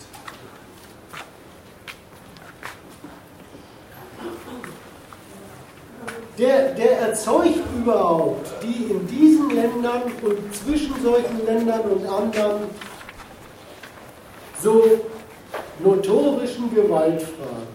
[6.37, 12.61] Der, der erzeugt überhaupt die in diesen Ländern und zwischen solchen Ländern und anderen
[14.61, 14.83] so
[15.83, 17.73] notorischen Gewaltfragen.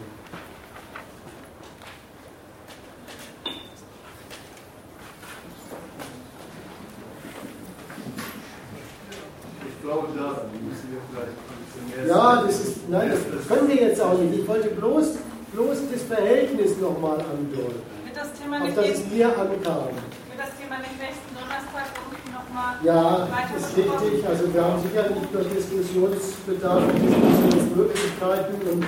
[9.69, 12.17] Ich glaube, da müssen wir vielleicht ein bisschen mehr.
[12.17, 14.41] Ja, das ist, nein, das können wir jetzt auch nicht.
[14.41, 15.17] Ich wollte bloß,
[15.53, 19.95] bloß das Verhältnis nochmal andeuten das Thema auf das es mir ankam.
[19.95, 24.27] Wird das Thema nicht nächsten Donnerstag irgendwie nochmal Ja, ist richtig.
[24.27, 28.85] Also wir haben sicher nicht nur Diskussionsbedarf und Diskussionsmöglichkeiten und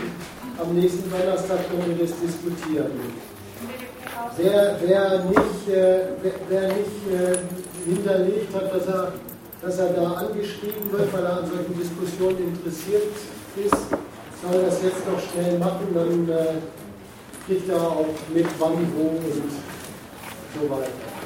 [0.58, 2.90] am nächsten Donnerstag können wir das diskutieren.
[4.36, 7.38] Wer, wer nicht, äh, wer, wer nicht äh,
[7.86, 9.12] hinterlegt hat, dass er,
[9.62, 13.02] dass er da angeschrieben wird, weil er an solchen Diskussionen interessiert
[13.56, 13.76] ist,
[14.42, 16.44] soll das jetzt noch schnell machen, dann äh,
[17.50, 19.50] kriegt er auch mit wann, wo und
[20.54, 21.19] so weiter.